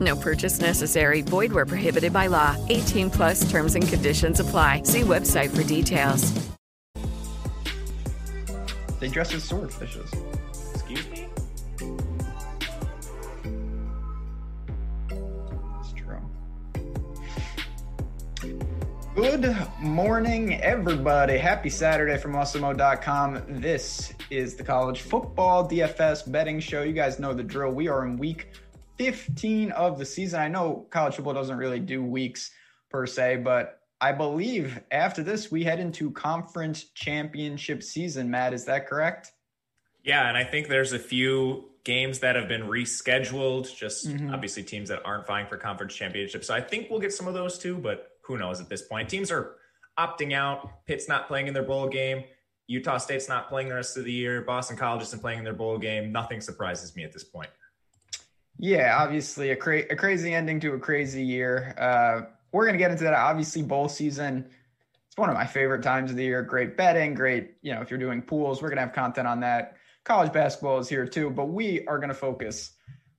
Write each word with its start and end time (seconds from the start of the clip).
No 0.00 0.16
purchase 0.16 0.60
necessary. 0.60 1.22
Void 1.22 1.52
where 1.52 1.66
prohibited 1.66 2.12
by 2.12 2.26
law. 2.26 2.56
18 2.68 3.10
plus 3.10 3.50
terms 3.50 3.74
and 3.74 3.86
conditions 3.86 4.40
apply. 4.40 4.82
See 4.84 5.02
website 5.02 5.54
for 5.54 5.62
details. 5.62 6.32
They 9.00 9.08
dress 9.08 9.34
as 9.34 9.46
swordfishes. 9.46 10.10
Excuse 10.72 11.06
me? 11.10 11.28
It's 15.80 15.92
true. 15.92 16.22
Good 19.14 19.54
morning, 19.78 20.60
everybody. 20.62 21.36
Happy 21.36 21.68
Saturday 21.68 22.16
from 22.16 22.32
Awesemo.com. 22.32 23.42
This 23.60 24.14
is 24.30 24.54
the 24.54 24.64
college 24.64 25.02
football 25.02 25.68
DFS 25.68 26.30
betting 26.32 26.58
show. 26.58 26.82
You 26.82 26.94
guys 26.94 27.18
know 27.18 27.34
the 27.34 27.42
drill. 27.42 27.72
We 27.72 27.88
are 27.88 28.06
in 28.06 28.16
week 28.16 28.52
15 28.98 29.72
of 29.72 29.98
the 29.98 30.04
season. 30.04 30.40
I 30.40 30.48
know 30.48 30.86
college 30.90 31.14
football 31.16 31.34
doesn't 31.34 31.56
really 31.56 31.80
do 31.80 32.02
weeks 32.02 32.50
per 32.90 33.06
se, 33.06 33.36
but 33.38 33.80
I 34.00 34.12
believe 34.12 34.80
after 34.90 35.22
this, 35.22 35.50
we 35.50 35.64
head 35.64 35.80
into 35.80 36.10
conference 36.10 36.84
championship 36.94 37.82
season. 37.82 38.30
Matt, 38.30 38.52
is 38.52 38.66
that 38.66 38.86
correct? 38.86 39.32
Yeah, 40.02 40.28
and 40.28 40.36
I 40.36 40.44
think 40.44 40.68
there's 40.68 40.92
a 40.92 40.98
few 40.98 41.70
games 41.84 42.20
that 42.20 42.36
have 42.36 42.48
been 42.48 42.62
rescheduled, 42.62 43.74
just 43.74 44.08
Mhm. 44.08 44.32
obviously 44.32 44.62
teams 44.62 44.88
that 44.88 45.02
aren't 45.04 45.26
vying 45.26 45.46
for 45.46 45.56
conference 45.56 45.94
championships. 45.94 46.46
So 46.46 46.54
I 46.54 46.60
think 46.60 46.90
we'll 46.90 47.00
get 47.00 47.12
some 47.12 47.26
of 47.28 47.34
those 47.34 47.58
too, 47.58 47.76
but 47.78 48.10
who 48.22 48.38
knows 48.38 48.60
at 48.60 48.68
this 48.68 48.82
point. 48.82 49.08
Teams 49.08 49.30
are 49.30 49.56
opting 49.98 50.32
out. 50.32 50.86
Pitt's 50.86 51.08
not 51.08 51.26
playing 51.28 51.46
in 51.46 51.54
their 51.54 51.62
bowl 51.62 51.88
game. 51.88 52.24
Utah 52.66 52.96
State's 52.96 53.28
not 53.28 53.48
playing 53.48 53.68
the 53.68 53.74
rest 53.74 53.96
of 53.98 54.04
the 54.04 54.12
year. 54.12 54.40
Boston 54.40 54.76
College 54.76 55.02
isn't 55.02 55.20
playing 55.20 55.38
in 55.38 55.44
their 55.44 55.52
bowl 55.52 55.76
game. 55.78 56.10
Nothing 56.10 56.40
surprises 56.40 56.96
me 56.96 57.04
at 57.04 57.12
this 57.12 57.24
point. 57.24 57.50
Yeah, 58.58 58.96
obviously 58.98 59.50
a, 59.50 59.56
cra- 59.56 59.90
a 59.90 59.96
crazy 59.96 60.32
ending 60.32 60.60
to 60.60 60.74
a 60.74 60.78
crazy 60.78 61.24
year. 61.24 61.74
Uh, 61.78 62.30
we're 62.52 62.64
going 62.64 62.74
to 62.74 62.78
get 62.78 62.90
into 62.90 63.04
that. 63.04 63.14
Obviously, 63.14 63.62
bowl 63.62 63.88
season. 63.88 64.48
It's 65.08 65.16
one 65.16 65.28
of 65.28 65.34
my 65.34 65.46
favorite 65.46 65.82
times 65.82 66.10
of 66.10 66.16
the 66.16 66.24
year. 66.24 66.42
Great 66.42 66.76
betting, 66.76 67.14
great. 67.14 67.54
You 67.62 67.74
know, 67.74 67.80
if 67.80 67.90
you're 67.90 67.98
doing 67.98 68.22
pools, 68.22 68.62
we're 68.62 68.68
going 68.68 68.76
to 68.76 68.82
have 68.82 68.92
content 68.92 69.26
on 69.26 69.40
that. 69.40 69.76
College 70.04 70.32
basketball 70.32 70.78
is 70.78 70.88
here 70.88 71.06
too, 71.06 71.30
but 71.30 71.46
we 71.46 71.84
are 71.86 71.98
going 71.98 72.08
to 72.08 72.14
focus 72.14 72.72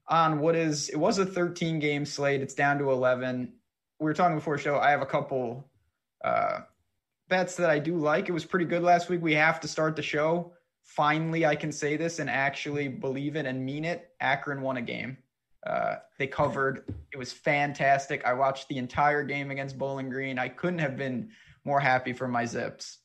on 0.08 0.40
what 0.40 0.56
is. 0.56 0.88
It 0.88 0.96
was 0.96 1.18
a 1.18 1.26
13 1.26 1.78
game 1.80 2.06
slate. 2.06 2.40
It's 2.40 2.54
down 2.54 2.78
to 2.78 2.90
11. 2.90 3.52
We 3.98 4.04
were 4.04 4.14
talking 4.14 4.36
before 4.36 4.56
show. 4.56 4.78
I 4.78 4.90
have 4.90 5.02
a 5.02 5.06
couple 5.06 5.68
uh, 6.24 6.60
bets 7.28 7.56
that 7.56 7.70
I 7.70 7.78
do 7.78 7.96
like. 7.96 8.28
It 8.28 8.32
was 8.32 8.44
pretty 8.44 8.66
good 8.66 8.82
last 8.82 9.08
week. 9.08 9.20
We 9.22 9.34
have 9.34 9.60
to 9.60 9.68
start 9.68 9.96
the 9.96 10.02
show. 10.02 10.52
Finally, 10.82 11.44
I 11.44 11.56
can 11.56 11.72
say 11.72 11.96
this 11.96 12.20
and 12.20 12.30
actually 12.30 12.88
believe 12.88 13.36
it 13.36 13.44
and 13.44 13.64
mean 13.64 13.84
it. 13.84 14.10
Akron 14.20 14.62
won 14.62 14.76
a 14.76 14.82
game. 14.82 15.18
Uh, 15.66 15.96
they 16.18 16.26
covered. 16.26 16.84
It 17.12 17.16
was 17.16 17.32
fantastic. 17.32 18.24
I 18.24 18.32
watched 18.32 18.68
the 18.68 18.78
entire 18.78 19.24
game 19.24 19.50
against 19.50 19.76
Bowling 19.76 20.08
Green. 20.08 20.38
I 20.38 20.48
couldn't 20.48 20.78
have 20.78 20.96
been 20.96 21.30
more 21.64 21.80
happy 21.80 22.12
for 22.12 22.28
my 22.28 22.44
Zips. 22.44 22.98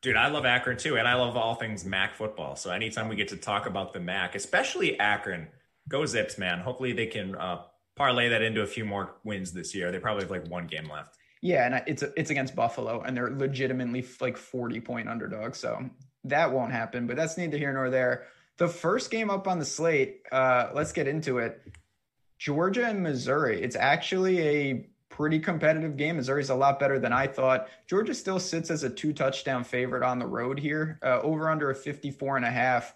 Dude, 0.00 0.16
I 0.16 0.28
love 0.28 0.46
Akron 0.46 0.76
too, 0.76 0.96
and 0.96 1.08
I 1.08 1.14
love 1.14 1.36
all 1.36 1.56
things 1.56 1.84
MAC 1.84 2.14
football. 2.14 2.54
So 2.54 2.70
anytime 2.70 3.08
we 3.08 3.16
get 3.16 3.28
to 3.28 3.36
talk 3.36 3.66
about 3.66 3.92
the 3.92 3.98
MAC, 3.98 4.36
especially 4.36 4.98
Akron, 5.00 5.48
go 5.88 6.06
Zips, 6.06 6.38
man. 6.38 6.60
Hopefully 6.60 6.92
they 6.92 7.06
can 7.06 7.34
uh, 7.34 7.62
parlay 7.96 8.28
that 8.28 8.42
into 8.42 8.62
a 8.62 8.66
few 8.66 8.84
more 8.84 9.16
wins 9.24 9.52
this 9.52 9.74
year. 9.74 9.90
They 9.90 9.98
probably 9.98 10.22
have 10.22 10.30
like 10.30 10.48
one 10.48 10.68
game 10.68 10.88
left. 10.88 11.16
Yeah, 11.42 11.66
and 11.66 11.82
it's 11.86 12.04
it's 12.16 12.30
against 12.30 12.54
Buffalo, 12.54 13.02
and 13.02 13.16
they're 13.16 13.30
legitimately 13.30 14.06
like 14.20 14.36
forty 14.36 14.80
point 14.80 15.08
underdogs. 15.08 15.58
So 15.58 15.90
that 16.24 16.52
won't 16.52 16.72
happen. 16.72 17.06
But 17.06 17.16
that's 17.16 17.36
neither 17.36 17.58
here 17.58 17.72
nor 17.72 17.90
there. 17.90 18.26
The 18.56 18.68
first 18.68 19.10
game 19.10 19.30
up 19.30 19.46
on 19.46 19.58
the 19.58 19.64
slate. 19.64 20.22
Uh, 20.30 20.70
let's 20.74 20.92
get 20.92 21.06
into 21.08 21.38
it. 21.38 21.60
Georgia 22.38 22.86
and 22.86 23.02
Missouri. 23.02 23.60
It's 23.62 23.76
actually 23.76 24.40
a 24.40 24.86
pretty 25.08 25.40
competitive 25.40 25.96
game. 25.96 26.16
Missouri's 26.16 26.50
a 26.50 26.54
lot 26.54 26.78
better 26.78 26.98
than 26.98 27.12
I 27.12 27.26
thought. 27.26 27.68
Georgia 27.86 28.14
still 28.14 28.38
sits 28.38 28.70
as 28.70 28.84
a 28.84 28.90
two 28.90 29.12
touchdown 29.12 29.64
favorite 29.64 30.04
on 30.04 30.18
the 30.18 30.26
road 30.26 30.58
here, 30.58 30.98
uh, 31.02 31.20
over 31.22 31.50
under 31.50 31.70
a 31.70 31.74
54 31.74 32.36
and 32.36 32.46
a 32.46 32.50
half. 32.50 32.94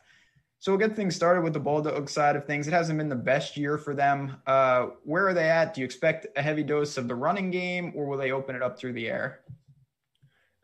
So 0.61 0.71
we'll 0.71 0.79
get 0.79 0.95
things 0.95 1.17
started 1.17 1.43
with 1.43 1.55
the 1.55 1.59
Bulldog 1.59 2.09
side 2.09 2.37
of 2.37 2.47
things. 2.47 2.69
It 2.69 2.73
hasn't 2.73 2.97
been 2.97 3.09
the 3.09 3.17
best 3.17 3.57
year 3.57 3.79
for 3.79 3.95
them. 3.95 4.37
Uh, 4.47 4.91
where 5.03 5.27
are 5.27 5.35
they 5.35 5.51
at? 5.51 5.75
Do 5.75 5.81
you 5.81 5.85
expect 5.85 6.27
a 6.37 6.43
heavy 6.43 6.63
dose 6.63 6.97
of 6.97 7.09
the 7.09 7.17
running 7.17 7.51
game, 7.51 7.93
or 7.97 8.07
will 8.07 8.17
they 8.17 8.31
open 8.31 8.55
it 8.55 8.63
up 8.63 8.79
through 8.79 8.93
the 8.93 9.09
air? 9.09 9.41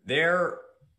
They're 0.04 0.58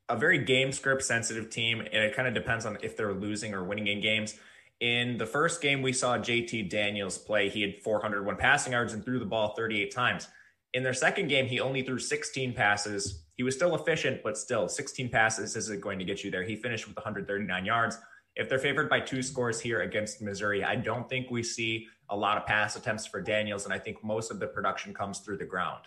a 0.09 0.17
very 0.17 0.43
game 0.43 0.73
script 0.73 1.03
sensitive 1.03 1.49
team, 1.49 1.79
and 1.79 2.03
it 2.03 2.13
kind 2.13 2.27
of 2.27 2.33
depends 2.33 2.65
on 2.65 2.77
if 2.81 2.97
they're 2.97 3.13
losing 3.13 3.53
or 3.53 3.63
winning 3.63 3.87
in 3.87 4.01
games. 4.01 4.37
In 4.79 5.17
the 5.17 5.25
first 5.25 5.61
game, 5.61 5.81
we 5.81 5.91
saw 5.91 6.17
JT 6.17 6.69
Daniels 6.69 7.17
play. 7.17 7.49
He 7.49 7.61
had 7.61 7.81
401 7.83 8.37
passing 8.37 8.71
yards 8.71 8.93
and 8.93 9.03
threw 9.03 9.19
the 9.19 9.25
ball 9.25 9.53
38 9.55 9.93
times. 9.93 10.27
In 10.73 10.83
their 10.83 10.93
second 10.93 11.27
game, 11.27 11.47
he 11.47 11.59
only 11.59 11.81
threw 11.81 11.99
16 11.99 12.53
passes. 12.53 13.25
He 13.35 13.43
was 13.43 13.55
still 13.55 13.75
efficient, 13.75 14.21
but 14.23 14.37
still, 14.37 14.69
16 14.69 15.09
passes 15.09 15.55
isn't 15.55 15.81
going 15.81 15.99
to 15.99 16.05
get 16.05 16.23
you 16.23 16.31
there. 16.31 16.43
He 16.43 16.55
finished 16.55 16.87
with 16.87 16.95
139 16.95 17.65
yards. 17.65 17.97
If 18.35 18.47
they're 18.47 18.59
favored 18.59 18.89
by 18.89 19.01
two 19.01 19.21
scores 19.21 19.59
here 19.59 19.81
against 19.81 20.21
Missouri, 20.21 20.63
I 20.63 20.75
don't 20.75 21.09
think 21.09 21.29
we 21.29 21.43
see 21.43 21.87
a 22.09 22.15
lot 22.15 22.37
of 22.37 22.45
pass 22.45 22.75
attempts 22.75 23.05
for 23.05 23.21
Daniels, 23.21 23.65
and 23.65 23.73
I 23.73 23.79
think 23.79 24.01
most 24.03 24.31
of 24.31 24.39
the 24.39 24.47
production 24.47 24.93
comes 24.93 25.19
through 25.19 25.37
the 25.37 25.45
ground. 25.45 25.81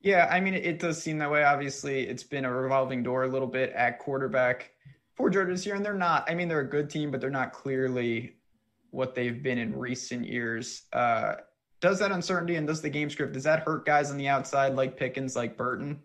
Yeah, 0.00 0.28
I 0.30 0.38
mean, 0.38 0.54
it 0.54 0.78
does 0.78 1.02
seem 1.02 1.18
that 1.18 1.30
way. 1.30 1.42
Obviously, 1.42 2.06
it's 2.06 2.22
been 2.22 2.44
a 2.44 2.52
revolving 2.52 3.02
door 3.02 3.24
a 3.24 3.28
little 3.28 3.48
bit 3.48 3.72
at 3.72 3.98
quarterback 3.98 4.70
for 5.18 5.28
Georgia 5.28 5.52
this 5.52 5.66
year, 5.66 5.74
and 5.74 5.84
they're 5.84 5.92
not. 5.92 6.30
I 6.30 6.34
mean, 6.34 6.48
they're 6.48 6.60
a 6.60 6.68
good 6.68 6.88
team, 6.88 7.10
but 7.10 7.20
they're 7.20 7.28
not 7.28 7.52
clearly 7.52 8.36
what 8.90 9.14
they've 9.14 9.42
been 9.42 9.58
in 9.58 9.76
recent 9.76 10.26
years. 10.26 10.84
Uh, 10.92 11.34
does 11.80 11.98
that 11.98 12.12
uncertainty 12.12 12.54
and 12.54 12.66
does 12.66 12.80
the 12.80 12.88
game 12.88 13.10
script 13.10 13.34
does 13.34 13.44
that 13.44 13.60
hurt 13.60 13.84
guys 13.84 14.10
on 14.10 14.16
the 14.16 14.28
outside 14.28 14.74
like 14.74 14.96
Pickens, 14.96 15.36
like 15.36 15.56
Burton? 15.56 16.00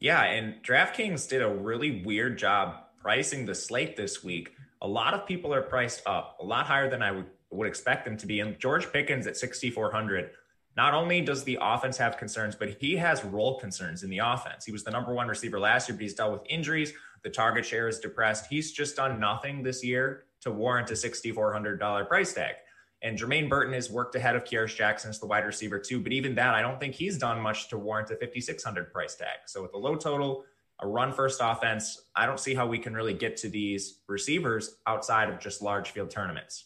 Yeah, 0.00 0.22
and 0.22 0.62
DraftKings 0.62 1.28
did 1.28 1.42
a 1.42 1.48
really 1.48 2.02
weird 2.04 2.38
job 2.38 2.76
pricing 2.98 3.44
the 3.44 3.54
slate 3.54 3.96
this 3.96 4.24
week. 4.24 4.52
A 4.80 4.88
lot 4.88 5.12
of 5.12 5.26
people 5.26 5.52
are 5.52 5.62
priced 5.62 6.02
up, 6.06 6.38
a 6.40 6.44
lot 6.44 6.66
higher 6.66 6.88
than 6.88 7.02
I 7.02 7.10
would, 7.10 7.26
would 7.50 7.66
expect 7.66 8.04
them 8.04 8.16
to 8.18 8.26
be. 8.26 8.40
And 8.40 8.58
George 8.58 8.92
Pickens 8.92 9.26
at 9.26 9.36
6,400. 9.36 10.30
Not 10.76 10.92
only 10.92 11.20
does 11.20 11.44
the 11.44 11.58
offense 11.60 11.96
have 11.98 12.16
concerns, 12.16 12.54
but 12.56 12.68
he 12.80 12.96
has 12.96 13.24
role 13.24 13.60
concerns 13.60 14.02
in 14.02 14.10
the 14.10 14.18
offense. 14.18 14.64
He 14.64 14.72
was 14.72 14.82
the 14.82 14.90
number 14.90 15.14
one 15.14 15.28
receiver 15.28 15.60
last 15.60 15.88
year, 15.88 15.96
but 15.96 16.02
he's 16.02 16.14
dealt 16.14 16.32
with 16.32 16.42
injuries. 16.50 16.92
The 17.24 17.30
target 17.30 17.66
share 17.66 17.88
is 17.88 17.98
depressed. 17.98 18.46
He's 18.48 18.72
just 18.72 18.96
done 18.96 19.18
nothing 19.18 19.62
this 19.62 19.82
year 19.82 20.24
to 20.42 20.50
warrant 20.50 20.90
a 20.90 20.94
$6,400 20.94 22.06
price 22.06 22.34
tag. 22.34 22.54
And 23.02 23.18
Jermaine 23.18 23.48
Burton 23.48 23.74
has 23.74 23.90
worked 23.90 24.14
ahead 24.14 24.36
of 24.36 24.44
Kearis 24.44 24.76
Jackson 24.76 25.10
as 25.10 25.18
the 25.18 25.26
wide 25.26 25.44
receiver 25.44 25.78
too. 25.78 26.00
But 26.00 26.12
even 26.12 26.34
that, 26.36 26.54
I 26.54 26.62
don't 26.62 26.78
think 26.78 26.94
he's 26.94 27.18
done 27.18 27.40
much 27.40 27.68
to 27.68 27.78
warrant 27.78 28.10
a 28.10 28.16
5,600 28.16 28.92
price 28.92 29.14
tag. 29.14 29.40
So 29.46 29.62
with 29.62 29.74
a 29.74 29.78
low 29.78 29.96
total, 29.96 30.44
a 30.80 30.86
run 30.86 31.12
first 31.12 31.40
offense, 31.42 32.02
I 32.14 32.26
don't 32.26 32.40
see 32.40 32.54
how 32.54 32.66
we 32.66 32.78
can 32.78 32.94
really 32.94 33.14
get 33.14 33.36
to 33.38 33.48
these 33.48 34.00
receivers 34.08 34.76
outside 34.86 35.28
of 35.30 35.38
just 35.38 35.62
large 35.62 35.90
field 35.90 36.10
tournaments. 36.10 36.64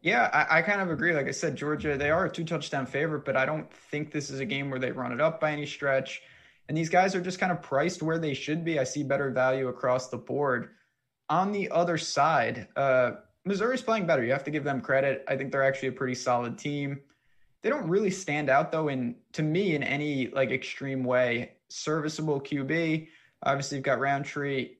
Yeah, 0.00 0.30
I, 0.32 0.58
I, 0.58 0.62
kind 0.62 0.80
of 0.80 0.90
agree. 0.90 1.12
Like 1.12 1.26
I 1.26 1.32
said, 1.32 1.56
Georgia, 1.56 1.96
they 1.96 2.10
are 2.10 2.26
a 2.26 2.30
two 2.30 2.44
touchdown 2.44 2.86
favorite, 2.86 3.24
but 3.24 3.36
I 3.36 3.46
don't 3.46 3.72
think 3.90 4.12
this 4.12 4.30
is 4.30 4.40
a 4.40 4.44
game 4.44 4.70
where 4.70 4.78
they 4.78 4.92
run 4.92 5.12
it 5.12 5.20
up 5.20 5.40
by 5.40 5.52
any 5.52 5.66
stretch. 5.66 6.22
And 6.68 6.76
these 6.76 6.90
guys 6.90 7.14
are 7.14 7.20
just 7.20 7.38
kind 7.38 7.50
of 7.50 7.62
priced 7.62 8.02
where 8.02 8.18
they 8.18 8.34
should 8.34 8.64
be. 8.64 8.78
I 8.78 8.84
see 8.84 9.02
better 9.02 9.30
value 9.30 9.68
across 9.68 10.08
the 10.08 10.18
board. 10.18 10.70
On 11.30 11.50
the 11.52 11.70
other 11.70 11.96
side, 11.96 12.68
uh, 12.76 13.12
Missouri's 13.44 13.82
playing 13.82 14.06
better. 14.06 14.22
You 14.22 14.32
have 14.32 14.44
to 14.44 14.50
give 14.50 14.64
them 14.64 14.80
credit. 14.80 15.24
I 15.26 15.36
think 15.36 15.50
they're 15.50 15.64
actually 15.64 15.88
a 15.88 15.92
pretty 15.92 16.14
solid 16.14 16.58
team. 16.58 17.00
They 17.62 17.70
don't 17.70 17.88
really 17.88 18.10
stand 18.10 18.50
out 18.50 18.70
though 18.70 18.88
in 18.88 19.16
to 19.32 19.42
me 19.42 19.74
in 19.74 19.82
any 19.82 20.28
like 20.28 20.50
extreme 20.50 21.04
way. 21.04 21.52
serviceable 21.68 22.40
QB. 22.40 23.08
Obviously, 23.42 23.76
you've 23.76 23.84
got 23.84 24.00
Rountree 24.00 24.76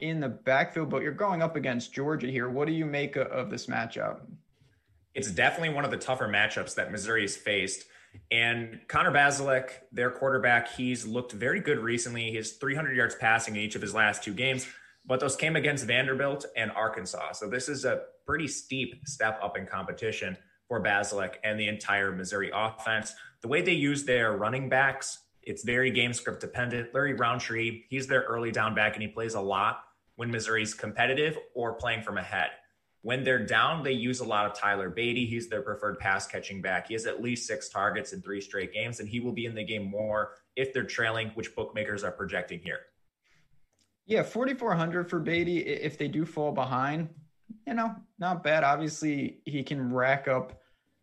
in 0.00 0.20
the 0.20 0.28
backfield, 0.28 0.90
but 0.90 1.02
you're 1.02 1.12
going 1.12 1.42
up 1.42 1.56
against 1.56 1.92
Georgia 1.92 2.26
here. 2.26 2.48
What 2.48 2.66
do 2.66 2.72
you 2.72 2.84
make 2.84 3.16
of 3.16 3.50
this 3.50 3.66
matchup? 3.66 4.20
It's 5.14 5.30
definitely 5.30 5.70
one 5.70 5.84
of 5.84 5.90
the 5.90 5.96
tougher 5.96 6.28
matchups 6.28 6.74
that 6.74 6.92
Missouri's 6.92 7.36
faced. 7.36 7.86
And 8.30 8.80
Connor 8.88 9.12
Bazelak, 9.12 9.70
their 9.92 10.10
quarterback, 10.10 10.72
he's 10.74 11.06
looked 11.06 11.32
very 11.32 11.60
good 11.60 11.78
recently. 11.78 12.30
He 12.30 12.36
has 12.36 12.52
300 12.52 12.96
yards 12.96 13.14
passing 13.14 13.56
in 13.56 13.62
each 13.62 13.74
of 13.74 13.82
his 13.82 13.94
last 13.94 14.22
two 14.22 14.34
games, 14.34 14.66
but 15.04 15.20
those 15.20 15.36
came 15.36 15.56
against 15.56 15.86
Vanderbilt 15.86 16.46
and 16.56 16.70
Arkansas. 16.72 17.32
So 17.32 17.48
this 17.48 17.68
is 17.68 17.84
a 17.84 18.02
pretty 18.26 18.48
steep 18.48 19.06
step 19.06 19.38
up 19.42 19.56
in 19.56 19.66
competition 19.66 20.36
for 20.68 20.82
Bazelak 20.82 21.34
and 21.44 21.58
the 21.58 21.68
entire 21.68 22.12
Missouri 22.12 22.50
offense. 22.52 23.14
The 23.40 23.48
way 23.48 23.62
they 23.62 23.72
use 23.72 24.04
their 24.04 24.36
running 24.36 24.68
backs, 24.68 25.20
it's 25.42 25.62
very 25.62 25.90
game 25.90 26.12
script 26.12 26.40
dependent. 26.40 26.92
Larry 26.92 27.14
Rountree, 27.14 27.84
he's 27.88 28.06
their 28.06 28.22
early 28.22 28.50
down 28.50 28.74
back 28.74 28.94
and 28.94 29.02
he 29.02 29.08
plays 29.08 29.34
a 29.34 29.40
lot 29.40 29.84
when 30.16 30.30
Missouri's 30.30 30.74
competitive 30.74 31.38
or 31.54 31.74
playing 31.74 32.02
from 32.02 32.18
ahead. 32.18 32.50
When 33.06 33.22
they're 33.22 33.46
down, 33.46 33.84
they 33.84 33.92
use 33.92 34.18
a 34.18 34.24
lot 34.24 34.46
of 34.46 34.54
Tyler 34.54 34.90
Badie. 34.90 35.28
He's 35.28 35.48
their 35.48 35.62
preferred 35.62 36.00
pass 36.00 36.26
catching 36.26 36.60
back. 36.60 36.88
He 36.88 36.94
has 36.94 37.06
at 37.06 37.22
least 37.22 37.46
six 37.46 37.68
targets 37.68 38.12
in 38.12 38.20
three 38.20 38.40
straight 38.40 38.72
games, 38.72 38.98
and 38.98 39.08
he 39.08 39.20
will 39.20 39.30
be 39.30 39.46
in 39.46 39.54
the 39.54 39.62
game 39.62 39.84
more 39.84 40.32
if 40.56 40.72
they're 40.72 40.82
trailing, 40.82 41.28
which 41.34 41.54
bookmakers 41.54 42.02
are 42.02 42.10
projecting 42.10 42.58
here. 42.58 42.80
Yeah, 44.06 44.24
4,400 44.24 45.08
for 45.08 45.20
Badie. 45.20 45.64
if 45.64 45.96
they 45.96 46.08
do 46.08 46.26
fall 46.26 46.50
behind. 46.50 47.08
You 47.64 47.74
know, 47.74 47.94
not 48.18 48.42
bad. 48.42 48.64
Obviously, 48.64 49.38
he 49.44 49.62
can 49.62 49.92
rack 49.92 50.26
up 50.26 50.60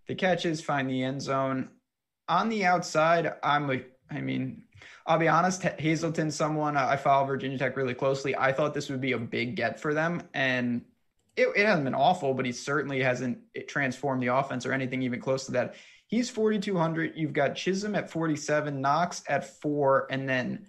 the 0.10 0.14
catches, 0.14 0.60
find 0.60 0.90
the 0.90 1.04
end 1.04 1.22
zone. 1.22 1.70
On 2.28 2.50
the 2.50 2.66
outside, 2.66 3.32
I'm 3.44 3.66
like, 3.66 3.90
I 4.12 4.20
mean, 4.20 4.64
I'll 5.08 5.20
be 5.20 5.30
honest, 5.30 5.64
Hazelton, 5.64 6.32
someone 6.32 6.76
uh, 6.76 6.86
I 6.86 6.98
follow 6.98 7.26
Virginia 7.26 7.58
Tech 7.58 7.78
really 7.78 7.94
closely. 7.94 8.36
I 8.36 8.52
thought 8.52 8.74
this 8.74 8.90
would 8.90 9.00
be 9.00 9.14
a 9.14 9.18
big 9.18 9.56
get 9.56 9.80
for 9.80 9.94
them. 9.94 10.22
And 10.34 10.82
it, 11.36 11.48
it 11.56 11.66
hasn't 11.66 11.86
been 11.86 11.96
awful, 11.96 12.34
but 12.34 12.46
he 12.46 12.52
certainly 12.52 13.02
hasn't 13.02 13.40
transformed 13.68 14.22
the 14.22 14.28
offense 14.28 14.66
or 14.66 14.74
anything 14.74 15.02
even 15.02 15.20
close 15.20 15.46
to 15.46 15.52
that. 15.54 15.76
He's 16.08 16.30
4,200. 16.30 17.14
You've 17.16 17.34
got 17.34 17.56
Chism 17.56 17.98
at 17.98 18.10
47, 18.10 18.80
Knox 18.80 19.24
at 19.28 19.62
four, 19.62 20.08
and 20.12 20.30
then 20.30 20.68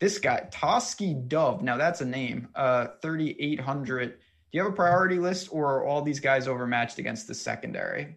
this 0.00 0.18
guy, 0.18 0.48
Tauskie 0.50 1.28
Dove. 1.28 1.62
Now 1.62 1.76
that's 1.76 2.00
a 2.00 2.04
name, 2.04 2.48
uh, 2.54 2.88
3,800. 3.00 4.10
Do 4.10 4.16
you 4.50 4.64
have 4.64 4.72
a 4.72 4.76
priority 4.76 5.18
list 5.18 5.48
or 5.50 5.76
are 5.76 5.84
all 5.84 6.02
these 6.02 6.20
guys 6.20 6.46
overmatched 6.46 6.98
against 6.98 7.26
the 7.26 7.34
secondary? 7.34 8.16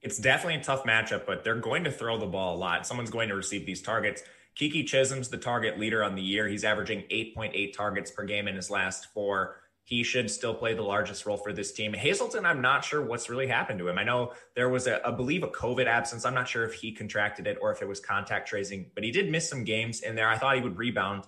It's 0.00 0.18
definitely 0.18 0.60
a 0.60 0.64
tough 0.64 0.84
matchup, 0.84 1.26
but 1.26 1.44
they're 1.44 1.56
going 1.56 1.84
to 1.84 1.92
throw 1.92 2.18
the 2.18 2.26
ball 2.26 2.56
a 2.56 2.58
lot. 2.58 2.86
Someone's 2.86 3.10
going 3.10 3.28
to 3.28 3.36
receive 3.36 3.66
these 3.66 3.82
targets. 3.82 4.22
Keke 4.58 4.84
Chism's 4.84 5.28
the 5.28 5.38
target 5.38 5.78
leader 5.78 6.02
on 6.02 6.14
the 6.14 6.22
year. 6.22 6.48
He's 6.48 6.64
averaging 6.64 7.02
8.8 7.10 7.72
targets 7.72 8.10
per 8.10 8.24
game 8.24 8.48
in 8.48 8.56
his 8.56 8.70
last 8.70 9.12
four 9.12 9.61
he 9.84 10.02
should 10.02 10.30
still 10.30 10.54
play 10.54 10.74
the 10.74 10.82
largest 10.82 11.26
role 11.26 11.36
for 11.36 11.52
this 11.52 11.72
team. 11.72 11.92
Hazelton, 11.92 12.46
I'm 12.46 12.60
not 12.60 12.84
sure 12.84 13.02
what's 13.02 13.28
really 13.28 13.48
happened 13.48 13.78
to 13.80 13.88
him. 13.88 13.98
I 13.98 14.04
know 14.04 14.32
there 14.54 14.68
was 14.68 14.86
a, 14.86 15.06
I 15.06 15.10
believe, 15.10 15.42
a 15.42 15.48
COVID 15.48 15.86
absence. 15.86 16.24
I'm 16.24 16.34
not 16.34 16.48
sure 16.48 16.64
if 16.64 16.74
he 16.74 16.92
contracted 16.92 17.46
it 17.46 17.58
or 17.60 17.72
if 17.72 17.82
it 17.82 17.88
was 17.88 18.00
contact 18.00 18.48
tracing, 18.48 18.90
but 18.94 19.02
he 19.02 19.10
did 19.10 19.30
miss 19.30 19.48
some 19.48 19.64
games 19.64 20.00
in 20.00 20.14
there. 20.14 20.28
I 20.28 20.38
thought 20.38 20.54
he 20.56 20.62
would 20.62 20.78
rebound 20.78 21.24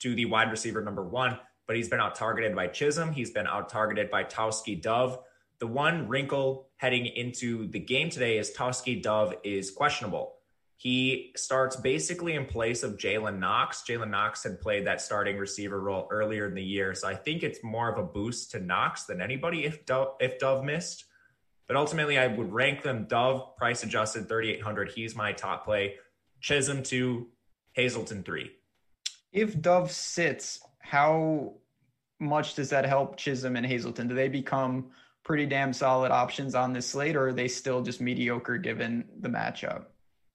to 0.00 0.14
the 0.14 0.26
wide 0.26 0.50
receiver 0.50 0.82
number 0.82 1.02
one, 1.02 1.38
but 1.66 1.76
he's 1.76 1.88
been 1.88 2.00
out 2.00 2.14
targeted 2.14 2.54
by 2.54 2.68
Chism. 2.68 3.12
He's 3.12 3.30
been 3.30 3.46
out 3.46 3.70
targeted 3.70 4.10
by 4.10 4.24
Tauskie 4.24 4.80
Dove. 4.80 5.18
The 5.60 5.66
one 5.66 6.06
wrinkle 6.06 6.68
heading 6.76 7.06
into 7.06 7.68
the 7.68 7.78
game 7.78 8.10
today 8.10 8.36
is 8.36 8.52
Tauskie 8.52 9.00
Dove 9.00 9.34
is 9.44 9.70
questionable. 9.70 10.33
He 10.76 11.32
starts 11.36 11.76
basically 11.76 12.34
in 12.34 12.46
place 12.46 12.82
of 12.82 12.96
Jalen 12.96 13.38
Knox. 13.38 13.84
Jalen 13.88 14.10
Knox 14.10 14.42
had 14.42 14.60
played 14.60 14.86
that 14.86 15.00
starting 15.00 15.38
receiver 15.38 15.80
role 15.80 16.08
earlier 16.10 16.46
in 16.46 16.54
the 16.54 16.62
year, 16.62 16.94
so 16.94 17.08
I 17.08 17.14
think 17.14 17.42
it's 17.42 17.62
more 17.62 17.90
of 17.90 17.98
a 17.98 18.02
boost 18.02 18.50
to 18.52 18.60
Knox 18.60 19.04
than 19.04 19.20
anybody 19.20 19.64
if 19.64 19.86
Dove, 19.86 20.16
if 20.20 20.38
Dove 20.38 20.64
missed. 20.64 21.04
But 21.66 21.76
ultimately, 21.76 22.18
I 22.18 22.26
would 22.26 22.52
rank 22.52 22.82
them 22.82 23.06
Dove 23.06 23.56
price 23.56 23.82
adjusted 23.82 24.28
3,800. 24.28 24.90
He's 24.90 25.16
my 25.16 25.32
top 25.32 25.64
play. 25.64 25.94
Chism 26.42 26.84
two, 26.84 27.28
Hazelton 27.72 28.22
three. 28.22 28.50
If 29.32 29.60
Dove 29.60 29.90
sits, 29.90 30.60
how 30.80 31.54
much 32.20 32.54
does 32.54 32.70
that 32.70 32.84
help 32.84 33.16
Chism 33.16 33.56
and 33.56 33.64
Hazelton? 33.64 34.08
Do 34.08 34.14
they 34.14 34.28
become 34.28 34.90
pretty 35.22 35.46
damn 35.46 35.72
solid 35.72 36.12
options 36.12 36.54
on 36.54 36.72
this 36.72 36.86
slate, 36.86 37.16
or 37.16 37.28
are 37.28 37.32
they 37.32 37.48
still 37.48 37.82
just 37.82 38.00
mediocre 38.00 38.58
given 38.58 39.04
the 39.20 39.28
matchup? 39.28 39.86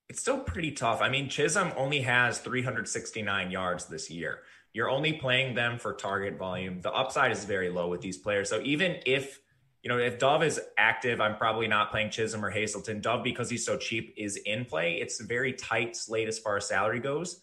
It's 0.10 0.22
still 0.22 0.40
pretty 0.40 0.72
tough. 0.72 1.02
I 1.02 1.10
mean, 1.10 1.28
Chism 1.30 1.74
only 1.78 2.02
has 2.02 2.40
369 2.40 3.52
yards 3.52 3.86
this 3.86 4.10
year. 4.10 4.40
You're 4.74 4.90
only 4.90 5.14
playing 5.14 5.56
them 5.56 5.80
for 5.80 5.94
target 5.94 6.38
volume. 6.38 6.82
The 6.82 6.92
upside 6.92 7.32
is 7.32 7.46
very 7.46 7.70
low 7.70 7.88
with 7.88 8.02
these 8.02 8.18
players. 8.18 8.50
So 8.50 8.62
even 8.62 8.98
if 9.06 9.40
you 9.84 9.90
know, 9.90 9.98
if 9.98 10.20
Dove 10.20 10.44
is 10.44 10.60
active, 10.78 11.22
I'm 11.22 11.38
probably 11.38 11.68
not 11.68 11.90
playing 11.90 12.10
Chism 12.10 12.44
or 12.44 12.50
Hazelton. 12.50 13.00
Dove, 13.00 13.24
because 13.24 13.50
he's 13.50 13.66
so 13.66 13.78
cheap, 13.78 14.14
is 14.18 14.36
in 14.36 14.66
play. 14.66 14.96
It's 14.96 15.22
a 15.22 15.24
very 15.24 15.54
tight 15.54 15.96
slate 15.96 16.28
as 16.28 16.38
far 16.38 16.58
as 16.58 16.68
salary 16.68 17.00
goes. 17.00 17.42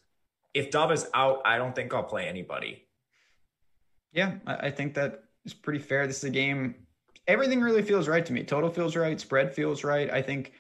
If 0.53 0.71
Dove 0.71 0.93
is 0.93 1.07
out, 1.15 1.41
I 1.45 1.57
don't 1.57 1.75
think 1.75 1.95
I'll 1.95 2.03
play 2.03 2.29
anybody. 2.29 2.83
Yeah, 4.13 4.35
I 4.47 4.71
think 4.71 4.95
that 4.95 5.25
is 5.45 5.55
pretty 5.55 5.79
fair. 5.79 6.07
This 6.07 6.19
is 6.19 6.25
a 6.25 6.31
game. 6.31 6.75
Everything 7.27 7.61
really 7.61 7.83
feels 7.83 8.07
right 8.07 8.25
to 8.25 8.33
me. 8.33 8.45
Total 8.45 8.71
feels 8.71 8.97
right. 8.97 9.19
Spread 9.19 9.55
feels 9.55 9.83
right. 9.83 10.11
I 10.11 10.23
think 10.23 10.53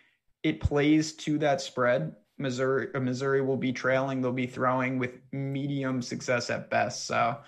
it 0.46 0.60
plays 0.60 1.12
to 1.14 1.38
that 1.38 1.60
spread. 1.60 2.14
Missouri 2.38 2.88
uh, 2.94 3.00
Missouri 3.00 3.40
will 3.40 3.56
be 3.56 3.72
trailing. 3.72 4.20
They'll 4.20 4.30
be 4.30 4.46
throwing 4.46 4.96
with 4.96 5.18
medium 5.32 6.00
success 6.00 6.50
at 6.50 6.70
best. 6.70 7.06
So 7.06 7.38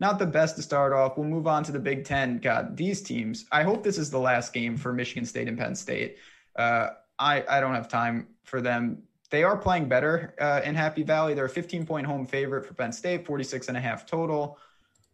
not 0.00 0.18
the 0.18 0.26
best 0.26 0.56
to 0.56 0.62
start 0.62 0.92
off. 0.92 1.16
We'll 1.16 1.26
move 1.26 1.46
on 1.46 1.64
to 1.64 1.72
the 1.72 1.78
Big 1.78 2.04
Ten. 2.04 2.38
God, 2.38 2.76
these 2.76 3.00
teams. 3.00 3.46
I 3.50 3.62
hope 3.62 3.82
this 3.82 3.96
is 3.96 4.10
the 4.10 4.18
last 4.18 4.52
game 4.52 4.76
for 4.76 4.92
Michigan 4.92 5.24
State 5.24 5.48
and 5.48 5.56
Penn 5.56 5.74
State. 5.74 6.18
Uh, 6.54 6.88
I 7.18 7.42
I 7.48 7.60
don't 7.60 7.74
have 7.74 7.88
time 7.88 8.28
for 8.42 8.60
them. 8.60 9.02
They 9.30 9.44
are 9.44 9.56
playing 9.56 9.88
better 9.88 10.34
uh, 10.38 10.60
in 10.62 10.74
Happy 10.74 11.04
Valley. 11.04 11.32
They're 11.32 11.46
a 11.46 11.48
15 11.48 11.86
point 11.86 12.06
home 12.06 12.26
favorite 12.26 12.66
for 12.66 12.74
Penn 12.74 12.92
State, 12.92 13.24
46 13.24 13.68
and 13.68 13.78
a 13.78 13.80
half 13.80 14.04
total. 14.04 14.58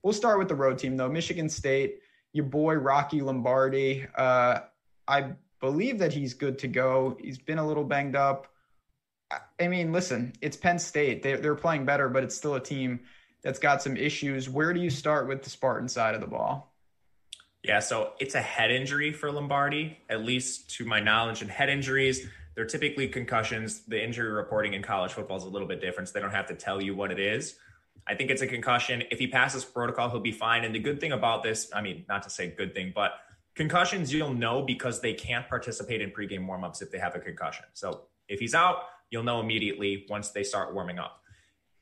We'll 0.02 0.12
start 0.12 0.40
with 0.40 0.48
the 0.48 0.56
road 0.56 0.76
team 0.76 0.96
though. 0.96 1.08
Michigan 1.08 1.48
State, 1.48 2.00
your 2.32 2.46
boy 2.46 2.74
Rocky 2.74 3.20
Lombardi. 3.20 4.06
Uh, 4.16 4.60
I 5.06 5.34
believe 5.60 5.98
that 5.98 6.12
he's 6.12 6.34
good 6.34 6.58
to 6.60 6.68
go. 6.68 7.16
He's 7.20 7.38
been 7.38 7.58
a 7.58 7.66
little 7.66 7.84
banged 7.84 8.16
up. 8.16 8.48
I 9.60 9.68
mean, 9.68 9.92
listen, 9.92 10.32
it's 10.40 10.56
Penn 10.56 10.78
State. 10.78 11.22
They, 11.22 11.34
they're 11.34 11.54
playing 11.54 11.84
better, 11.84 12.08
but 12.08 12.24
it's 12.24 12.34
still 12.34 12.54
a 12.54 12.60
team 12.60 13.00
that's 13.42 13.58
got 13.58 13.82
some 13.82 13.96
issues. 13.96 14.48
Where 14.48 14.72
do 14.72 14.80
you 14.80 14.90
start 14.90 15.28
with 15.28 15.42
the 15.42 15.50
Spartan 15.50 15.88
side 15.88 16.14
of 16.14 16.20
the 16.20 16.26
ball? 16.26 16.74
Yeah, 17.62 17.80
so 17.80 18.12
it's 18.20 18.34
a 18.34 18.40
head 18.40 18.70
injury 18.70 19.12
for 19.12 19.30
Lombardi, 19.30 19.98
at 20.08 20.24
least 20.24 20.70
to 20.76 20.84
my 20.84 21.00
knowledge. 21.00 21.42
And 21.42 21.50
head 21.50 21.68
injuries, 21.68 22.26
they're 22.54 22.64
typically 22.64 23.08
concussions. 23.08 23.80
The 23.80 24.02
injury 24.02 24.30
reporting 24.30 24.74
in 24.74 24.82
college 24.82 25.12
football 25.12 25.36
is 25.36 25.44
a 25.44 25.48
little 25.48 25.68
bit 25.68 25.80
different. 25.80 26.08
So 26.08 26.14
they 26.14 26.20
don't 26.20 26.30
have 26.30 26.46
to 26.46 26.54
tell 26.54 26.80
you 26.80 26.94
what 26.94 27.10
it 27.10 27.18
is. 27.18 27.56
I 28.06 28.14
think 28.14 28.30
it's 28.30 28.40
a 28.40 28.46
concussion. 28.46 29.02
If 29.10 29.18
he 29.18 29.26
passes 29.26 29.64
protocol, 29.64 30.08
he'll 30.08 30.20
be 30.20 30.32
fine. 30.32 30.64
And 30.64 30.74
the 30.74 30.78
good 30.78 31.00
thing 31.00 31.12
about 31.12 31.42
this, 31.42 31.70
I 31.74 31.82
mean, 31.82 32.06
not 32.08 32.22
to 32.22 32.30
say 32.30 32.48
good 32.48 32.74
thing, 32.74 32.92
but 32.94 33.12
Concussions, 33.58 34.14
you'll 34.14 34.32
know 34.32 34.62
because 34.62 35.00
they 35.00 35.12
can't 35.12 35.48
participate 35.48 36.00
in 36.00 36.12
pregame 36.12 36.46
warmups 36.46 36.80
if 36.80 36.92
they 36.92 36.98
have 36.98 37.16
a 37.16 37.18
concussion. 37.18 37.64
So 37.74 38.02
if 38.28 38.38
he's 38.38 38.54
out, 38.54 38.84
you'll 39.10 39.24
know 39.24 39.40
immediately 39.40 40.06
once 40.08 40.28
they 40.28 40.44
start 40.44 40.72
warming 40.72 41.00
up. 41.00 41.24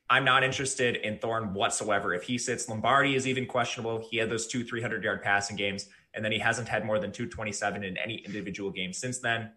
I'm 0.09 0.25
not 0.25 0.43
interested 0.43 0.95
in 0.95 1.19
Thorne 1.19 1.53
whatsoever. 1.53 2.15
If 2.15 2.23
he 2.23 2.39
sits, 2.39 2.67
Lombardi 2.67 3.13
is 3.13 3.27
even 3.27 3.45
questionable. 3.45 4.03
He 4.09 4.17
had 4.17 4.27
those 4.27 4.47
two 4.47 4.63
300 4.63 5.03
yard 5.03 5.21
passing 5.21 5.55
games, 5.55 5.87
and 6.15 6.25
then 6.25 6.31
he 6.31 6.39
hasn't 6.39 6.67
had 6.67 6.83
more 6.83 6.97
than 6.97 7.11
227 7.11 7.83
in 7.83 7.95
any 7.95 8.23
individual 8.25 8.71
game 8.71 8.91
since 8.91 9.19
then. 9.19 9.51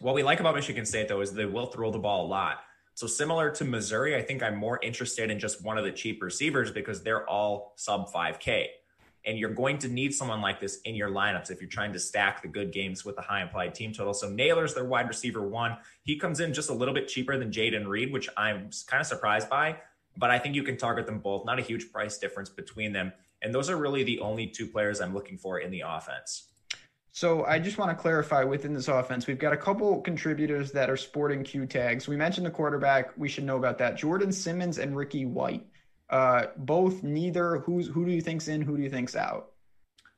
What 0.00 0.16
we 0.16 0.24
like 0.24 0.40
about 0.40 0.56
Michigan 0.56 0.84
State, 0.84 1.06
though, 1.06 1.20
is 1.20 1.32
they 1.32 1.46
will 1.46 1.66
throw 1.66 1.92
the 1.92 1.98
ball 2.00 2.26
a 2.26 2.28
lot. 2.28 2.62
So 2.94 3.06
similar 3.06 3.52
to 3.52 3.64
Missouri, 3.64 4.16
I 4.16 4.22
think 4.22 4.42
I'm 4.42 4.56
more 4.56 4.80
interested 4.82 5.30
in 5.30 5.38
just 5.38 5.64
one 5.64 5.78
of 5.78 5.84
the 5.84 5.92
cheap 5.92 6.20
receivers 6.24 6.72
because 6.72 7.04
they're 7.04 7.28
all 7.30 7.74
sub 7.76 8.12
5K. 8.12 8.66
And 9.26 9.36
you're 9.38 9.50
going 9.50 9.78
to 9.78 9.88
need 9.88 10.14
someone 10.14 10.40
like 10.40 10.60
this 10.60 10.80
in 10.84 10.94
your 10.94 11.10
lineups 11.10 11.50
if 11.50 11.60
you're 11.60 11.68
trying 11.68 11.92
to 11.92 11.98
stack 11.98 12.42
the 12.42 12.48
good 12.48 12.72
games 12.72 13.04
with 13.04 13.16
the 13.16 13.22
high 13.22 13.42
implied 13.42 13.74
team 13.74 13.92
total. 13.92 14.14
So 14.14 14.28
Nailor's 14.28 14.72
their 14.72 14.84
wide 14.84 15.08
receiver 15.08 15.42
one. 15.42 15.76
He 16.04 16.16
comes 16.16 16.38
in 16.38 16.54
just 16.54 16.70
a 16.70 16.72
little 16.72 16.94
bit 16.94 17.08
cheaper 17.08 17.36
than 17.36 17.50
Jayden 17.50 17.86
Reed, 17.86 18.12
which 18.12 18.28
I'm 18.36 18.70
kind 18.86 19.00
of 19.00 19.06
surprised 19.06 19.50
by. 19.50 19.78
But 20.16 20.30
I 20.30 20.38
think 20.38 20.54
you 20.54 20.62
can 20.62 20.76
target 20.76 21.06
them 21.06 21.18
both. 21.18 21.44
Not 21.44 21.58
a 21.58 21.62
huge 21.62 21.92
price 21.92 22.18
difference 22.18 22.48
between 22.48 22.92
them. 22.92 23.12
And 23.42 23.54
those 23.54 23.68
are 23.68 23.76
really 23.76 24.02
the 24.04 24.20
only 24.20 24.46
two 24.46 24.66
players 24.66 25.00
I'm 25.00 25.12
looking 25.12 25.36
for 25.36 25.58
in 25.58 25.70
the 25.70 25.82
offense. 25.86 26.48
So 27.12 27.44
I 27.44 27.58
just 27.58 27.78
want 27.78 27.90
to 27.90 28.00
clarify 28.00 28.44
within 28.44 28.74
this 28.74 28.88
offense, 28.88 29.26
we've 29.26 29.38
got 29.38 29.54
a 29.54 29.56
couple 29.56 30.00
contributors 30.02 30.70
that 30.72 30.90
are 30.90 30.96
sporting 30.96 31.42
Q 31.42 31.64
tags. 31.66 32.06
We 32.06 32.14
mentioned 32.14 32.46
the 32.46 32.50
quarterback. 32.50 33.10
We 33.16 33.28
should 33.28 33.44
know 33.44 33.56
about 33.56 33.78
that. 33.78 33.96
Jordan 33.96 34.30
Simmons 34.30 34.78
and 34.78 34.94
Ricky 34.94 35.24
White. 35.24 35.66
Uh, 36.08 36.46
both, 36.56 37.02
neither. 37.02 37.58
Who's 37.58 37.88
who 37.88 38.04
do 38.04 38.12
you 38.12 38.20
think's 38.20 38.48
in? 38.48 38.62
Who 38.62 38.76
do 38.76 38.82
you 38.82 38.90
think's 38.90 39.16
out? 39.16 39.52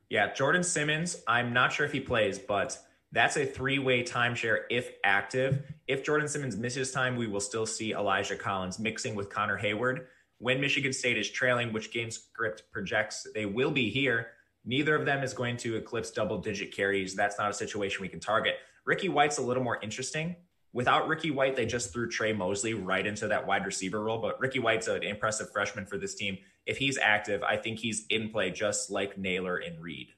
Yeah, 0.09 0.33
Jordan 0.33 0.63
Simmons. 0.63 1.23
I'm 1.27 1.53
not 1.53 1.71
sure 1.73 1.85
if 1.85 1.91
he 1.91 1.99
plays, 1.99 2.39
but 2.39 2.77
That's 3.11 3.37
a 3.37 3.45
three 3.45 3.79
way 3.79 4.03
timeshare 4.03 4.61
if 4.69 4.91
active. 5.03 5.63
If 5.87 6.03
Jordan 6.03 6.27
Simmons 6.27 6.57
misses 6.57 6.91
time, 6.91 7.15
we 7.15 7.27
will 7.27 7.39
still 7.39 7.65
see 7.65 7.93
Elijah 7.93 8.35
Collins 8.35 8.77
mixing 8.77 9.15
with 9.15 9.29
Connor 9.29 9.57
Heyward. 9.57 10.05
When 10.37 10.61
Michigan 10.61 10.93
State 10.93 11.17
is 11.17 11.29
trailing, 11.29 11.73
which 11.73 11.91
game 11.91 12.11
script 12.11 12.63
projects 12.71 13.27
they 13.33 13.45
will 13.45 13.71
be 13.71 13.89
here, 13.89 14.27
neither 14.63 14.95
of 14.95 15.05
them 15.05 15.23
is 15.23 15.33
going 15.33 15.57
to 15.57 15.75
eclipse 15.75 16.11
double 16.11 16.37
digit 16.37 16.71
carries. 16.71 17.15
That's 17.15 17.39
not 17.39 17.49
a 17.49 17.53
situation 17.53 18.01
we 18.01 18.09
can 18.09 18.19
target. 18.19 18.55
Ricky 18.85 19.09
White's 19.09 19.39
a 19.39 19.41
little 19.41 19.63
more 19.63 19.79
interesting. 19.81 20.35
Without 20.71 21.07
Ricky 21.07 21.31
White, 21.31 21.55
they 21.55 21.65
just 21.65 21.91
threw 21.91 22.07
Trey 22.07 22.31
Mosley 22.31 22.75
right 22.75 23.05
into 23.05 23.27
that 23.27 23.45
wide 23.47 23.65
receiver 23.65 24.03
role. 24.03 24.19
But 24.19 24.39
Ricky 24.39 24.59
White's 24.59 24.87
an 24.87 25.03
impressive 25.03 25.51
freshman 25.51 25.85
for 25.85 25.97
this 25.97 26.15
team. 26.15 26.37
If 26.65 26.77
he's 26.77 26.97
active, 26.97 27.41
I 27.43 27.57
think 27.57 27.79
he's 27.79 28.05
in 28.09 28.29
play 28.29 28.51
just 28.51 28.91
like 28.91 29.17
Nailor 29.17 29.57
and 29.57 29.81
Reed. 29.81 30.09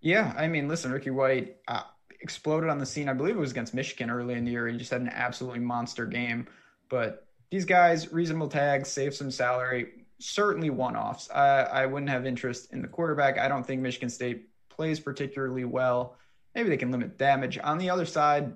Yeah, 0.00 0.34
I 0.36 0.48
mean, 0.48 0.68
listen, 0.68 0.92
Ricky 0.92 1.10
White 1.10 1.56
uh, 1.68 1.82
exploded 2.20 2.70
on 2.70 2.78
the 2.78 2.86
scene. 2.86 3.08
I 3.08 3.12
believe 3.12 3.36
it 3.36 3.40
was 3.40 3.50
against 3.50 3.74
Michigan 3.74 4.10
early 4.10 4.34
in 4.34 4.44
the 4.44 4.50
year. 4.50 4.66
He 4.68 4.76
just 4.78 4.90
had 4.90 5.00
an 5.02 5.10
absolutely 5.10 5.60
monster 5.60 6.06
game. 6.06 6.46
But 6.88 7.26
these 7.50 7.64
guys, 7.64 8.12
reasonable 8.12 8.48
tags, 8.48 8.88
save 8.88 9.14
some 9.14 9.30
salary, 9.30 10.06
certainly 10.18 10.70
one 10.70 10.96
offs. 10.96 11.30
I, 11.30 11.60
I 11.62 11.86
wouldn't 11.86 12.10
have 12.10 12.26
interest 12.26 12.72
in 12.72 12.82
the 12.82 12.88
quarterback. 12.88 13.38
I 13.38 13.48
don't 13.48 13.66
think 13.66 13.82
Michigan 13.82 14.08
State 14.08 14.48
plays 14.70 14.98
particularly 14.98 15.64
well. 15.64 16.16
Maybe 16.54 16.68
they 16.68 16.76
can 16.76 16.90
limit 16.90 17.18
damage. 17.18 17.58
On 17.62 17.78
the 17.78 17.90
other 17.90 18.06
side, 18.06 18.52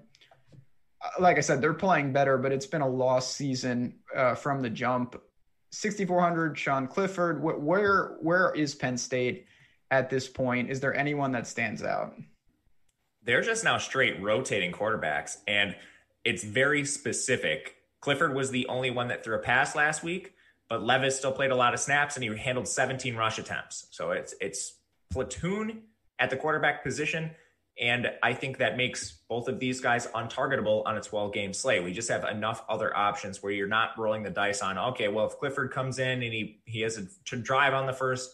like 1.18 1.38
I 1.38 1.40
said, 1.40 1.60
they're 1.60 1.74
playing 1.74 2.12
better, 2.12 2.38
but 2.38 2.52
it's 2.52 2.66
been 2.66 2.82
a 2.82 2.88
lost 2.88 3.36
season 3.36 3.94
uh, 4.14 4.34
from 4.34 4.60
the 4.60 4.70
jump. 4.70 5.20
6,400, 5.70 6.58
Sean 6.58 6.86
Clifford. 6.86 7.42
Where 7.42 8.16
where 8.20 8.52
is 8.54 8.74
Penn 8.74 8.96
State? 8.96 9.46
at 9.90 10.10
this 10.10 10.28
point? 10.28 10.70
Is 10.70 10.80
there 10.80 10.94
anyone 10.94 11.32
that 11.32 11.46
stands 11.46 11.82
out? 11.82 12.14
They're 13.22 13.42
just 13.42 13.64
now 13.64 13.78
straight 13.78 14.20
rotating 14.22 14.72
quarterbacks, 14.72 15.36
and 15.46 15.76
it's 16.24 16.44
very 16.44 16.84
specific. 16.84 17.76
Clifford 18.00 18.34
was 18.34 18.50
the 18.50 18.66
only 18.68 18.90
one 18.90 19.08
that 19.08 19.24
threw 19.24 19.36
a 19.36 19.40
pass 19.40 19.74
last 19.74 20.02
week, 20.02 20.34
but 20.68 20.82
Levis 20.82 21.18
still 21.18 21.32
played 21.32 21.50
a 21.50 21.56
lot 21.56 21.74
of 21.74 21.80
snaps 21.80 22.16
and 22.16 22.22
he 22.22 22.36
handled 22.36 22.68
17 22.68 23.16
rush 23.16 23.38
attempts. 23.38 23.88
So 23.90 24.12
it's 24.12 24.34
it's 24.40 24.74
platoon 25.10 25.82
at 26.18 26.30
the 26.30 26.36
quarterback 26.36 26.84
position. 26.84 27.32
And 27.80 28.10
I 28.22 28.34
think 28.34 28.58
that 28.58 28.76
makes 28.76 29.20
both 29.28 29.46
of 29.46 29.60
these 29.60 29.80
guys 29.80 30.06
untargetable 30.08 30.82
on 30.84 30.96
a 30.96 31.00
12 31.00 31.32
game 31.32 31.52
slate. 31.52 31.84
We 31.84 31.92
just 31.92 32.08
have 32.08 32.24
enough 32.24 32.64
other 32.68 32.96
options 32.96 33.42
where 33.42 33.52
you're 33.52 33.68
not 33.68 33.90
rolling 33.96 34.24
the 34.24 34.30
dice 34.30 34.62
on, 34.62 34.76
okay, 34.78 35.08
well, 35.08 35.26
if 35.26 35.38
Clifford 35.38 35.70
comes 35.70 35.98
in 35.98 36.22
and 36.22 36.32
he, 36.32 36.60
he 36.64 36.80
has 36.80 36.98
a, 36.98 37.06
to 37.26 37.36
drive 37.36 37.74
on 37.74 37.86
the 37.86 37.92
first 37.92 38.30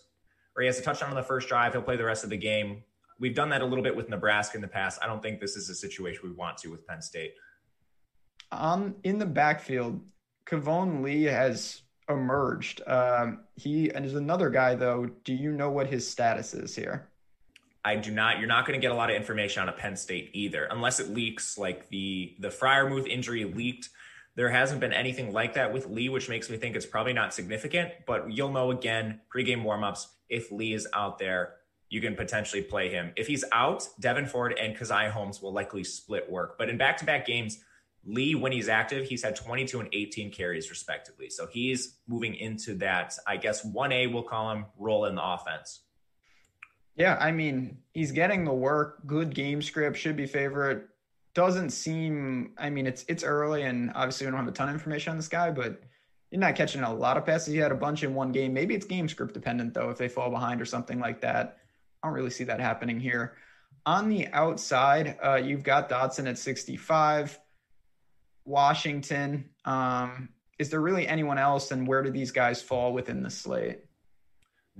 or 0.56 0.62
he 0.62 0.66
has 0.66 0.78
a 0.78 0.82
touchdown 0.82 1.10
on 1.10 1.16
the 1.16 1.22
first 1.22 1.48
drive, 1.48 1.72
he'll 1.72 1.82
play 1.82 1.96
the 1.96 2.04
rest 2.04 2.24
of 2.24 2.30
the 2.30 2.36
game. 2.36 2.82
We've 3.18 3.34
done 3.34 3.50
that 3.50 3.60
a 3.60 3.66
little 3.66 3.84
bit 3.84 3.94
with 3.94 4.08
Nebraska 4.08 4.56
in 4.56 4.62
the 4.62 4.68
past. 4.68 4.98
I 5.02 5.06
don't 5.06 5.22
think 5.22 5.40
this 5.40 5.56
is 5.56 5.68
a 5.68 5.74
situation 5.74 6.20
we 6.24 6.32
want 6.32 6.56
to 6.58 6.68
with 6.68 6.86
Penn 6.86 7.02
State. 7.02 7.34
Um, 8.50 8.96
in 9.04 9.18
the 9.18 9.26
backfield, 9.26 10.00
Keyvone 10.46 11.02
Lee 11.02 11.24
has 11.24 11.82
emerged. 12.08 12.82
Um, 12.86 13.40
he 13.56 13.90
and 13.90 14.04
there's 14.04 14.14
another 14.14 14.50
guy 14.50 14.74
though. 14.74 15.06
Do 15.24 15.34
you 15.34 15.52
know 15.52 15.70
what 15.70 15.86
his 15.86 16.08
status 16.08 16.54
is 16.54 16.74
here? 16.74 17.08
I 17.85 17.97
do 17.97 18.11
not. 18.11 18.38
You're 18.38 18.49
not 18.49 18.67
going 18.67 18.79
to 18.79 18.83
get 18.83 18.93
a 18.93 18.95
lot 18.95 19.11
of 19.11 19.17
information 19.17 19.62
on 19.62 19.69
a 19.69 19.73
Penn 19.73 19.97
State 19.97 20.31
either, 20.33 20.64
unless 20.64 21.00
it 21.00 21.11
leaks. 21.11 21.59
Like 21.59 21.88
the 21.91 22.35
the 22.38 22.49
Freiermuth 22.49 23.07
injury 23.07 23.45
leaked. 23.45 23.91
There 24.37 24.50
hasn't 24.50 24.81
been 24.81 24.93
anything 24.93 25.33
like 25.33 25.55
that 25.55 25.73
with 25.73 25.87
Lee, 25.87 26.09
which 26.09 26.29
makes 26.29 26.50
me 26.50 26.57
think 26.57 26.75
it's 26.75 26.87
probably 26.87 27.12
not 27.12 27.33
significant. 27.33 27.93
But 28.07 28.33
you'll 28.33 28.50
know 28.50 28.71
again 28.71 29.21
pregame 29.33 29.62
warmups 29.64 30.07
if 30.29 30.50
Lee 30.50 30.73
is 30.73 30.88
out 30.93 31.19
there, 31.19 31.55
you 31.88 32.00
can 32.00 32.17
potentially 32.17 32.62
play 32.62 32.88
him. 32.88 33.12
If 33.17 33.26
he's 33.26 33.45
out, 33.53 33.87
Devin 34.00 34.26
Ford 34.26 34.55
and 34.61 34.76
Caziah 34.76 35.11
Holmes 35.11 35.41
will 35.41 35.53
likely 35.53 35.85
split 35.85 36.31
work. 36.31 36.59
But 36.59 36.69
in 36.69 36.79
back 36.79 36.97
to 36.99 37.05
back 37.05 37.26
games, 37.26 37.59
Lee, 38.07 38.35
when 38.35 38.53
he's 38.53 38.69
active, 38.69 39.07
he's 39.07 39.23
had 39.23 39.37
22 39.37 39.81
and 39.81 39.88
18 39.93 40.31
carries 40.31 40.71
respectively. 40.71 41.31
So 41.31 41.47
he's 41.47 41.97
moving 42.07 42.35
into 42.35 42.75
that, 42.76 43.14
I 43.26 43.37
guess, 43.37 43.64
1A, 43.67 44.12
we'll 44.12 44.25
call 44.25 44.50
him, 44.50 44.67
role 44.79 45.07
in 45.07 45.14
the 45.14 45.25
offense. 45.25 45.81
Yeah, 46.96 47.16
I 47.20 47.32
mean, 47.32 47.78
he's 47.92 48.12
getting 48.12 48.44
the 48.44 48.52
work, 48.52 49.06
good 49.06 49.34
game 49.34 49.62
script, 49.62 49.96
should 49.96 50.16
be 50.16 50.26
favorite. 50.26 50.88
Doesn't 51.34 51.70
seem, 51.70 52.52
I 52.56 52.70
mean, 52.70 52.86
it's 52.86 53.04
it's 53.08 53.24
early 53.24 53.62
and 53.62 53.90
obviously 53.94 54.26
we 54.26 54.30
don't 54.30 54.40
have 54.40 54.48
a 54.48 54.52
ton 54.52 54.68
of 54.68 54.74
information 54.74 55.10
on 55.10 55.16
this 55.16 55.28
guy, 55.28 55.50
but 55.50 55.82
you're 56.30 56.40
not 56.40 56.54
catching 56.54 56.82
a 56.82 56.94
lot 56.94 57.16
of 57.16 57.26
passes. 57.26 57.52
He 57.52 57.58
had 57.58 57.72
a 57.72 57.76
bunch 57.76 58.04
in 58.04 58.14
one 58.14 58.30
game. 58.30 58.52
Maybe 58.52 58.74
it's 58.74 58.86
game 58.86 59.08
script 59.08 59.34
dependent 59.34 59.74
though, 59.74 59.90
if 59.90 59.98
they 59.98 60.08
fall 60.08 60.30
behind 60.30 60.60
or 60.60 60.64
something 60.64 61.00
like 61.00 61.20
that. 61.22 61.58
I 62.02 62.06
don't 62.06 62.14
really 62.14 62.30
see 62.30 62.44
that 62.44 62.60
happening 62.60 63.00
here. 63.00 63.36
On 63.86 64.08
the 64.08 64.28
outside, 64.28 65.16
uh, 65.22 65.36
you've 65.36 65.62
got 65.62 65.88
Dotson 65.88 66.28
at 66.28 66.38
65, 66.38 67.38
Washington. 68.44 69.50
Um, 69.64 70.28
is 70.58 70.70
there 70.70 70.80
really 70.80 71.06
anyone 71.06 71.38
else, 71.38 71.70
and 71.70 71.86
where 71.86 72.02
do 72.02 72.10
these 72.10 72.30
guys 72.30 72.62
fall 72.62 72.92
within 72.92 73.22
the 73.22 73.30
slate? 73.30 73.80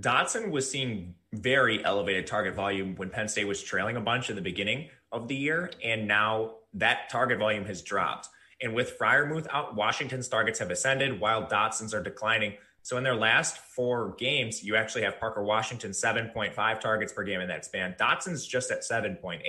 Dotson 0.01 0.51
was 0.51 0.69
seeing 0.69 1.15
very 1.33 1.85
elevated 1.85 2.27
target 2.27 2.55
volume 2.55 2.97
when 2.97 3.11
Penn 3.11 3.29
State 3.29 3.47
was 3.47 3.63
trailing 3.63 3.97
a 3.97 4.01
bunch 4.01 4.29
in 4.31 4.37
the 4.37 4.43
beginning 4.43 4.89
of 5.13 5.29
the 5.29 5.37
year, 5.37 5.71
and 5.83 6.09
now 6.09 6.57
that 6.75 7.09
target 7.11 7.39
volume 7.39 7.65
has 7.65 7.83
dropped. 7.83 8.29
And 8.61 8.75
with 8.75 8.99
Freiermuth 8.99 9.47
out, 9.51 9.77
Washington's 9.77 10.29
targets 10.29 10.59
have 10.59 10.71
ascended 10.71 11.21
while 11.21 11.47
Dotson's 11.47 11.95
are 11.95 12.03
declining. 12.03 12.55
So 12.83 12.97
in 12.97 13.05
their 13.05 13.15
last 13.15 13.59
four 13.59 14.15
games, 14.19 14.63
you 14.63 14.77
actually 14.77 15.03
have 15.03 15.19
Parker 15.19 15.43
Washington 15.43 15.93
7.5 15.93 16.81
targets 16.81 17.13
per 17.13 17.23
game 17.23 17.41
in 17.41 17.49
that 17.49 17.65
span. 17.65 17.95
Dotson's 17.99 18.47
just 18.47 18.71
at 18.71 18.83
7.8. 18.83 19.41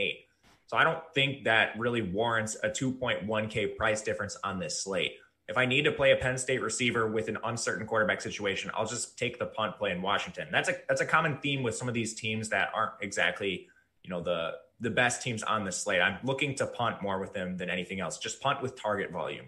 So 0.68 0.78
I 0.78 0.84
don't 0.84 1.02
think 1.14 1.44
that 1.44 1.78
really 1.78 2.02
warrants 2.02 2.56
a 2.64 2.70
2.1K 2.70 3.75
price 3.75 4.02
difference 4.02 4.38
on 4.44 4.60
this 4.60 4.84
slate. 4.84 5.18
If 5.48 5.58
I 5.58 5.66
need 5.66 5.84
to 5.84 5.92
play 5.92 6.12
a 6.12 6.16
Penn 6.16 6.38
State 6.38 6.62
receiver 6.62 7.08
with 7.08 7.28
an 7.28 7.38
uncertain 7.44 7.86
quarterback 7.86 8.20
situation, 8.22 8.72
I'll 8.74 8.88
just 8.88 9.18
take 9.18 9.38
the 9.38 9.46
punt 9.46 9.78
play 9.78 9.92
in 9.92 10.02
Washington. 10.02 10.48
That's 10.52 10.70
a 10.70 10.75
that's 10.90 11.02
a 11.02 11.06
common 11.06 11.38
theme 11.38 11.62
with 11.62 11.75
some 11.75 11.88
of 11.88 11.94
these 11.94 12.16
teams 12.16 12.50
that 12.50 12.70
aren't 12.74 12.94
exactly, 13.02 13.68
you 14.04 14.10
know, 14.10 14.22
the 14.22 14.54
the 14.80 14.90
best 14.90 15.22
teams 15.22 15.44
on 15.44 15.64
the 15.64 15.72
slate. 15.72 16.02
I'm 16.02 16.18
looking 16.24 16.56
to 16.56 16.66
punt 16.66 17.02
more 17.02 17.20
with 17.20 17.34
them 17.34 17.58
than 17.58 17.70
anything 17.70 18.00
else. 18.00 18.18
Just 18.18 18.42
punt 18.42 18.62
with 18.62 18.75
target 18.75 19.12
volume. 19.12 19.46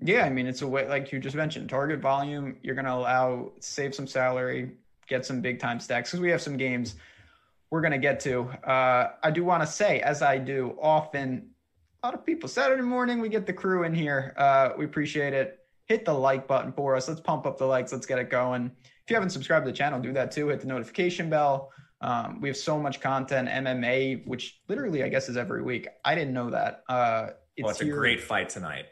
Yeah, 0.00 0.24
I 0.24 0.30
mean 0.30 0.46
it's 0.46 0.62
a 0.62 0.66
way 0.66 0.88
like 0.88 1.12
you 1.12 1.20
just 1.20 1.36
mentioned, 1.36 1.68
target 1.68 2.00
volume. 2.00 2.56
You're 2.62 2.74
going 2.74 2.86
to 2.86 2.94
allow 2.94 3.52
save 3.60 3.94
some 3.94 4.06
salary, 4.06 4.72
get 5.08 5.26
some 5.26 5.40
big 5.40 5.60
time 5.60 5.78
stacks 5.78 6.10
because 6.10 6.20
we 6.20 6.30
have 6.30 6.42
some 6.42 6.56
games 6.56 6.96
we're 7.70 7.80
going 7.80 7.92
to 7.92 7.98
get 7.98 8.20
to. 8.20 8.42
Uh, 8.64 9.10
I 9.22 9.30
do 9.32 9.44
want 9.44 9.62
to 9.62 9.66
say, 9.66 10.00
as 10.00 10.22
I 10.22 10.38
do 10.38 10.76
often, 10.80 11.50
a 12.04 12.06
lot 12.06 12.12
of 12.12 12.26
people 12.26 12.50
Saturday 12.50 12.82
morning 12.82 13.18
we 13.18 13.30
get 13.30 13.46
the 13.46 13.52
crew 13.52 13.84
in 13.84 13.94
here. 13.94 14.34
Uh, 14.36 14.72
we 14.76 14.84
appreciate 14.84 15.32
it. 15.32 15.60
Hit 15.86 16.04
the 16.04 16.12
like 16.12 16.46
button 16.46 16.70
for 16.70 16.94
us. 16.94 17.08
Let's 17.08 17.22
pump 17.22 17.46
up 17.46 17.56
the 17.56 17.64
likes. 17.64 17.92
Let's 17.92 18.04
get 18.04 18.18
it 18.18 18.28
going. 18.28 18.70
If 18.84 19.10
you 19.10 19.16
haven't 19.16 19.30
subscribed 19.30 19.64
to 19.64 19.72
the 19.72 19.76
channel, 19.76 19.98
do 19.98 20.12
that 20.12 20.30
too. 20.30 20.48
Hit 20.48 20.60
the 20.60 20.66
notification 20.66 21.30
bell. 21.30 21.72
Um, 22.02 22.42
we 22.42 22.48
have 22.48 22.58
so 22.58 22.78
much 22.78 23.00
content, 23.00 23.48
MMA, 23.48 24.26
which 24.26 24.60
literally 24.68 25.02
I 25.02 25.08
guess 25.08 25.30
is 25.30 25.38
every 25.38 25.62
week. 25.62 25.88
I 26.04 26.14
didn't 26.14 26.34
know 26.34 26.50
that. 26.50 26.84
Uh, 26.90 27.28
it's, 27.56 27.64
well, 27.64 27.70
it's 27.70 27.80
a 27.80 27.86
great 27.86 28.22
fight 28.22 28.50
tonight. 28.50 28.84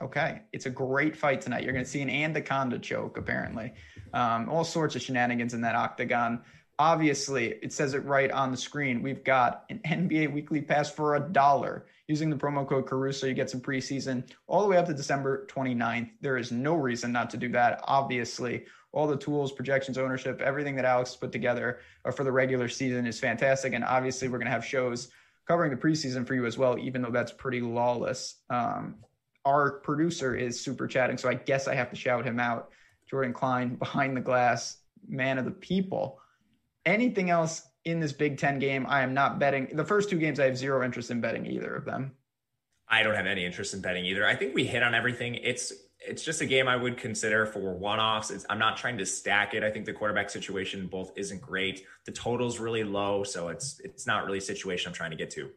Okay, 0.00 0.42
it's 0.52 0.66
a 0.66 0.70
great 0.70 1.16
fight 1.16 1.40
tonight. 1.40 1.64
You're 1.64 1.72
going 1.72 1.84
to 1.84 1.90
see 1.90 2.02
an 2.02 2.10
anaconda 2.10 2.78
choke, 2.78 3.16
apparently. 3.16 3.72
Um, 4.14 4.48
all 4.48 4.62
sorts 4.62 4.94
of 4.94 5.02
shenanigans 5.02 5.54
in 5.54 5.60
that 5.62 5.74
octagon. 5.74 6.42
Obviously, 6.78 7.56
it 7.60 7.72
says 7.72 7.94
it 7.94 8.04
right 8.04 8.30
on 8.30 8.52
the 8.52 8.56
screen. 8.56 9.02
We've 9.02 9.24
got 9.24 9.64
an 9.70 9.80
NBA 9.84 10.32
weekly 10.32 10.62
pass 10.62 10.88
for 10.88 11.16
a 11.16 11.20
dollar. 11.20 11.86
Using 12.08 12.30
the 12.30 12.36
promo 12.36 12.66
code 12.66 12.86
Caruso, 12.86 13.26
you 13.26 13.34
get 13.34 13.50
some 13.50 13.60
preseason 13.60 14.26
all 14.46 14.62
the 14.62 14.68
way 14.68 14.78
up 14.78 14.86
to 14.86 14.94
December 14.94 15.46
29th. 15.50 16.10
There 16.22 16.38
is 16.38 16.50
no 16.50 16.74
reason 16.74 17.12
not 17.12 17.28
to 17.30 17.36
do 17.36 17.50
that. 17.50 17.80
Obviously, 17.84 18.64
all 18.92 19.06
the 19.06 19.16
tools, 19.16 19.52
projections, 19.52 19.98
ownership, 19.98 20.40
everything 20.40 20.74
that 20.76 20.86
Alex 20.86 21.14
put 21.14 21.32
together 21.32 21.80
uh, 22.06 22.10
for 22.10 22.24
the 22.24 22.32
regular 22.32 22.66
season 22.66 23.06
is 23.06 23.20
fantastic. 23.20 23.74
And 23.74 23.84
obviously, 23.84 24.28
we're 24.28 24.38
going 24.38 24.46
to 24.46 24.52
have 24.52 24.64
shows 24.64 25.10
covering 25.46 25.70
the 25.70 25.76
preseason 25.76 26.26
for 26.26 26.34
you 26.34 26.46
as 26.46 26.56
well, 26.56 26.78
even 26.78 27.02
though 27.02 27.10
that's 27.10 27.32
pretty 27.32 27.60
lawless. 27.60 28.36
Um, 28.48 28.96
our 29.44 29.80
producer 29.80 30.34
is 30.34 30.58
super 30.58 30.86
chatting, 30.86 31.18
so 31.18 31.28
I 31.28 31.34
guess 31.34 31.68
I 31.68 31.74
have 31.74 31.90
to 31.90 31.96
shout 31.96 32.24
him 32.24 32.40
out. 32.40 32.70
Jordan 33.08 33.34
Klein, 33.34 33.74
behind 33.76 34.16
the 34.16 34.22
glass, 34.22 34.78
man 35.06 35.36
of 35.36 35.44
the 35.44 35.50
people. 35.50 36.20
Anything 36.86 37.28
else 37.28 37.67
in 37.90 38.00
this 38.00 38.12
Big 38.12 38.38
Ten 38.38 38.58
game? 38.58 38.86
I 38.88 39.02
am 39.02 39.14
not 39.14 39.38
betting. 39.38 39.68
The 39.72 39.84
first 39.84 40.10
two 40.10 40.18
games, 40.18 40.40
I 40.40 40.44
have 40.44 40.56
zero 40.56 40.84
interest 40.84 41.10
in 41.10 41.20
betting 41.20 41.46
either 41.46 41.74
of 41.74 41.84
them. 41.84 42.12
I 42.88 43.02
don't 43.02 43.14
have 43.14 43.26
any 43.26 43.44
interest 43.44 43.74
in 43.74 43.80
betting 43.80 44.06
either. 44.06 44.26
I 44.26 44.34
think 44.34 44.54
we 44.54 44.64
hit 44.64 44.82
on 44.82 44.94
everything. 44.94 45.34
It's 45.36 45.72
it's 46.00 46.22
just 46.22 46.40
a 46.40 46.46
game 46.46 46.68
I 46.68 46.76
would 46.76 46.96
consider 46.96 47.44
for 47.44 47.74
one-offs. 47.74 48.30
It's, 48.30 48.46
I'm 48.48 48.58
not 48.58 48.76
trying 48.76 48.98
to 48.98 49.06
stack 49.06 49.52
it. 49.52 49.64
I 49.64 49.70
think 49.70 49.84
the 49.84 49.92
quarterback 49.92 50.30
situation 50.30 50.86
both 50.86 51.12
isn't 51.16 51.42
great. 51.42 51.84
The 52.06 52.12
total's 52.12 52.60
really 52.60 52.84
low, 52.84 53.24
so 53.24 53.48
it's 53.48 53.80
it's 53.84 54.06
not 54.06 54.24
really 54.24 54.38
a 54.38 54.42
situation 54.42 54.88
I'm 54.88 54.94
trying 54.94 55.10
to 55.10 55.16
get 55.16 55.30
to. 55.30 55.50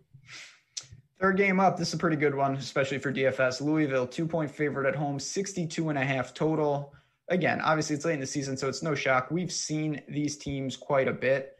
Third 1.19 1.37
game 1.37 1.59
up. 1.59 1.77
This 1.77 1.89
is 1.89 1.93
a 1.93 1.97
pretty 1.97 2.17
good 2.17 2.33
one, 2.33 2.55
especially 2.55 2.97
for 2.97 3.13
DFS. 3.13 3.61
Louisville, 3.61 4.07
two 4.07 4.25
point 4.25 4.49
favorite 4.49 4.87
at 4.87 4.95
home, 4.95 5.19
62 5.19 5.89
and 5.89 5.97
a 5.97 6.03
half 6.03 6.33
total. 6.33 6.93
Again, 7.27 7.61
obviously 7.61 7.95
it's 7.95 8.03
late 8.03 8.15
in 8.15 8.19
the 8.19 8.27
season, 8.27 8.57
so 8.57 8.67
it's 8.67 8.81
no 8.81 8.95
shock. 8.95 9.29
We've 9.29 9.51
seen 9.51 10.01
these 10.09 10.35
teams 10.35 10.75
quite 10.75 11.07
a 11.07 11.13
bit. 11.13 11.55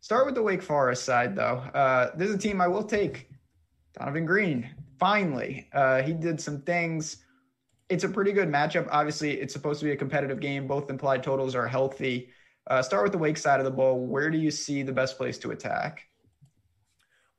Start 0.00 0.26
with 0.26 0.34
the 0.34 0.42
Wake 0.42 0.62
Forest 0.62 1.04
side, 1.04 1.36
though. 1.36 1.58
Uh, 1.74 2.10
this 2.16 2.28
is 2.28 2.34
a 2.34 2.38
team 2.38 2.60
I 2.60 2.68
will 2.68 2.84
take. 2.84 3.28
Donavon 3.98 4.26
Greene, 4.26 4.70
finally. 4.98 5.68
Uh, 5.72 6.02
he 6.02 6.12
did 6.12 6.40
some 6.40 6.62
things. 6.62 7.18
It's 7.88 8.04
a 8.04 8.08
pretty 8.08 8.32
good 8.32 8.48
matchup. 8.48 8.88
Obviously, 8.90 9.32
it's 9.32 9.52
supposed 9.52 9.80
to 9.80 9.86
be 9.86 9.92
a 9.92 9.96
competitive 9.96 10.40
game. 10.40 10.66
Both 10.66 10.90
implied 10.90 11.22
totals 11.22 11.54
are 11.54 11.66
healthy. 11.66 12.30
Uh, 12.66 12.82
start 12.82 13.02
with 13.02 13.12
the 13.12 13.18
Wake 13.18 13.36
side 13.36 13.60
of 13.60 13.64
the 13.64 13.70
ball. 13.70 13.98
Where 13.98 14.30
do 14.30 14.38
you 14.38 14.50
see 14.50 14.82
the 14.82 14.92
best 14.92 15.16
place 15.16 15.38
to 15.38 15.50
attack? 15.50 16.06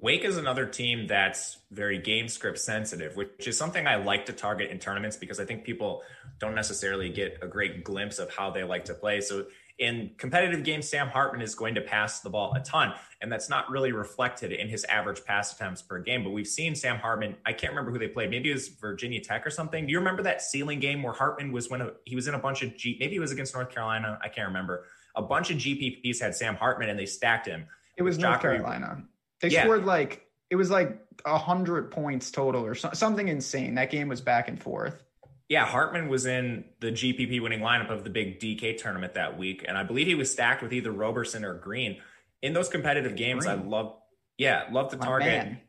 Wake 0.01 0.25
is 0.25 0.37
another 0.37 0.65
team 0.65 1.05
that's 1.05 1.59
very 1.69 1.99
game 1.99 2.27
script 2.27 2.57
sensitive, 2.57 3.15
which 3.15 3.47
is 3.47 3.55
something 3.55 3.85
I 3.85 3.97
like 3.97 4.25
to 4.25 4.33
target 4.33 4.71
in 4.71 4.79
tournaments 4.79 5.15
because 5.15 5.39
I 5.39 5.45
think 5.45 5.63
people 5.63 6.01
don't 6.39 6.55
necessarily 6.55 7.09
get 7.09 7.37
a 7.43 7.47
great 7.47 7.83
glimpse 7.83 8.17
of 8.17 8.33
how 8.33 8.49
they 8.49 8.63
like 8.63 8.85
to 8.85 8.95
play. 8.95 9.21
So 9.21 9.45
in 9.81 10.11
competitive 10.19 10.63
games, 10.63 10.87
Sam 10.87 11.07
Hartman 11.07 11.41
is 11.41 11.55
going 11.55 11.73
to 11.73 11.81
pass 11.81 12.19
the 12.19 12.29
ball 12.29 12.53
a 12.55 12.59
ton, 12.59 12.93
and 13.19 13.31
that's 13.31 13.49
not 13.49 13.67
really 13.67 13.91
reflected 13.91 14.51
in 14.51 14.69
his 14.69 14.83
average 14.83 15.25
pass 15.25 15.53
attempts 15.53 15.81
per 15.81 15.97
game. 15.97 16.23
But 16.23 16.29
we've 16.29 16.47
seen 16.47 16.75
Sam 16.75 16.97
Hartman. 16.97 17.35
I 17.47 17.51
can't 17.51 17.73
remember 17.73 17.91
who 17.91 17.97
they 17.97 18.07
played. 18.07 18.29
Maybe 18.29 18.51
it 18.51 18.53
was 18.53 18.67
Virginia 18.67 19.19
Tech 19.19 19.45
or 19.45 19.49
something. 19.49 19.87
Do 19.87 19.91
you 19.91 19.97
remember 19.97 20.21
that 20.21 20.43
ceiling 20.43 20.79
game 20.79 21.01
where 21.01 21.13
Hartman 21.13 21.51
was 21.51 21.71
when 21.71 21.81
a, 21.81 21.89
he 22.05 22.15
was 22.15 22.27
in 22.27 22.35
a 22.35 22.39
bunch 22.39 22.61
of 22.61 22.77
G? 22.77 22.95
Maybe 22.99 23.15
it 23.15 23.19
was 23.19 23.31
against 23.31 23.55
North 23.55 23.71
Carolina. 23.71 24.19
I 24.21 24.29
can't 24.29 24.47
remember. 24.47 24.85
A 25.15 25.21
bunch 25.23 25.49
of 25.49 25.57
GPPs 25.57 26.21
had 26.21 26.35
Sam 26.35 26.55
Hartman, 26.55 26.89
and 26.89 26.99
they 26.99 27.07
stacked 27.07 27.47
him. 27.47 27.65
It 27.97 28.03
was 28.03 28.19
North 28.19 28.39
Carolina. 28.39 29.03
They 29.41 29.49
yeah. 29.49 29.63
scored 29.63 29.85
like 29.85 30.27
it 30.51 30.57
was 30.57 30.69
like 30.69 30.99
a 31.25 31.39
hundred 31.39 31.89
points 31.89 32.29
total 32.29 32.63
or 32.63 32.75
so, 32.75 32.91
something 32.93 33.29
insane. 33.29 33.73
That 33.73 33.89
game 33.89 34.07
was 34.07 34.21
back 34.21 34.47
and 34.47 34.61
forth. 34.61 35.03
Yeah, 35.51 35.65
Hartman 35.65 36.07
was 36.07 36.25
in 36.25 36.63
the 36.79 36.93
GPP 36.93 37.41
winning 37.41 37.59
lineup 37.59 37.89
of 37.89 38.05
the 38.05 38.09
big 38.09 38.39
DK 38.39 38.77
tournament 38.77 39.15
that 39.15 39.37
week, 39.37 39.65
and 39.67 39.77
I 39.77 39.83
believe 39.83 40.07
he 40.07 40.15
was 40.15 40.31
stacked 40.31 40.63
with 40.63 40.71
either 40.71 40.93
Roberson 40.93 41.43
or 41.43 41.55
Greene. 41.55 41.97
In 42.41 42.53
those 42.53 42.69
competitive 42.69 43.17
games, 43.17 43.43
Greene. 43.43 43.59
I 43.59 43.61
love, 43.61 43.97
yeah, 44.37 44.69
love 44.71 44.91
to 44.91 44.95
target. 44.95 45.27
Man. 45.27 45.59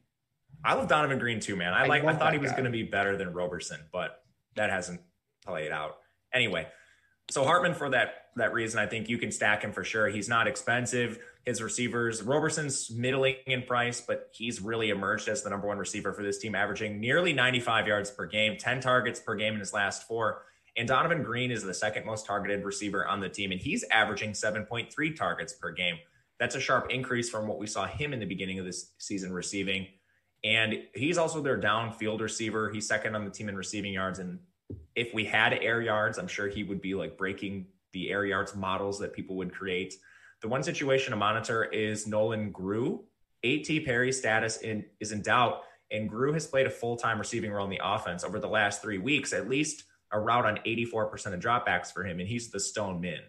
I 0.64 0.74
love 0.74 0.86
Donavon 0.86 1.18
Greene 1.18 1.40
too, 1.40 1.56
man. 1.56 1.72
I, 1.72 1.82
I 1.82 1.86
like. 1.88 2.04
I 2.04 2.14
thought 2.14 2.32
he 2.32 2.38
was 2.38 2.52
going 2.52 2.62
to 2.62 2.70
be 2.70 2.84
better 2.84 3.16
than 3.16 3.32
Roberson, 3.32 3.80
but 3.90 4.22
that 4.54 4.70
hasn't 4.70 5.00
played 5.44 5.72
out. 5.72 5.96
Anyway, 6.32 6.68
so 7.28 7.42
Hartman 7.42 7.74
for 7.74 7.90
that 7.90 8.26
that 8.36 8.52
reason, 8.52 8.78
I 8.78 8.86
think 8.86 9.08
you 9.08 9.18
can 9.18 9.32
stack 9.32 9.62
him 9.62 9.72
for 9.72 9.82
sure. 9.82 10.06
He's 10.06 10.28
not 10.28 10.46
expensive 10.46 11.18
his 11.44 11.60
receivers. 11.60 12.22
Roberson's 12.22 12.90
middling 12.90 13.36
in 13.46 13.62
price, 13.62 14.00
but 14.00 14.30
he's 14.32 14.60
really 14.60 14.90
emerged 14.90 15.28
as 15.28 15.42
the 15.42 15.50
number 15.50 15.66
one 15.66 15.78
receiver 15.78 16.12
for 16.12 16.22
this 16.22 16.38
team, 16.38 16.54
averaging 16.54 17.00
nearly 17.00 17.32
95 17.32 17.86
yards 17.86 18.10
per 18.10 18.26
game, 18.26 18.56
10 18.56 18.80
targets 18.80 19.20
per 19.20 19.34
game 19.34 19.54
in 19.54 19.60
his 19.60 19.72
last 19.72 20.06
four. 20.06 20.42
And 20.76 20.88
Donavon 20.88 21.24
Greene 21.24 21.50
is 21.50 21.62
the 21.62 21.74
second 21.74 22.06
most 22.06 22.26
targeted 22.26 22.64
receiver 22.64 23.06
on 23.06 23.20
the 23.20 23.28
team, 23.28 23.52
and 23.52 23.60
he's 23.60 23.84
averaging 23.90 24.32
7.3 24.32 25.16
targets 25.16 25.52
per 25.52 25.72
game. 25.72 25.96
That's 26.38 26.54
a 26.54 26.60
sharp 26.60 26.90
increase 26.90 27.28
from 27.28 27.46
what 27.46 27.58
we 27.58 27.66
saw 27.66 27.86
him 27.86 28.12
in 28.12 28.20
the 28.20 28.26
beginning 28.26 28.58
of 28.58 28.64
this 28.64 28.92
season 28.98 29.32
receiving. 29.32 29.86
And 30.44 30.82
he's 30.94 31.18
also 31.18 31.40
their 31.40 31.60
downfield 31.60 32.20
receiver. 32.20 32.70
He's 32.70 32.86
second 32.86 33.14
on 33.14 33.24
the 33.24 33.30
team 33.30 33.48
in 33.48 33.56
receiving 33.56 33.92
yards. 33.92 34.18
And 34.18 34.40
if 34.96 35.14
we 35.14 35.24
had 35.24 35.52
air 35.52 35.80
yards, 35.80 36.18
I'm 36.18 36.26
sure 36.26 36.48
he 36.48 36.64
would 36.64 36.80
be 36.80 36.94
like 36.94 37.16
breaking 37.16 37.66
the 37.92 38.10
air 38.10 38.24
yards 38.24 38.56
models 38.56 38.98
that 39.00 39.12
people 39.12 39.36
would 39.36 39.54
create. 39.54 39.94
The 40.42 40.48
one 40.48 40.62
situation 40.62 41.12
to 41.12 41.16
monitor 41.16 41.64
is 41.64 42.06
Nolan 42.06 42.52
Groulx. 42.52 43.04
A.T. 43.44 43.80
Perry's 43.80 44.18
status 44.18 44.58
in, 44.58 44.84
is 45.00 45.10
in 45.10 45.22
doubt, 45.22 45.62
and 45.90 46.10
Groulx 46.10 46.34
has 46.34 46.46
played 46.46 46.66
a 46.66 46.70
full 46.70 46.96
time 46.96 47.18
receiving 47.18 47.50
role 47.50 47.64
in 47.64 47.70
the 47.70 47.80
offense 47.82 48.22
over 48.22 48.38
the 48.38 48.48
last 48.48 48.82
three 48.82 48.98
weeks, 48.98 49.32
at 49.32 49.48
least 49.48 49.84
a 50.12 50.20
route 50.20 50.44
on 50.44 50.58
84% 50.66 51.34
of 51.34 51.40
dropbacks 51.40 51.92
for 51.92 52.04
him, 52.04 52.20
and 52.20 52.28
he's 52.28 52.50
the 52.50 52.60
stone 52.60 53.00
min. 53.00 53.20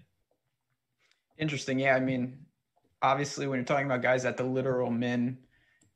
Interesting. 1.37 1.79
Yeah. 1.79 1.95
I 1.95 1.99
mean, 1.99 2.45
obviously, 3.01 3.47
when 3.47 3.57
you're 3.57 3.65
talking 3.65 3.85
about 3.85 4.01
guys 4.01 4.25
at 4.25 4.37
the 4.37 4.43
literal 4.43 4.91
min, 4.91 5.37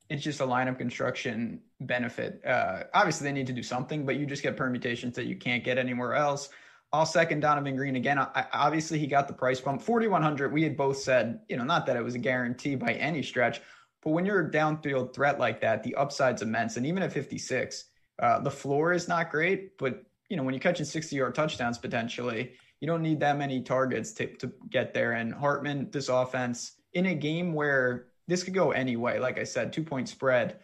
it's 0.09 0.23
just 0.23 0.39
a 0.39 0.45
lineup 0.45 0.77
construction 0.77 1.61
benefit. 1.81 2.41
Uh, 2.45 2.83
obviously, 2.93 3.25
they 3.25 3.33
need 3.33 3.47
to 3.47 3.53
do 3.53 3.63
something, 3.63 4.05
but 4.05 4.15
you 4.15 4.25
just 4.25 4.41
get 4.41 4.55
permutations 4.55 5.15
that 5.15 5.25
you 5.25 5.35
can't 5.35 5.63
get 5.63 5.77
anywhere 5.77 6.15
else. 6.15 6.49
I'll 6.93 7.05
second 7.05 7.43
Donavon 7.43 7.75
Greene 7.75 7.97
again. 7.97 8.17
I, 8.17 8.45
obviously, 8.53 8.97
he 8.97 9.07
got 9.07 9.27
the 9.27 9.33
price 9.33 9.59
bump. 9.59 9.81
4,100, 9.81 10.53
we 10.53 10.63
had 10.63 10.77
both 10.77 10.97
said, 10.97 11.41
you 11.49 11.57
know, 11.57 11.65
not 11.65 11.85
that 11.85 11.97
it 11.97 12.03
was 12.03 12.15
a 12.15 12.19
guarantee 12.19 12.75
by 12.75 12.93
any 12.93 13.21
stretch, 13.21 13.61
but 14.01 14.11
when 14.11 14.25
you're 14.25 14.47
a 14.47 14.51
downfield 14.51 15.13
threat 15.13 15.39
like 15.39 15.59
that, 15.61 15.83
the 15.83 15.95
upside's 15.95 16.41
immense. 16.41 16.77
And 16.77 16.85
even 16.85 17.03
at 17.03 17.11
56, 17.11 17.85
uh, 18.19 18.39
the 18.39 18.51
floor 18.51 18.93
is 18.93 19.07
not 19.07 19.31
great, 19.31 19.77
but, 19.77 20.03
you 20.29 20.37
know, 20.37 20.43
when 20.43 20.53
you're 20.53 20.61
catching 20.61 20.85
60 20.85 21.15
yard 21.15 21.35
touchdowns 21.35 21.77
potentially, 21.77 22.53
you 22.79 22.87
don't 22.87 23.01
need 23.01 23.19
that 23.19 23.37
many 23.37 23.61
targets 23.61 24.13
to, 24.13 24.27
to 24.37 24.51
get 24.69 24.93
there. 24.93 25.13
And 25.13 25.33
Hartman, 25.33 25.89
this 25.91 26.09
offense, 26.09 26.73
in 26.93 27.07
a 27.07 27.15
game 27.15 27.53
where 27.53 28.07
this 28.27 28.43
could 28.43 28.53
go 28.53 28.71
any 28.71 28.95
way, 28.95 29.19
like 29.19 29.39
I 29.39 29.43
said, 29.43 29.73
two 29.73 29.83
point 29.83 30.09
spread. 30.09 30.59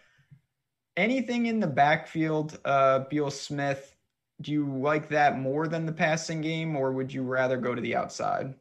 Anything 0.96 1.48
in 1.48 1.60
the 1.60 1.68
backfield, 1.68 2.60
uh, 2.66 3.00
Beal 3.10 3.32
Smith, 3.32 3.93
do 4.44 4.52
you 4.52 4.66
like 4.66 5.10
that 5.10 5.40
more 5.40 5.68
than 5.68 5.86
the 5.86 5.92
passing 5.92 6.42
game, 6.42 6.76
or 6.76 6.92
would 6.92 7.12
you 7.12 7.24
rather 7.24 7.58
go 7.58 7.74
to 7.74 7.82
the 7.82 7.96
outside? 7.96 8.54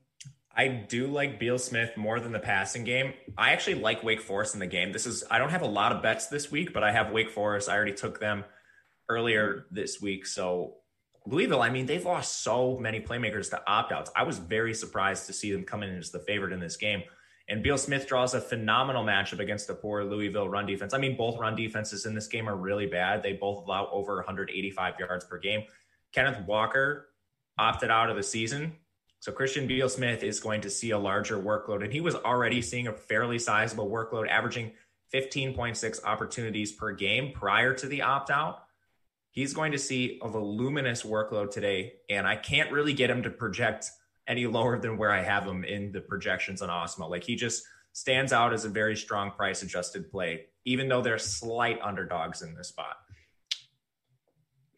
I 0.55 0.69
do 0.69 1.07
like 1.07 1.41
Beal 1.41 1.59
Smith 1.59 1.97
more 1.97 2.21
than 2.21 2.33
the 2.33 2.39
passing 2.39 2.85
game. 2.85 3.15
I 3.37 3.53
actually 3.53 3.77
like 3.77 4.03
Wake 4.03 4.21
Forest 4.21 4.55
in 4.55 4.61
the 4.61 4.67
game. 4.67 4.93
This 4.93 5.07
is 5.07 5.25
I 5.31 5.39
don't 5.39 5.51
have 5.51 5.63
a 5.63 5.67
lot 5.67 5.93
of 5.93 6.03
bets 6.03 6.29
this 6.29 6.51
week, 6.51 6.73
but 6.73 6.83
I 6.83 6.93
have 6.93 7.11
Wake 7.11 7.31
Forest. 7.31 7.69
I 7.69 7.75
already 7.75 7.95
took 7.95 8.21
them 8.21 8.45
earlier 9.09 9.67
this 9.71 10.01
week. 10.01 10.27
So 10.27 10.77
Louisville, 11.27 11.63
I 11.63 11.71
mean, 11.71 11.87
they've 11.87 12.05
lost 12.05 12.43
so 12.43 12.79
many 12.79 13.01
playmakers 13.01 13.51
to 13.51 13.63
opt 13.67 13.93
outs. 13.93 14.11
I 14.15 14.25
was 14.25 14.39
very 14.39 14.75
surprised 14.75 15.27
to 15.27 15.33
see 15.33 15.53
them 15.53 15.65
come 15.65 15.83
in 15.83 15.97
as 15.97 16.11
the 16.11 16.19
favorite 16.21 16.53
in 16.53 16.61
this 16.61 16.77
game. 16.77 17.03
And 17.53 17.63
Beal 17.63 17.77
Smith 17.77 18.07
draws 18.07 18.33
a 18.33 18.41
phenomenal 18.41 19.05
matchup 19.05 19.39
against 19.39 19.69
a 19.69 19.75
poor 19.75 20.03
Louisville 20.05 20.49
run 20.49 20.65
defense. 20.65 20.95
I 20.95 20.99
mean, 20.99 21.19
both 21.19 21.39
run 21.39 21.55
defenses 21.55 22.07
in 22.07 22.15
this 22.15 22.27
game 22.27 22.49
are 22.49 22.57
really 22.57 22.87
bad. 22.87 23.23
They 23.23 23.35
both 23.35 23.67
allow 23.67 23.91
over 23.93 24.15
185 24.15 24.99
yards 24.99 25.27
per 25.27 25.37
game. 25.37 25.65
Kenneth 26.13 26.47
Walker 26.47 27.11
opted 27.59 27.91
out 27.91 28.09
of 28.09 28.17
the 28.17 28.23
season. 28.23 28.73
So 29.21 29.33
Christian 29.33 29.67
Beal 29.67 29.91
Smith 29.91 30.23
is 30.23 30.41
going 30.41 30.63
to 30.63 30.71
see 30.71 30.93
a 30.93 30.99
larger 30.99 31.37
workload. 31.37 31.85
And 31.85 31.93
he 31.93 32.01
was 32.01 32.15
already 32.15 32.63
seeing 32.63 32.87
a 32.87 32.93
fairly 32.95 33.39
sizable 33.39 33.91
workload, 33.91 34.31
averaging 34.31 34.73
15.6 35.13 36.05
opportunities 36.05 36.73
per 36.73 36.93
game 36.93 37.33
prior 37.35 37.75
to 37.75 37.87
the 37.87 38.01
opt 38.01 38.31
out. 38.31 38.63
He's 39.31 39.53
going 39.53 39.73
to 39.73 39.79
see 39.79 40.19
a 40.23 40.29
voluminous 40.29 41.03
workload 41.03 41.51
today. 41.51 41.97
And 42.09 42.27
I 42.27 42.37
can't 42.37 42.73
really 42.73 42.95
get 42.95 43.11
him 43.11 43.23
to 43.25 43.31
project 43.31 43.91
any 44.29 44.47
lower 44.47 44.79
than 44.79 44.97
where 44.97 45.11
I 45.11 45.23
have 45.23 45.45
him 45.45 45.65
in 45.65 45.93
the 45.93 46.01
projections 46.01 46.63
on 46.63 46.69
Awesemo. 46.69 47.11
Like 47.11 47.25
he 47.25 47.37
just 47.37 47.65
stands 47.93 48.33
out 48.33 48.53
as 48.53 48.65
a 48.65 48.69
very 48.69 48.97
strong 48.97 49.31
price 49.31 49.63
adjusted 49.63 50.11
play, 50.11 50.47
even 50.65 50.89
though 50.89 51.03
they're 51.03 51.19
slight 51.19 51.81
underdogs 51.83 52.43
in 52.43 52.55
this 52.55 52.69
spot. 52.69 52.97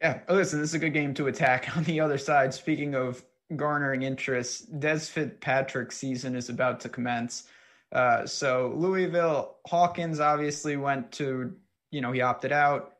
Yeah, 0.00 0.20
oh, 0.28 0.34
listen, 0.34 0.60
this 0.60 0.70
is 0.70 0.74
a 0.74 0.78
good 0.78 0.92
game 0.92 1.14
to 1.14 1.28
attack 1.28 1.76
on 1.76 1.84
the 1.84 2.00
other 2.00 2.18
side. 2.18 2.52
Speaking 2.52 2.94
of 2.94 3.24
garnering 3.56 4.02
interest, 4.02 4.78
Dez 4.80 5.10
Fitzpatrick's 5.10 5.96
season 5.96 6.34
is 6.34 6.48
about 6.48 6.80
to 6.80 6.88
commence. 6.88 7.44
Uh, 7.92 8.26
so 8.26 8.72
Louisville 8.74 9.56
Hawkins 9.66 10.18
obviously 10.18 10.76
went 10.76 11.12
to, 11.12 11.54
you 11.90 12.00
know, 12.00 12.12
he 12.12 12.22
opted 12.22 12.52
out. 12.52 12.90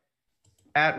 At 0.76 0.98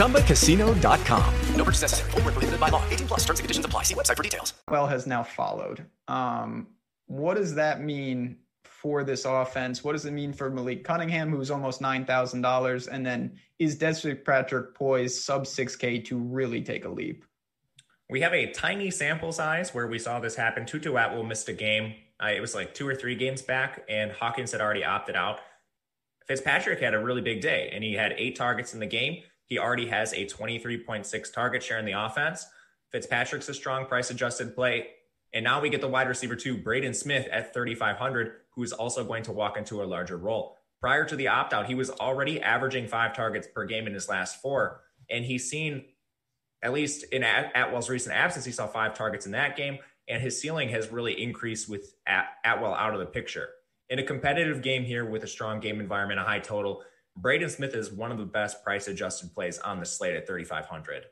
ChumbaCasino.com. 0.00 1.34
No 1.54 1.64
purchase 1.64 1.82
necessary. 1.82 2.10
Full 2.12 2.20
prohibited 2.22 2.58
by 2.58 2.70
law. 2.70 2.82
18 2.88 3.06
plus 3.06 3.20
terms 3.20 3.38
and 3.38 3.44
conditions 3.44 3.66
apply. 3.66 3.84
See 3.84 3.94
website 3.94 4.16
for 4.16 4.22
details. 4.22 4.54
Well, 4.68 4.86
has 4.86 5.06
now 5.06 5.22
followed. 5.22 5.84
Um, 6.08 6.68
what 7.06 7.34
does 7.34 7.54
that 7.56 7.82
mean 7.82 8.38
for 8.64 9.04
this 9.04 9.26
offense? 9.26 9.84
What 9.84 9.92
does 9.92 10.06
it 10.06 10.12
mean 10.12 10.32
for 10.32 10.48
Malik 10.48 10.84
Cunningham, 10.84 11.30
who's 11.30 11.50
almost 11.50 11.82
$9,000? 11.82 12.88
And 12.90 13.04
then 13.04 13.36
is 13.58 13.76
Des 13.76 14.14
Patrick 14.14 14.74
poised 14.74 15.22
sub 15.22 15.44
6K 15.44 16.04
to 16.06 16.16
really 16.16 16.62
take 16.62 16.86
a 16.86 16.88
leap? 16.88 17.24
We 18.08 18.22
have 18.22 18.32
a 18.32 18.50
tiny 18.52 18.90
sample 18.90 19.32
size 19.32 19.74
where 19.74 19.86
we 19.86 19.98
saw 19.98 20.18
this 20.18 20.34
happen. 20.34 20.64
Tutu 20.64 20.96
Atwell 20.96 21.24
missed 21.24 21.48
a 21.48 21.52
game. 21.52 21.94
Uh, 22.22 22.28
it 22.28 22.40
was 22.40 22.54
like 22.54 22.74
two 22.74 22.88
or 22.88 22.94
three 22.94 23.14
games 23.14 23.42
back, 23.42 23.84
and 23.88 24.12
Hawkins 24.12 24.52
had 24.52 24.60
already 24.60 24.84
opted 24.84 25.14
out. 25.14 25.40
Fitzpatrick 26.30 26.78
had 26.78 26.94
a 26.94 26.98
really 27.00 27.22
big 27.22 27.40
day, 27.40 27.70
and 27.72 27.82
he 27.82 27.94
had 27.94 28.14
eight 28.16 28.36
targets 28.36 28.72
in 28.72 28.78
the 28.78 28.86
game. 28.86 29.24
He 29.46 29.58
already 29.58 29.88
has 29.88 30.12
a 30.12 30.26
23.6 30.26 31.32
target 31.32 31.60
share 31.60 31.80
in 31.80 31.84
the 31.84 32.00
offense. 32.00 32.46
Fitzpatrick's 32.92 33.48
a 33.48 33.54
strong 33.54 33.86
price 33.86 34.12
adjusted 34.12 34.54
play. 34.54 34.90
And 35.34 35.42
now 35.42 35.60
we 35.60 35.70
get 35.70 35.80
the 35.80 35.88
wide 35.88 36.06
receiver 36.06 36.36
two, 36.36 36.56
Braden 36.56 36.94
Smith 36.94 37.26
at 37.32 37.52
3,500, 37.52 38.30
who's 38.54 38.70
also 38.70 39.02
going 39.02 39.24
to 39.24 39.32
walk 39.32 39.56
into 39.56 39.82
a 39.82 39.84
larger 39.84 40.16
role. 40.16 40.56
Prior 40.80 41.04
to 41.04 41.16
the 41.16 41.26
opt 41.26 41.52
out, 41.52 41.66
he 41.66 41.74
was 41.74 41.90
already 41.90 42.40
averaging 42.40 42.86
five 42.86 43.12
targets 43.12 43.48
per 43.52 43.64
game 43.64 43.88
in 43.88 43.92
his 43.94 44.08
last 44.08 44.40
four. 44.40 44.82
And 45.10 45.24
he's 45.24 45.50
seen, 45.50 45.84
at 46.62 46.72
least 46.72 47.06
in 47.10 47.24
At- 47.24 47.56
Atwell's 47.56 47.90
recent 47.90 48.14
absence, 48.14 48.44
he 48.44 48.52
saw 48.52 48.68
five 48.68 48.94
targets 48.94 49.26
in 49.26 49.32
that 49.32 49.56
game. 49.56 49.78
And 50.08 50.22
his 50.22 50.40
ceiling 50.40 50.68
has 50.68 50.92
really 50.92 51.20
increased 51.20 51.68
with 51.68 51.92
At- 52.06 52.28
Atwell 52.44 52.74
out 52.74 52.94
of 52.94 53.00
the 53.00 53.06
picture. 53.06 53.48
In 53.90 53.98
a 53.98 54.04
competitive 54.04 54.62
game 54.62 54.84
here 54.84 55.04
with 55.04 55.24
a 55.24 55.26
strong 55.26 55.58
game 55.58 55.80
environment, 55.80 56.20
a 56.20 56.22
high 56.22 56.38
total, 56.38 56.84
Braden 57.16 57.50
Smith 57.50 57.74
is 57.74 57.90
one 57.90 58.12
of 58.12 58.18
the 58.18 58.24
best 58.24 58.62
price 58.62 58.86
adjusted 58.86 59.34
plays 59.34 59.58
on 59.58 59.80
the 59.80 59.84
slate 59.84 60.14
at 60.14 60.28
3,500. 60.28 61.06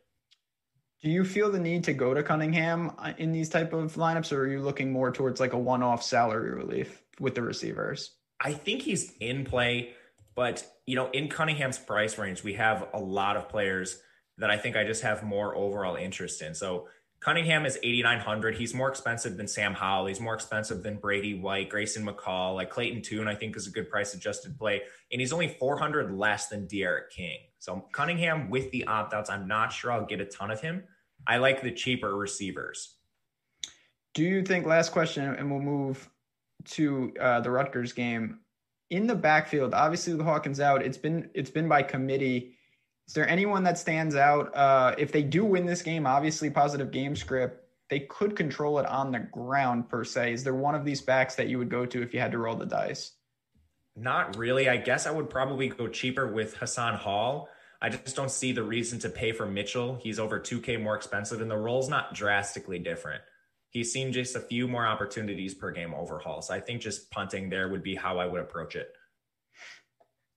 Do 1.02 1.10
you 1.10 1.24
feel 1.24 1.50
the 1.50 1.58
need 1.58 1.82
to 1.84 1.92
go 1.92 2.14
to 2.14 2.22
Cunningham 2.22 2.92
uh, 2.98 3.14
in 3.18 3.32
these 3.32 3.48
type 3.48 3.72
of 3.72 3.94
lineups, 3.94 4.32
or 4.32 4.42
are 4.42 4.48
you 4.48 4.60
looking 4.60 4.92
more 4.92 5.10
towards 5.10 5.40
like 5.40 5.54
a 5.54 5.58
one-off 5.58 6.04
salary 6.04 6.50
relief 6.52 7.02
with 7.18 7.34
the 7.34 7.42
receivers? 7.42 8.12
I 8.40 8.52
think 8.52 8.82
he's 8.82 9.12
in 9.18 9.44
play, 9.44 9.94
but 10.36 10.64
you 10.86 10.94
know, 10.94 11.10
in 11.10 11.28
Cunningham's 11.28 11.78
price 11.78 12.16
range, 12.16 12.44
we 12.44 12.54
have 12.54 12.86
a 12.94 13.00
lot 13.00 13.36
of 13.36 13.48
players 13.48 14.00
that 14.38 14.50
I 14.50 14.56
think 14.56 14.76
I 14.76 14.84
just 14.84 15.02
have 15.02 15.24
more 15.24 15.56
overall 15.56 15.96
interest 15.96 16.42
in. 16.42 16.54
So 16.54 16.86
Cunningham 17.20 17.66
is 17.66 17.78
8,900. 17.82 18.56
He's 18.56 18.74
more 18.74 18.88
expensive 18.88 19.36
than 19.36 19.48
Sam 19.48 19.74
Howell. 19.74 20.06
He's 20.06 20.20
more 20.20 20.34
expensive 20.34 20.82
than 20.82 20.96
Brady 20.96 21.34
White, 21.34 21.68
Grayson 21.68 22.06
McCall, 22.06 22.54
like 22.54 22.70
Clayton 22.70 23.02
Tune, 23.02 23.26
I 23.26 23.34
think 23.34 23.56
is 23.56 23.66
a 23.66 23.70
good 23.70 23.90
price 23.90 24.14
adjusted 24.14 24.56
play. 24.56 24.82
And 25.10 25.20
he's 25.20 25.32
only 25.32 25.48
400 25.48 26.16
less 26.16 26.48
than 26.48 26.66
D'Eriq 26.66 27.10
King. 27.10 27.38
So 27.58 27.84
Cunningham 27.92 28.50
with 28.50 28.70
the 28.70 28.86
opt 28.86 29.14
outs, 29.14 29.30
I'm 29.30 29.48
not 29.48 29.72
sure 29.72 29.90
I'll 29.90 30.06
get 30.06 30.20
a 30.20 30.24
ton 30.24 30.50
of 30.50 30.60
him. 30.60 30.84
I 31.26 31.38
like 31.38 31.60
the 31.60 31.72
cheaper 31.72 32.16
receivers. 32.16 32.94
Do 34.14 34.22
you 34.22 34.42
think, 34.42 34.66
last 34.66 34.92
question, 34.92 35.34
and 35.34 35.50
we'll 35.50 35.60
move 35.60 36.08
to 36.64 37.12
uh, 37.20 37.40
the 37.40 37.50
Rutgers 37.50 37.92
game. 37.92 38.40
In 38.90 39.06
the 39.06 39.14
backfield, 39.14 39.74
obviously 39.74 40.14
the 40.14 40.24
Hawkins 40.24 40.60
out. 40.60 40.82
It's 40.82 40.96
been 40.96 41.30
it's 41.34 41.50
been 41.50 41.68
by 41.68 41.82
committee 41.82 42.57
is 43.08 43.14
there 43.14 43.26
anyone 43.26 43.64
that 43.64 43.78
stands 43.78 44.14
out? 44.14 44.54
Uh, 44.54 44.94
if 44.98 45.12
they 45.12 45.22
do 45.22 45.42
win 45.42 45.64
this 45.64 45.80
game, 45.80 46.06
obviously 46.06 46.50
positive 46.50 46.90
game 46.90 47.16
script, 47.16 47.64
they 47.88 48.00
could 48.00 48.36
control 48.36 48.78
it 48.80 48.86
on 48.86 49.10
the 49.10 49.20
ground 49.20 49.88
per 49.88 50.04
se. 50.04 50.34
Is 50.34 50.44
there 50.44 50.54
one 50.54 50.74
of 50.74 50.84
these 50.84 51.00
backs 51.00 51.34
that 51.36 51.48
you 51.48 51.56
would 51.56 51.70
go 51.70 51.86
to 51.86 52.02
if 52.02 52.12
you 52.12 52.20
had 52.20 52.32
to 52.32 52.38
roll 52.38 52.54
the 52.54 52.66
dice? 52.66 53.12
Not 53.96 54.36
really. 54.36 54.68
I 54.68 54.76
guess 54.76 55.06
I 55.06 55.10
would 55.10 55.30
probably 55.30 55.68
go 55.68 55.88
cheaper 55.88 56.30
with 56.30 56.58
Hassan 56.58 56.96
Hall. 56.96 57.48
I 57.80 57.88
just 57.88 58.14
don't 58.14 58.30
see 58.30 58.52
the 58.52 58.62
reason 58.62 58.98
to 58.98 59.08
pay 59.08 59.32
for 59.32 59.46
Mitchell. 59.46 59.98
He's 60.02 60.18
over 60.18 60.38
2K 60.38 60.82
more 60.82 60.94
expensive, 60.94 61.40
and 61.40 61.50
the 61.50 61.56
role's 61.56 61.88
not 61.88 62.12
drastically 62.12 62.78
different. 62.78 63.22
He's 63.70 63.90
seen 63.90 64.12
just 64.12 64.36
a 64.36 64.40
few 64.40 64.68
more 64.68 64.86
opportunities 64.86 65.54
per 65.54 65.70
game 65.70 65.94
overhaul. 65.94 66.42
So 66.42 66.52
I 66.52 66.60
think 66.60 66.82
just 66.82 67.10
punting 67.10 67.48
there 67.48 67.70
would 67.70 67.82
be 67.82 67.94
how 67.94 68.18
I 68.18 68.26
would 68.26 68.42
approach 68.42 68.76
it. 68.76 68.92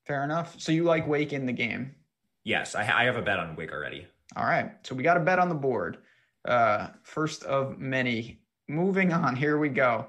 Fair 0.08 0.24
enough. 0.24 0.56
So 0.58 0.72
you 0.72 0.86
like 0.86 1.06
Wake 1.06 1.34
in 1.34 1.46
the 1.46 1.54
game? 1.54 1.96
Yes, 2.44 2.76
I, 2.76 2.82
I 2.82 3.04
have 3.06 3.18
a 3.18 3.22
bet 3.22 3.40
on 3.40 3.56
Wake 3.56 3.72
already. 3.72 4.08
All 4.36 4.46
right. 4.46 4.72
So 4.84 4.96
we 4.96 5.04
got 5.04 5.18
a 5.18 5.22
bet 5.22 5.40
on 5.40 5.50
the 5.50 5.56
board. 5.56 5.98
Uh, 6.46 6.88
first 7.04 7.44
of 7.44 7.78
many. 7.78 8.40
Moving 8.68 9.12
on, 9.12 9.36
here 9.36 9.58
we 9.58 9.70
go. 9.70 10.08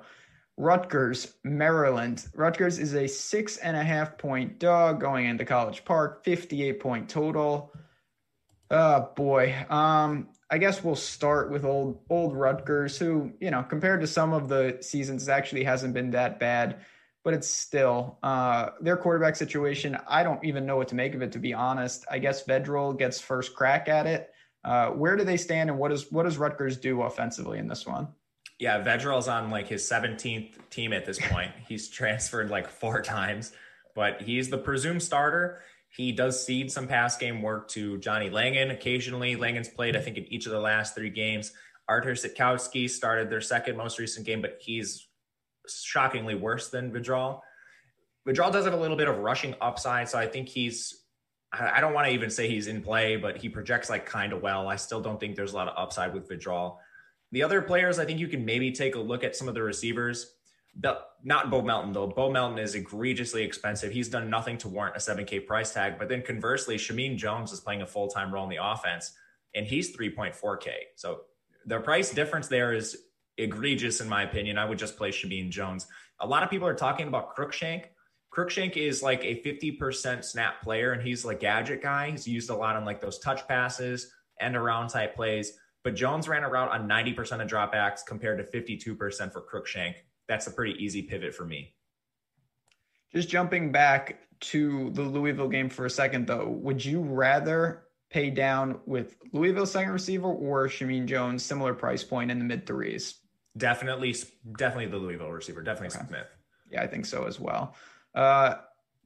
Rutgers, 0.57 1.35
Maryland. 1.43 2.25
Rutgers 2.35 2.79
is 2.79 2.95
a 2.95 3.09
six 3.09 3.57
and 3.57 3.77
a 3.77 3.83
half 3.83 4.19
point 4.19 4.59
dog 4.59 5.01
going 5.01 5.27
into 5.27 5.45
College 5.45 5.85
Park, 5.85 6.25
58 6.25 6.79
point 6.79 7.09
total. 7.09 7.73
Oh 8.71 9.11
boy. 9.17 9.55
Um, 9.69 10.29
I 10.51 10.59
guess 10.59 10.85
we'll 10.85 10.97
start 10.97 11.51
with 11.51 11.65
old 11.65 12.01
old 12.09 12.37
Rutgers, 12.37 12.99
who, 12.99 13.33
you 13.41 13.51
know, 13.51 13.63
compared 13.63 14.03
to 14.03 14.07
some 14.07 14.33
of 14.33 14.49
the 14.49 14.79
seasons, 14.81 15.29
actually 15.29 15.65
hasn't 15.65 15.95
been 15.95 16.11
that 16.13 16.39
bad 16.39 16.85
but 17.25 17.35
it's 17.35 17.49
still 17.49 18.19
uh, 18.23 18.71
their 18.81 18.97
quarterback 18.97 19.37
situation. 19.37 19.97
I 20.09 20.23
don't 20.23 20.45
even 20.45 20.67
know 20.67 20.77
what 20.77 20.89
to 20.89 20.95
make 20.95 21.15
of 21.15 21.23
it, 21.23 21.33
to 21.33 21.39
be 21.39 21.55
honest. 21.55 22.05
I 22.11 22.19
guess 22.19 22.45
Vedral 22.45 22.99
gets 22.99 23.21
first 23.21 23.55
crack 23.55 23.89
at 23.89 24.07
it. 24.07 24.31
Uh, 24.65 24.91
where 24.91 25.17
do 25.17 25.25
they 25.25 25.37
stand, 25.37 25.71
and 25.71 25.79
what 25.79 25.89
does 25.89 26.11
what 26.11 26.25
does 26.25 26.39
Rutgers 26.39 26.77
do 26.77 27.03
offensively 27.03 27.59
in 27.59 27.69
this 27.69 27.87
one? 27.87 28.09
Yeah, 28.59 28.83
Vedral's 28.83 29.27
on 29.27 29.51
like 29.51 29.67
his 29.67 29.83
17th 29.89 30.55
team 30.71 30.93
at 30.93 31.05
this 31.05 31.19
point. 31.19 31.51
he's 31.69 31.89
transferred 31.89 32.51
like 32.51 32.69
four 32.69 33.03
times, 33.03 33.53
but 33.95 34.23
he's 34.23 34.51
the 34.51 34.59
presumed 34.59 35.03
starter. 35.03 35.63
He 35.89 36.13
does 36.13 36.47
cede 36.47 36.73
some 36.73 36.87
pass 36.87 37.17
game 37.19 37.43
work 37.43 37.69
to 37.71 37.99
Johnny 37.99 38.31
Langan 38.31 38.71
occasionally. 38.71 39.37
Langan's 39.37 39.69
played, 39.69 39.97
I 39.97 40.01
think, 40.01 40.17
in 40.17 40.25
each 40.33 40.47
of 40.47 40.53
the 40.53 40.61
last 40.61 40.95
three 40.95 41.11
games. 41.11 41.53
Artur 41.89 42.13
Sitkowski 42.13 42.89
started 42.89 43.29
their 43.29 43.41
second 43.41 43.77
most 43.77 43.99
recent 43.99 44.25
game, 44.25 44.41
but 44.41 44.59
he's 44.61 45.09
shockingly 45.69 46.35
worse 46.35 46.69
than 46.71 46.93
Vedral. 46.93 47.41
Vedral 48.27 48.53
does 48.53 48.65
have 48.65 48.75
a 48.75 48.77
little 48.77 48.97
bit 48.97 49.09
of 49.09 49.19
rushing 49.19 49.55
upside, 49.61 50.09
so 50.09 50.19
I 50.19 50.27
think 50.27 50.49
he's. 50.49 50.99
I 51.53 51.83
don't 51.83 51.93
want 51.93 52.07
to 52.07 52.13
even 52.15 52.31
say 52.31 52.49
he's 52.49 52.67
in 52.67 52.81
play, 52.81 53.17
but 53.17 53.37
he 53.37 53.51
projects 53.51 53.91
like 53.91 54.07
kind 54.07 54.33
of 54.33 54.41
well. 54.41 54.69
I 54.69 54.77
still 54.77 55.03
don't 55.03 55.21
think 55.21 55.37
there's 55.37 55.53
a 55.53 55.57
lot 55.57 55.69
of 55.69 55.75
upside 55.77 56.15
with 56.15 56.27
Vedral. 56.27 56.79
The 57.31 57.43
other 57.43 57.61
players, 57.61 57.99
I 57.99 58.07
think 58.07 58.21
you 58.21 58.29
can 58.29 58.47
maybe 58.47 58.73
take 58.73 58.95
a 58.95 58.99
look 58.99 59.23
at 59.23 59.37
some 59.37 59.49
of 59.49 59.55
the 59.55 59.63
receivers. 59.63 60.35
Not 61.25 61.51
Bo 61.51 61.61
Melton 61.61 61.93
though. 61.93 62.07
Bo 62.07 62.31
Melton 62.31 62.59
is 62.59 62.75
egregiously 62.75 63.43
expensive. 63.43 63.93
He's 63.93 64.09
done 64.09 64.31
nothing 64.31 64.57
to 64.59 64.69
warrant 64.69 64.97
a 64.97 64.99
7K 64.99 65.47
price 65.47 65.75
tag. 65.75 65.99
But 65.99 66.09
then 66.09 66.23
conversely, 66.23 66.77
Shameen 66.77 67.19
Jones 67.19 67.53
is 67.53 67.61
playing 67.61 67.83
a 67.83 67.87
full 67.87 68.09
time 68.09 68.33
role 68.33 68.45
in 68.45 68.51
the 68.51 68.65
offense, 68.65 69.13
and 69.55 69.67
he's 69.67 69.95
3.4K. 69.95 70.71
So 70.97 71.23
the 71.67 71.81
price 71.81 72.11
difference 72.11 72.49
there 72.49 72.73
is 72.73 72.97
egregious 73.39 74.01
in 74.01 74.09
my 74.09 74.23
opinion. 74.23 74.59
I 74.59 74.65
would 74.65 74.79
just 74.79 74.97
play 74.97 75.11
Shameen 75.11 75.51
Jones. 75.51 75.87
A 76.21 76.27
lot 76.27 76.43
of 76.43 76.51
people 76.51 76.67
are 76.67 76.75
talking 76.75 77.09
about 77.09 77.35
Cruickshank. 77.35 77.87
Cruickshank 78.35 78.77
is 78.77 79.03
like 79.03 79.25
a 79.25 79.43
50% 79.43 80.25
snap 80.25 80.63
player, 80.63 80.93
and 80.93 81.03
he's 81.03 81.25
like 81.25 81.41
gadget 81.41 81.83
guy. 81.83 82.11
He's 82.11 82.27
used 82.27 82.51
a 82.51 82.55
lot 82.55 82.77
on 82.77 82.85
like 82.85 83.01
those 83.01 83.19
touch 83.19 83.47
passes 83.47 84.11
and 84.41 84.57
around 84.57 84.89
type 84.89 85.15
plays. 85.15 85.59
But 85.85 85.95
Jones 85.95 86.29
ran 86.29 86.45
a 86.45 86.49
route 86.49 86.71
on 86.71 86.89
90% 86.89 87.43
of 87.43 87.49
dropbacks 87.49 88.01
compared 88.07 88.39
to 88.39 88.63
52% 88.63 89.33
for 89.33 89.43
Cruickshank. 89.43 89.95
That's 90.29 90.47
a 90.47 90.51
pretty 90.51 90.83
easy 90.83 91.03
pivot 91.03 91.35
for 91.35 91.45
me. 91.45 91.75
Just 93.13 93.29
jumping 93.29 93.73
back 93.73 94.21
to 94.41 94.91
the 94.91 95.03
Louisville 95.03 95.49
game 95.49 95.69
for 95.69 95.87
a 95.87 95.91
second, 95.91 96.27
though, 96.27 96.49
would 96.49 96.83
you 96.83 97.01
rather 97.01 97.85
pay 98.11 98.31
down 98.31 98.81
with 98.87 99.17
Louisville 99.33 99.67
second 99.67 99.93
receiver 99.93 100.29
or 100.29 100.69
Shameen 100.69 101.07
Jones, 101.07 101.45
similar 101.45 101.75
price 101.75 102.05
point 102.05 102.31
in 102.31 102.39
the 102.39 102.45
mid 102.45 102.67
threes? 102.67 103.22
Definitely, 103.57 104.17
definitely 104.57 104.87
the 104.87 104.97
Louisville 104.97 105.31
receiver. 105.31 105.63
Definitely 105.63 105.99
okay. 105.99 106.09
Smith. 106.09 106.27
Yeah, 106.71 106.83
I 106.83 106.87
think 106.87 107.07
so 107.07 107.25
as 107.25 107.39
well. 107.39 107.75
Uh, 108.15 108.55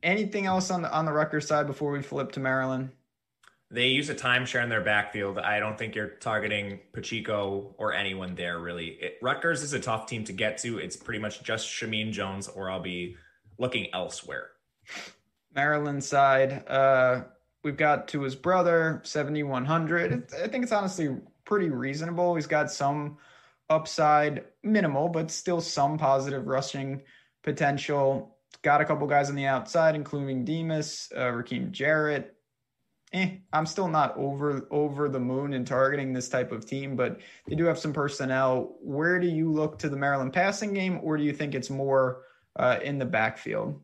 anything 0.02 0.46
else 0.46 0.70
on 0.70 0.82
the 0.82 0.92
on 0.92 1.04
the 1.04 1.12
Rutgers 1.12 1.46
side 1.46 1.66
before 1.66 1.90
we 1.90 2.02
flip 2.02 2.32
to 2.32 2.40
Maryland? 2.40 2.90
They 3.68 3.88
use 3.88 4.08
a 4.08 4.14
timeshare 4.14 4.62
in 4.62 4.68
their 4.68 4.82
backfield. 4.82 5.38
I 5.38 5.58
don't 5.58 5.76
think 5.76 5.96
you're 5.96 6.10
targeting 6.20 6.78
Pacheco 6.92 7.74
or 7.78 7.92
anyone 7.92 8.36
there 8.36 8.60
really. 8.60 8.90
It, 9.00 9.18
Rutgers 9.20 9.62
is 9.62 9.72
a 9.72 9.80
tough 9.80 10.06
team 10.06 10.22
to 10.24 10.32
get 10.32 10.58
to. 10.58 10.78
It's 10.78 10.96
pretty 10.96 11.18
much 11.18 11.42
just 11.42 11.66
Shameen 11.66 12.12
Jones, 12.12 12.46
or 12.46 12.70
I'll 12.70 12.80
be 12.80 13.16
looking 13.58 13.88
elsewhere. 13.92 14.50
Maryland 15.52 16.04
side, 16.04 16.62
uh, 16.68 17.22
we've 17.64 17.76
got 17.76 18.06
to 18.08 18.22
his 18.22 18.36
brother, 18.36 19.00
7,100. 19.02 20.32
I 20.40 20.46
think 20.46 20.62
it's 20.62 20.72
honestly 20.72 21.16
pretty 21.44 21.70
reasonable. 21.70 22.36
He's 22.36 22.46
got 22.46 22.70
some 22.70 23.16
upside, 23.68 24.44
minimal, 24.62 25.08
but 25.08 25.30
still 25.30 25.60
some 25.60 25.98
positive 25.98 26.46
rushing 26.46 27.02
potential. 27.42 28.36
Got 28.62 28.80
a 28.80 28.84
couple 28.84 29.06
guys 29.06 29.28
on 29.28 29.36
the 29.36 29.46
outside, 29.46 29.94
including 29.94 30.44
Demus, 30.44 31.10
uh, 31.14 31.20
Rakim 31.20 31.70
Jarrett. 31.70 32.34
Eh, 33.12 33.36
I'm 33.52 33.66
still 33.66 33.88
not 33.88 34.16
over 34.16 34.66
over 34.70 35.08
the 35.08 35.20
moon 35.20 35.52
in 35.52 35.64
targeting 35.64 36.12
this 36.12 36.28
type 36.28 36.50
of 36.50 36.66
team, 36.66 36.96
but 36.96 37.20
they 37.46 37.54
do 37.54 37.64
have 37.64 37.78
some 37.78 37.92
personnel. 37.92 38.76
Where 38.80 39.20
do 39.20 39.28
you 39.28 39.52
look 39.52 39.78
to 39.80 39.88
the 39.88 39.96
Maryland 39.96 40.32
passing 40.32 40.74
game, 40.74 41.00
or 41.02 41.16
do 41.16 41.22
you 41.22 41.32
think 41.32 41.54
it's 41.54 41.70
more 41.70 42.22
uh, 42.56 42.78
in 42.82 42.98
the 42.98 43.04
backfield? 43.04 43.80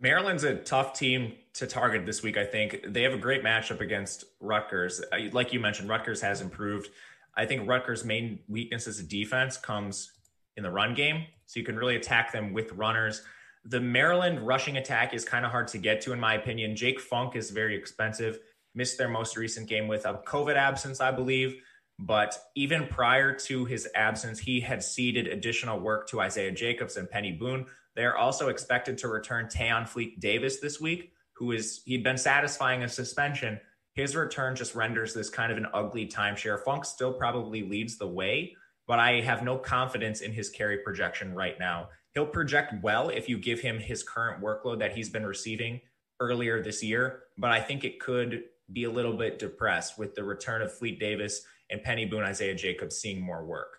Maryland's 0.00 0.44
a 0.44 0.56
tough 0.56 0.94
team 0.94 1.34
to 1.54 1.66
target 1.66 2.06
this 2.06 2.22
week. 2.22 2.38
I 2.38 2.44
think 2.44 2.80
they 2.88 3.02
have 3.02 3.12
a 3.12 3.18
great 3.18 3.44
matchup 3.44 3.80
against 3.80 4.24
Rutgers. 4.40 5.02
Like 5.32 5.52
you 5.52 5.60
mentioned, 5.60 5.90
Rutgers 5.90 6.22
has 6.22 6.40
improved. 6.40 6.88
I 7.36 7.46
think 7.46 7.68
Rutgers' 7.68 8.04
main 8.04 8.40
weakness 8.48 8.86
as 8.86 8.98
a 8.98 9.02
defense 9.02 9.56
comes 9.56 10.12
in 10.56 10.62
the 10.62 10.70
run 10.70 10.94
game. 10.94 11.24
So 11.46 11.58
you 11.58 11.66
can 11.66 11.76
really 11.76 11.96
attack 11.96 12.32
them 12.32 12.52
with 12.52 12.72
runners. 12.72 13.22
The 13.64 13.80
Maryland 13.80 14.46
rushing 14.46 14.76
attack 14.76 15.14
is 15.14 15.24
kind 15.24 15.44
of 15.44 15.50
hard 15.50 15.68
to 15.68 15.78
get 15.78 16.00
to, 16.02 16.12
in 16.12 16.20
my 16.20 16.34
opinion. 16.34 16.76
Jake 16.76 17.00
Funk 17.00 17.36
is 17.36 17.50
very 17.50 17.76
expensive. 17.76 18.38
Missed 18.74 18.98
their 18.98 19.08
most 19.08 19.36
recent 19.36 19.68
game 19.68 19.88
with 19.88 20.06
a 20.06 20.14
COVID 20.26 20.56
absence, 20.56 21.00
I 21.00 21.10
believe. 21.10 21.60
But 21.98 22.38
even 22.54 22.86
prior 22.86 23.34
to 23.34 23.64
his 23.66 23.86
absence, 23.94 24.38
he 24.38 24.60
had 24.60 24.82
ceded 24.82 25.26
additional 25.26 25.80
work 25.80 26.08
to 26.08 26.20
Isaiah 26.20 26.52
Jacobs 26.52 26.96
and 26.96 27.08
Peny 27.08 27.38
Boone. 27.38 27.66
They're 27.94 28.16
also 28.16 28.48
expected 28.48 28.96
to 28.98 29.08
return 29.08 29.46
Tayon 29.46 29.86
Fleet 29.86 30.18
Davis 30.20 30.60
this 30.60 30.80
week, 30.80 31.12
who 31.34 31.52
is 31.52 31.82
he'd 31.84 32.04
been 32.04 32.16
satisfying 32.16 32.82
a 32.82 32.88
suspension. 32.88 33.60
His 33.92 34.14
return 34.14 34.54
just 34.56 34.74
renders 34.74 35.14
this 35.14 35.30
kind 35.30 35.50
of 35.50 35.58
an 35.58 35.66
ugly 35.74 36.06
timeshare. 36.06 36.62
Funk 36.64 36.84
still 36.84 37.12
probably 37.12 37.62
leads 37.62 37.98
the 37.98 38.06
way, 38.06 38.56
but 38.86 38.98
I 38.98 39.20
have 39.20 39.42
no 39.42 39.58
confidence 39.58 40.20
in 40.20 40.32
his 40.32 40.48
carry 40.48 40.78
projection 40.78 41.34
right 41.34 41.58
now. 41.58 41.88
He'll 42.14 42.26
project 42.26 42.74
well 42.82 43.08
if 43.08 43.28
you 43.28 43.38
give 43.38 43.60
him 43.60 43.78
his 43.78 44.02
current 44.02 44.42
workload 44.42 44.78
that 44.80 44.92
he's 44.96 45.08
been 45.08 45.26
receiving 45.26 45.80
earlier 46.18 46.62
this 46.62 46.82
year, 46.82 47.22
but 47.38 47.50
I 47.50 47.60
think 47.60 47.84
it 47.84 48.00
could 48.00 48.44
be 48.72 48.84
a 48.84 48.90
little 48.90 49.16
bit 49.16 49.38
depressed 49.38 49.98
with 49.98 50.14
the 50.14 50.24
return 50.24 50.62
of 50.62 50.72
Fleet 50.72 51.00
Davis 51.00 51.42
and 51.70 51.80
Peny 51.82 52.08
Boone, 52.08 52.22
Isaiah 52.22 52.54
Jacobs 52.54 52.96
seeing 52.96 53.20
more 53.20 53.44
work. 53.44 53.78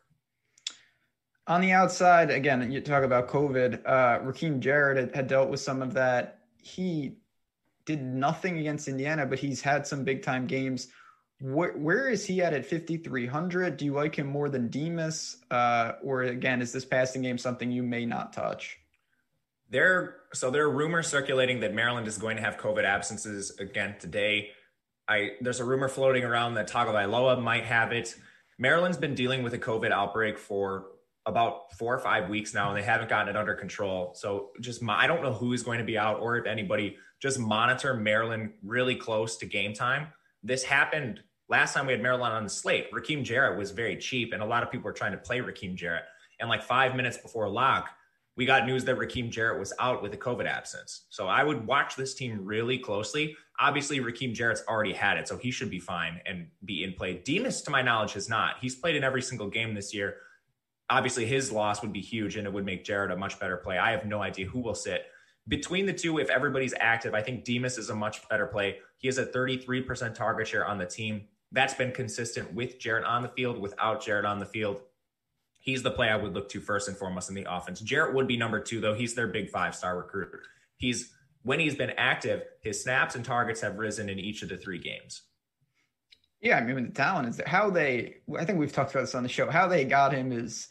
On 1.47 1.61
the 1.61 1.71
outside, 1.71 2.29
again, 2.29 2.71
you 2.71 2.81
talk 2.81 3.03
about 3.03 3.27
COVID. 3.27 3.81
Uh, 3.85 4.19
Rakim 4.19 4.59
Jarrett 4.59 4.97
had, 4.97 5.15
had 5.15 5.27
dealt 5.27 5.49
with 5.49 5.59
some 5.59 5.81
of 5.81 5.93
that. 5.93 6.39
He 6.57 7.17
did 7.85 8.01
nothing 8.01 8.57
against 8.59 8.87
Indiana, 8.87 9.25
but 9.25 9.39
he's 9.39 9.61
had 9.61 9.85
some 9.85 10.03
big 10.03 10.21
time 10.21 10.47
games. 10.47 10.87
Where, 11.39 11.73
where 11.73 12.09
is 12.09 12.25
he 12.25 12.41
at 12.41 12.53
at 12.53 12.65
5,300? 12.65 13.77
Do 13.77 13.85
you 13.85 13.93
like 13.93 14.15
him 14.15 14.27
more 14.27 14.49
than 14.49 14.69
Demus? 14.69 15.37
Uh, 15.49 15.93
or 16.03 16.23
again, 16.23 16.61
is 16.61 16.71
this 16.71 16.85
passing 16.85 17.23
game 17.23 17.37
something 17.37 17.71
you 17.71 17.83
may 17.83 18.05
not 18.05 18.33
touch? 18.33 18.77
There, 19.69 20.17
so 20.33 20.51
there 20.51 20.63
are 20.63 20.69
rumors 20.69 21.07
circulating 21.07 21.61
that 21.61 21.73
Maryland 21.73 22.07
is 22.07 22.17
going 22.17 22.37
to 22.37 22.43
have 22.43 22.57
COVID 22.57 22.83
absences 22.83 23.57
again 23.57 23.95
today. 23.99 24.51
I 25.07 25.31
there's 25.41 25.59
a 25.59 25.65
rumor 25.65 25.87
floating 25.87 26.23
around 26.23 26.55
that 26.55 26.69
Tagovailoa 26.69 27.41
might 27.41 27.65
have 27.65 27.91
it. 27.91 28.15
Maryland's 28.59 28.97
been 28.97 29.15
dealing 29.15 29.43
with 29.43 29.53
a 29.53 29.57
COVID 29.57 29.91
outbreak 29.91 30.37
for 30.37 30.87
about 31.25 31.73
four 31.73 31.93
or 31.95 31.99
five 31.99 32.29
weeks 32.29 32.53
now, 32.53 32.69
and 32.69 32.77
they 32.77 32.83
haven't 32.83 33.09
gotten 33.09 33.29
it 33.29 33.37
under 33.37 33.53
control. 33.53 34.13
So 34.15 34.51
just 34.59 34.81
my, 34.81 34.95
I 34.95 35.07
don't 35.07 35.21
know 35.21 35.33
who 35.33 35.53
is 35.53 35.63
going 35.63 35.79
to 35.79 35.85
be 35.85 35.97
out 35.97 36.19
or 36.19 36.37
if 36.37 36.45
anybody. 36.45 36.97
Just 37.21 37.39
monitor 37.39 37.93
Maryland 37.93 38.53
really 38.63 38.95
close 38.95 39.37
to 39.37 39.45
game 39.45 39.73
time. 39.73 40.07
This 40.43 40.63
happened 40.63 41.21
last 41.49 41.73
time 41.73 41.85
we 41.85 41.93
had 41.93 42.01
Maryland 42.01 42.33
on 42.33 42.43
the 42.43 42.49
slate. 42.49 42.91
Rakim 42.91 43.23
Jarrett 43.23 43.57
was 43.57 43.71
very 43.71 43.97
cheap, 43.97 44.33
and 44.33 44.41
a 44.41 44.45
lot 44.45 44.63
of 44.63 44.71
people 44.71 44.85
were 44.85 44.93
trying 44.93 45.11
to 45.11 45.17
play 45.17 45.39
Rakim 45.39 45.75
Jarrett. 45.75 46.05
And 46.39 46.49
like 46.49 46.63
five 46.63 46.95
minutes 46.95 47.17
before 47.17 47.47
lock, 47.47 47.89
we 48.37 48.45
got 48.45 48.65
news 48.65 48.85
that 48.85 48.97
Rakim 48.97 49.29
Jarrett 49.29 49.59
was 49.59 49.73
out 49.79 50.01
with 50.01 50.13
a 50.13 50.17
COVID 50.17 50.47
absence. 50.47 51.05
So 51.09 51.27
I 51.27 51.43
would 51.43 51.67
watch 51.67 51.95
this 51.95 52.15
team 52.15 52.43
really 52.43 52.77
closely. 52.77 53.35
Obviously, 53.59 53.99
Rakim 53.99 54.33
Jarrett's 54.33 54.63
already 54.67 54.93
had 54.93 55.17
it, 55.17 55.27
so 55.27 55.37
he 55.37 55.51
should 55.51 55.69
be 55.69 55.79
fine 55.79 56.21
and 56.25 56.47
be 56.65 56.83
in 56.83 56.93
play. 56.93 57.21
Demus, 57.23 57.61
to 57.63 57.71
my 57.71 57.81
knowledge, 57.81 58.13
has 58.13 58.29
not. 58.29 58.55
He's 58.61 58.75
played 58.75 58.95
in 58.95 59.03
every 59.03 59.21
single 59.21 59.49
game 59.49 59.75
this 59.75 59.93
year. 59.93 60.15
Obviously, 60.89 61.25
his 61.25 61.51
loss 61.51 61.81
would 61.81 61.93
be 61.93 62.01
huge 62.01 62.37
and 62.37 62.47
it 62.47 62.53
would 62.53 62.65
make 62.65 62.83
Jarrett 62.83 63.11
a 63.11 63.17
much 63.17 63.39
better 63.39 63.57
play. 63.57 63.77
I 63.77 63.91
have 63.91 64.05
no 64.05 64.21
idea 64.21 64.47
who 64.47 64.59
will 64.59 64.73
sit. 64.73 65.05
Between 65.51 65.85
the 65.85 65.91
two, 65.91 66.17
if 66.17 66.29
everybody's 66.29 66.73
active, 66.79 67.13
I 67.13 67.21
think 67.21 67.43
Demus 67.43 67.77
is 67.77 67.89
a 67.89 67.95
much 67.95 68.25
better 68.29 68.47
play. 68.47 68.77
He 68.99 69.09
has 69.09 69.17
a 69.17 69.25
33% 69.25 70.15
target 70.15 70.47
share 70.47 70.65
on 70.65 70.77
the 70.77 70.85
team. 70.85 71.25
That's 71.51 71.73
been 71.73 71.91
consistent 71.91 72.53
with 72.53 72.79
Jarrett 72.79 73.03
on 73.03 73.21
the 73.21 73.27
field, 73.27 73.59
without 73.59 74.01
Jarrett 74.01 74.23
on 74.23 74.39
the 74.39 74.45
field. 74.45 74.79
He's 75.59 75.83
the 75.83 75.91
play 75.91 76.07
I 76.07 76.15
would 76.15 76.33
look 76.33 76.47
to 76.51 76.61
first 76.61 76.87
and 76.87 76.95
foremost 76.95 77.27
in 77.27 77.35
the 77.35 77.45
offense. 77.53 77.81
Jarrett 77.81 78.15
would 78.15 78.29
be 78.29 78.37
number 78.37 78.61
two, 78.61 78.79
though. 78.79 78.93
He's 78.93 79.13
their 79.13 79.27
big 79.27 79.49
five 79.49 79.75
star 79.75 79.97
recruit. 79.97 80.29
He's 80.77 81.11
when 81.43 81.59
he's 81.59 81.75
been 81.75 81.91
active, 81.97 82.43
his 82.61 82.81
snaps 82.81 83.15
and 83.15 83.25
targets 83.25 83.59
have 83.59 83.77
risen 83.77 84.07
in 84.07 84.19
each 84.19 84.43
of 84.43 84.49
the 84.49 84.55
three 84.55 84.79
games. 84.79 85.23
Yeah, 86.39 86.59
I 86.59 86.61
mean 86.61 86.85
the 86.85 86.91
talent 86.93 87.27
is 87.27 87.35
there. 87.35 87.47
How 87.47 87.69
they, 87.69 88.15
I 88.39 88.45
think 88.45 88.57
we've 88.57 88.71
talked 88.71 88.91
about 88.91 89.01
this 89.01 89.15
on 89.15 89.23
the 89.23 89.29
show. 89.29 89.51
How 89.51 89.67
they 89.67 89.83
got 89.83 90.13
him 90.13 90.31
is 90.31 90.69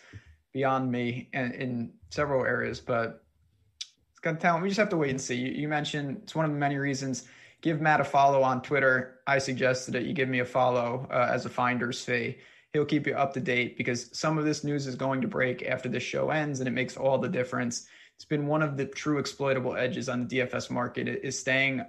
beyond 0.55 0.91
me 0.91 1.29
in, 1.35 1.53
in 1.53 1.93
several 2.09 2.47
areas, 2.47 2.81
but 2.81 3.25
got 4.23 4.41
talent. 4.41 4.63
We 4.63 4.69
just 4.69 4.81
have 4.81 4.89
to 4.91 4.97
wait 4.97 5.11
and 5.11 5.21
see. 5.21 5.37
You, 5.37 5.53
you 5.53 5.69
mentioned 5.69 6.21
it's 6.23 6.35
one 6.35 6.45
of 6.45 6.51
the 6.51 6.59
many 6.59 6.77
reasons. 6.77 7.25
Give 7.63 7.81
Matt 7.81 8.01
a 8.01 8.05
follow 8.05 8.43
on 8.43 8.63
Twitter. 8.63 9.21
I 9.27 9.39
suggested 9.39 9.93
that 9.93 10.05
you 10.05 10.15
give 10.15 10.29
me 10.29 10.41
a 10.41 10.45
follow 10.45 11.07
uh, 11.11 11.29
as 11.31 11.45
a 11.45 11.51
finder's 11.51 12.03
fee. 12.03 12.39
He'll 12.73 12.85
keep 12.85 13.07
you 13.07 13.15
up 13.15 13.35
to 13.35 13.41
date 13.41 13.77
because 13.77 14.17
some 14.17 14.39
of 14.39 14.45
this 14.45 14.65
news 14.65 14.87
is 14.87 14.95
going 14.95 15.21
to 15.21 15.29
break 15.29 15.63
after 15.63 15.89
this 15.89 16.03
show 16.03 16.31
ends, 16.31 16.61
and 16.61 16.69
it 16.69 16.73
makes 16.73 16.97
all 16.97 17.19
the 17.19 17.29
difference 17.29 17.87
it's 18.21 18.27
been 18.27 18.47
one 18.47 18.61
of 18.61 18.77
the 18.77 18.85
true 18.85 19.17
exploitable 19.17 19.77
edges 19.77 20.11
on 20.11 20.29
the 20.29 20.41
DFS 20.41 20.71
market 20.71 21.09
is 21.09 21.39
staying 21.39 21.81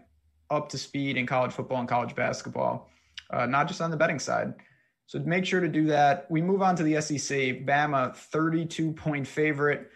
up 0.50 0.70
to 0.70 0.78
speed 0.78 1.18
in 1.18 1.28
college 1.28 1.52
football 1.52 1.80
and 1.80 1.90
college 1.90 2.16
basketball, 2.16 2.90
uh, 3.32 3.46
not 3.46 3.68
just 3.68 3.82
on 3.82 3.92
the 3.92 3.98
betting 3.98 4.18
side. 4.18 4.54
So 5.08 5.20
make 5.20 5.46
sure 5.46 5.60
to 5.60 5.68
do 5.68 5.88
that. 5.88 6.28
We 6.32 6.42
move 6.42 6.62
on 6.62 6.78
to 6.78 6.84
the 6.84 7.02
SEC. 7.02 7.66
Bama, 7.66 8.16
32 8.16 8.94
point 8.94 9.28
favorite 9.28 9.90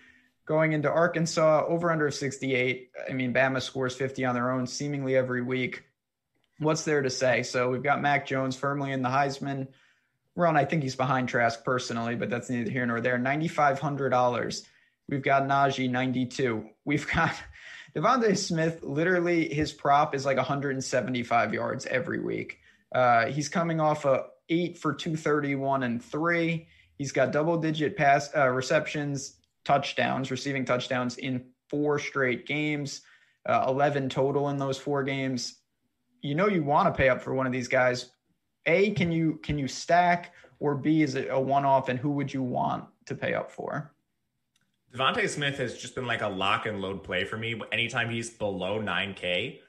going 0.45 0.73
into 0.73 0.89
Arkansas, 0.89 1.65
over 1.67 1.91
under 1.91 2.11
68. 2.11 2.91
I 3.09 3.13
mean, 3.13 3.33
Bama 3.33 3.61
scores 3.61 3.95
50 3.95 4.25
on 4.25 4.35
their 4.35 4.51
own 4.51 4.67
seemingly 4.67 5.15
every 5.15 5.41
week. 5.41 5.83
What's 6.59 6.83
there 6.83 7.01
to 7.01 7.09
say? 7.09 7.43
So 7.43 7.69
we've 7.69 7.83
got 7.83 8.01
Mac 8.01 8.25
Jones 8.25 8.55
firmly 8.55 8.91
in 8.91 9.01
the 9.01 9.09
Heisman 9.09 9.67
run. 10.35 10.55
I 10.55 10.65
think 10.65 10.83
he's 10.83 10.95
behind 10.95 11.27
Trask 11.27 11.63
personally, 11.63 12.15
but 12.15 12.29
that's 12.29 12.49
neither 12.49 12.69
here 12.69 12.85
nor 12.85 13.01
there. 13.01 13.17
$9,500 13.17 14.63
We've 15.07 15.21
got 15.21 15.43
Najee 15.43 15.89
92. 15.89 16.67
We've 16.83 17.07
got 17.07 17.35
DeVonta 17.95 18.37
Smith. 18.37 18.83
Literally, 18.83 19.53
his 19.53 19.71
prop 19.71 20.15
is 20.15 20.25
like 20.25 20.37
175 20.37 21.53
yards 21.53 21.85
every 21.85 22.19
week. 22.19 22.59
Uh, 22.93 23.27
he's 23.27 23.49
coming 23.49 23.79
off 23.79 24.05
a 24.05 24.25
eight 24.49 24.77
for 24.77 24.93
231 24.93 25.83
and 25.83 26.03
three. 26.03 26.67
He's 26.97 27.11
got 27.11 27.31
double 27.31 27.57
digit 27.57 27.97
pass 27.97 28.29
uh, 28.35 28.47
receptions, 28.47 29.37
touchdowns, 29.65 30.31
receiving 30.31 30.63
touchdowns 30.63 31.17
in 31.17 31.43
four 31.69 31.99
straight 31.99 32.45
games, 32.45 33.01
uh, 33.47 33.65
11 33.67 34.09
total 34.09 34.49
in 34.49 34.57
those 34.57 34.77
four 34.77 35.03
games. 35.03 35.59
You 36.21 36.35
know 36.35 36.47
you 36.47 36.63
want 36.63 36.87
to 36.87 36.97
pay 36.97 37.09
up 37.09 37.21
for 37.21 37.33
one 37.33 37.45
of 37.45 37.51
these 37.51 37.67
guys. 37.67 38.11
A, 38.67 38.91
can 38.91 39.11
you 39.11 39.39
can 39.43 39.59
you 39.59 39.67
stack, 39.67 40.33
or 40.59 40.75
B, 40.75 41.03
is 41.03 41.15
it 41.15 41.27
a 41.29 41.39
one 41.39 41.65
off, 41.65 41.89
and 41.89 41.99
who 41.99 42.11
would 42.11 42.33
you 42.33 42.41
want 42.41 42.85
to 43.05 43.15
pay 43.15 43.33
up 43.33 43.51
for? 43.51 43.91
DeVonta 44.95 45.27
Smith 45.29 45.57
has 45.57 45.77
just 45.77 45.93
been 45.93 46.07
like 46.07 46.21
a 46.21 46.27
lock 46.27 46.65
and 46.65 46.81
load 46.81 47.03
play 47.03 47.25
for 47.25 47.37
me. 47.37 47.59
Anytime 47.71 48.09
he's 48.09 48.29
below 48.29 48.79
9K, 48.79 49.59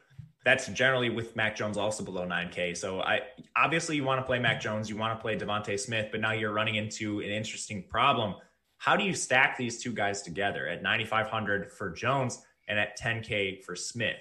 that's 0.45 0.69
generally 0.69 1.11
with 1.11 1.35
Mac 1.35 1.57
Jones 1.57 1.77
also 1.77 2.05
below 2.05 2.25
9K. 2.25 2.77
So 2.77 3.01
I 3.01 3.23
obviously 3.57 3.97
you 3.97 4.05
want 4.05 4.21
to 4.21 4.25
play 4.25 4.39
Mac 4.39 4.61
Jones, 4.61 4.89
you 4.89 4.97
want 4.97 5.19
to 5.19 5.21
play 5.21 5.37
DeVonta 5.37 5.79
Smith, 5.79 6.09
but 6.13 6.21
now 6.21 6.31
you're 6.31 6.53
running 6.53 6.77
into 6.77 7.19
an 7.19 7.31
interesting 7.31 7.83
problem. 7.83 8.37
How 8.79 8.97
do 8.97 9.05
you 9.05 9.15
stack 9.15 9.57
these 9.57 9.83
two 9.83 9.93
guys 9.93 10.23
together 10.23 10.67
at 10.67 10.83
9,500 10.83 11.73
for 11.73 11.91
Jones 11.91 12.43
and 12.69 12.79
at 12.79 12.99
10K 12.99 13.65
for 13.65 13.75
Smith? 13.75 14.17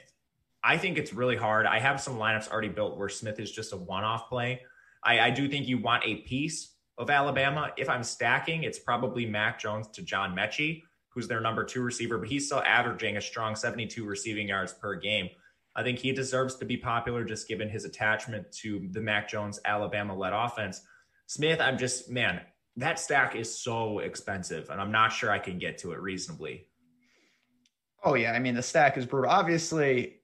I 0.64 0.78
think 0.78 0.98
it's 0.98 1.14
really 1.14 1.36
hard. 1.36 1.66
I 1.66 1.80
have 1.80 2.02
some 2.02 2.18
lineups 2.18 2.50
already 2.50 2.70
built 2.70 2.98
where 2.98 3.10
Smith 3.10 3.40
is 3.40 3.52
just 3.52 3.74
a 3.74 3.78
one-off 3.78 4.30
play. 4.30 4.62
I, 5.04 5.20
I 5.20 5.30
do 5.30 5.48
think 5.48 5.68
you 5.68 5.78
want 5.78 6.04
a 6.06 6.16
piece 6.22 6.72
of 6.98 7.10
Alabama. 7.10 7.72
If 7.78 7.90
I'm 7.90 8.04
stacking, 8.04 8.64
it's 8.64 8.80
probably 8.80 9.26
Mac 9.26 9.60
Jones 9.60 9.88
to 9.90 10.02
John 10.02 10.36
Metchie 10.36 10.84
who's 11.16 11.28
their 11.30 11.40
number 11.40 11.64
two 11.64 11.82
receiver, 11.82 12.18
but 12.18 12.28
he's 12.28 12.46
still 12.46 12.62
averaging 12.66 13.16
a 13.16 13.22
strong 13.22 13.56
72 13.56 14.06
receiving 14.06 14.50
yards 14.50 14.74
per 14.74 14.96
game. 14.96 15.30
I 15.74 15.82
think 15.82 15.98
he 15.98 16.12
deserves 16.12 16.56
to 16.56 16.66
be 16.66 16.78
popular 16.78 17.24
just 17.24 17.48
given 17.48 17.70
his 17.70 17.86
attachment 17.86 18.52
to 18.60 18.88
the 18.92 19.02
Mac 19.02 19.30
Jones 19.30 19.60
Alabama 19.66 20.16
led 20.16 20.34
offense. 20.34 20.82
Smith, 21.26 21.62
I'm 21.62 21.78
just, 21.78 22.10
man, 22.10 22.42
that 22.78 23.00
stack 23.00 23.36
is 23.36 23.58
so 23.58 24.00
expensive, 24.00 24.70
and 24.70 24.82
I'm 24.82 24.92
not 24.92 25.10
sure 25.10 25.32
I 25.32 25.40
can 25.40 25.58
get 25.58 25.78
to 25.80 25.94
it 25.94 26.00
reasonably. 26.00 26.68
Oh, 28.04 28.16
yeah. 28.16 28.34
I 28.34 28.40
mean, 28.40 28.56
the 28.56 28.62
stack 28.62 28.98
is 28.98 29.06
brutal. 29.06 29.32
Obviously, 29.32 30.18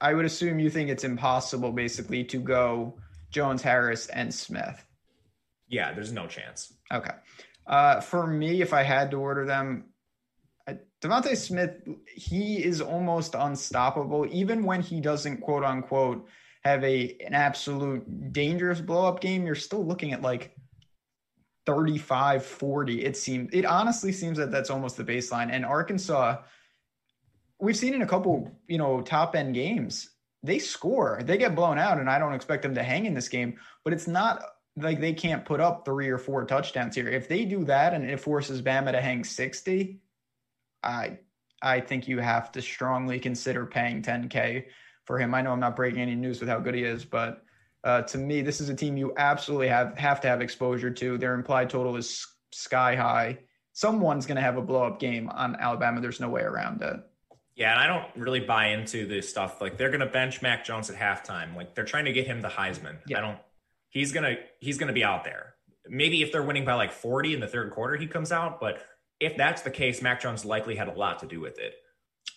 I 0.00 0.14
would 0.14 0.24
assume 0.24 0.58
you 0.58 0.68
think 0.68 0.90
it's 0.90 1.04
impossible 1.04 1.72
basically 1.72 2.24
to 2.24 2.38
go 2.38 2.98
Jones, 3.30 3.62
Harris, 3.62 4.08
and 4.08 4.32
Smith. 4.34 4.84
Yeah, 5.68 5.92
there's 5.94 6.12
no 6.12 6.26
chance. 6.26 6.74
Okay. 6.92 7.14
Uh, 7.66 8.00
for 8.00 8.26
me, 8.26 8.60
if 8.60 8.72
I 8.74 8.82
had 8.82 9.10
to 9.12 9.16
order 9.18 9.46
them, 9.46 9.84
DeVonta 11.00 11.36
Smith, 11.36 11.82
he 12.06 12.62
is 12.62 12.80
almost 12.80 13.34
unstoppable, 13.34 14.26
even 14.30 14.64
when 14.64 14.80
he 14.80 15.00
doesn't 15.00 15.38
quote 15.40 15.64
unquote 15.64 16.28
have 16.62 16.84
a 16.84 17.16
an 17.26 17.34
absolute 17.34 18.32
dangerous 18.32 18.80
blow 18.80 19.06
up 19.06 19.20
game. 19.20 19.44
You're 19.44 19.56
still 19.56 19.84
looking 19.84 20.12
at 20.12 20.22
like 20.22 20.54
35 21.66 22.44
40. 22.44 23.04
It 23.04 23.16
seems 23.16 23.50
it 23.52 23.64
honestly 23.64 24.12
seems 24.12 24.38
that 24.38 24.50
that's 24.50 24.70
almost 24.70 24.96
the 24.96 25.04
baseline. 25.04 25.50
And 25.50 25.64
Arkansas, 25.64 26.38
we've 27.60 27.76
seen 27.76 27.94
in 27.94 28.02
a 28.02 28.06
couple, 28.06 28.50
you 28.66 28.78
know, 28.78 29.00
top 29.00 29.36
end 29.36 29.54
games, 29.54 30.10
they 30.42 30.58
score, 30.58 31.20
they 31.24 31.38
get 31.38 31.54
blown 31.54 31.78
out, 31.78 31.98
and 31.98 32.10
I 32.10 32.18
don't 32.18 32.34
expect 32.34 32.62
them 32.62 32.74
to 32.74 32.82
hang 32.82 33.06
in 33.06 33.14
this 33.14 33.28
game, 33.28 33.58
but 33.84 33.92
it's 33.92 34.08
not 34.08 34.42
like 34.76 35.00
they 35.00 35.12
can't 35.12 35.44
put 35.44 35.60
up 35.60 35.84
three 35.84 36.08
or 36.08 36.18
four 36.18 36.44
touchdowns 36.44 36.94
here. 36.94 37.08
If 37.08 37.28
they 37.28 37.44
do 37.44 37.64
that 37.66 37.92
and 37.92 38.08
it 38.08 38.20
forces 38.20 38.62
Bama 38.62 38.92
to 38.92 39.00
hang 39.00 39.24
60, 39.24 40.00
I 40.82 41.18
I 41.62 41.80
think 41.80 42.08
you 42.08 42.18
have 42.18 42.50
to 42.52 42.62
strongly 42.62 43.20
consider 43.20 43.66
paying 43.66 44.02
10K 44.02 44.64
for 45.04 45.18
him. 45.18 45.32
I 45.34 45.42
know 45.42 45.52
I'm 45.52 45.60
not 45.60 45.76
breaking 45.76 46.00
any 46.00 46.16
news 46.16 46.40
with 46.40 46.48
how 46.48 46.58
good 46.58 46.74
he 46.74 46.82
is, 46.82 47.04
but 47.04 47.44
uh, 47.84 48.02
to 48.02 48.18
me, 48.18 48.42
this 48.42 48.60
is 48.60 48.68
a 48.68 48.74
team 48.74 48.96
you 48.96 49.12
absolutely 49.16 49.68
have 49.68 49.96
have 49.98 50.20
to 50.20 50.28
have 50.28 50.40
exposure 50.40 50.90
to. 50.90 51.18
Their 51.18 51.34
implied 51.34 51.70
total 51.70 51.96
is 51.96 52.26
sky 52.52 52.94
high. 52.94 53.38
Someone's 53.72 54.26
going 54.26 54.36
to 54.36 54.42
have 54.42 54.56
a 54.56 54.62
blow 54.62 54.84
up 54.84 55.00
game 55.00 55.28
on 55.30 55.56
Alabama. 55.56 56.00
There's 56.00 56.20
no 56.20 56.28
way 56.28 56.42
around 56.42 56.82
it. 56.82 56.96
Yeah, 57.56 57.72
and 57.72 57.80
I 57.80 57.86
don't 57.86 58.22
really 58.22 58.40
buy 58.40 58.68
into 58.68 59.06
this 59.06 59.28
stuff. 59.28 59.60
Like 59.60 59.76
they're 59.76 59.90
going 59.90 60.00
to 60.00 60.06
bench 60.06 60.42
Mac 60.42 60.64
Jones 60.64 60.90
at 60.90 60.96
halftime. 60.96 61.56
Like 61.56 61.74
they're 61.74 61.84
trying 61.84 62.04
to 62.04 62.12
get 62.12 62.26
him 62.26 62.40
the 62.40 62.48
Heisman. 62.48 62.98
Yeah. 63.06 63.18
I 63.18 63.20
don't. 63.20 63.38
He's 63.90 64.12
gonna 64.12 64.36
he's 64.60 64.78
gonna 64.78 64.92
be 64.92 65.04
out 65.04 65.24
there. 65.24 65.54
Maybe 65.88 66.22
if 66.22 66.32
they're 66.32 66.42
winning 66.42 66.64
by 66.64 66.74
like 66.74 66.92
40 66.92 67.34
in 67.34 67.40
the 67.40 67.48
third 67.48 67.72
quarter, 67.72 67.96
he 67.96 68.06
comes 68.06 68.32
out. 68.32 68.60
But 68.60 68.82
if 69.20 69.36
that's 69.36 69.62
the 69.62 69.70
case, 69.70 70.00
Mac 70.00 70.20
Jones 70.20 70.44
likely 70.44 70.76
had 70.76 70.88
a 70.88 70.92
lot 70.92 71.18
to 71.18 71.26
do 71.26 71.40
with 71.40 71.58
it. 71.58 71.74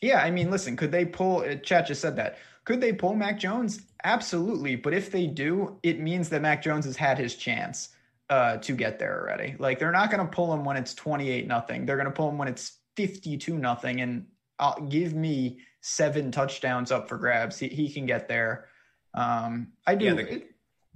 Yeah, 0.01 0.21
I 0.21 0.31
mean, 0.31 0.51
listen, 0.51 0.75
could 0.75 0.91
they 0.91 1.05
pull? 1.05 1.39
Uh, 1.39 1.55
Chat 1.55 1.87
just 1.87 2.01
said 2.01 2.15
that. 2.17 2.37
Could 2.65 2.81
they 2.81 2.93
pull 2.93 3.13
Mac 3.13 3.39
Jones? 3.39 3.81
Absolutely. 4.03 4.75
But 4.75 4.93
if 4.93 5.11
they 5.11 5.27
do, 5.27 5.79
it 5.83 5.99
means 5.99 6.29
that 6.29 6.41
Mac 6.41 6.63
Jones 6.63 6.85
has 6.85 6.97
had 6.97 7.17
his 7.17 7.35
chance 7.35 7.89
uh, 8.29 8.57
to 8.57 8.73
get 8.73 8.99
there 8.99 9.21
already. 9.21 9.55
Like 9.59 9.79
they're 9.79 9.91
not 9.91 10.11
going 10.11 10.25
to 10.25 10.31
pull 10.31 10.53
him 10.53 10.65
when 10.65 10.75
it's 10.75 10.93
28 10.95 11.47
nothing. 11.47 11.85
They're 11.85 11.95
going 11.95 12.07
to 12.07 12.11
pull 12.11 12.29
him 12.29 12.37
when 12.37 12.47
it's 12.47 12.79
52 12.97 13.57
nothing. 13.57 14.01
And 14.01 14.25
I'll 14.59 14.81
give 14.81 15.13
me 15.13 15.59
seven 15.81 16.31
touchdowns 16.31 16.91
up 16.91 17.07
for 17.07 17.17
grabs. 17.17 17.59
He, 17.59 17.67
he 17.67 17.91
can 17.91 18.07
get 18.07 18.27
there. 18.27 18.65
Um, 19.13 19.73
I 19.85 19.95
do. 19.95 20.05
Yeah, 20.05 20.13
the, 20.13 20.33
it, 20.33 20.47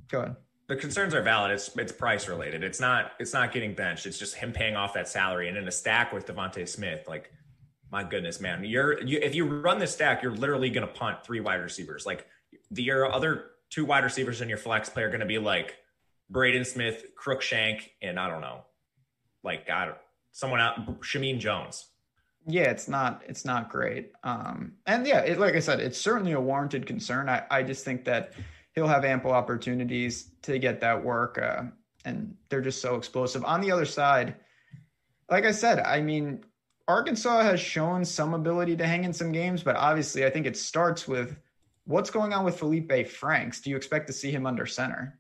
go 0.10 0.20
ahead. 0.22 0.36
The 0.68 0.76
concerns 0.76 1.16
are 1.16 1.22
valid. 1.22 1.52
It's 1.52 1.76
it's 1.78 1.92
price 1.92 2.28
related. 2.28 2.64
It's 2.64 2.80
not 2.80 3.14
it's 3.20 3.34
not 3.34 3.52
getting 3.52 3.74
benched. 3.74 4.06
It's 4.06 4.20
just 4.20 4.36
him 4.36 4.52
paying 4.52 4.76
off 4.76 4.94
that 4.94 5.08
salary 5.08 5.48
and 5.50 5.58
in 5.58 5.68
a 5.68 5.72
stack 5.72 6.14
with 6.14 6.28
DeVonta 6.28 6.68
Smith. 6.68 7.08
Like 7.08 7.32
my 7.92 8.04
goodness, 8.04 8.40
man, 8.40 8.64
you're 8.64 9.02
you, 9.02 9.20
if 9.22 9.36
you 9.36 9.46
run 9.46 9.80
this 9.80 9.94
stack, 9.94 10.22
you're 10.22 10.36
literally 10.36 10.70
going 10.70 10.88
to 10.88 10.94
punt 10.94 11.24
three 11.24 11.40
wide 11.40 11.62
receivers. 11.62 12.06
Like 12.06 12.28
the 12.72 12.84
your 12.84 13.12
other 13.12 13.52
two 13.70 13.86
wide 13.86 14.04
receivers 14.04 14.42
in 14.42 14.50
your 14.50 14.58
flex 14.58 14.90
play 14.90 15.04
are 15.04 15.10
going 15.10 15.20
to 15.20 15.26
be 15.26 15.40
like 15.40 15.78
Braden 16.30 16.66
Smith, 16.66 17.06
Cruickshank, 17.22 17.82
and 18.02 18.20
I 18.20 18.30
don't 18.30 18.42
know, 18.42 18.62
like 19.44 19.70
I 19.70 19.86
don't, 19.86 19.98
someone 20.32 20.60
out, 20.60 21.02
Shameen 21.02 21.40
Jones. 21.40 21.88
Yeah, 22.46 22.70
it's 22.72 22.88
not 22.88 23.24
it's 23.28 23.46
not 23.46 23.70
great. 23.70 24.12
Um, 24.24 24.74
and 24.86 25.06
yeah, 25.06 25.20
it, 25.20 25.40
like 25.40 25.56
I 25.56 25.60
said, 25.60 25.80
it's 25.80 25.98
certainly 25.98 26.34
a 26.34 26.40
warranted 26.40 26.86
concern. 26.86 27.28
I, 27.30 27.44
I 27.50 27.64
just 27.64 27.84
think 27.84 28.06
that 28.06 28.34
he'll 28.74 28.88
have 28.88 29.04
ample 29.04 29.32
opportunities 29.32 30.32
to 30.44 30.58
get 30.60 30.80
that 30.82 31.04
work, 31.04 31.38
uh, 31.38 31.64
and 32.06 32.36
they're 32.50 32.62
just 32.62 32.82
so 32.82 32.96
explosive. 32.96 33.44
On 33.44 33.62
the 33.62 33.72
other 33.72 33.86
side, 33.86 34.36
like 35.30 35.46
I 35.46 35.52
said, 35.52 35.80
I 35.80 36.02
mean, 36.02 36.44
Arkansas 36.90 37.44
has 37.44 37.60
shown 37.60 38.04
some 38.04 38.34
ability 38.34 38.76
to 38.76 38.88
hang 38.88 39.04
in 39.04 39.14
some 39.14 39.32
games, 39.32 39.62
but 39.62 39.76
obviously, 39.76 40.26
I 40.26 40.32
think 40.32 40.48
it 40.48 40.58
starts 40.58 41.08
with 41.08 41.38
what's 41.86 42.10
going 42.10 42.34
on 42.34 42.44
with 42.44 42.58
Felipe 42.58 43.08
Franks. 43.08 43.62
Do 43.62 43.70
you 43.70 43.76
expect 43.76 44.08
to 44.08 44.14
see 44.14 44.32
him 44.32 44.48
under 44.48 44.66
center? 44.66 45.20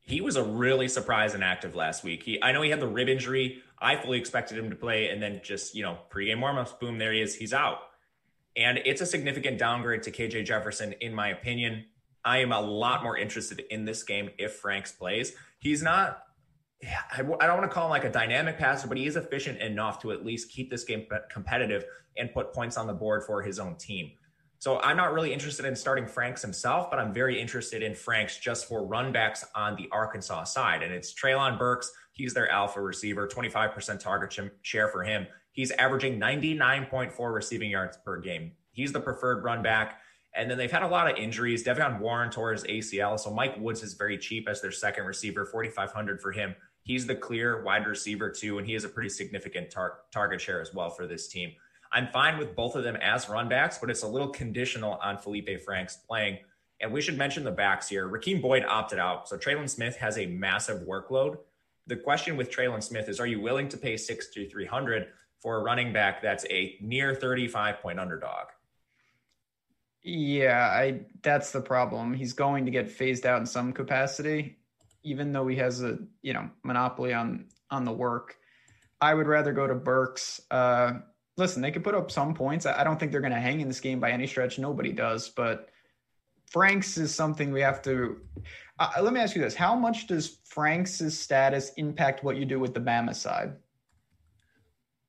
He 0.00 0.20
was 0.20 0.36
a 0.36 0.44
really 0.44 0.86
surprise 0.86 1.32
and 1.32 1.42
active 1.42 1.74
last 1.74 2.04
week. 2.04 2.22
He, 2.22 2.40
I 2.42 2.52
know 2.52 2.60
he 2.60 2.68
had 2.68 2.80
the 2.80 2.86
rib 2.86 3.08
injury. 3.08 3.62
I 3.78 3.96
fully 3.96 4.18
expected 4.18 4.58
him 4.58 4.68
to 4.68 4.76
play, 4.76 5.08
and 5.08 5.20
then 5.20 5.40
just 5.42 5.74
you 5.74 5.82
know 5.82 5.96
pregame 6.10 6.40
warmups, 6.40 6.78
boom, 6.78 6.98
there 6.98 7.12
he 7.14 7.22
is. 7.22 7.34
He's 7.34 7.54
out, 7.54 7.78
and 8.54 8.78
it's 8.84 9.00
a 9.00 9.06
significant 9.06 9.58
downgrade 9.58 10.02
to 10.02 10.10
KJ 10.10 10.44
Jefferson, 10.44 10.92
in 11.00 11.14
my 11.14 11.28
opinion. 11.28 11.86
I 12.22 12.38
am 12.38 12.52
a 12.52 12.60
lot 12.60 13.02
more 13.02 13.16
interested 13.16 13.60
in 13.70 13.86
this 13.86 14.02
game 14.02 14.28
if 14.36 14.56
Franks 14.56 14.92
plays. 14.92 15.32
He's 15.58 15.82
not 15.82 16.25
I, 17.12 17.18
don't 17.18 17.28
want 17.28 17.62
to 17.62 17.68
call 17.68 17.86
him 17.86 17.90
like 17.90 18.04
a 18.04 18.10
dynamic 18.10 18.58
passer, 18.58 18.88
but 18.88 18.96
he 18.96 19.06
is 19.06 19.16
efficient 19.16 19.60
enough 19.60 20.00
to 20.02 20.12
at 20.12 20.24
least 20.24 20.50
keep 20.50 20.70
this 20.70 20.84
game 20.84 21.06
competitive 21.30 21.84
and 22.16 22.32
put 22.32 22.52
points 22.52 22.76
on 22.76 22.86
the 22.86 22.92
board 22.92 23.24
for 23.24 23.42
his 23.42 23.58
own 23.58 23.76
team. 23.76 24.12
So 24.58 24.80
I'm 24.80 24.96
not 24.96 25.12
really 25.12 25.32
interested 25.32 25.66
in 25.66 25.76
starting 25.76 26.06
Franks 26.06 26.40
himself, 26.40 26.90
but 26.90 26.98
I'm 26.98 27.12
very 27.12 27.40
interested 27.40 27.82
in 27.82 27.94
Franks 27.94 28.38
just 28.38 28.66
for 28.66 28.86
runbacks 28.86 29.44
on 29.54 29.76
the 29.76 29.88
Arkansas 29.92 30.44
side. 30.44 30.82
And 30.82 30.92
it's 30.92 31.12
Treylon 31.14 31.58
Burks. 31.58 31.92
He's 32.12 32.32
their 32.32 32.50
alpha 32.50 32.80
receiver, 32.80 33.28
25% 33.28 34.00
target 34.00 34.38
share 34.62 34.88
for 34.88 35.04
him. 35.04 35.26
He's 35.52 35.70
averaging 35.72 36.18
99.4 36.18 37.34
receiving 37.34 37.70
yards 37.70 37.98
per 37.98 38.18
game. 38.18 38.52
He's 38.72 38.92
the 38.92 39.00
preferred 39.00 39.44
run 39.44 39.62
back. 39.62 40.00
And 40.34 40.50
then 40.50 40.58
they've 40.58 40.72
had 40.72 40.82
a 40.82 40.88
lot 40.88 41.10
of 41.10 41.16
injuries. 41.16 41.64
De'Vion 41.64 41.98
Warren 41.98 42.30
tore 42.30 42.52
his 42.52 42.64
ACL. 42.64 43.18
So 43.18 43.30
Mike 43.30 43.58
Woods 43.58 43.82
is 43.82 43.94
very 43.94 44.18
cheap 44.18 44.48
as 44.48 44.60
their 44.60 44.70
second 44.72 45.04
receiver, 45.04 45.46
4,500 45.46 46.20
for 46.20 46.32
him. 46.32 46.54
He's 46.86 47.04
the 47.04 47.16
clear 47.16 47.64
wide 47.64 47.84
receiver 47.84 48.30
too, 48.30 48.58
and 48.58 48.66
he 48.66 48.72
has 48.74 48.84
a 48.84 48.88
pretty 48.88 49.08
significant 49.08 49.72
tar- 49.72 50.02
target 50.12 50.40
share 50.40 50.60
as 50.60 50.72
well 50.72 50.88
for 50.88 51.08
this 51.08 51.26
team. 51.26 51.50
I'm 51.90 52.06
fine 52.12 52.38
with 52.38 52.54
both 52.54 52.76
of 52.76 52.84
them 52.84 52.94
as 53.02 53.26
runbacks, 53.26 53.80
but 53.80 53.90
it's 53.90 54.04
a 54.04 54.06
little 54.06 54.28
conditional 54.28 54.92
on 55.02 55.18
Felipe 55.18 55.60
Franks 55.64 55.96
playing. 55.96 56.38
And 56.80 56.92
we 56.92 57.00
should 57.00 57.18
mention 57.18 57.42
the 57.42 57.50
backs 57.50 57.88
here. 57.88 58.08
Rakeem 58.08 58.40
Boyd 58.40 58.64
opted 58.68 59.00
out, 59.00 59.28
so 59.28 59.36
Trelon 59.36 59.68
Smith 59.68 59.96
has 59.96 60.16
a 60.16 60.26
massive 60.26 60.82
workload. 60.82 61.38
The 61.88 61.96
question 61.96 62.36
with 62.36 62.52
Trelon 62.52 62.80
Smith 62.80 63.08
is: 63.08 63.18
Are 63.18 63.26
you 63.26 63.40
willing 63.40 63.68
to 63.70 63.76
pay 63.76 63.96
six 63.96 64.28
to 64.34 64.48
three 64.48 64.66
hundred 64.66 65.08
for 65.40 65.56
a 65.56 65.64
running 65.64 65.92
back 65.92 66.22
that's 66.22 66.46
a 66.50 66.76
near 66.80 67.16
35 67.16 67.80
point 67.80 67.98
underdog? 67.98 68.46
Yeah, 70.04 70.68
I 70.72 71.00
that's 71.22 71.50
the 71.50 71.60
problem. 71.60 72.14
He's 72.14 72.32
going 72.32 72.64
to 72.64 72.70
get 72.70 72.88
phased 72.88 73.26
out 73.26 73.40
in 73.40 73.46
some 73.46 73.72
capacity 73.72 74.58
even 75.06 75.32
though 75.32 75.46
he 75.46 75.56
has 75.56 75.82
a 75.82 75.98
you 76.20 76.34
know 76.34 76.50
monopoly 76.64 77.14
on 77.14 77.46
on 77.70 77.84
the 77.84 77.92
work. 77.92 78.36
I 79.00 79.14
would 79.14 79.26
rather 79.26 79.52
go 79.52 79.66
to 79.66 79.74
Burks. 79.74 80.40
Uh, 80.50 80.94
listen, 81.36 81.62
they 81.62 81.70
could 81.70 81.84
put 81.84 81.94
up 81.94 82.10
some 82.10 82.34
points. 82.34 82.66
I 82.66 82.82
don't 82.82 82.98
think 82.98 83.12
they're 83.12 83.20
going 83.20 83.32
to 83.32 83.40
hang 83.40 83.60
in 83.60 83.68
this 83.68 83.80
game 83.80 84.00
by 84.00 84.10
any 84.10 84.26
stretch. 84.26 84.58
Nobody 84.58 84.90
does, 84.90 85.28
but 85.28 85.68
Franks 86.50 86.96
is 86.96 87.14
something 87.14 87.52
we 87.52 87.60
have 87.60 87.82
to. 87.82 88.20
Uh, 88.78 88.90
let 89.02 89.12
me 89.12 89.20
ask 89.20 89.36
you 89.36 89.42
this: 89.42 89.54
How 89.54 89.74
much 89.76 90.06
does 90.06 90.38
Franks' 90.44 91.14
status 91.14 91.72
impact 91.76 92.24
what 92.24 92.36
you 92.36 92.44
do 92.44 92.58
with 92.58 92.74
the 92.74 92.80
Bama 92.80 93.14
side? 93.14 93.54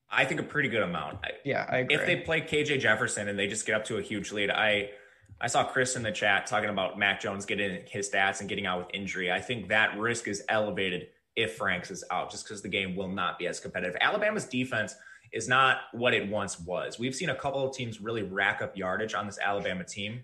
I 0.10 0.24
think 0.24 0.40
a 0.40 0.44
pretty 0.44 0.70
good 0.70 0.84
amount. 0.84 1.20
Yeah, 1.44 1.66
I 1.70 1.80
agree. 1.80 1.96
If 1.96 2.06
they 2.06 2.18
play 2.18 2.40
KJ 2.40 2.80
Jefferson 2.80 3.28
and 3.28 3.38
they 3.38 3.48
just 3.48 3.66
get 3.66 3.76
up 3.76 3.84
to 3.86 3.98
a 3.98 4.02
huge 4.02 4.32
lead, 4.32 4.50
I 4.50 4.92
I 5.39 5.47
saw 5.47 5.63
Chris 5.63 5.95
in 5.95 6.04
the 6.04 6.12
chat 6.12 6.47
talking 6.47 6.69
about 6.69 6.97
Mac 6.97 7.21
Jones 7.21 7.45
getting 7.45 7.82
his 7.88 8.10
stats 8.10 8.39
and 8.39 8.50
getting 8.50 8.65
out 8.65 8.80
with 8.80 8.88
injury. 8.93 9.32
I 9.32 9.39
think 9.39 9.69
that 9.69 9.97
risk 9.97 10.28
is 10.28 10.43
elevated 10.50 11.10
if 11.36 11.56
Franks 11.56 11.91
is 11.91 12.04
out, 12.10 12.32
just 12.32 12.45
because 12.45 12.62
the 12.62 12.69
game 12.69 12.95
will 12.95 13.08
not 13.08 13.38
be 13.38 13.45
as 13.47 13.60
competitive. 13.60 13.95
Alabama's 14.02 14.45
defense 14.45 14.95
is 15.32 15.47
not 15.47 15.82
what 15.91 16.13
it 16.13 16.28
once 16.28 16.60
was. 16.60 16.97
We've 16.97 17.13
seen 17.13 17.30
a 17.30 17.36
couple 17.36 17.63
of 17.67 17.76
teams 17.76 18.02
really 18.02 18.23
rack 18.23 18.62
up 18.62 18.76
yardage 18.76 19.13
on 19.13 19.28
this 19.28 19.38
Alabama 19.38 19.84
team, 19.84 20.23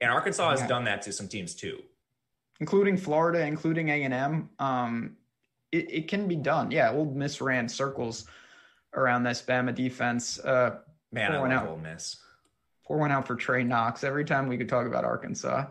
and 0.00 0.10
Arkansas 0.10 0.50
has 0.50 0.60
yeah. 0.60 0.68
done 0.68 0.84
that 0.84 1.02
to 1.02 1.12
some 1.12 1.28
teams 1.28 1.54
too, 1.54 1.78
including 2.60 2.96
Florida, 2.96 3.44
including 3.44 3.90
A 3.90 4.04
and 4.04 4.14
M. 4.14 4.50
Um, 4.58 5.16
it, 5.70 5.92
it 5.92 6.08
can 6.08 6.26
be 6.26 6.36
done. 6.36 6.70
Yeah, 6.70 6.92
Ole 6.92 7.12
Miss 7.12 7.42
ran 7.42 7.68
circles 7.68 8.24
around 8.94 9.24
this 9.24 9.42
Bama 9.42 9.74
defense. 9.74 10.38
Uh, 10.38 10.76
Man, 11.12 11.32
I 11.32 11.38
love 11.38 11.50
out. 11.50 11.68
Ole 11.68 11.76
Miss 11.76 12.16
pour 12.88 12.96
one 12.96 13.12
out 13.12 13.26
for 13.26 13.36
Trey 13.36 13.62
Knox 13.62 14.02
every 14.02 14.24
time 14.24 14.48
we 14.48 14.56
could 14.56 14.68
talk 14.68 14.86
about 14.86 15.04
Arkansas. 15.04 15.66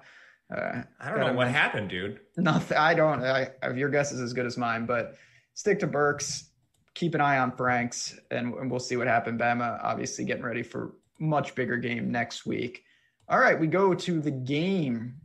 Uh, 0.55 0.83
I 1.01 1.09
don't 1.09 1.19
know 1.19 1.33
what 1.33 1.49
happened, 1.49 1.89
dude. 1.89 2.19
Nothing. 2.37 2.77
I 2.77 2.93
don't. 2.93 3.21
I, 3.23 3.49
your 3.75 3.89
guess 3.89 4.13
is 4.13 4.21
as 4.21 4.31
good 4.31 4.45
as 4.45 4.55
mine, 4.55 4.85
but 4.85 5.17
stick 5.55 5.79
to 5.79 5.87
Burks. 5.87 6.51
Keep 6.93 7.15
an 7.15 7.21
eye 7.21 7.39
on 7.39 7.51
Franks, 7.51 8.17
and, 8.31 8.53
and 8.53 8.71
we'll 8.71 8.79
see 8.79 8.95
what 8.95 9.07
happened. 9.07 9.39
Bama 9.39 9.83
obviously 9.83 10.23
getting 10.23 10.43
ready 10.43 10.63
for 10.63 10.93
much 11.19 11.53
bigger 11.53 11.77
game 11.77 12.11
next 12.11 12.45
week. 12.45 12.83
All 13.27 13.39
right, 13.39 13.59
we 13.59 13.67
go 13.67 13.93
to 13.93 14.21
the 14.21 14.31
game 14.31 15.15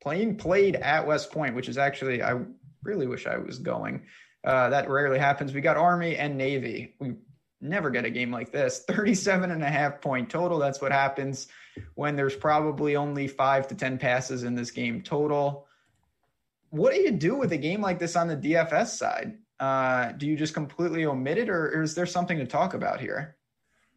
playing 0.00 0.36
played 0.36 0.76
at 0.76 1.06
West 1.06 1.32
Point, 1.32 1.54
which 1.54 1.68
is 1.68 1.76
actually 1.76 2.22
I 2.22 2.40
really 2.82 3.06
wish 3.06 3.26
I 3.26 3.38
was 3.38 3.58
going. 3.58 4.02
Uh, 4.44 4.68
that 4.68 4.88
rarely 4.88 5.18
happens. 5.18 5.52
We 5.52 5.60
got 5.60 5.76
Army 5.76 6.16
and 6.16 6.38
Navy. 6.38 6.94
We 7.00 7.14
never 7.60 7.90
get 7.90 8.04
a 8.04 8.10
game 8.10 8.30
like 8.30 8.52
this 8.52 8.84
37 8.88 9.50
and 9.50 9.62
a 9.62 9.68
half 9.68 10.00
point 10.00 10.30
total 10.30 10.58
that's 10.58 10.80
what 10.80 10.92
happens 10.92 11.48
when 11.94 12.16
there's 12.16 12.36
probably 12.36 12.96
only 12.96 13.26
five 13.26 13.66
to 13.68 13.74
ten 13.74 13.98
passes 13.98 14.44
in 14.44 14.54
this 14.54 14.70
game 14.70 15.02
total 15.02 15.66
what 16.70 16.92
do 16.92 17.00
you 17.00 17.10
do 17.10 17.36
with 17.36 17.52
a 17.52 17.56
game 17.56 17.80
like 17.80 17.98
this 17.98 18.16
on 18.16 18.28
the 18.28 18.36
dfs 18.36 18.88
side 18.88 19.38
uh, 19.60 20.12
do 20.12 20.26
you 20.28 20.36
just 20.36 20.54
completely 20.54 21.04
omit 21.04 21.36
it 21.36 21.48
or, 21.48 21.72
or 21.74 21.82
is 21.82 21.92
there 21.92 22.06
something 22.06 22.38
to 22.38 22.46
talk 22.46 22.74
about 22.74 23.00
here 23.00 23.36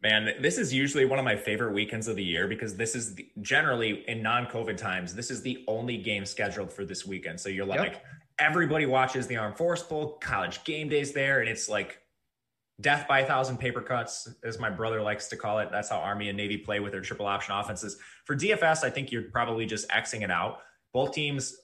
Man, 0.02 0.34
this 0.40 0.58
is 0.58 0.74
usually 0.74 1.04
one 1.04 1.20
of 1.20 1.24
my 1.24 1.36
favorite 1.36 1.72
weekends 1.72 2.08
of 2.08 2.16
the 2.16 2.24
year 2.24 2.48
because 2.48 2.76
this 2.76 2.96
is 2.96 3.14
the, 3.14 3.28
generally 3.40 4.04
in 4.08 4.20
non-COVID 4.20 4.76
times. 4.76 5.14
This 5.14 5.30
is 5.30 5.42
the 5.42 5.64
only 5.68 5.96
game 5.96 6.24
scheduled 6.24 6.72
for 6.72 6.84
this 6.84 7.06
weekend. 7.06 7.38
So 7.38 7.48
you're 7.48 7.64
like, 7.64 7.92
yep. 7.92 8.04
everybody 8.40 8.84
watches 8.84 9.28
the 9.28 9.36
Armed 9.36 9.56
Force 9.56 9.84
Bowl, 9.84 10.18
college 10.20 10.64
game 10.64 10.88
days 10.88 11.12
there, 11.12 11.38
and 11.38 11.48
it's 11.48 11.68
like 11.68 12.01
death 12.82 13.06
by 13.08 13.20
a 13.20 13.26
thousand 13.26 13.58
paper 13.58 13.80
cuts, 13.80 14.28
as 14.44 14.58
my 14.58 14.68
brother 14.68 15.00
likes 15.00 15.28
to 15.28 15.36
call 15.36 15.58
it. 15.60 15.70
That's 15.70 15.88
how 15.88 15.98
Army 15.98 16.28
and 16.28 16.36
Navy 16.36 16.58
play 16.58 16.80
with 16.80 16.92
their 16.92 17.00
triple 17.00 17.26
option 17.26 17.54
offenses. 17.54 17.96
For 18.24 18.36
DFS, 18.36 18.84
I 18.84 18.90
think 18.90 19.10
you're 19.10 19.30
probably 19.30 19.66
just 19.66 19.88
Xing 19.88 20.22
it 20.22 20.30
out. 20.30 20.60
Both 20.92 21.12
teams 21.12 21.56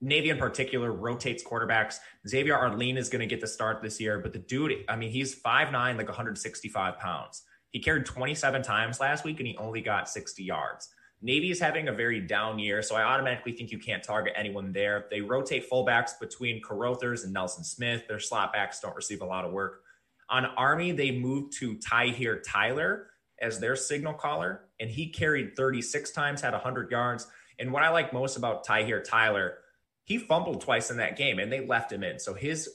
Navy 0.00 0.30
in 0.30 0.38
particular 0.38 0.92
rotates 0.92 1.44
quarterbacks. 1.44 1.98
Xavier 2.26 2.56
Arline 2.56 2.96
is 2.96 3.08
going 3.08 3.20
to 3.20 3.26
get 3.26 3.40
the 3.40 3.46
start 3.46 3.82
this 3.82 4.00
year, 4.00 4.18
but 4.18 4.32
the 4.32 4.38
dude, 4.38 4.72
I 4.88 4.96
mean, 4.96 5.10
he's 5.10 5.40
5'9, 5.40 5.72
like 5.72 6.08
165 6.08 6.98
pounds. 6.98 7.42
He 7.70 7.80
carried 7.80 8.06
27 8.06 8.62
times 8.62 9.00
last 9.00 9.24
week 9.24 9.40
and 9.40 9.46
he 9.46 9.56
only 9.56 9.82
got 9.82 10.08
60 10.08 10.42
yards. 10.42 10.88
Navy 11.20 11.50
is 11.50 11.60
having 11.60 11.88
a 11.88 11.92
very 11.92 12.20
down 12.20 12.58
year, 12.58 12.80
so 12.80 12.94
I 12.94 13.02
automatically 13.02 13.52
think 13.52 13.72
you 13.72 13.78
can't 13.78 14.02
target 14.02 14.34
anyone 14.36 14.72
there. 14.72 15.06
They 15.10 15.20
rotate 15.20 15.68
fullbacks 15.68 16.12
between 16.18 16.62
Carothers 16.62 17.24
and 17.24 17.32
Nelson 17.32 17.64
Smith. 17.64 18.06
Their 18.06 18.20
slot 18.20 18.52
backs 18.52 18.78
don't 18.80 18.94
receive 18.94 19.20
a 19.20 19.26
lot 19.26 19.44
of 19.44 19.52
work. 19.52 19.82
On 20.30 20.44
Army, 20.44 20.92
they 20.92 21.10
moved 21.10 21.54
to 21.58 21.76
Tyhier 21.76 22.42
Tyler 22.44 23.06
as 23.40 23.60
their 23.60 23.76
signal 23.76 24.14
caller, 24.14 24.62
and 24.80 24.90
he 24.90 25.08
carried 25.08 25.56
36 25.56 26.10
times, 26.10 26.40
had 26.40 26.52
100 26.52 26.90
yards. 26.90 27.26
And 27.58 27.72
what 27.72 27.82
I 27.82 27.90
like 27.90 28.12
most 28.12 28.36
about 28.36 28.66
Tyhier 28.66 29.02
Tyler, 29.02 29.58
he 30.04 30.18
fumbled 30.18 30.60
twice 30.60 30.90
in 30.90 30.96
that 30.98 31.16
game, 31.16 31.38
and 31.38 31.50
they 31.50 31.66
left 31.66 31.92
him 31.92 32.02
in. 32.02 32.18
So 32.18 32.34
his 32.34 32.68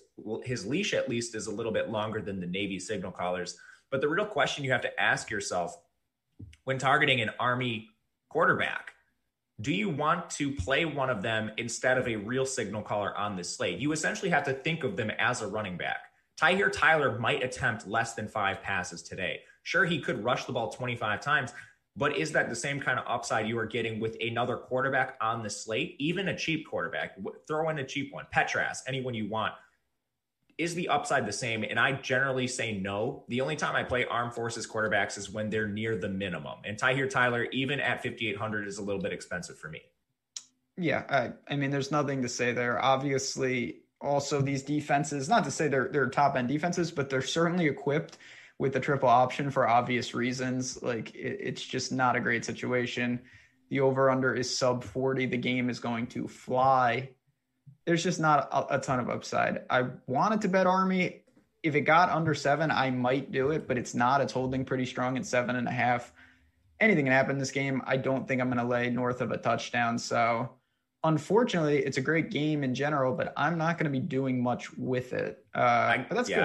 his 0.43 0.65
leash 0.65 0.93
at 0.93 1.09
least 1.09 1.33
is 1.33 1.47
a 1.47 1.51
little 1.51 1.71
bit 1.71 1.89
longer 1.89 2.21
than 2.21 2.39
the 2.39 2.45
Navy 2.45 2.79
signal 2.79 3.11
callers. 3.11 3.57
But 3.89 4.01
the 4.01 4.07
real 4.07 4.25
question 4.25 4.63
you 4.63 4.71
have 4.71 4.81
to 4.81 5.01
ask 5.01 5.29
yourself 5.31 5.75
when 6.63 6.77
targeting 6.77 7.21
an 7.21 7.31
Army 7.39 7.89
quarterback. 8.29 8.91
Do 9.61 9.71
you 9.71 9.89
want 9.89 10.29
to 10.31 10.51
play 10.51 10.85
one 10.85 11.09
of 11.09 11.21
them 11.21 11.51
instead 11.57 11.97
of 11.97 12.07
a 12.07 12.15
real 12.15 12.45
signal 12.45 12.81
caller 12.81 13.15
on 13.17 13.35
this 13.35 13.55
slate? 13.55 13.79
You 13.79 13.91
essentially 13.91 14.31
have 14.31 14.43
to 14.45 14.53
think 14.53 14.83
of 14.83 14.97
them 14.97 15.11
as 15.11 15.41
a 15.41 15.47
running 15.47 15.77
back. 15.77 16.09
Tyhier 16.39 16.71
Tyler 16.71 17.17
might 17.19 17.43
attempt 17.43 17.87
less 17.87 18.13
than 18.13 18.27
five 18.27 18.61
passes 18.61 19.01
today. 19.01 19.41
Sure, 19.63 19.85
he 19.85 19.99
could 19.99 20.23
rush 20.23 20.45
the 20.45 20.53
ball 20.53 20.69
25 20.69 21.21
times, 21.21 21.53
but 21.95 22.17
is 22.17 22.31
that 22.31 22.49
the 22.49 22.55
same 22.55 22.79
kind 22.79 22.99
of 22.99 23.05
upside 23.07 23.47
you 23.47 23.57
are 23.57 23.65
getting 23.65 23.99
with 23.99 24.17
another 24.19 24.57
quarterback 24.57 25.15
on 25.21 25.43
the 25.43 25.49
slate? 25.49 25.95
Even 25.99 26.29
a 26.29 26.37
cheap 26.37 26.67
quarterback, 26.67 27.17
throw 27.47 27.69
in 27.69 27.79
a 27.79 27.83
cheap 27.83 28.13
one, 28.13 28.25
Petras, 28.33 28.79
anyone 28.87 29.13
you 29.13 29.29
want 29.29 29.53
is 30.57 30.75
the 30.75 30.87
upside 30.89 31.25
the 31.25 31.33
same? 31.33 31.63
And 31.63 31.79
I 31.79 31.93
generally 31.93 32.47
say 32.47 32.77
no. 32.77 33.23
The 33.27 33.41
only 33.41 33.55
time 33.55 33.75
I 33.75 33.83
play 33.83 34.05
armed 34.05 34.33
forces 34.33 34.67
quarterbacks 34.67 35.17
is 35.17 35.29
when 35.29 35.49
they're 35.49 35.67
near 35.67 35.97
the 35.97 36.09
minimum. 36.09 36.59
And 36.63 36.77
Tyhier 36.77 37.09
Tyler, 37.09 37.45
even 37.45 37.79
at 37.79 38.03
5,800, 38.03 38.67
is 38.67 38.77
a 38.77 38.83
little 38.83 39.01
bit 39.01 39.13
expensive 39.13 39.57
for 39.57 39.69
me. 39.69 39.81
Yeah, 40.77 41.03
I, 41.09 41.53
I 41.53 41.55
mean, 41.55 41.71
there's 41.71 41.91
nothing 41.91 42.21
to 42.23 42.29
say 42.29 42.51
there. 42.51 42.83
Obviously, 42.83 43.82
also 44.03 44.41
these 44.41 44.63
defenses, 44.63 45.29
not 45.29 45.43
to 45.45 45.51
say 45.51 45.67
they're 45.67 45.89
they're 45.91 46.09
top 46.09 46.35
end 46.35 46.49
defenses, 46.49 46.91
but 46.91 47.09
they're 47.09 47.21
certainly 47.21 47.65
equipped 47.67 48.17
with 48.59 48.73
the 48.73 48.79
triple 48.79 49.09
option 49.09 49.49
for 49.49 49.67
obvious 49.67 50.13
reasons. 50.13 50.81
Like 50.83 51.15
it, 51.15 51.39
it's 51.41 51.63
just 51.63 51.91
not 51.91 52.15
a 52.15 52.19
great 52.19 52.45
situation. 52.45 53.21
The 53.69 53.79
over 53.79 54.11
under 54.11 54.35
is 54.35 54.55
sub 54.55 54.83
40. 54.83 55.25
The 55.27 55.37
game 55.37 55.69
is 55.69 55.79
going 55.79 56.07
to 56.07 56.27
fly 56.27 57.09
there's 57.85 58.03
just 58.03 58.19
not 58.19 58.49
a, 58.51 58.75
a, 58.75 58.79
ton 58.79 58.99
of 58.99 59.09
upside. 59.09 59.63
I 59.69 59.85
wanted 60.07 60.41
to 60.41 60.47
bet 60.47 60.67
Army. 60.67 61.21
If 61.61 61.75
it 61.75 61.81
got 61.81 62.09
under 62.09 62.33
seven, 62.33 62.71
I 62.71 62.89
might 62.91 63.31
do 63.31 63.51
it, 63.51 63.67
but 63.67 63.77
it's 63.77 63.95
not. 63.95 64.21
It's 64.21 64.33
holding 64.33 64.65
pretty 64.65 64.85
strong 64.85 65.17
at 65.17 65.25
seven 65.25 65.55
and 65.55 65.67
a 65.67 65.71
half. 65.71 66.11
Anything 66.79 67.05
can 67.05 67.13
happen 67.13 67.31
in 67.31 67.39
this 67.39 67.51
game. 67.51 67.81
I 67.85 67.97
don't 67.97 68.27
think 68.27 68.41
I'm 68.41 68.49
going 68.49 68.57
to 68.57 68.65
lay 68.67 68.89
north 68.89 69.21
of 69.21 69.31
a 69.31 69.37
touchdown. 69.37 69.97
So, 69.97 70.49
unfortunately, 71.03 71.79
it's 71.79 71.97
a 71.97 72.01
great 72.01 72.29
game 72.29 72.63
in 72.63 72.73
general, 72.73 73.13
but 73.13 73.33
I'm 73.37 73.57
not 73.57 73.77
going 73.77 73.91
to 73.91 73.99
be 73.99 74.05
doing 74.05 74.41
much 74.41 74.73
with 74.77 75.13
it. 75.13 75.45
Uh, 75.55 75.59
I, 75.59 76.05
but 76.07 76.15
that's 76.15 76.29
yeah, 76.29 76.35
good. 76.35 76.43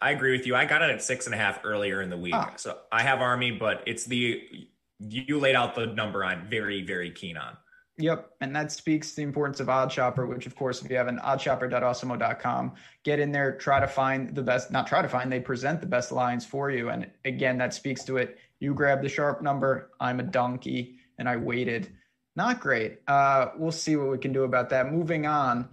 I, 0.00 0.08
I, 0.08 0.10
agree 0.10 0.32
with 0.32 0.46
you. 0.46 0.56
I 0.56 0.64
got 0.64 0.82
it 0.82 0.90
at 0.90 1.02
six 1.02 1.26
and 1.26 1.34
a 1.34 1.38
half 1.38 1.60
earlier 1.64 2.02
in 2.02 2.10
the 2.10 2.16
week. 2.16 2.34
Ah. 2.34 2.52
So 2.56 2.78
I 2.90 3.02
have 3.02 3.20
Army, 3.20 3.52
but 3.52 3.82
it's 3.86 4.04
the 4.04 4.68
you 4.98 5.38
laid 5.38 5.56
out 5.56 5.74
the 5.74 5.86
number 5.86 6.24
I'm 6.24 6.46
very, 6.48 6.82
very 6.82 7.10
keen 7.10 7.36
on. 7.36 7.56
Yep. 7.98 8.30
And 8.40 8.54
that 8.56 8.72
speaks 8.72 9.10
to 9.10 9.16
the 9.16 9.22
importance 9.22 9.60
of 9.60 9.68
Odd 9.68 9.92
Shopper, 9.92 10.26
which, 10.26 10.46
of 10.46 10.56
course, 10.56 10.82
if 10.82 10.90
you 10.90 10.96
have 10.96 11.08
an 11.08 11.18
oddshopper.awesemo.com, 11.18 12.72
get 13.04 13.18
in 13.18 13.32
there, 13.32 13.56
try 13.56 13.80
to 13.80 13.86
find 13.86 14.34
the 14.34 14.42
best, 14.42 14.70
not 14.70 14.86
try 14.86 15.02
to 15.02 15.08
find, 15.08 15.30
they 15.30 15.40
present 15.40 15.80
the 15.80 15.86
best 15.86 16.10
lines 16.10 16.46
for 16.46 16.70
you. 16.70 16.88
And 16.88 17.10
again, 17.24 17.58
that 17.58 17.74
speaks 17.74 18.02
to 18.04 18.16
it. 18.16 18.38
You 18.60 18.74
grab 18.74 19.02
the 19.02 19.08
sharp 19.08 19.42
number. 19.42 19.90
I'm 20.00 20.20
a 20.20 20.22
donkey 20.22 20.98
and 21.18 21.28
I 21.28 21.36
waited. 21.36 21.92
Not 22.34 22.60
great. 22.60 23.00
Uh, 23.06 23.48
we'll 23.56 23.72
see 23.72 23.96
what 23.96 24.08
we 24.08 24.18
can 24.18 24.32
do 24.32 24.44
about 24.44 24.70
that. 24.70 24.90
Moving 24.90 25.26
on. 25.26 25.68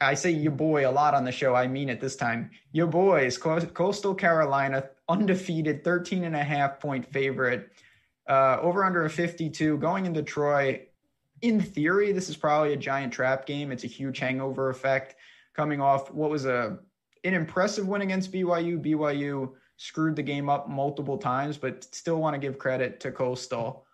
I 0.00 0.14
say 0.14 0.30
your 0.30 0.52
boy 0.52 0.88
a 0.88 0.90
lot 0.90 1.14
on 1.14 1.24
the 1.24 1.32
show. 1.32 1.54
I 1.54 1.68
mean 1.68 1.88
it 1.88 2.00
this 2.00 2.16
time. 2.16 2.50
Your 2.72 2.88
boys, 2.88 3.38
Coastal 3.38 4.14
Carolina, 4.14 4.88
undefeated, 5.08 5.84
13 5.84 6.24
and 6.24 6.34
a 6.34 6.42
half 6.42 6.80
point 6.80 7.12
favorite. 7.12 7.70
Uh, 8.28 8.58
over 8.60 8.84
under 8.84 9.04
a 9.04 9.10
52 9.10 9.78
going 9.78 10.06
into 10.06 10.22
Troy 10.22 10.86
in 11.42 11.60
theory, 11.60 12.12
this 12.12 12.28
is 12.28 12.36
probably 12.36 12.72
a 12.72 12.76
giant 12.76 13.12
trap 13.12 13.46
game. 13.46 13.72
It's 13.72 13.84
a 13.84 13.88
huge 13.88 14.18
hangover 14.18 14.70
effect 14.70 15.16
coming 15.54 15.80
off 15.80 16.10
what 16.12 16.30
was 16.30 16.46
a 16.46 16.78
an 17.24 17.34
impressive 17.34 17.86
win 17.86 18.02
against 18.02 18.32
BYU. 18.32 18.82
BYU 18.82 19.52
screwed 19.76 20.16
the 20.16 20.22
game 20.22 20.48
up 20.48 20.68
multiple 20.68 21.18
times, 21.18 21.58
but 21.58 21.84
still 21.94 22.16
want 22.16 22.34
to 22.34 22.38
give 22.38 22.58
credit 22.58 23.00
to 23.00 23.12
Coastal. 23.12 23.84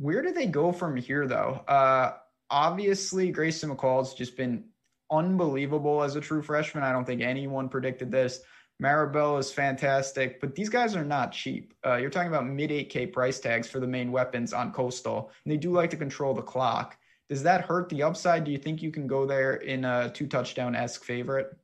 Where 0.00 0.22
do 0.22 0.32
they 0.32 0.46
go 0.46 0.72
from 0.72 0.96
here, 0.96 1.26
though? 1.26 1.62
Uh, 1.68 2.14
obviously, 2.48 3.30
Grayson 3.30 3.68
McCall's 3.68 4.14
just 4.14 4.34
been 4.34 4.64
unbelievable 5.10 6.02
as 6.02 6.16
a 6.16 6.22
true 6.22 6.40
freshman. 6.40 6.82
I 6.82 6.90
don't 6.90 7.04
think 7.04 7.20
anyone 7.20 7.68
predicted 7.68 8.10
this. 8.10 8.40
Marable 8.78 9.36
is 9.36 9.52
fantastic, 9.52 10.40
but 10.40 10.54
these 10.54 10.70
guys 10.70 10.96
are 10.96 11.04
not 11.04 11.32
cheap. 11.32 11.74
Uh, 11.84 11.96
you're 11.96 12.08
talking 12.08 12.30
about 12.30 12.46
mid 12.46 12.70
8K 12.70 13.12
price 13.12 13.40
tags 13.40 13.68
for 13.68 13.78
the 13.78 13.86
main 13.86 14.10
weapons 14.10 14.54
on 14.54 14.72
Coastal, 14.72 15.30
and 15.44 15.52
they 15.52 15.58
do 15.58 15.70
like 15.70 15.90
to 15.90 15.98
control 15.98 16.32
the 16.32 16.40
clock. 16.40 16.96
Does 17.28 17.42
that 17.42 17.66
hurt 17.66 17.90
the 17.90 18.02
upside? 18.02 18.44
Do 18.44 18.52
you 18.52 18.58
think 18.58 18.80
you 18.80 18.90
can 18.90 19.06
go 19.06 19.26
there 19.26 19.56
in 19.56 19.84
a 19.84 20.08
two 20.08 20.26
touchdown 20.26 20.74
esque 20.74 21.04
favorite? 21.04 21.54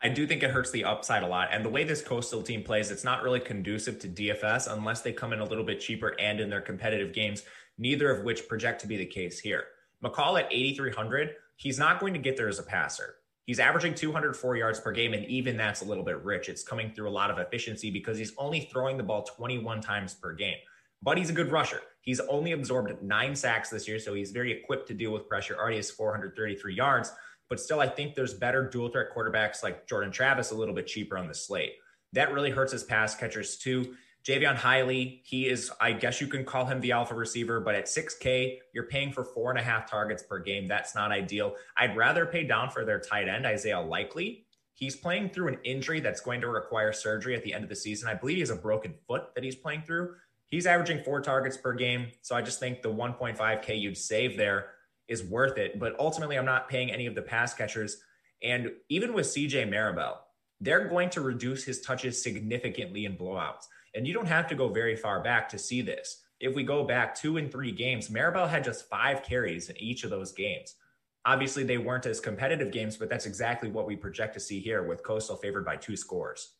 I 0.00 0.08
do 0.08 0.26
think 0.26 0.44
it 0.44 0.50
hurts 0.50 0.70
the 0.70 0.84
upside 0.84 1.24
a 1.24 1.26
lot. 1.26 1.48
And 1.50 1.64
the 1.64 1.70
way 1.70 1.82
this 1.82 2.02
Coastal 2.02 2.42
team 2.42 2.62
plays, 2.62 2.90
it's 2.90 3.02
not 3.02 3.22
really 3.22 3.40
conducive 3.40 3.98
to 4.00 4.08
DFS 4.08 4.72
unless 4.72 5.02
they 5.02 5.12
come 5.12 5.32
in 5.32 5.40
a 5.40 5.44
little 5.44 5.64
bit 5.64 5.80
cheaper 5.80 6.14
and 6.20 6.38
in 6.38 6.48
their 6.48 6.60
competitive 6.60 7.12
games, 7.12 7.42
neither 7.78 8.10
of 8.10 8.24
which 8.24 8.48
project 8.48 8.80
to 8.82 8.86
be 8.86 8.96
the 8.96 9.06
case 9.06 9.40
here. 9.40 9.64
McCall 10.04 10.38
at 10.38 10.52
8,300, 10.52 11.30
he's 11.56 11.78
not 11.78 11.98
going 11.98 12.14
to 12.14 12.20
get 12.20 12.36
there 12.36 12.48
as 12.48 12.60
a 12.60 12.62
passer. 12.62 13.16
He's 13.46 13.58
averaging 13.58 13.94
204 13.94 14.56
yards 14.56 14.78
per 14.78 14.92
game, 14.92 15.14
and 15.14 15.24
even 15.24 15.56
that's 15.56 15.80
a 15.80 15.84
little 15.84 16.04
bit 16.04 16.22
rich. 16.22 16.48
It's 16.48 16.62
coming 16.62 16.92
through 16.92 17.08
a 17.08 17.10
lot 17.10 17.30
of 17.30 17.38
efficiency 17.38 17.90
because 17.90 18.18
he's 18.18 18.34
only 18.38 18.68
throwing 18.72 18.98
the 18.98 19.02
ball 19.02 19.22
21 19.22 19.80
times 19.80 20.14
per 20.14 20.34
game. 20.34 20.58
But 21.02 21.18
he's 21.18 21.30
a 21.30 21.32
good 21.32 21.50
rusher. 21.50 21.80
He's 22.02 22.20
only 22.20 22.52
absorbed 22.52 23.02
nine 23.02 23.34
sacks 23.34 23.70
this 23.70 23.88
year, 23.88 23.98
so 23.98 24.14
he's 24.14 24.30
very 24.30 24.52
equipped 24.52 24.86
to 24.88 24.94
deal 24.94 25.12
with 25.12 25.28
pressure. 25.28 25.56
Already 25.56 25.76
has 25.76 25.90
433 25.90 26.74
yards, 26.74 27.10
but 27.48 27.60
still, 27.60 27.80
I 27.80 27.88
think 27.88 28.14
there's 28.14 28.34
better 28.34 28.68
dual 28.68 28.88
threat 28.88 29.08
quarterbacks 29.14 29.62
like 29.62 29.86
Jordan 29.86 30.10
Travis 30.10 30.50
a 30.50 30.54
little 30.54 30.74
bit 30.74 30.86
cheaper 30.86 31.16
on 31.16 31.28
the 31.28 31.34
slate. 31.34 31.74
That 32.12 32.32
really 32.32 32.50
hurts 32.50 32.72
his 32.72 32.84
pass 32.84 33.14
catchers 33.14 33.56
too. 33.56 33.94
Jaivon 34.24 34.56
Heiligh, 34.56 35.20
he 35.24 35.48
is, 35.48 35.70
I 35.80 35.92
guess 35.92 36.20
you 36.20 36.26
can 36.26 36.44
call 36.44 36.66
him 36.66 36.80
the 36.80 36.92
alpha 36.92 37.14
receiver, 37.14 37.60
but 37.60 37.74
at 37.74 37.86
6K, 37.86 38.58
you're 38.74 38.84
paying 38.84 39.12
for 39.12 39.24
four 39.24 39.50
and 39.50 39.58
a 39.58 39.62
half 39.62 39.90
targets 39.90 40.22
per 40.22 40.38
game. 40.38 40.68
That's 40.68 40.94
not 40.94 41.12
ideal. 41.12 41.54
I'd 41.76 41.96
rather 41.96 42.26
pay 42.26 42.44
down 42.44 42.70
for 42.70 42.84
their 42.84 43.00
tight 43.00 43.28
end, 43.28 43.46
Isaiah 43.46 43.80
Likely. 43.80 44.44
He's 44.74 44.96
playing 44.96 45.30
through 45.30 45.48
an 45.48 45.58
injury 45.64 46.00
that's 46.00 46.20
going 46.20 46.40
to 46.42 46.48
require 46.48 46.92
surgery 46.92 47.34
at 47.34 47.42
the 47.42 47.54
end 47.54 47.64
of 47.64 47.70
the 47.70 47.76
season. 47.76 48.08
I 48.08 48.14
believe 48.14 48.36
he 48.36 48.40
has 48.40 48.50
a 48.50 48.56
broken 48.56 48.94
foot 49.06 49.34
that 49.34 49.44
he's 49.44 49.56
playing 49.56 49.82
through. 49.82 50.14
He's 50.48 50.66
averaging 50.66 51.02
four 51.04 51.20
targets 51.20 51.56
per 51.56 51.72
game. 51.72 52.08
So 52.22 52.36
I 52.36 52.42
just 52.42 52.60
think 52.60 52.82
the 52.82 52.92
1.5K 52.92 53.80
you'd 53.80 53.96
save 53.96 54.36
there 54.36 54.70
is 55.08 55.24
worth 55.24 55.58
it. 55.58 55.78
But 55.78 55.98
ultimately, 55.98 56.36
I'm 56.36 56.44
not 56.44 56.68
paying 56.68 56.90
any 56.90 57.06
of 57.06 57.14
the 57.14 57.22
pass 57.22 57.54
catchers. 57.54 57.98
And 58.42 58.72
even 58.88 59.14
with 59.14 59.26
CJ 59.26 59.68
Marable, 59.68 60.18
they're 60.60 60.88
going 60.88 61.10
to 61.10 61.20
reduce 61.20 61.64
his 61.64 61.80
touches 61.80 62.22
significantly 62.22 63.04
in 63.04 63.16
blowouts. 63.16 63.66
And 63.94 64.06
you 64.06 64.14
don't 64.14 64.26
have 64.26 64.46
to 64.48 64.54
go 64.54 64.68
very 64.68 64.96
far 64.96 65.22
back 65.22 65.48
to 65.50 65.58
see 65.58 65.82
this. 65.82 66.22
If 66.40 66.54
we 66.54 66.62
go 66.62 66.84
back 66.84 67.14
two 67.14 67.36
and 67.36 67.50
three 67.50 67.72
games, 67.72 68.10
Marable 68.10 68.46
had 68.46 68.64
just 68.64 68.88
five 68.88 69.22
carries 69.22 69.70
in 69.70 69.76
each 69.78 70.04
of 70.04 70.10
those 70.10 70.32
games. 70.32 70.76
Obviously, 71.24 71.64
they 71.64 71.78
weren't 71.78 72.06
as 72.06 72.20
competitive 72.20 72.70
games, 72.70 72.96
but 72.96 73.08
that's 73.08 73.26
exactly 73.26 73.70
what 73.70 73.86
we 73.86 73.96
project 73.96 74.34
to 74.34 74.40
see 74.40 74.60
here 74.60 74.84
with 74.84 75.02
Coastal 75.02 75.36
favored 75.36 75.64
by 75.64 75.76
two 75.76 75.96
scores. 75.96 76.54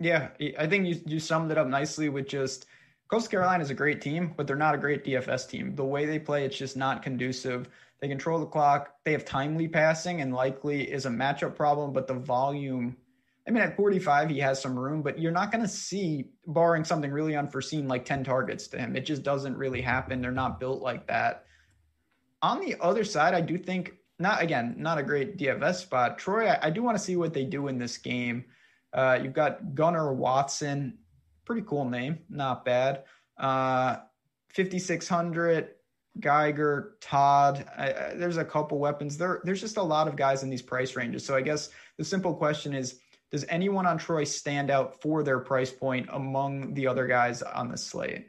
Yeah, 0.00 0.28
I 0.58 0.66
think 0.66 0.86
you, 0.86 1.00
you 1.06 1.20
summed 1.20 1.50
it 1.50 1.58
up 1.58 1.68
nicely 1.68 2.08
with 2.08 2.26
just 2.26 2.66
Coastal 3.10 3.30
Carolina 3.30 3.62
is 3.62 3.70
a 3.70 3.74
great 3.74 4.00
team, 4.00 4.34
but 4.36 4.46
they're 4.46 4.56
not 4.56 4.74
a 4.74 4.78
great 4.78 5.04
DFS 5.04 5.48
team. 5.48 5.74
The 5.74 5.84
way 5.84 6.06
they 6.06 6.18
play, 6.18 6.44
it's 6.44 6.56
just 6.56 6.76
not 6.76 7.02
conducive. 7.02 7.68
They 8.00 8.08
control 8.08 8.38
the 8.38 8.46
clock. 8.46 8.94
They 9.04 9.12
have 9.12 9.24
timely 9.24 9.66
passing 9.68 10.20
and 10.20 10.32
likely 10.32 10.90
is 10.90 11.06
a 11.06 11.10
matchup 11.10 11.56
problem, 11.56 11.92
but 11.92 12.06
the 12.06 12.14
volume– 12.14 12.96
I 13.50 13.52
mean, 13.52 13.64
at 13.64 13.76
45, 13.76 14.30
he 14.30 14.38
has 14.38 14.60
some 14.60 14.78
room, 14.78 15.02
but 15.02 15.18
you're 15.18 15.32
not 15.32 15.50
going 15.50 15.62
to 15.62 15.68
see, 15.68 16.26
barring 16.46 16.84
something 16.84 17.10
really 17.10 17.34
unforeseen, 17.34 17.88
like 17.88 18.04
10 18.04 18.22
targets 18.22 18.68
to 18.68 18.78
him. 18.78 18.94
It 18.94 19.04
just 19.06 19.24
doesn't 19.24 19.56
really 19.56 19.80
happen. 19.80 20.20
They're 20.20 20.30
not 20.30 20.60
built 20.60 20.82
like 20.82 21.06
that. 21.08 21.46
On 22.42 22.60
the 22.60 22.76
other 22.80 23.02
side, 23.02 23.34
I 23.34 23.40
do 23.40 23.58
think, 23.58 23.94
not 24.20 24.40
again, 24.40 24.76
not 24.78 24.98
a 24.98 25.02
great 25.02 25.36
DFS 25.36 25.80
spot. 25.80 26.16
Troy, 26.16 26.48
I, 26.48 26.66
I 26.66 26.70
do 26.70 26.84
want 26.84 26.96
to 26.96 27.02
see 27.02 27.16
what 27.16 27.34
they 27.34 27.44
do 27.44 27.66
in 27.66 27.76
this 27.76 27.96
game. 27.96 28.44
Uh, 28.92 29.18
you've 29.20 29.32
got 29.32 29.74
Gunnar 29.74 30.12
Watson, 30.12 30.98
pretty 31.50 31.66
cool 31.66 31.84
name, 31.84 32.16
not 32.28 32.64
bad. 32.64 33.02
Uh, 33.36 33.96
5,600. 34.50 35.70
Geiger, 36.20 36.96
Todd. 37.00 37.68
I, 37.76 37.92
I, 37.92 38.14
there's 38.14 38.36
a 38.36 38.44
couple 38.44 38.78
weapons. 38.78 39.18
There, 39.18 39.40
there's 39.42 39.60
just 39.60 39.76
a 39.76 39.82
lot 39.82 40.06
of 40.06 40.14
guys 40.14 40.44
in 40.44 40.50
these 40.50 40.62
price 40.62 40.94
ranges. 40.94 41.24
So 41.24 41.34
I 41.34 41.40
guess 41.40 41.70
the 41.98 42.04
simple 42.04 42.34
question 42.34 42.72
is, 42.72 43.00
does 43.32 43.44
anyone 43.48 43.84
on 43.84 43.98
Troy 43.98 44.22
stand 44.22 44.70
out 44.70 45.00
for 45.02 45.24
their 45.24 45.40
price 45.40 45.72
point 45.72 46.08
among 46.12 46.74
the 46.74 46.86
other 46.86 47.08
guys 47.08 47.42
on 47.42 47.68
the 47.68 47.76
slate? 47.76 48.28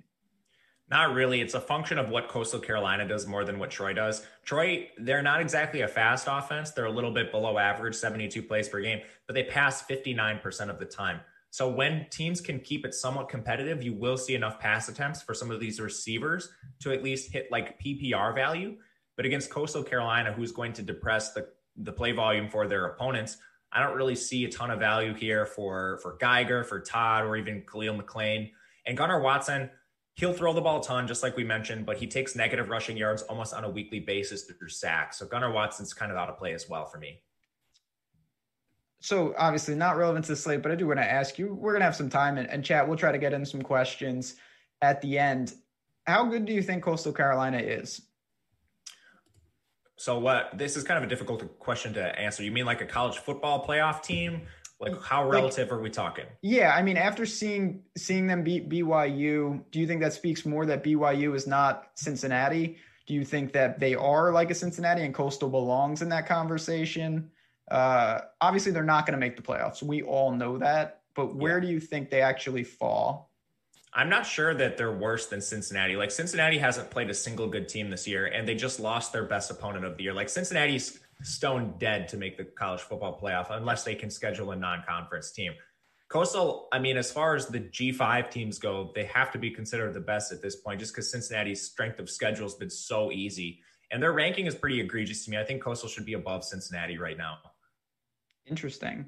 Not 0.90 1.14
really. 1.14 1.42
It's 1.42 1.54
a 1.54 1.62
function 1.62 2.00
of 2.00 2.10
what 2.10 2.28
Coastal 2.28 2.60
Carolina 2.60 3.08
does 3.08 3.28
more 3.28 3.46
than 3.46 3.60
what 3.60 3.70
Troy 3.70 3.94
does. 3.94 4.26
Troy, 4.46 4.90
they're 4.98 5.22
not 5.22 5.42
exactly 5.42 5.82
a 5.82 5.88
fast 5.88 6.28
offense. 6.28 6.72
They're 6.72 6.86
a 6.86 6.92
little 6.92 7.14
bit 7.14 7.32
below 7.32 7.60
average, 7.60 7.96
72 7.96 8.42
plays 8.42 8.68
per 8.68 8.82
game, 8.82 9.02
but 9.28 9.36
they 9.36 9.44
pass 9.44 9.84
59% 9.84 10.70
of 10.72 10.80
the 10.80 10.86
time. 10.86 11.20
So 11.52 11.70
when 11.70 12.08
teams 12.10 12.40
can 12.40 12.62
keep 12.62 12.86
it 12.86 12.96
somewhat 12.96 13.28
competitive, 13.28 13.84
you 13.84 13.94
will 13.94 14.18
see 14.18 14.36
enough 14.36 14.58
pass 14.58 14.88
attempts 14.88 15.22
for 15.22 15.34
some 15.34 15.52
of 15.52 15.60
these 15.60 15.82
receivers 15.82 16.50
to 16.80 16.94
at 16.94 17.04
least 17.04 17.32
hit 17.32 17.52
like 17.52 17.78
PPR 17.80 18.34
value. 18.34 18.78
But 19.18 19.26
against 19.26 19.50
Coastal 19.50 19.84
Carolina, 19.84 20.32
who's 20.32 20.54
going 20.54 20.72
to 20.74 20.82
depress 20.82 21.34
the, 21.34 21.50
the 21.76 21.92
play 21.92 22.14
volume 22.14 22.50
for 22.50 22.68
their 22.68 22.86
opponents, 22.86 23.38
I 23.74 23.84
don't 23.84 23.98
really 23.98 24.16
see 24.16 24.46
a 24.46 24.50
ton 24.50 24.72
of 24.72 24.80
value 24.80 25.14
here 25.14 25.46
for 25.46 26.00
for 26.02 26.18
Geiger, 26.22 26.64
for 26.64 26.80
Todd, 26.80 27.26
or 27.26 27.36
even 27.36 27.64
Khalil 27.70 28.02
McClain. 28.02 28.52
And 28.86 28.98
Gunnar 28.98 29.20
Watson, 29.20 29.70
he'll 30.16 30.34
throw 30.34 30.54
the 30.54 30.62
ball 30.62 30.80
a 30.80 30.84
ton, 30.84 31.06
just 31.06 31.22
like 31.22 31.36
we 31.36 31.44
mentioned, 31.44 31.86
but 31.86 31.98
he 31.98 32.08
takes 32.08 32.34
negative 32.34 32.70
rushing 32.70 32.96
yards 32.96 33.24
almost 33.24 33.54
on 33.54 33.66
a 33.66 33.70
weekly 33.70 34.00
basis 34.00 34.44
through 34.44 34.70
sacks. 34.70 35.20
So 35.20 35.26
Gunnar 35.26 35.52
Watson's 35.52 35.94
kind 35.94 36.12
of 36.14 36.18
out 36.18 36.30
of 36.30 36.38
play 36.38 36.54
as 36.54 36.70
well 36.70 36.86
for 36.86 36.98
me 36.98 37.22
so 39.02 39.34
obviously 39.38 39.76
not 39.76 39.98
relevant 39.98 40.26
to 40.26 40.32
the 40.32 40.36
slate, 40.36 40.62
but 40.62 40.72
I 40.72 40.76
do 40.76 40.88
want 40.88 41.00
to 41.00 41.12
ask 41.12 41.38
you. 41.38 41.54
We're 41.56 41.74
gonna 41.74 41.86
have 41.86 41.96
some 41.96 42.10
time 42.10 42.38
and, 42.38 42.50
and 42.50 42.64
chat. 42.64 42.88
We'll 42.88 42.98
try 42.98 43.12
to 43.12 43.18
get 43.18 43.34
in 43.34 43.46
some 43.46 43.62
questions 43.62 44.36
at 44.82 45.02
the 45.02 45.18
end. 45.18 45.56
How 46.06 46.26
good 46.26 46.46
do 46.46 46.54
you 46.54 46.62
think 46.62 46.84
Coastal 46.84 47.12
Carolina 47.12 47.58
is? 47.58 48.02
So 49.98 50.20
what? 50.20 50.58
This 50.58 50.78
is 50.78 50.84
kind 50.84 51.00
of 51.00 51.04
a 51.04 51.08
difficult 51.08 51.60
question 51.60 51.94
to 51.96 52.20
answer. 52.20 52.44
You 52.44 52.52
mean 52.52 52.66
like 52.66 52.82
a 52.82 52.86
college 52.86 53.18
football 53.18 53.66
playoff 53.66 54.04
team? 54.04 54.44
Like 54.80 55.00
how 55.02 55.30
relative 55.30 55.70
like, 55.70 55.78
are 55.78 55.82
we 55.82 55.90
talking? 55.90 56.26
Yeah, 56.42 56.74
I 56.76 56.82
mean, 56.82 56.98
after 56.98 57.26
seeing 57.26 57.84
seeing 57.98 58.28
them 58.28 58.44
beat 58.44 58.70
BYU, 58.70 59.64
do 59.72 59.80
you 59.80 59.88
think 59.88 60.02
that 60.02 60.14
speaks 60.14 60.46
more 60.46 60.66
that 60.68 60.84
BYU 60.84 61.36
is 61.36 61.46
not 61.46 61.90
Cincinnati? 61.96 62.78
Do 63.08 63.16
you 63.16 63.26
think 63.26 63.52
that 63.54 63.80
they 63.80 63.96
are 63.96 64.32
like 64.32 64.52
a 64.52 64.56
Cincinnati 64.56 65.04
and 65.04 65.14
Coastal 65.14 65.50
belongs 65.50 66.04
in 66.04 66.10
that 66.10 66.28
conversation? 66.28 67.32
Uh, 67.70 68.22
obviously, 68.42 68.72
they're 68.72 68.84
not 68.84 69.06
going 69.06 69.14
to 69.14 69.20
make 69.20 69.36
the 69.36 69.42
playoffs. 69.42 69.84
We 69.84 70.02
all 70.02 70.32
know 70.32 70.58
that. 70.58 71.02
But 71.14 71.36
where 71.36 71.58
yeah. 71.58 71.66
do 71.66 71.68
you 71.74 71.80
think 71.80 72.10
they 72.10 72.22
actually 72.22 72.64
fall? 72.64 73.32
I'm 73.94 74.08
not 74.08 74.26
sure 74.26 74.54
that 74.54 74.78
they're 74.78 74.94
worse 74.94 75.28
than 75.28 75.42
Cincinnati. 75.42 75.98
Like 75.98 76.12
Cincinnati 76.12 76.58
hasn't 76.58 76.90
played 76.90 77.10
a 77.10 77.14
single 77.14 77.48
good 77.48 77.68
team 77.68 77.90
this 77.90 78.08
year, 78.08 78.28
and 78.28 78.48
they 78.48 78.56
just 78.56 78.80
lost 78.80 79.12
their 79.12 79.26
best 79.26 79.52
opponent 79.52 79.84
of 79.84 79.98
the 79.98 80.04
year. 80.04 80.14
Like 80.14 80.30
Cincinnati's 80.30 81.00
stone 81.24 81.74
dead 81.78 82.08
to 82.08 82.18
make 82.18 82.38
the 82.38 82.46
college 82.46 82.82
football 82.82 83.20
playoff 83.22 83.48
unless 83.50 83.84
they 83.84 83.96
can 83.96 84.10
schedule 84.10 84.52
a 84.52 84.56
non-conference 84.56 85.32
team. 85.32 85.54
Coastal, 86.08 86.68
I 86.72 86.80
mean, 86.80 86.98
as 86.98 87.12
far 87.12 87.36
as 87.36 87.48
the 87.48 87.60
G5 87.60 88.32
teams 88.32 88.60
go, 88.60 88.92
they 88.96 89.06
have 89.06 89.32
to 89.32 89.38
be 89.38 89.50
considered 89.50 89.94
the 89.94 90.02
best 90.02 90.32
at 90.32 90.42
this 90.42 90.58
point 90.58 90.80
just 90.80 90.94
because 90.94 91.10
Cincinnati's 91.10 91.62
strength 91.62 92.00
of 92.00 92.10
schedule 92.10 92.46
has 92.46 92.56
been 92.56 92.70
so 92.70 93.12
easy. 93.12 93.62
And 93.92 94.02
their 94.02 94.14
ranking 94.14 94.46
is 94.46 94.56
pretty 94.56 94.80
egregious 94.80 95.26
to 95.26 95.32
me. 95.32 95.38
I 95.38 95.44
think 95.44 95.62
Coastal 95.62 95.88
should 95.88 96.06
be 96.06 96.14
above 96.14 96.44
Cincinnati 96.44 96.98
right 96.98 97.18
now. 97.18 97.38
Interesting. 98.52 99.06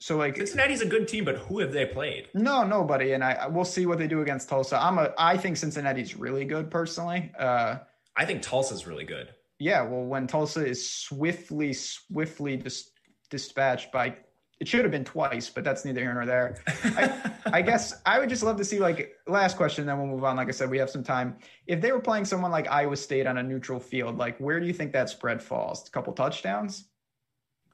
So 0.00 0.16
like 0.16 0.36
Cincinnati's 0.36 0.80
a 0.80 0.86
good 0.86 1.08
team, 1.08 1.24
but 1.24 1.36
who 1.36 1.60
have 1.60 1.72
they 1.72 1.86
played? 1.86 2.28
No, 2.34 2.64
nobody. 2.64 3.12
And 3.12 3.24
I 3.24 3.46
we'll 3.48 3.64
see 3.64 3.86
what 3.86 3.98
they 3.98 4.06
do 4.06 4.20
against 4.20 4.48
Tulsa. 4.48 4.80
I'm 4.80 4.98
a 4.98 5.12
I 5.18 5.36
think 5.36 5.56
Cincinnati's 5.56 6.16
really 6.16 6.44
good 6.44 6.70
personally. 6.70 7.32
Uh 7.38 7.78
I 8.16 8.24
think 8.24 8.42
Tulsa's 8.42 8.86
really 8.86 9.04
good. 9.04 9.34
Yeah, 9.58 9.82
well 9.82 10.04
when 10.04 10.26
Tulsa 10.26 10.64
is 10.64 10.88
swiftly, 10.88 11.72
swiftly 11.72 12.56
dis- 12.56 12.90
dispatched 13.30 13.90
by 13.90 14.16
it 14.60 14.66
should 14.66 14.82
have 14.82 14.90
been 14.90 15.04
twice, 15.04 15.48
but 15.48 15.62
that's 15.62 15.84
neither 15.84 16.00
here 16.00 16.12
nor 16.12 16.26
there. 16.26 16.56
I, 16.66 17.32
I, 17.58 17.62
guess 17.62 17.94
I 18.04 18.18
would 18.18 18.28
just 18.28 18.42
love 18.42 18.56
to 18.56 18.64
see 18.64 18.80
like 18.80 19.14
last 19.28 19.56
question, 19.56 19.86
then 19.86 19.98
we'll 19.98 20.08
move 20.08 20.24
on. 20.24 20.36
Like 20.36 20.48
I 20.48 20.50
said, 20.50 20.68
we 20.68 20.78
have 20.78 20.90
some 20.90 21.04
time. 21.04 21.36
If 21.68 21.80
they 21.80 21.92
were 21.92 22.00
playing 22.00 22.24
someone 22.24 22.50
like 22.50 22.68
Iowa 22.68 22.96
State 22.96 23.28
on 23.28 23.38
a 23.38 23.42
neutral 23.42 23.78
field, 23.78 24.18
like 24.18 24.36
where 24.38 24.58
do 24.58 24.66
you 24.66 24.72
think 24.72 24.92
that 24.94 25.10
spread 25.10 25.40
falls? 25.40 25.86
A 25.86 25.90
couple 25.92 26.12
touchdowns? 26.12 26.88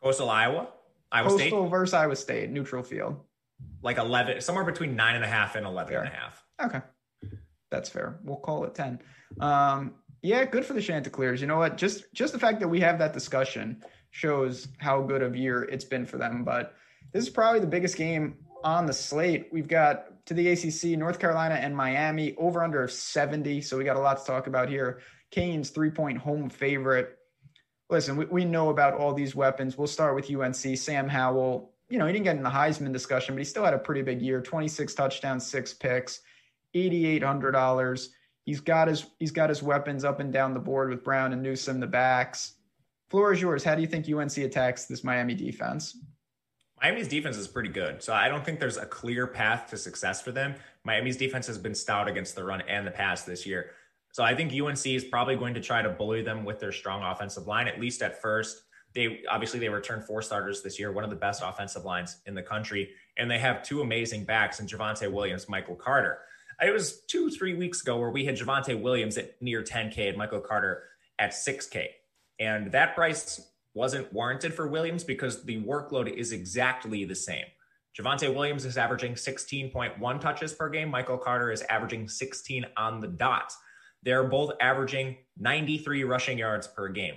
Coastal 0.04 0.28
Iowa, 0.28 0.68
Iowa 1.10 1.30
Coastal 1.30 1.48
State 1.48 1.70
versus 1.70 1.94
Iowa 1.94 2.16
State, 2.16 2.50
neutral 2.50 2.82
field. 2.82 3.20
Like 3.82 3.96
eleven, 3.96 4.40
somewhere 4.42 4.64
between 4.64 4.96
nine 4.96 5.14
and 5.14 5.24
a 5.24 5.28
half 5.28 5.56
and 5.56 5.64
eleven 5.64 5.92
fair. 5.92 6.02
and 6.02 6.12
a 6.12 6.16
half. 6.16 6.44
Okay, 6.62 6.80
that's 7.70 7.88
fair. 7.88 8.18
We'll 8.22 8.36
call 8.36 8.64
it 8.64 8.74
ten. 8.74 9.00
Um, 9.40 9.94
yeah, 10.22 10.44
good 10.44 10.66
for 10.66 10.74
the 10.74 10.82
Chanticleers. 10.82 11.40
You 11.40 11.46
know 11.46 11.56
what? 11.56 11.78
Just 11.78 12.12
just 12.12 12.34
the 12.34 12.38
fact 12.38 12.60
that 12.60 12.68
we 12.68 12.80
have 12.80 12.98
that 12.98 13.14
discussion 13.14 13.82
shows 14.10 14.68
how 14.78 15.00
good 15.02 15.22
of 15.22 15.34
year 15.34 15.62
it's 15.62 15.84
been 15.84 16.04
for 16.04 16.18
them. 16.18 16.44
But 16.44 16.74
this 17.12 17.24
is 17.24 17.30
probably 17.30 17.60
the 17.60 17.66
biggest 17.66 17.96
game 17.96 18.36
on 18.62 18.86
the 18.86 18.92
slate. 18.92 19.48
We've 19.52 19.68
got 19.68 20.26
to 20.26 20.34
the 20.34 20.48
ACC, 20.48 20.98
North 20.98 21.18
Carolina 21.18 21.54
and 21.54 21.76
Miami 21.76 22.34
over 22.36 22.62
under 22.62 22.86
70. 22.88 23.60
So 23.62 23.78
we 23.78 23.84
got 23.84 23.96
a 23.96 24.00
lot 24.00 24.18
to 24.18 24.24
talk 24.24 24.46
about 24.46 24.68
here. 24.68 25.00
Canes 25.30 25.70
three 25.70 25.90
point 25.90 26.18
home 26.18 26.50
favorite 26.50 27.18
listen, 27.90 28.16
we, 28.16 28.24
we 28.26 28.44
know 28.44 28.70
about 28.70 28.94
all 28.94 29.12
these 29.12 29.34
weapons. 29.34 29.76
We'll 29.76 29.86
start 29.86 30.14
with 30.14 30.30
UNC. 30.30 30.76
Sam 30.76 31.08
Howell, 31.08 31.72
you 31.88 31.98
know, 31.98 32.06
he 32.06 32.12
didn't 32.12 32.24
get 32.24 32.36
in 32.36 32.42
the 32.42 32.50
Heisman 32.50 32.92
discussion, 32.92 33.34
but 33.34 33.38
he 33.38 33.44
still 33.44 33.64
had 33.64 33.74
a 33.74 33.78
pretty 33.78 34.02
big 34.02 34.22
year 34.22 34.40
26 34.40 34.94
touchdowns, 34.94 35.46
six 35.46 35.72
picks, 35.72 36.20
$8,800. 36.74 38.08
He's 38.44 38.60
got 38.60 38.88
his 38.88 39.06
he's 39.18 39.30
got 39.30 39.48
his 39.48 39.62
weapons 39.62 40.04
up 40.04 40.20
and 40.20 40.32
down 40.32 40.52
the 40.52 40.60
board 40.60 40.90
with 40.90 41.02
Brown 41.02 41.32
and 41.32 41.42
Newsome, 41.42 41.80
the 41.80 41.86
backs. 41.86 42.54
Floor 43.08 43.32
is 43.32 43.40
yours. 43.40 43.64
How 43.64 43.74
do 43.74 43.80
you 43.80 43.86
think 43.86 44.06
UNC 44.08 44.36
attacks 44.38 44.84
this 44.86 45.04
Miami 45.04 45.34
defense? 45.34 45.96
Miami's 46.82 47.08
defense 47.08 47.36
is 47.36 47.48
pretty 47.48 47.70
good. 47.70 48.02
So 48.02 48.12
I 48.12 48.28
don't 48.28 48.44
think 48.44 48.60
there's 48.60 48.76
a 48.76 48.84
clear 48.84 49.26
path 49.26 49.70
to 49.70 49.78
success 49.78 50.20
for 50.20 50.32
them. 50.32 50.54
Miami's 50.82 51.16
defense 51.16 51.46
has 51.46 51.56
been 51.56 51.74
stout 51.74 52.08
against 52.08 52.34
the 52.34 52.44
run 52.44 52.60
and 52.62 52.86
the 52.86 52.90
pass 52.90 53.22
this 53.22 53.46
year. 53.46 53.70
So 54.14 54.22
I 54.22 54.32
think 54.32 54.52
UNC 54.52 54.86
is 54.86 55.02
probably 55.02 55.34
going 55.34 55.54
to 55.54 55.60
try 55.60 55.82
to 55.82 55.88
bully 55.88 56.22
them 56.22 56.44
with 56.44 56.60
their 56.60 56.70
strong 56.70 57.02
offensive 57.02 57.48
line, 57.48 57.66
at 57.66 57.80
least 57.80 58.00
at 58.00 58.22
first. 58.22 58.62
They 58.94 59.24
obviously 59.28 59.58
they 59.58 59.68
returned 59.68 60.04
four 60.04 60.22
starters 60.22 60.62
this 60.62 60.78
year, 60.78 60.92
one 60.92 61.02
of 61.02 61.10
the 61.10 61.16
best 61.16 61.42
offensive 61.44 61.84
lines 61.84 62.18
in 62.26 62.36
the 62.36 62.42
country, 62.42 62.90
and 63.18 63.28
they 63.28 63.40
have 63.40 63.64
two 63.64 63.80
amazing 63.80 64.24
backs 64.24 64.60
in 64.60 64.68
Javonte 64.68 65.10
Williams, 65.10 65.48
Michael 65.48 65.74
Carter. 65.74 66.20
It 66.64 66.72
was 66.72 67.00
two, 67.08 67.28
three 67.28 67.54
weeks 67.54 67.82
ago 67.82 67.98
where 67.98 68.10
we 68.10 68.24
had 68.24 68.36
Javonte 68.36 68.80
Williams 68.80 69.18
at 69.18 69.42
near 69.42 69.64
10K 69.64 70.10
and 70.10 70.16
Michael 70.16 70.38
Carter 70.38 70.84
at 71.18 71.32
6K. 71.32 71.86
And 72.38 72.70
that 72.70 72.94
price 72.94 73.50
wasn't 73.74 74.12
warranted 74.12 74.54
for 74.54 74.68
Williams 74.68 75.02
because 75.02 75.42
the 75.42 75.60
workload 75.64 76.08
is 76.08 76.30
exactly 76.30 77.04
the 77.04 77.16
same. 77.16 77.46
Javonte 77.98 78.32
Williams 78.32 78.64
is 78.64 78.78
averaging 78.78 79.14
16.1 79.14 80.20
touches 80.20 80.52
per 80.52 80.68
game. 80.68 80.88
Michael 80.88 81.18
Carter 81.18 81.50
is 81.50 81.62
averaging 81.62 82.06
16 82.06 82.64
on 82.76 83.00
the 83.00 83.08
dot. 83.08 83.52
They're 84.04 84.24
both 84.24 84.52
averaging 84.60 85.16
93 85.38 86.04
rushing 86.04 86.38
yards 86.38 86.66
per 86.66 86.88
game. 86.88 87.16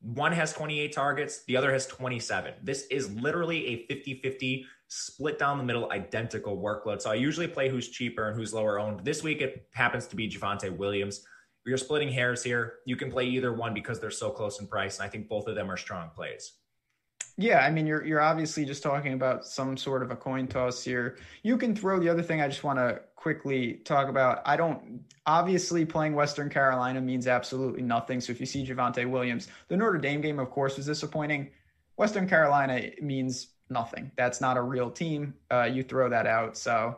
One 0.00 0.32
has 0.32 0.52
28 0.52 0.92
targets, 0.92 1.44
the 1.44 1.56
other 1.56 1.72
has 1.72 1.86
27. 1.86 2.54
This 2.62 2.86
is 2.88 3.10
literally 3.12 3.66
a 3.66 3.86
50 3.86 4.20
50 4.20 4.66
split 4.88 5.38
down 5.38 5.58
the 5.58 5.64
middle, 5.64 5.90
identical 5.90 6.56
workload. 6.56 7.00
So 7.00 7.10
I 7.10 7.14
usually 7.14 7.48
play 7.48 7.68
who's 7.68 7.88
cheaper 7.88 8.28
and 8.28 8.36
who's 8.36 8.54
lower 8.54 8.78
owned. 8.78 9.04
This 9.04 9.22
week 9.22 9.40
it 9.40 9.66
happens 9.72 10.06
to 10.08 10.16
be 10.16 10.28
Javonte 10.28 10.76
Williams. 10.76 11.24
You're 11.64 11.78
splitting 11.78 12.12
hairs 12.12 12.44
here. 12.44 12.74
You 12.84 12.94
can 12.94 13.10
play 13.10 13.24
either 13.24 13.52
one 13.52 13.74
because 13.74 13.98
they're 13.98 14.10
so 14.10 14.30
close 14.30 14.60
in 14.60 14.68
price. 14.68 14.98
And 14.98 15.06
I 15.06 15.08
think 15.08 15.28
both 15.28 15.48
of 15.48 15.56
them 15.56 15.70
are 15.70 15.76
strong 15.76 16.10
plays. 16.14 16.52
Yeah, 17.38 17.58
I 17.58 17.70
mean, 17.70 17.86
you're 17.86 18.02
you're 18.04 18.22
obviously 18.22 18.64
just 18.64 18.82
talking 18.82 19.12
about 19.12 19.44
some 19.44 19.76
sort 19.76 20.02
of 20.02 20.10
a 20.10 20.16
coin 20.16 20.46
toss 20.46 20.82
here. 20.82 21.18
You 21.42 21.58
can 21.58 21.76
throw 21.76 21.98
the 21.98 22.08
other 22.08 22.22
thing. 22.22 22.40
I 22.40 22.48
just 22.48 22.64
want 22.64 22.78
to 22.78 23.00
quickly 23.16 23.80
talk 23.84 24.08
about. 24.08 24.42
I 24.46 24.56
don't 24.56 25.04
obviously 25.26 25.84
playing 25.84 26.14
Western 26.14 26.48
Carolina 26.48 27.00
means 27.00 27.26
absolutely 27.26 27.82
nothing. 27.82 28.20
So 28.20 28.30
if 28.30 28.38
you 28.38 28.46
see 28.46 28.64
Javonte 28.64 29.10
Williams, 29.10 29.48
the 29.68 29.76
Notre 29.76 29.98
Dame 29.98 30.20
game, 30.20 30.38
of 30.38 30.50
course, 30.50 30.76
was 30.76 30.86
disappointing. 30.86 31.50
Western 31.96 32.28
Carolina 32.28 32.90
means 33.00 33.48
nothing. 33.68 34.12
That's 34.16 34.40
not 34.40 34.56
a 34.56 34.62
real 34.62 34.90
team. 34.90 35.34
Uh, 35.50 35.64
you 35.64 35.82
throw 35.82 36.10
that 36.10 36.26
out. 36.26 36.56
So 36.56 36.96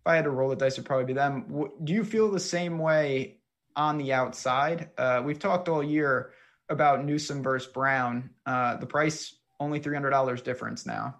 if 0.00 0.06
I 0.06 0.16
had 0.16 0.24
to 0.24 0.30
roll 0.30 0.50
the 0.50 0.56
dice, 0.56 0.74
it'd 0.74 0.84
probably 0.84 1.06
be 1.06 1.12
them. 1.12 1.70
Do 1.82 1.92
you 1.92 2.04
feel 2.04 2.30
the 2.30 2.40
same 2.40 2.78
way 2.78 3.38
on 3.76 3.96
the 3.96 4.12
outside? 4.12 4.90
Uh, 4.98 5.22
we've 5.24 5.38
talked 5.38 5.68
all 5.68 5.82
year 5.82 6.32
about 6.68 7.04
Newsome 7.04 7.42
versus 7.42 7.72
Brown. 7.72 8.30
Uh, 8.44 8.76
the 8.76 8.86
price 8.86 9.34
only 9.58 9.80
$300 9.80 10.42
difference 10.42 10.84
now. 10.84 11.16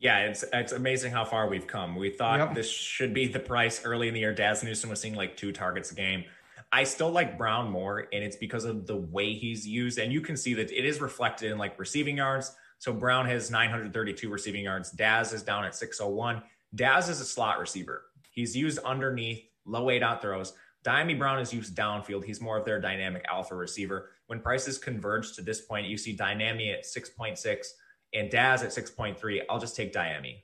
Yeah, 0.00 0.20
it's 0.20 0.44
it's 0.52 0.72
amazing 0.72 1.12
how 1.12 1.24
far 1.24 1.48
we've 1.48 1.66
come. 1.66 1.96
We 1.96 2.10
thought 2.10 2.38
yep. 2.38 2.54
this 2.54 2.70
should 2.70 3.12
be 3.12 3.26
the 3.26 3.40
price 3.40 3.84
early 3.84 4.08
in 4.08 4.14
the 4.14 4.20
year. 4.20 4.32
Dazz 4.32 4.62
Newsome 4.62 4.90
was 4.90 5.00
seeing 5.00 5.16
like 5.16 5.36
two 5.36 5.52
targets 5.52 5.90
a 5.90 5.94
game. 5.94 6.24
I 6.70 6.84
still 6.84 7.10
like 7.10 7.38
Brown 7.38 7.70
more, 7.70 8.06
and 8.12 8.22
it's 8.22 8.36
because 8.36 8.64
of 8.64 8.86
the 8.86 8.96
way 8.96 9.32
he's 9.32 9.66
used. 9.66 9.98
And 9.98 10.12
you 10.12 10.20
can 10.20 10.36
see 10.36 10.54
that 10.54 10.70
it 10.70 10.84
is 10.84 11.00
reflected 11.00 11.50
in 11.50 11.58
like 11.58 11.78
receiving 11.78 12.18
yards. 12.18 12.54
So 12.78 12.92
Brown 12.92 13.26
has 13.26 13.50
932 13.50 14.28
receiving 14.28 14.64
yards. 14.64 14.90
Dazz 14.92 15.32
is 15.32 15.42
down 15.42 15.64
at 15.64 15.74
601. 15.74 16.42
Dazz 16.74 17.08
is 17.08 17.20
a 17.20 17.24
slot 17.24 17.58
receiver. 17.58 18.04
He's 18.30 18.56
used 18.56 18.78
underneath 18.80 19.42
low 19.64 19.90
eight 19.90 20.02
out 20.02 20.22
throws. 20.22 20.52
Dyami 20.84 21.18
Brown 21.18 21.40
is 21.40 21.52
used 21.52 21.74
downfield. 21.74 22.24
He's 22.24 22.40
more 22.40 22.56
of 22.56 22.64
their 22.64 22.80
dynamic 22.80 23.24
alpha 23.28 23.56
receiver. 23.56 24.10
When 24.26 24.40
prices 24.40 24.78
converge 24.78 25.34
to 25.34 25.42
this 25.42 25.62
point, 25.62 25.88
you 25.88 25.98
see 25.98 26.16
Dyami 26.16 26.72
at 26.72 26.84
6.6 26.84 27.66
and 28.14 28.30
Dazz 28.30 28.62
at 28.62 28.70
6.3. 28.70 29.40
I'll 29.48 29.58
just 29.58 29.76
take 29.76 29.92
Dyami. 29.92 30.42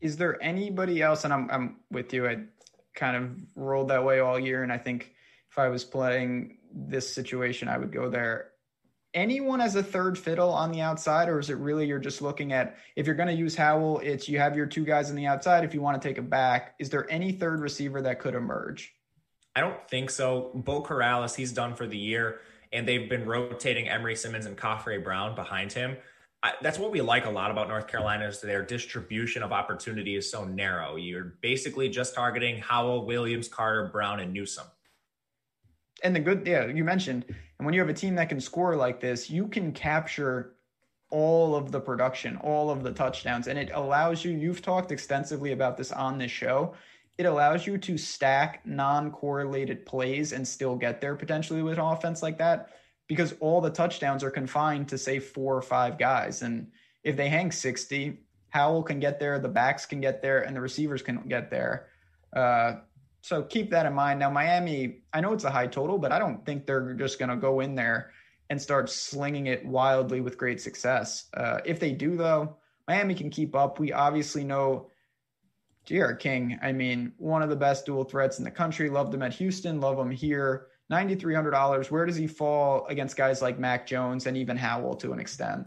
Is 0.00 0.16
there 0.16 0.42
anybody 0.42 1.02
else? 1.02 1.24
And 1.24 1.32
I'm, 1.32 1.50
I'm 1.50 1.76
with 1.90 2.12
you. 2.12 2.26
I 2.26 2.38
kind 2.94 3.16
of 3.16 3.30
rolled 3.54 3.88
that 3.88 4.04
way 4.04 4.20
all 4.20 4.38
year. 4.38 4.62
And 4.62 4.72
I 4.72 4.78
think 4.78 5.14
if 5.50 5.58
I 5.58 5.68
was 5.68 5.84
playing 5.84 6.58
this 6.72 7.12
situation, 7.12 7.68
I 7.68 7.78
would 7.78 7.92
go 7.92 8.08
there. 8.08 8.50
Anyone 9.12 9.60
as 9.60 9.76
a 9.76 9.82
third 9.82 10.18
fiddle 10.18 10.50
on 10.50 10.72
the 10.72 10.80
outside, 10.80 11.28
or 11.28 11.38
is 11.38 11.48
it 11.48 11.58
really 11.58 11.86
you're 11.86 12.00
just 12.00 12.20
looking 12.20 12.52
at 12.52 12.76
if 12.96 13.06
you're 13.06 13.14
going 13.14 13.28
to 13.28 13.34
use 13.34 13.54
Howell, 13.54 14.00
it's 14.00 14.28
you 14.28 14.40
have 14.40 14.56
your 14.56 14.66
two 14.66 14.84
guys 14.84 15.08
on 15.08 15.14
the 15.14 15.26
outside. 15.26 15.62
If 15.62 15.72
you 15.72 15.80
want 15.80 16.00
to 16.00 16.08
take 16.08 16.18
a 16.18 16.22
back, 16.22 16.74
is 16.80 16.90
there 16.90 17.08
any 17.08 17.30
third 17.30 17.60
receiver 17.60 18.02
that 18.02 18.18
could 18.18 18.34
emerge? 18.34 18.92
I 19.54 19.60
don't 19.60 19.88
think 19.88 20.10
so. 20.10 20.50
Beau 20.54 20.82
Corrales, 20.82 21.36
he's 21.36 21.52
done 21.52 21.76
for 21.76 21.86
the 21.86 21.96
year, 21.96 22.40
and 22.74 22.86
they've 22.86 23.08
been 23.08 23.24
rotating 23.24 23.88
Emery 23.88 24.16
Simmons 24.16 24.46
and 24.46 24.56
Khafre 24.56 25.02
Brown 25.02 25.34
behind 25.34 25.72
him. 25.72 25.96
I, 26.42 26.52
that's 26.60 26.78
what 26.78 26.90
we 26.90 27.00
like 27.00 27.24
a 27.24 27.30
lot 27.30 27.50
about 27.50 27.68
North 27.68 27.86
Carolina 27.86 28.26
is 28.26 28.40
their 28.40 28.62
distribution 28.62 29.42
of 29.42 29.52
opportunity 29.52 30.16
is 30.16 30.30
so 30.30 30.44
narrow. 30.44 30.96
You're 30.96 31.36
basically 31.40 31.88
just 31.88 32.14
targeting 32.14 32.58
Howell, 32.58 33.06
Williams, 33.06 33.48
Carter, 33.48 33.88
Brown, 33.90 34.20
and 34.20 34.32
Newsome 34.32 34.66
and 36.04 36.14
the 36.14 36.20
good, 36.20 36.46
yeah, 36.46 36.66
you 36.66 36.84
mentioned, 36.84 37.24
and 37.28 37.64
when 37.64 37.74
you 37.74 37.80
have 37.80 37.88
a 37.88 37.94
team 37.94 38.14
that 38.16 38.28
can 38.28 38.40
score 38.40 38.76
like 38.76 39.00
this, 39.00 39.30
you 39.30 39.48
can 39.48 39.72
capture 39.72 40.54
all 41.10 41.56
of 41.56 41.72
the 41.72 41.80
production, 41.80 42.36
all 42.38 42.70
of 42.70 42.82
the 42.82 42.92
touchdowns, 42.92 43.46
and 43.48 43.58
it 43.58 43.70
allows 43.72 44.24
you. 44.24 44.32
You've 44.32 44.62
talked 44.62 44.92
extensively 44.92 45.52
about 45.52 45.76
this 45.76 45.92
on 45.92 46.18
this 46.18 46.30
show. 46.30 46.74
It 47.16 47.26
allows 47.26 47.66
you 47.66 47.78
to 47.78 47.96
stack 47.96 48.66
non-correlated 48.66 49.86
plays 49.86 50.32
and 50.32 50.46
still 50.46 50.76
get 50.76 51.00
there 51.00 51.14
potentially 51.14 51.62
with 51.62 51.78
an 51.78 51.84
offense 51.84 52.22
like 52.22 52.38
that 52.38 52.70
because 53.06 53.34
all 53.40 53.60
the 53.60 53.70
touchdowns 53.70 54.24
are 54.24 54.30
confined 54.30 54.88
to 54.88 54.98
say 54.98 55.18
four 55.18 55.56
or 55.56 55.62
five 55.62 55.98
guys, 55.98 56.42
and 56.42 56.68
if 57.02 57.16
they 57.16 57.28
hang 57.28 57.52
sixty, 57.52 58.18
Howell 58.48 58.82
can 58.82 58.98
get 58.98 59.20
there, 59.20 59.38
the 59.38 59.48
backs 59.48 59.84
can 59.84 60.00
get 60.00 60.22
there, 60.22 60.40
and 60.40 60.56
the 60.56 60.60
receivers 60.60 61.02
can 61.02 61.22
get 61.28 61.50
there. 61.50 61.88
Uh, 62.34 62.76
so 63.20 63.42
keep 63.42 63.70
that 63.70 63.86
in 63.86 63.92
mind. 63.92 64.20
Now, 64.20 64.30
Miami, 64.30 65.02
I 65.12 65.20
know 65.20 65.32
it's 65.32 65.44
a 65.44 65.50
high 65.50 65.66
total, 65.66 65.98
but 65.98 66.12
I 66.12 66.18
don't 66.18 66.44
think 66.46 66.66
they're 66.66 66.94
just 66.94 67.18
going 67.18 67.30
to 67.30 67.36
go 67.36 67.60
in 67.60 67.74
there 67.74 68.12
and 68.50 68.60
start 68.60 68.90
slinging 68.90 69.46
it 69.46 69.64
wildly 69.64 70.20
with 70.20 70.38
great 70.38 70.60
success. 70.60 71.26
Uh, 71.34 71.58
if 71.64 71.80
they 71.80 71.92
do, 71.92 72.16
though, 72.16 72.56
Miami 72.86 73.14
can 73.14 73.30
keep 73.30 73.54
up. 73.54 73.78
We 73.78 73.92
obviously 73.92 74.44
know 74.44 74.90
D'Eriq 75.86 76.18
King. 76.18 76.58
I 76.62 76.72
mean, 76.72 77.12
one 77.18 77.42
of 77.42 77.50
the 77.50 77.56
best 77.56 77.86
dual 77.86 78.04
threats 78.04 78.38
in 78.38 78.44
the 78.44 78.50
country. 78.50 78.88
Loved 78.88 79.12
him 79.14 79.22
at 79.22 79.34
Houston. 79.34 79.80
Love 79.80 79.98
him 79.98 80.10
here. 80.10 80.68
$9,300. 80.90 81.90
Where 81.90 82.06
does 82.06 82.16
he 82.16 82.26
fall 82.26 82.86
against 82.86 83.16
guys 83.16 83.42
like 83.42 83.58
Mac 83.58 83.86
Jones 83.86 84.26
and 84.26 84.36
even 84.36 84.56
Howell 84.56 84.96
to 84.96 85.12
an 85.12 85.18
extent? 85.18 85.66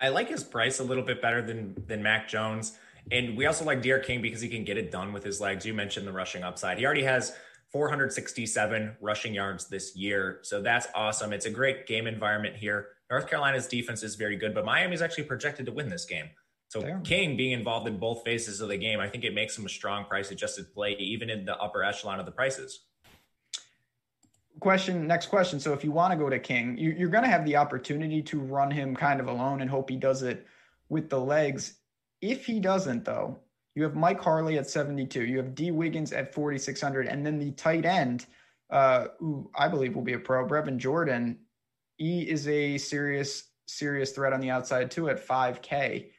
I 0.00 0.08
like 0.08 0.28
his 0.28 0.42
price 0.42 0.80
a 0.80 0.84
little 0.84 1.04
bit 1.04 1.20
better 1.20 1.42
than 1.42 1.74
than 1.86 2.02
Mac 2.02 2.28
Jones. 2.28 2.78
And 3.12 3.36
we 3.36 3.46
also 3.46 3.64
like 3.64 3.82
D'Eriq 3.82 4.04
King 4.04 4.22
because 4.22 4.40
he 4.40 4.48
can 4.48 4.64
get 4.64 4.78
it 4.78 4.90
done 4.90 5.12
with 5.12 5.24
his 5.24 5.40
legs. 5.40 5.66
You 5.66 5.74
mentioned 5.74 6.06
the 6.06 6.12
rushing 6.12 6.42
upside. 6.42 6.78
He 6.78 6.84
already 6.84 7.02
has 7.02 7.34
467 7.72 8.96
rushing 9.00 9.34
yards 9.34 9.68
this 9.68 9.96
year. 9.96 10.40
So 10.42 10.60
that's 10.60 10.88
awesome. 10.94 11.32
It's 11.32 11.46
a 11.46 11.50
great 11.50 11.86
game 11.86 12.06
environment 12.06 12.56
here. 12.56 12.88
North 13.10 13.28
Carolina's 13.28 13.66
defense 13.66 14.02
is 14.02 14.14
very 14.14 14.36
good, 14.36 14.54
but 14.54 14.64
Miami 14.64 14.94
is 14.94 15.02
actually 15.02 15.24
projected 15.24 15.66
to 15.66 15.72
win 15.72 15.88
this 15.88 16.04
game. 16.04 16.30
So. 16.70 17.00
King 17.02 17.36
being 17.36 17.50
involved 17.50 17.88
in 17.88 17.98
both 17.98 18.22
phases 18.24 18.60
of 18.60 18.68
the 18.68 18.76
game, 18.76 19.00
I 19.00 19.08
think 19.08 19.24
it 19.24 19.34
makes 19.34 19.58
him 19.58 19.66
a 19.66 19.68
strong 19.68 20.04
price 20.04 20.30
adjusted 20.30 20.72
play, 20.72 20.92
even 21.00 21.28
in 21.28 21.44
the 21.44 21.56
upper 21.56 21.82
echelon 21.82 22.20
of 22.20 22.26
the 22.26 22.32
prices. 22.32 22.84
Question, 24.60 25.04
next 25.04 25.26
question. 25.26 25.58
So 25.58 25.72
if 25.72 25.82
you 25.82 25.90
want 25.90 26.12
to 26.12 26.16
go 26.16 26.30
to 26.30 26.38
King, 26.38 26.78
you, 26.78 27.04
are 27.04 27.10
going 27.10 27.24
to 27.24 27.30
have 27.30 27.44
the 27.44 27.56
opportunity 27.56 28.22
to 28.22 28.38
run 28.38 28.70
him 28.70 28.94
kind 28.94 29.18
of 29.18 29.26
alone 29.26 29.62
and 29.62 29.68
hope 29.68 29.90
he 29.90 29.96
does 29.96 30.22
it 30.22 30.46
with 30.88 31.10
the 31.10 31.18
legs. 31.18 31.74
If 32.20 32.46
he 32.46 32.60
doesn't, 32.60 33.04
though, 33.04 33.40
you 33.74 33.82
have 33.82 33.96
Mike 33.96 34.20
Harley 34.20 34.56
at 34.56 34.70
72. 34.70 35.24
You 35.24 35.38
have 35.38 35.56
Dee 35.56 35.72
Wiggins 35.72 36.12
at 36.12 36.32
4,600. 36.32 37.08
And 37.08 37.26
then 37.26 37.40
the 37.40 37.50
tight 37.50 37.84
end, 37.84 38.26
uh, 38.70 39.06
who 39.18 39.50
I 39.58 39.66
believe 39.66 39.96
will 39.96 40.02
be 40.02 40.12
a 40.12 40.20
pro, 40.20 40.46
Brevin 40.46 40.76
Jordan, 40.76 41.40
he 41.96 42.30
is 42.30 42.46
a 42.46 42.78
serious, 42.78 43.48
serious 43.66 44.12
threat 44.12 44.32
on 44.32 44.40
the 44.40 44.50
outside, 44.50 44.92
too, 44.92 45.08
at 45.08 45.26
5K. 45.26 46.10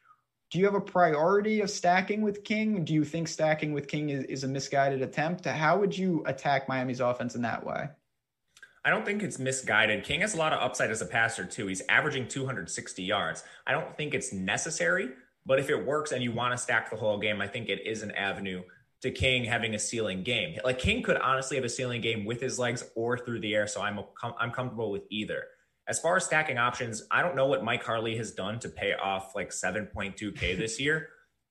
Do 0.52 0.58
you 0.58 0.66
have 0.66 0.74
a 0.74 0.80
priority 0.82 1.62
of 1.62 1.70
stacking 1.70 2.20
with 2.20 2.44
King? 2.44 2.84
Do 2.84 2.92
you 2.92 3.04
think 3.04 3.26
stacking 3.26 3.72
with 3.72 3.88
King 3.88 4.10
is, 4.10 4.24
is 4.24 4.44
a 4.44 4.48
misguided 4.48 5.00
attempt? 5.00 5.46
How 5.46 5.78
would 5.78 5.96
you 5.96 6.22
attack 6.26 6.68
Miami's 6.68 7.00
offense 7.00 7.34
in 7.34 7.40
that 7.40 7.64
way? 7.64 7.88
I 8.84 8.90
don't 8.90 9.02
think 9.06 9.22
it's 9.22 9.38
misguided. 9.38 10.04
King 10.04 10.20
has 10.20 10.34
a 10.34 10.36
lot 10.36 10.52
of 10.52 10.60
upside 10.60 10.90
as 10.90 11.00
a 11.00 11.06
passer, 11.06 11.46
too. 11.46 11.68
He's 11.68 11.80
averaging 11.88 12.28
260 12.28 13.02
yards. 13.02 13.44
I 13.66 13.72
don't 13.72 13.96
think 13.96 14.12
it's 14.12 14.30
necessary, 14.30 15.12
but 15.46 15.58
if 15.58 15.70
it 15.70 15.86
works 15.86 16.12
and 16.12 16.22
you 16.22 16.32
want 16.32 16.52
to 16.52 16.58
stack 16.58 16.90
the 16.90 16.96
whole 16.96 17.18
game, 17.18 17.40
I 17.40 17.48
think 17.48 17.70
it 17.70 17.86
is 17.86 18.02
an 18.02 18.10
avenue 18.10 18.62
to 19.00 19.10
King 19.10 19.46
having 19.46 19.74
a 19.74 19.78
ceiling 19.78 20.22
game. 20.22 20.58
Like 20.62 20.78
King 20.78 21.02
could 21.02 21.16
honestly 21.16 21.56
have 21.56 21.64
a 21.64 21.70
ceiling 21.70 22.02
game 22.02 22.26
with 22.26 22.42
his 22.42 22.58
legs 22.58 22.84
or 22.94 23.16
through 23.16 23.40
the 23.40 23.54
air, 23.54 23.66
so 23.66 23.80
I'm 23.80 24.00
I'm 24.38 24.50
comfortable 24.50 24.90
with 24.90 25.04
either. 25.08 25.44
As 25.88 25.98
far 25.98 26.16
as 26.16 26.24
stacking 26.24 26.58
options, 26.58 27.02
I 27.10 27.22
don't 27.22 27.36
know 27.36 27.46
what 27.46 27.64
Mike 27.64 27.82
Harley 27.82 28.16
has 28.16 28.32
done 28.32 28.58
to 28.60 28.68
pay 28.68 28.94
off 28.94 29.34
like 29.34 29.50
7.2k 29.50 30.56
this 30.56 30.78
year. 30.80 31.08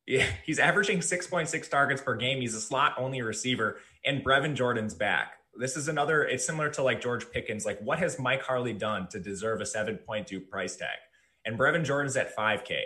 Yeah, 0.07 0.25
he's 0.45 0.59
averaging 0.59 0.99
6.6 0.99 1.69
targets 1.69 2.01
per 2.01 2.15
game. 2.15 2.41
He's 2.41 2.55
a 2.55 2.61
slot 2.61 2.95
only 2.97 3.21
receiver, 3.21 3.77
and 4.05 4.23
Brevin 4.23 4.55
Jordan's 4.55 4.93
back. 4.93 5.33
This 5.53 5.75
is 5.75 5.87
another. 5.87 6.23
It's 6.23 6.45
similar 6.45 6.69
to 6.71 6.83
like 6.83 7.01
George 7.01 7.29
Pickens. 7.31 7.65
Like, 7.65 7.79
what 7.81 7.99
has 7.99 8.17
Mike 8.17 8.41
Harley 8.41 8.73
done 8.73 9.07
to 9.09 9.19
deserve 9.19 9.61
a 9.61 9.65
7.2 9.65 10.49
price 10.49 10.75
tag? 10.75 10.97
And 11.45 11.59
Brevin 11.59 11.83
Jordan's 11.83 12.15
at 12.17 12.35
5k 12.35 12.83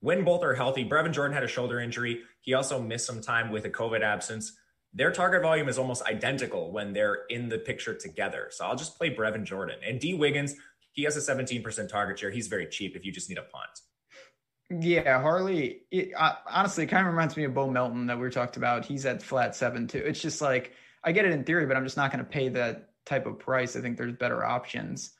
when 0.00 0.24
both 0.24 0.42
are 0.42 0.54
healthy, 0.54 0.84
Brevin 0.84 1.12
Jordan 1.12 1.34
had 1.34 1.42
a 1.42 1.48
shoulder 1.48 1.80
injury. 1.80 2.22
He 2.40 2.54
also 2.54 2.80
missed 2.80 3.06
some 3.06 3.20
time 3.20 3.50
with 3.50 3.64
a 3.64 3.70
COVID 3.70 4.02
absence. 4.02 4.56
Their 4.96 5.12
target 5.12 5.42
volume 5.42 5.68
is 5.68 5.78
almost 5.78 6.02
identical 6.06 6.72
when 6.72 6.94
they're 6.94 7.26
in 7.28 7.50
the 7.50 7.58
picture 7.58 7.94
together. 7.94 8.48
So 8.50 8.64
I'll 8.64 8.76
just 8.76 8.96
play 8.96 9.14
Brevin 9.14 9.44
Jordan. 9.44 9.76
And 9.86 10.00
Dee 10.00 10.14
Wiggins, 10.14 10.54
he 10.92 11.02
has 11.02 11.16
a 11.18 11.34
17% 11.34 11.88
target 11.90 12.18
share. 12.18 12.30
He's 12.30 12.48
very 12.48 12.66
cheap 12.66 12.96
if 12.96 13.04
you 13.04 13.12
just 13.12 13.28
need 13.28 13.36
a 13.36 13.42
punt. 13.42 14.82
Yeah, 14.82 15.20
Harley, 15.20 15.82
it, 15.90 16.12
honestly, 16.50 16.84
it 16.84 16.86
kind 16.86 17.06
of 17.06 17.12
reminds 17.12 17.36
me 17.36 17.44
of 17.44 17.52
Bo 17.52 17.70
Melton 17.70 18.06
that 18.06 18.18
we 18.18 18.30
talked 18.30 18.56
about. 18.56 18.86
He's 18.86 19.04
at 19.04 19.22
flat 19.22 19.54
seven, 19.54 19.86
too. 19.86 19.98
It's 19.98 20.20
just 20.20 20.40
like, 20.40 20.72
I 21.04 21.12
get 21.12 21.26
it 21.26 21.32
in 21.32 21.44
theory, 21.44 21.66
but 21.66 21.76
I'm 21.76 21.84
just 21.84 21.98
not 21.98 22.10
going 22.10 22.24
to 22.24 22.30
pay 22.30 22.48
that 22.48 22.88
type 23.04 23.26
of 23.26 23.38
price. 23.38 23.76
I 23.76 23.82
think 23.82 23.98
there's 23.98 24.14
better 24.14 24.42
options. 24.44 25.12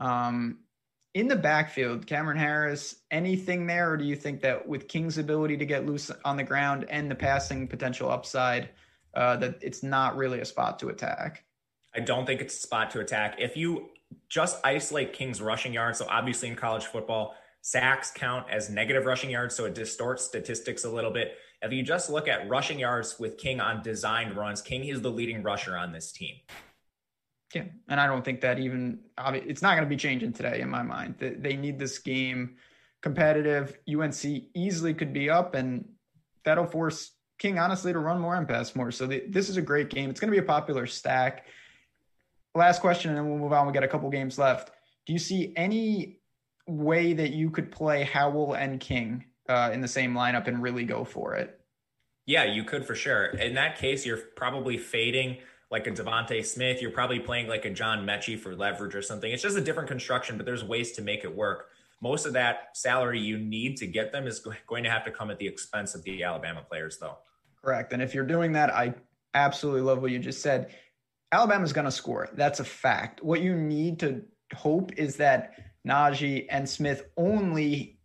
Um, 0.00 0.58
in 1.14 1.28
the 1.28 1.36
backfield, 1.36 2.06
Cameron 2.06 2.38
Harris, 2.38 2.94
anything 3.10 3.66
there, 3.66 3.92
or 3.92 3.96
do 3.96 4.04
you 4.04 4.16
think 4.16 4.42
that 4.42 4.68
with 4.68 4.86
King's 4.86 5.16
ability 5.16 5.56
to 5.56 5.66
get 5.66 5.86
loose 5.86 6.10
on 6.26 6.36
the 6.36 6.44
ground 6.44 6.84
and 6.90 7.10
the 7.10 7.14
passing 7.14 7.66
potential 7.68 8.10
upside, 8.10 8.68
uh, 9.14 9.36
that 9.36 9.58
it's 9.62 9.82
not 9.82 10.16
really 10.16 10.40
a 10.40 10.44
spot 10.44 10.78
to 10.80 10.88
attack? 10.88 11.44
I 11.94 12.00
don't 12.00 12.26
think 12.26 12.40
it's 12.40 12.56
a 12.56 12.60
spot 12.60 12.90
to 12.92 13.00
attack. 13.00 13.36
If 13.38 13.56
you 13.56 13.90
just 14.28 14.58
isolate 14.64 15.12
King's 15.12 15.40
rushing 15.40 15.72
yards, 15.72 15.98
so 15.98 16.06
obviously 16.08 16.48
in 16.48 16.56
college 16.56 16.86
football, 16.86 17.34
sacks 17.60 18.10
count 18.10 18.46
as 18.50 18.68
negative 18.68 19.06
rushing 19.06 19.30
yards, 19.30 19.54
so 19.54 19.64
it 19.64 19.74
distorts 19.74 20.24
statistics 20.24 20.84
a 20.84 20.90
little 20.90 21.10
bit. 21.10 21.36
If 21.62 21.72
you 21.72 21.82
just 21.82 22.10
look 22.10 22.28
at 22.28 22.48
rushing 22.48 22.78
yards 22.78 23.18
with 23.18 23.38
King 23.38 23.60
on 23.60 23.82
designed 23.82 24.36
runs, 24.36 24.60
King 24.60 24.84
is 24.84 25.00
the 25.00 25.10
leading 25.10 25.42
rusher 25.42 25.76
on 25.76 25.92
this 25.92 26.12
team. 26.12 26.34
Yeah, 27.54 27.64
and 27.88 28.00
I 28.00 28.06
don't 28.06 28.24
think 28.24 28.40
that 28.42 28.58
even 28.58 28.98
it's 29.16 29.62
not 29.62 29.76
going 29.76 29.84
to 29.84 29.88
be 29.88 29.96
changing 29.96 30.32
today 30.32 30.60
in 30.60 30.68
my 30.68 30.82
mind. 30.82 31.14
They 31.18 31.56
need 31.56 31.78
this 31.78 31.98
game 31.98 32.56
competitive. 33.00 33.78
UNC 33.88 34.24
easily 34.54 34.92
could 34.92 35.12
be 35.12 35.30
up, 35.30 35.54
and 35.54 35.88
that'll 36.44 36.66
force 36.66 37.12
King 37.38 37.58
honestly 37.58 37.92
to 37.92 37.98
run 37.98 38.20
more 38.20 38.36
and 38.36 38.46
pass 38.46 38.74
more. 38.76 38.90
So 38.90 39.06
the, 39.06 39.24
this 39.28 39.48
is 39.48 39.56
a 39.56 39.62
great 39.62 39.90
game. 39.90 40.10
It's 40.10 40.20
going 40.20 40.32
to 40.32 40.38
be 40.38 40.42
a 40.44 40.46
popular 40.46 40.86
stack. 40.86 41.46
Last 42.54 42.80
question, 42.80 43.10
and 43.10 43.18
then 43.18 43.28
we'll 43.28 43.38
move 43.38 43.52
on. 43.52 43.66
We 43.66 43.72
got 43.72 43.82
a 43.82 43.88
couple 43.88 44.08
games 44.10 44.38
left. 44.38 44.70
Do 45.06 45.12
you 45.12 45.18
see 45.18 45.52
any 45.56 46.20
way 46.66 47.12
that 47.12 47.32
you 47.32 47.50
could 47.50 47.70
play 47.72 48.04
Howell 48.04 48.54
and 48.54 48.78
King 48.80 49.24
uh, 49.48 49.70
in 49.72 49.80
the 49.80 49.88
same 49.88 50.14
lineup 50.14 50.46
and 50.46 50.62
really 50.62 50.84
go 50.84 51.04
for 51.04 51.34
it? 51.34 51.60
Yeah, 52.26 52.44
you 52.44 52.64
could 52.64 52.86
for 52.86 52.94
sure. 52.94 53.26
In 53.26 53.54
that 53.54 53.76
case, 53.76 54.06
you're 54.06 54.16
probably 54.16 54.78
fading 54.78 55.38
like 55.70 55.86
a 55.86 55.90
DeVonta 55.90 56.44
Smith. 56.44 56.80
You're 56.80 56.90
probably 56.90 57.18
playing 57.18 57.48
like 57.48 57.64
a 57.64 57.70
John 57.70 58.06
Metchie 58.06 58.38
for 58.38 58.54
leverage 58.54 58.94
or 58.94 59.02
something. 59.02 59.30
It's 59.30 59.42
just 59.42 59.56
a 59.56 59.60
different 59.60 59.88
construction, 59.88 60.36
but 60.36 60.46
there's 60.46 60.64
ways 60.64 60.92
to 60.92 61.02
make 61.02 61.24
it 61.24 61.34
work. 61.34 61.70
Most 62.00 62.26
of 62.26 62.32
that 62.34 62.68
salary 62.74 63.20
you 63.20 63.38
need 63.38 63.76
to 63.78 63.86
get 63.86 64.12
them 64.12 64.26
is 64.26 64.46
going 64.66 64.84
to 64.84 64.90
have 64.90 65.04
to 65.04 65.10
come 65.10 65.30
at 65.30 65.38
the 65.38 65.46
expense 65.46 65.94
of 65.94 66.02
the 66.04 66.22
Alabama 66.22 66.62
players, 66.68 66.98
though. 66.98 67.18
Correct. 67.62 67.92
And 67.92 68.02
if 68.02 68.14
you're 68.14 68.26
doing 68.26 68.52
that, 68.52 68.74
I 68.74 68.94
absolutely 69.34 69.80
love 69.80 70.02
what 70.02 70.10
you 70.10 70.18
just 70.18 70.42
said. 70.42 70.74
Alabama's 71.32 71.72
going 71.72 71.86
to 71.86 71.90
score. 71.90 72.28
That's 72.34 72.60
a 72.60 72.64
fact. 72.64 73.22
What 73.22 73.40
you 73.40 73.56
need 73.56 73.98
to 74.00 74.22
hope 74.54 74.92
is 74.98 75.16
that 75.16 75.54
Najee 75.86 76.46
and 76.50 76.68
Smith 76.68 77.06
only 77.16 77.98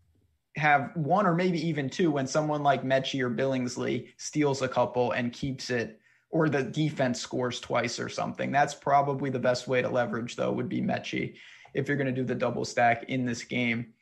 have 0.55 0.91
one 0.95 1.25
or 1.25 1.35
maybe 1.35 1.65
even 1.67 1.89
two 1.89 2.11
when 2.11 2.27
someone 2.27 2.63
like 2.63 2.83
Metchie 2.83 3.21
or 3.21 3.29
Billingsley 3.29 4.09
steals 4.17 4.61
a 4.61 4.67
couple 4.67 5.11
and 5.11 5.31
keeps 5.31 5.69
it 5.69 5.99
or 6.31 6.49
the 6.49 6.63
defense 6.63 7.19
scores 7.19 7.59
twice 7.59 7.99
or 7.99 8.09
something. 8.09 8.51
That's 8.51 8.75
probably 8.75 9.29
the 9.29 9.39
best 9.39 9.67
way 9.67 9.81
to 9.81 9.89
leverage, 9.89 10.35
though, 10.35 10.51
would 10.51 10.69
be 10.69 10.81
Metchie 10.81 11.35
if 11.73 11.87
you're 11.87 11.97
going 11.97 12.07
to 12.07 12.13
do 12.13 12.23
the 12.23 12.35
double 12.35 12.65
stack 12.65 13.05
in 13.09 13.25
this 13.25 13.43
game. 13.43 13.93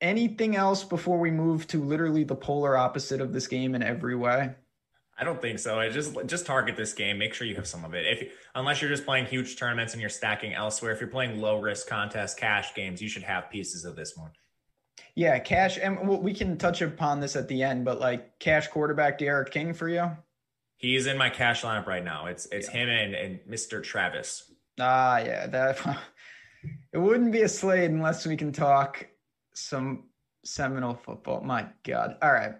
Anything 0.00 0.56
else 0.56 0.82
before 0.82 1.18
we 1.18 1.30
move 1.30 1.66
to 1.68 1.82
literally 1.82 2.24
the 2.24 2.34
polar 2.34 2.76
opposite 2.76 3.20
of 3.20 3.32
this 3.32 3.46
game 3.46 3.74
in 3.74 3.82
every 3.82 4.16
way? 4.16 4.54
I 5.20 5.24
don't 5.24 5.42
think 5.42 5.58
so. 5.58 5.78
I 5.78 5.90
just 5.90 6.16
just 6.26 6.46
target 6.46 6.76
this 6.76 6.94
game. 6.94 7.18
Make 7.18 7.34
sure 7.34 7.46
you 7.46 7.54
have 7.56 7.66
some 7.66 7.84
of 7.84 7.92
it. 7.92 8.06
If 8.06 8.32
unless 8.54 8.80
you're 8.80 8.88
just 8.88 9.04
playing 9.04 9.26
huge 9.26 9.58
tournaments 9.58 9.92
and 9.92 10.00
you're 10.00 10.08
stacking 10.08 10.54
elsewhere, 10.54 10.92
if 10.92 11.00
you're 11.00 11.10
playing 11.10 11.42
low 11.42 11.60
risk 11.60 11.86
contest 11.88 12.38
cash 12.38 12.74
games, 12.74 13.02
you 13.02 13.08
should 13.08 13.24
have 13.24 13.50
pieces 13.50 13.84
of 13.84 13.96
this 13.96 14.16
one. 14.16 14.30
Yeah, 15.14 15.38
cash, 15.38 15.76
and 15.76 16.08
we 16.08 16.32
can 16.32 16.56
touch 16.56 16.80
upon 16.80 17.20
this 17.20 17.36
at 17.36 17.48
the 17.48 17.62
end, 17.62 17.84
but 17.84 18.00
like 18.00 18.38
cash 18.38 18.68
quarterback 18.68 19.18
D'Eriq 19.18 19.50
King 19.50 19.74
for 19.74 19.90
you. 19.90 20.10
He's 20.78 21.06
in 21.06 21.18
my 21.18 21.28
cash 21.28 21.62
lineup 21.62 21.86
right 21.86 22.02
now. 22.02 22.24
It's 22.24 22.46
it's 22.46 22.68
yeah. 22.68 22.80
him 22.80 22.88
and, 22.88 23.14
and 23.14 23.40
Mr. 23.40 23.82
Travis. 23.82 24.50
Ah, 24.78 25.18
yeah, 25.18 25.46
that 25.48 25.98
it 26.92 26.98
wouldn't 26.98 27.32
be 27.32 27.42
a 27.42 27.48
slate 27.48 27.90
unless 27.90 28.26
we 28.26 28.36
can 28.36 28.52
talk 28.52 29.06
some 29.54 30.04
Seminole 30.44 30.94
football. 30.94 31.42
My 31.42 31.66
God. 31.84 32.16
All 32.22 32.32
right. 32.32 32.54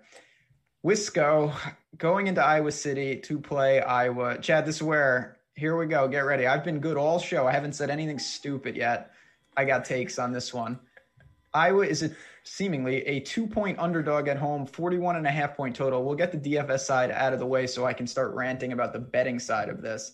Wisco 0.85 1.55
going 1.97 2.27
into 2.27 2.43
Iowa 2.43 2.73
City 2.73 3.17
to 3.17 3.39
play 3.39 3.81
Iowa. 3.81 4.39
Chad, 4.39 4.67
this 4.67 4.77
is 4.77 4.83
where 4.83 5.39
here 5.55 5.77
we 5.77 5.87
go. 5.87 6.09
Get 6.09 6.21
ready. 6.21 6.47
I've 6.47 6.65
been 6.65 6.81
good 6.81 6.97
all 6.97 7.19
show. 7.19 7.47
I 7.47 7.53
haven't 7.53 7.75
said 7.75 7.91
anything 7.91 8.19
stupid 8.19 8.77
yet. 8.77 9.13
I 9.57 9.65
got 9.65 9.85
takes 9.85 10.19
on 10.19 10.33
this 10.33 10.55
one. 10.55 10.79
Iowa 11.53 11.85
is 11.85 12.03
a 12.03 12.11
seemingly 12.45 13.03
a 13.07 13.21
two 13.21 13.47
point 13.47 13.79
underdog 13.79 14.29
at 14.29 14.37
home, 14.37 14.67
41 14.67 15.17
and 15.17 15.27
a 15.27 15.31
half 15.31 15.57
point 15.57 15.75
total. 15.75 16.05
We'll 16.05 16.15
get 16.15 16.33
the 16.33 16.39
DFS 16.39 16.81
side 16.81 17.11
out 17.11 17.33
of 17.33 17.39
the 17.39 17.47
way 17.47 17.67
so 17.67 17.85
I 17.85 17.93
can 17.93 18.07
start 18.07 18.35
ranting 18.35 18.73
about 18.73 18.93
the 18.93 18.99
betting 18.99 19.39
side 19.39 19.69
of 19.69 19.83
this. 19.83 20.13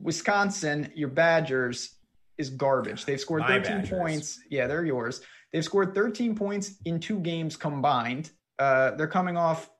Wisconsin, 0.00 0.90
your 0.94 1.08
Badgers, 1.08 1.95
is 2.38 2.50
garbage. 2.50 3.04
They've 3.04 3.20
scored 3.20 3.42
My 3.42 3.60
13 3.60 3.62
Badgers. 3.62 3.90
points. 3.90 4.40
Yeah, 4.50 4.66
they're 4.66 4.84
yours. 4.84 5.20
They've 5.52 5.64
scored 5.64 5.94
13 5.94 6.34
points 6.34 6.74
in 6.84 7.00
two 7.00 7.18
games 7.20 7.56
combined. 7.56 8.30
Uh, 8.58 8.92
they're 8.92 9.06
coming 9.06 9.36
off 9.36 9.70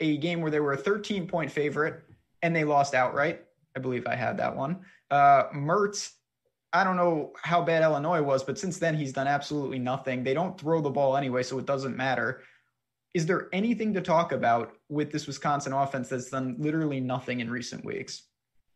a 0.00 0.16
game 0.18 0.40
where 0.40 0.50
they 0.50 0.60
were 0.60 0.72
a 0.72 0.76
13 0.76 1.26
point 1.26 1.50
favorite 1.50 2.02
and 2.42 2.54
they 2.54 2.64
lost 2.64 2.94
outright. 2.94 3.44
I 3.76 3.80
believe 3.80 4.06
I 4.06 4.14
had 4.14 4.38
that 4.38 4.56
one. 4.56 4.80
Uh, 5.10 5.44
Mertz, 5.54 6.10
I 6.72 6.84
don't 6.84 6.96
know 6.96 7.32
how 7.42 7.62
bad 7.62 7.82
Illinois 7.82 8.22
was, 8.22 8.42
but 8.42 8.58
since 8.58 8.78
then 8.78 8.94
he's 8.94 9.12
done 9.12 9.26
absolutely 9.26 9.78
nothing. 9.78 10.24
They 10.24 10.34
don't 10.34 10.58
throw 10.58 10.80
the 10.80 10.90
ball 10.90 11.16
anyway, 11.16 11.42
so 11.42 11.58
it 11.58 11.66
doesn't 11.66 11.96
matter. 11.96 12.42
Is 13.14 13.24
there 13.24 13.48
anything 13.52 13.94
to 13.94 14.00
talk 14.02 14.32
about 14.32 14.72
with 14.88 15.10
this 15.10 15.26
Wisconsin 15.26 15.72
offense 15.72 16.08
that's 16.08 16.30
done 16.30 16.56
literally 16.58 17.00
nothing 17.00 17.40
in 17.40 17.50
recent 17.50 17.84
weeks? 17.84 18.24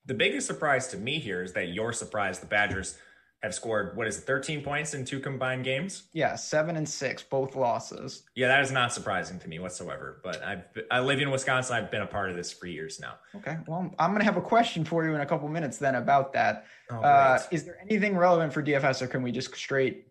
The 0.07 0.15
biggest 0.15 0.47
surprise 0.47 0.89
to 0.89 0.97
me 0.97 1.19
here 1.19 1.43
is 1.43 1.53
that 1.53 1.69
you're 1.69 1.93
surprised 1.93 2.41
the 2.41 2.47
Badgers 2.47 2.97
have 3.43 3.55
scored 3.55 3.97
what 3.97 4.07
is 4.07 4.19
it 4.19 4.23
13 4.23 4.63
points 4.63 4.95
in 4.95 5.05
two 5.05 5.19
combined 5.19 5.65
games? 5.65 6.05
Yeah 6.13 6.35
seven 6.37 6.77
and 6.77 6.89
six 6.89 7.23
both 7.23 7.57
losses. 7.57 8.25
Yeah 8.35 8.49
that 8.49 8.63
is 8.63 8.71
not 8.71 8.93
surprising 8.93 9.39
to 9.41 9.49
me 9.49 9.59
whatsoever 9.59 10.21
but 10.23 10.43
i 10.43 10.63
i 10.91 11.01
live 11.01 11.21
in 11.21 11.31
wisconsin. 11.31 11.77
I've 11.77 11.91
been 11.91 12.03
a 12.03 12.07
part 12.07 12.31
of 12.31 12.37
this 12.37 12.53
for 12.53 12.67
years 12.67 13.01
now. 13.01 13.15
Okay 13.37 13.57
well 13.67 13.93
i'm 13.99 14.11
going 14.11 14.21
to 14.21 14.25
have 14.25 14.37
a 14.37 14.43
question 14.43 14.85
for 14.85 15.05
you 15.05 15.15
in 15.15 15.21
a 15.21 15.27
couple 15.27 15.49
minutes 15.49 15.79
then 15.79 15.95
about 15.95 16.33
that. 16.35 16.67
Oh, 16.91 17.01
uh, 17.01 17.39
is 17.51 17.65
there 17.65 17.79
anything 17.83 18.17
relevant 18.17 18.53
for 18.53 18.63
dfs 18.63 19.01
or 19.01 19.07
can 19.07 19.23
we 19.23 19.33
just 19.33 19.55
straight 19.55 20.07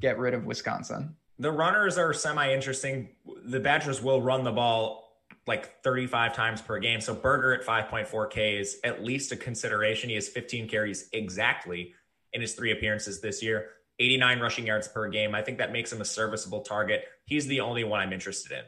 get 0.00 0.18
rid 0.18 0.34
of 0.34 0.44
wisconsin? 0.44 1.14
The 1.38 1.52
runners 1.52 1.98
are 1.98 2.12
semi 2.12 2.52
interesting 2.52 3.10
the 3.44 3.60
badgers 3.60 4.02
will 4.02 4.22
run 4.22 4.44
the 4.44 4.52
ball 4.52 5.08
like 5.46 5.82
35 5.82 6.34
times 6.34 6.60
per 6.60 6.78
game 6.78 7.00
so 7.00 7.14
berger 7.14 7.54
at 7.54 7.66
5.4k 7.66 8.60
is 8.60 8.78
at 8.84 9.02
least 9.02 9.32
a 9.32 9.36
consideration. 9.36 10.08
He 10.08 10.14
has 10.14 10.28
15 10.28 10.68
carries 10.68 11.08
exactly 11.12 11.94
in 12.32 12.40
his 12.40 12.54
three 12.54 12.72
appearances 12.72 13.20
this 13.20 13.42
year. 13.42 13.68
89 13.98 14.40
rushing 14.40 14.66
yards 14.66 14.88
per 14.88 15.08
game. 15.08 15.34
I 15.34 15.42
think 15.42 15.58
that 15.58 15.72
makes 15.72 15.92
him 15.92 16.00
a 16.00 16.04
serviceable 16.04 16.62
target. 16.62 17.04
He's 17.24 17.46
the 17.46 17.60
only 17.60 17.84
one 17.84 18.00
I'm 18.00 18.12
interested 18.12 18.52
in. 18.52 18.64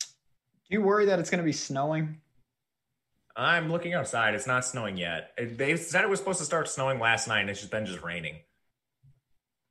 Do 0.00 0.78
you 0.78 0.82
worry 0.82 1.06
that 1.06 1.18
it's 1.18 1.30
going 1.30 1.40
to 1.40 1.44
be 1.44 1.52
snowing? 1.52 2.20
I'm 3.36 3.70
looking 3.72 3.94
outside. 3.94 4.34
It's 4.34 4.46
not 4.46 4.64
snowing 4.64 4.96
yet. 4.96 5.32
They 5.36 5.76
said 5.76 6.04
it 6.04 6.10
was 6.10 6.20
supposed 6.20 6.38
to 6.38 6.44
start 6.44 6.68
snowing 6.68 7.00
last 7.00 7.28
night, 7.28 7.40
and 7.40 7.50
it's 7.50 7.60
just 7.60 7.72
been 7.72 7.86
just 7.86 8.02
raining. 8.02 8.36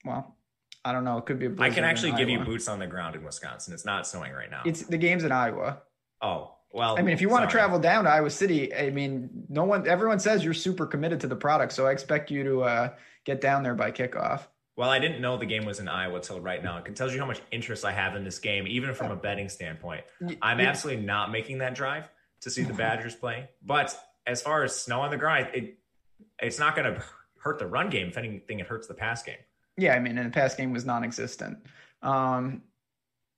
Well, 0.03 0.35
I 0.83 0.91
don't 0.91 1.03
know. 1.03 1.17
It 1.17 1.25
could 1.25 1.39
be. 1.39 1.49
I 1.59 1.69
can 1.69 1.83
actually 1.83 2.11
give 2.11 2.27
Iowa. 2.27 2.39
you 2.39 2.45
boots 2.45 2.67
on 2.67 2.79
the 2.79 2.87
ground 2.87 3.15
in 3.15 3.23
Wisconsin. 3.23 3.73
It's 3.73 3.85
not 3.85 4.07
snowing 4.07 4.33
right 4.33 4.49
now. 4.49 4.63
It's 4.65 4.81
the 4.83 4.97
game's 4.97 5.23
in 5.23 5.31
Iowa. 5.31 5.77
Oh 6.21 6.55
well. 6.71 6.97
I 6.97 7.03
mean, 7.03 7.13
if 7.13 7.21
you 7.21 7.29
want 7.29 7.47
to 7.47 7.51
travel 7.51 7.79
down 7.79 8.05
to 8.05 8.09
Iowa 8.09 8.31
City, 8.31 8.73
I 8.73 8.89
mean, 8.89 9.29
no 9.47 9.63
one, 9.63 9.87
everyone 9.87 10.19
says 10.19 10.43
you're 10.43 10.53
super 10.55 10.87
committed 10.87 11.19
to 11.21 11.27
the 11.27 11.35
product, 11.35 11.73
so 11.73 11.85
I 11.85 11.91
expect 11.91 12.31
you 12.31 12.43
to 12.43 12.63
uh, 12.63 12.89
get 13.25 13.41
down 13.41 13.63
there 13.63 13.75
by 13.75 13.91
kickoff. 13.91 14.47
Well, 14.77 14.89
I 14.89 14.99
didn't 14.99 15.21
know 15.21 15.37
the 15.37 15.45
game 15.45 15.65
was 15.65 15.79
in 15.79 15.87
Iowa 15.87 16.21
till 16.21 16.39
right 16.39 16.63
now. 16.63 16.77
It 16.77 16.85
can 16.85 16.95
tells 16.95 17.13
you 17.13 17.19
how 17.19 17.25
much 17.25 17.41
interest 17.51 17.83
I 17.83 17.91
have 17.91 18.15
in 18.15 18.23
this 18.23 18.39
game, 18.39 18.65
even 18.67 18.93
from 18.93 19.11
a 19.11 19.15
betting 19.15 19.49
standpoint. 19.49 20.03
I'm 20.41 20.59
absolutely 20.59 21.03
not 21.03 21.31
making 21.31 21.59
that 21.59 21.75
drive 21.75 22.09
to 22.41 22.49
see 22.49 22.63
the 22.63 22.73
Badgers 22.85 23.15
play. 23.15 23.49
But 23.63 23.97
as 24.25 24.41
far 24.41 24.63
as 24.63 24.75
snow 24.75 25.01
on 25.01 25.11
the 25.11 25.17
ground, 25.17 25.47
it 25.53 25.77
it's 26.39 26.57
not 26.57 26.75
going 26.75 26.93
to 26.93 27.03
hurt 27.39 27.59
the 27.59 27.67
run 27.67 27.89
game. 27.89 28.07
If 28.07 28.17
anything, 28.17 28.59
it 28.59 28.67
hurts 28.67 28.87
the 28.87 28.93
pass 28.93 29.21
game. 29.23 29.35
Yeah, 29.77 29.93
I 29.93 29.99
mean, 29.99 30.17
and 30.17 30.31
the 30.31 30.33
pass 30.33 30.55
game 30.55 30.71
was 30.71 30.85
non-existent. 30.85 31.59
Um, 32.01 32.63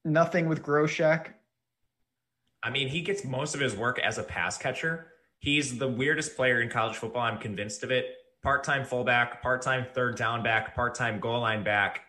nothing 0.05 0.47
with 0.47 0.63
Groshek. 0.63 1.27
I 2.61 2.69
mean, 2.69 2.87
he 2.87 3.01
gets 3.01 3.25
most 3.25 3.55
of 3.55 3.61
his 3.61 3.75
work 3.75 3.99
as 3.99 4.17
a 4.17 4.23
pass 4.23 4.57
catcher. 4.57 5.07
He's 5.39 5.77
the 5.77 5.87
weirdest 5.87 6.35
player 6.37 6.61
in 6.61 6.69
college 6.69 6.95
football. 6.95 7.23
I'm 7.23 7.37
convinced 7.37 7.83
of 7.83 7.91
it 7.91 8.15
part-time 8.43 8.85
fullback, 8.85 9.41
part-time 9.41 9.85
third 9.93 10.17
down 10.17 10.43
back, 10.43 10.75
part-time 10.75 11.19
goal 11.19 11.41
line 11.41 11.63
back. 11.63 12.01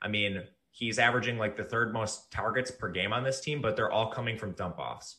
I 0.00 0.08
mean, 0.08 0.42
he's 0.70 0.98
averaging 0.98 1.38
like 1.38 1.56
the 1.56 1.64
third 1.64 1.92
most 1.92 2.30
targets 2.30 2.70
per 2.70 2.90
game 2.90 3.12
on 3.12 3.24
this 3.24 3.40
team, 3.40 3.62
but 3.62 3.74
they're 3.74 3.90
all 3.90 4.10
coming 4.10 4.36
from 4.36 4.52
dump 4.52 4.78
offs. 4.78 5.16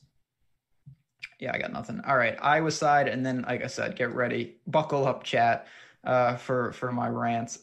Yeah, 1.40 1.52
I 1.54 1.58
got 1.58 1.74
nothing. 1.74 2.02
All 2.08 2.16
right, 2.16 2.38
Iowa 2.42 2.72
side, 2.72 3.08
and 3.08 3.26
then 3.26 3.44
like 3.48 3.64
I 3.64 3.68
said, 3.68 3.96
get 3.96 4.14
ready, 4.14 4.58
buckle 4.68 5.08
up, 5.08 5.24
chat, 5.24 5.68
uh, 6.04 6.36
for 6.36 6.72
for 6.72 6.92
my 6.92 7.10
rants. 7.10 7.60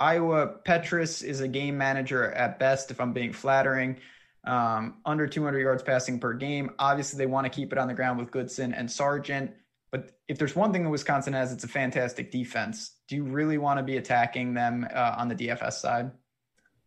Iowa 0.00 0.54
Petras 0.64 1.24
is 1.24 1.40
a 1.40 1.48
game 1.48 1.76
manager 1.76 2.32
at 2.32 2.58
best, 2.58 2.90
if 2.90 3.00
I'm 3.00 3.12
being 3.12 3.32
flattering. 3.32 3.98
Um, 4.44 4.98
under 5.04 5.26
200 5.26 5.58
yards 5.58 5.82
passing 5.82 6.18
per 6.18 6.32
game. 6.32 6.70
Obviously, 6.78 7.18
they 7.18 7.26
want 7.26 7.44
to 7.44 7.50
keep 7.50 7.72
it 7.72 7.78
on 7.78 7.88
the 7.88 7.94
ground 7.94 8.18
with 8.18 8.30
Goodson 8.30 8.72
and 8.72 8.90
Sargent. 8.90 9.50
But 9.90 10.12
if 10.28 10.38
there's 10.38 10.54
one 10.54 10.72
thing 10.72 10.84
that 10.84 10.90
Wisconsin 10.90 11.32
has, 11.32 11.52
it's 11.52 11.64
a 11.64 11.68
fantastic 11.68 12.30
defense. 12.30 12.96
Do 13.08 13.16
you 13.16 13.24
really 13.24 13.58
want 13.58 13.78
to 13.78 13.82
be 13.82 13.96
attacking 13.96 14.54
them 14.54 14.86
uh, 14.92 15.14
on 15.16 15.28
the 15.28 15.34
DFS 15.34 15.74
side? 15.74 16.10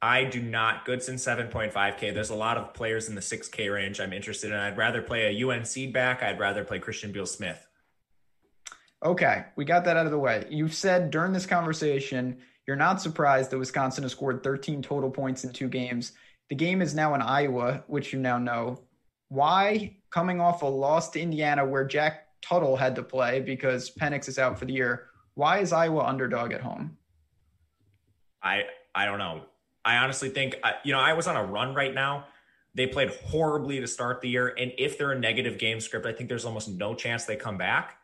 I 0.04 0.24
do 0.24 0.42
not. 0.42 0.86
Goodson 0.86 1.16
7.5K. 1.16 2.14
There's 2.14 2.30
a 2.32 2.36
lot 2.36 2.58
of 2.58 2.74
players 2.74 3.08
in 3.08 3.16
the 3.16 3.22
6K 3.22 3.74
range 3.74 4.00
I'm 4.00 4.14
interested 4.14 4.52
in. 4.52 4.58
I'd 4.58 4.78
rather 4.78 5.02
play 5.02 5.36
a 5.36 5.48
UNC 5.48 5.94
back. 5.94 6.24
I'd 6.24 6.40
rather 6.40 6.64
play 6.64 6.80
Christian 6.80 7.12
Beal 7.12 7.26
Smith. 7.26 7.68
Okay, 9.04 9.46
we 9.56 9.66
got 9.66 9.86
that 9.86 9.98
out 9.98 10.06
of 10.06 10.12
the 10.12 10.20
way. 10.20 10.46
You've 10.50 10.76
said 10.76 11.10
during 11.10 11.34
this 11.34 11.48
conversation 11.48 12.38
you're 12.68 12.78
not 12.78 13.02
surprised 13.02 13.52
that 13.52 13.58
Wisconsin 13.58 14.04
has 14.04 14.12
scored 14.12 14.44
13 14.44 14.82
total 14.82 15.10
points 15.10 15.44
in 15.44 15.52
two 15.52 15.68
games. 15.68 16.14
The 16.50 16.56
game 16.56 16.82
is 16.82 16.94
now 16.94 17.16
in 17.16 17.22
Iowa, 17.22 17.84
which 17.88 18.14
you 18.14 18.20
now 18.20 18.38
know. 18.38 18.82
Why, 19.30 19.98
coming 20.10 20.40
off 20.40 20.62
a 20.62 20.68
loss 20.68 21.10
to 21.12 21.22
Indiana 21.22 21.66
where 21.66 21.86
Jack 21.86 22.28
Tuttle 22.42 22.76
had 22.76 22.96
to 22.96 23.04
play 23.04 23.40
because 23.40 23.92
Penix 23.92 24.28
is 24.28 24.40
out 24.40 24.58
for 24.58 24.66
the 24.66 24.74
year. 24.74 25.08
Why 25.36 25.60
is 25.60 25.72
Iowa 25.72 26.04
underdog 26.04 26.52
at 26.52 26.62
home? 26.62 26.98
I 28.42 28.64
I 28.94 29.06
don't 29.06 29.20
know. 29.20 29.44
I 29.84 29.98
honestly 29.98 30.30
think 30.30 30.56
uh, 30.64 30.72
you 30.84 30.94
know 30.94 31.00
I 31.00 31.14
was 31.14 31.28
on 31.28 31.36
a 31.36 31.44
run 31.44 31.74
right 31.74 31.94
now. 31.94 32.26
They 32.74 32.88
played 32.88 33.10
horribly 33.10 33.80
to 33.82 33.88
start 33.88 34.22
the 34.22 34.30
year, 34.30 34.54
and 34.58 34.72
if 34.78 34.98
they're 34.98 35.12
a 35.12 35.20
negative 35.20 35.58
game 35.58 35.80
script, 35.80 36.06
I 36.06 36.14
think 36.14 36.30
there's 36.30 36.46
almost 36.46 36.70
no 36.70 36.96
chance 36.96 37.26
they 37.26 37.36
come 37.36 37.58
back 37.58 37.98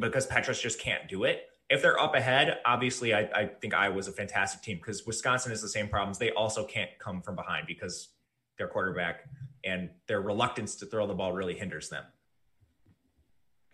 because 0.00 0.26
Petras 0.26 0.60
just 0.60 0.80
can't 0.80 1.08
do 1.08 1.24
it. 1.24 1.48
If 1.70 1.80
they're 1.80 1.98
up 1.98 2.14
ahead, 2.14 2.58
obviously, 2.66 3.14
I, 3.14 3.20
I 3.34 3.46
think 3.46 3.72
Iowa's 3.72 4.08
a 4.08 4.12
fantastic 4.12 4.62
team 4.62 4.78
because 4.78 5.06
Wisconsin 5.06 5.50
has 5.50 5.62
the 5.62 5.68
same 5.68 5.88
problems. 5.88 6.18
They 6.18 6.30
also 6.32 6.64
can't 6.64 6.90
come 6.98 7.22
from 7.22 7.36
behind 7.36 7.66
because 7.66 8.08
their 8.58 8.68
quarterback 8.68 9.24
and 9.64 9.90
their 10.06 10.20
reluctance 10.20 10.76
to 10.76 10.86
throw 10.86 11.06
the 11.06 11.14
ball 11.14 11.32
really 11.32 11.54
hinders 11.54 11.88
them. 11.88 12.04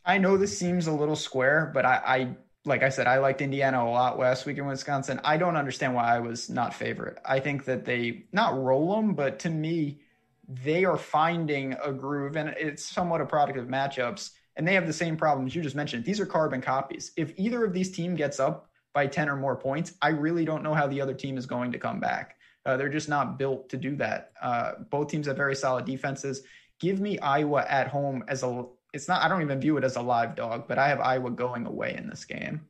I 0.05 0.18
know 0.18 0.36
this 0.36 0.59
seems 0.59 0.86
a 0.86 0.92
little 0.92 1.16
square, 1.16 1.70
but 1.74 1.84
I, 1.84 2.03
I 2.05 2.36
like 2.64 2.82
I 2.82 2.90
said, 2.90 3.07
I 3.07 3.18
liked 3.18 3.40
Indiana 3.40 3.82
a 3.82 3.88
lot 3.88 4.18
last 4.18 4.44
week 4.44 4.59
in 4.59 4.66
Wisconsin. 4.66 5.20
I 5.24 5.36
don't 5.36 5.57
understand 5.57 5.94
why 5.94 6.14
I 6.14 6.20
was 6.20 6.51
not 6.51 6.74
favorite. 6.74 7.18
I 7.24 7.40
think 7.40 7.64
that 7.64 7.84
they 7.84 8.24
not 8.32 8.61
roll 8.61 8.96
them, 8.96 9.14
but 9.14 9.38
to 9.40 9.51
me, 9.51 10.01
they 10.46 10.84
are 10.84 10.96
finding 10.96 11.74
a 11.82 11.92
groove, 11.92 12.36
and 12.36 12.51
it's 12.51 12.84
somewhat 12.84 13.20
a 13.20 13.26
product 13.26 13.59
of 13.59 13.66
matchups. 13.66 14.30
And 14.57 14.66
they 14.66 14.74
have 14.74 14.86
the 14.86 14.92
same 14.92 15.16
problems 15.16 15.55
you 15.55 15.62
just 15.62 15.76
mentioned. 15.76 16.05
These 16.05 16.20
are 16.20 16.26
carbon 16.26 16.61
copies. 16.61 17.12
If 17.16 17.32
either 17.38 17.64
of 17.64 17.72
these 17.72 17.90
team 17.90 18.14
gets 18.14 18.40
up 18.40 18.68
by 18.92 19.07
10 19.07 19.28
or 19.28 19.36
more 19.36 19.57
points, 19.57 19.94
I 20.03 20.09
really 20.09 20.44
don't 20.44 20.62
know 20.62 20.74
how 20.74 20.86
the 20.86 21.01
other 21.01 21.14
team 21.14 21.38
is 21.38 21.46
going 21.46 21.72
to 21.72 21.78
come 21.78 22.01
back. 22.01 22.36
Uh, 22.66 22.76
they're 22.76 22.90
just 22.90 23.09
not 23.09 23.38
built 23.38 23.70
to 23.70 23.76
do 23.76 23.96
that. 23.96 24.32
Uh, 24.42 24.72
both 24.90 25.09
teams 25.09 25.26
have 25.28 25.36
very 25.36 25.55
solid 25.55 25.86
defenses. 25.86 26.42
Give 26.81 27.01
me 27.01 27.18
Iowa 27.18 27.64
at 27.68 27.89
home 27.89 28.24
as 28.26 28.43
a 28.43 28.64
it's 28.93 29.09
not. 29.09 29.22
I 29.22 29.28
don't 29.28 29.43
even 29.43 29.61
view 29.61 29.76
it 29.76 29.85
as 29.85 29.97
a 29.97 30.03
live 30.03 30.35
dog, 30.35 30.66
but 30.66 30.78
I 30.78 30.89
have 30.89 31.01
Iowa 31.01 31.31
going 31.31 31.66
away 31.66 31.95
in 31.97 32.09
this 32.09 32.24
game. 32.24 32.66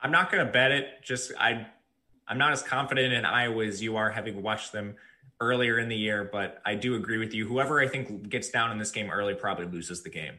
I'm 0.00 0.12
not 0.12 0.30
going 0.30 0.44
to 0.44 0.50
bet 0.50 0.70
it. 0.70 1.02
Just 1.02 1.32
I, 1.38 1.66
I'm 2.28 2.38
not 2.38 2.52
as 2.52 2.62
confident 2.62 3.12
in 3.12 3.24
Iowa 3.24 3.64
as 3.66 3.82
you 3.82 3.96
are, 3.96 4.10
having 4.10 4.42
watched 4.42 4.72
them 4.72 4.94
earlier 5.40 5.78
in 5.78 5.88
the 5.88 5.96
year. 5.96 6.28
But 6.30 6.62
I 6.64 6.74
do 6.74 6.94
agree 6.94 7.18
with 7.18 7.34
you. 7.34 7.46
Whoever 7.46 7.80
I 7.80 7.88
think 7.88 8.28
gets 8.28 8.50
down 8.50 8.70
in 8.70 8.78
this 8.78 8.90
game 8.90 9.10
early 9.10 9.34
probably 9.34 9.66
loses 9.66 10.02
the 10.02 10.10
game. 10.10 10.34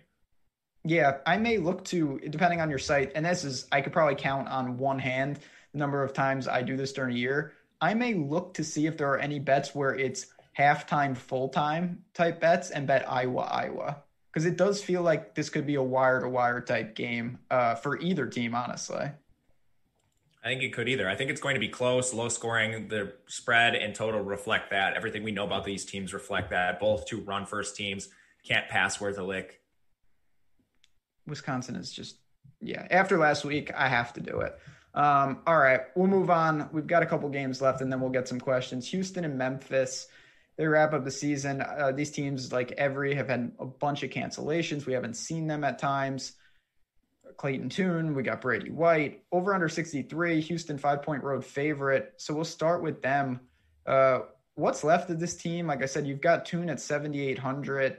Yeah, 0.83 1.17
I 1.27 1.37
may 1.37 1.57
look 1.57 1.83
to 1.85 2.19
depending 2.29 2.61
on 2.61 2.69
your 2.69 2.79
site, 2.79 3.11
and 3.13 3.25
this 3.25 3.43
is 3.43 3.67
I 3.71 3.81
could 3.81 3.93
probably 3.93 4.15
count 4.15 4.47
on 4.47 4.77
one 4.77 4.97
hand 4.97 5.39
the 5.73 5.77
number 5.77 6.03
of 6.03 6.13
times 6.13 6.47
I 6.47 6.61
do 6.61 6.75
this 6.75 6.93
during 6.93 7.15
a 7.15 7.19
year. 7.19 7.53
I 7.81 7.93
may 7.93 8.13
look 8.13 8.53
to 8.55 8.63
see 8.63 8.87
if 8.87 8.97
there 8.97 9.09
are 9.09 9.19
any 9.19 9.39
bets 9.39 9.75
where 9.75 9.95
it's 9.95 10.27
halftime, 10.57 11.15
full 11.15 11.49
time 11.49 12.03
type 12.13 12.39
bets 12.39 12.71
and 12.71 12.87
bet 12.87 13.09
Iowa, 13.09 13.41
Iowa. 13.41 14.03
Because 14.31 14.45
it 14.45 14.57
does 14.57 14.81
feel 14.81 15.01
like 15.01 15.35
this 15.35 15.49
could 15.49 15.67
be 15.67 15.75
a 15.75 15.83
wire 15.83 16.21
to 16.21 16.29
wire 16.29 16.61
type 16.61 16.95
game 16.95 17.39
uh, 17.49 17.75
for 17.75 17.99
either 17.99 18.27
team, 18.27 18.55
honestly. 18.55 19.11
I 20.43 20.47
think 20.47 20.63
it 20.63 20.73
could 20.73 20.89
either. 20.89 21.07
I 21.07 21.15
think 21.15 21.29
it's 21.29 21.41
going 21.41 21.53
to 21.53 21.59
be 21.59 21.67
close, 21.67 22.13
low 22.13 22.29
scoring. 22.29 22.87
The 22.87 23.13
spread 23.27 23.75
and 23.75 23.93
total 23.93 24.21
reflect 24.21 24.71
that. 24.71 24.95
Everything 24.95 25.23
we 25.23 25.31
know 25.31 25.45
about 25.45 25.65
these 25.65 25.85
teams 25.85 26.13
reflect 26.13 26.49
that. 26.49 26.79
Both 26.79 27.05
two 27.05 27.21
run 27.21 27.45
first 27.45 27.75
teams 27.75 28.09
can't 28.43 28.67
pass 28.67 28.99
worth 28.99 29.19
a 29.19 29.23
lick. 29.23 29.61
Wisconsin 31.27 31.75
is 31.75 31.91
just, 31.91 32.17
yeah. 32.59 32.87
After 32.89 33.17
last 33.17 33.45
week, 33.45 33.71
I 33.75 33.87
have 33.87 34.13
to 34.13 34.21
do 34.21 34.39
it. 34.39 34.57
Um, 34.93 35.41
all 35.45 35.57
right, 35.57 35.81
we'll 35.95 36.07
move 36.07 36.29
on. 36.29 36.69
We've 36.71 36.87
got 36.87 37.03
a 37.03 37.05
couple 37.05 37.29
games 37.29 37.61
left, 37.61 37.81
and 37.81 37.91
then 37.91 38.01
we'll 38.01 38.09
get 38.09 38.27
some 38.27 38.39
questions. 38.39 38.87
Houston 38.89 39.23
and 39.23 39.37
Memphis. 39.37 40.07
They 40.57 40.67
wrap 40.67 40.93
up 40.93 41.03
the 41.03 41.11
season. 41.11 41.61
Uh, 41.61 41.91
these 41.91 42.11
teams, 42.11 42.51
like 42.51 42.73
every, 42.73 43.15
have 43.15 43.29
had 43.29 43.51
a 43.59 43.65
bunch 43.65 44.03
of 44.03 44.09
cancellations. 44.09 44.85
We 44.85 44.93
haven't 44.93 45.15
seen 45.15 45.47
them 45.47 45.63
at 45.63 45.79
times. 45.79 46.33
Clayton 47.37 47.69
Tune, 47.69 48.13
we 48.13 48.23
got 48.23 48.41
Brady 48.41 48.69
White. 48.69 49.23
Over 49.31 49.53
under 49.53 49.69
63, 49.69 50.41
Houston 50.41 50.77
five 50.77 51.01
point 51.01 51.23
road 51.23 51.45
favorite. 51.45 52.13
So 52.17 52.33
we'll 52.33 52.43
start 52.43 52.83
with 52.83 53.01
them. 53.01 53.39
Uh, 53.85 54.19
what's 54.55 54.83
left 54.83 55.09
of 55.09 55.19
this 55.19 55.35
team? 55.35 55.67
Like 55.67 55.81
I 55.81 55.85
said, 55.85 56.05
you've 56.05 56.21
got 56.21 56.45
Tune 56.45 56.69
at 56.69 56.79
7,800. 56.79 57.97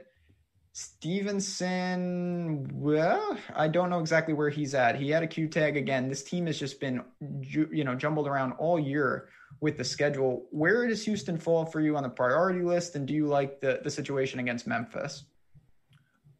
Stevenson, 0.75 2.67
well, 2.73 3.37
I 3.55 3.67
don't 3.67 3.91
know 3.91 3.99
exactly 3.99 4.33
where 4.33 4.49
he's 4.49 4.73
at. 4.73 4.95
He 4.95 5.11
had 5.11 5.21
a 5.21 5.27
Q 5.27 5.47
tag 5.47 5.77
again. 5.77 6.09
This 6.09 6.23
team 6.23 6.47
has 6.47 6.57
just 6.57 6.79
been, 6.79 7.03
you 7.19 7.83
know, 7.83 7.93
jumbled 7.93 8.27
around 8.27 8.53
all 8.53 8.79
year 8.79 9.29
with 9.61 9.77
the 9.77 9.83
schedule. 9.83 10.45
Where 10.51 10.87
does 10.87 11.05
Houston 11.05 11.37
fall 11.37 11.65
for 11.65 11.79
you 11.79 11.95
on 11.95 12.03
the 12.03 12.09
priority 12.09 12.61
list? 12.61 12.95
And 12.95 13.07
do 13.07 13.13
you 13.13 13.27
like 13.27 13.61
the, 13.61 13.79
the 13.83 13.89
situation 13.89 14.39
against 14.39 14.67
Memphis? 14.67 15.23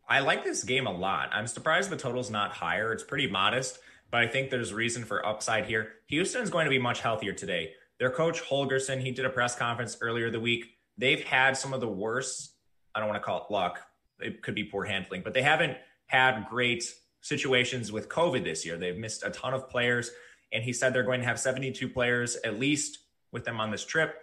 I 0.07 0.19
like 0.19 0.43
this 0.43 0.63
game 0.63 0.85
a 0.85 0.91
lot. 0.91 1.29
I'm 1.31 1.47
surprised 1.47 1.89
the 1.89 1.97
total's 1.97 2.29
not 2.29 2.51
higher. 2.51 2.91
It's 2.91 3.03
pretty 3.03 3.27
modest, 3.27 3.79
but 4.11 4.21
I 4.21 4.27
think 4.27 4.49
there's 4.49 4.73
reason 4.73 5.05
for 5.05 5.25
upside 5.25 5.65
here. 5.65 5.93
Houston's 6.07 6.49
going 6.49 6.65
to 6.65 6.69
be 6.69 6.79
much 6.79 6.99
healthier 6.99 7.33
today. 7.33 7.71
Their 7.99 8.09
coach, 8.09 8.41
Holgorsen, 8.41 8.99
he 8.99 9.11
did 9.11 9.25
a 9.25 9.29
press 9.29 9.55
conference 9.55 9.97
earlier 10.01 10.29
the 10.29 10.39
week. 10.39 10.65
They've 10.97 11.23
had 11.23 11.55
some 11.55 11.73
of 11.73 11.79
the 11.79 11.87
worst, 11.87 12.51
I 12.93 12.99
don't 12.99 13.07
want 13.07 13.21
to 13.21 13.25
call 13.25 13.45
it 13.45 13.51
luck, 13.51 13.79
it 14.19 14.41
could 14.41 14.55
be 14.55 14.65
poor 14.65 14.83
handling, 14.83 15.21
but 15.23 15.33
they 15.33 15.41
haven't 15.41 15.77
had 16.07 16.47
great 16.49 16.83
situations 17.21 17.91
with 17.91 18.09
COVID 18.09 18.43
this 18.43 18.65
year. 18.65 18.77
They've 18.77 18.97
missed 18.97 19.23
a 19.23 19.29
ton 19.29 19.53
of 19.53 19.69
players, 19.69 20.11
and 20.51 20.63
he 20.63 20.73
said 20.73 20.93
they're 20.93 21.03
going 21.03 21.21
to 21.21 21.25
have 21.25 21.39
72 21.39 21.87
players 21.89 22.35
at 22.43 22.59
least 22.59 22.99
with 23.33 23.45
them 23.45 23.59
on 23.59 23.71
this 23.71 23.85
trip. 23.85 24.15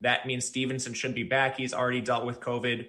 That 0.00 0.26
means 0.26 0.44
Stevenson 0.44 0.94
should 0.94 1.14
be 1.14 1.24
back. 1.24 1.56
He's 1.56 1.74
already 1.74 2.00
dealt 2.00 2.24
with 2.24 2.40
COVID. 2.40 2.86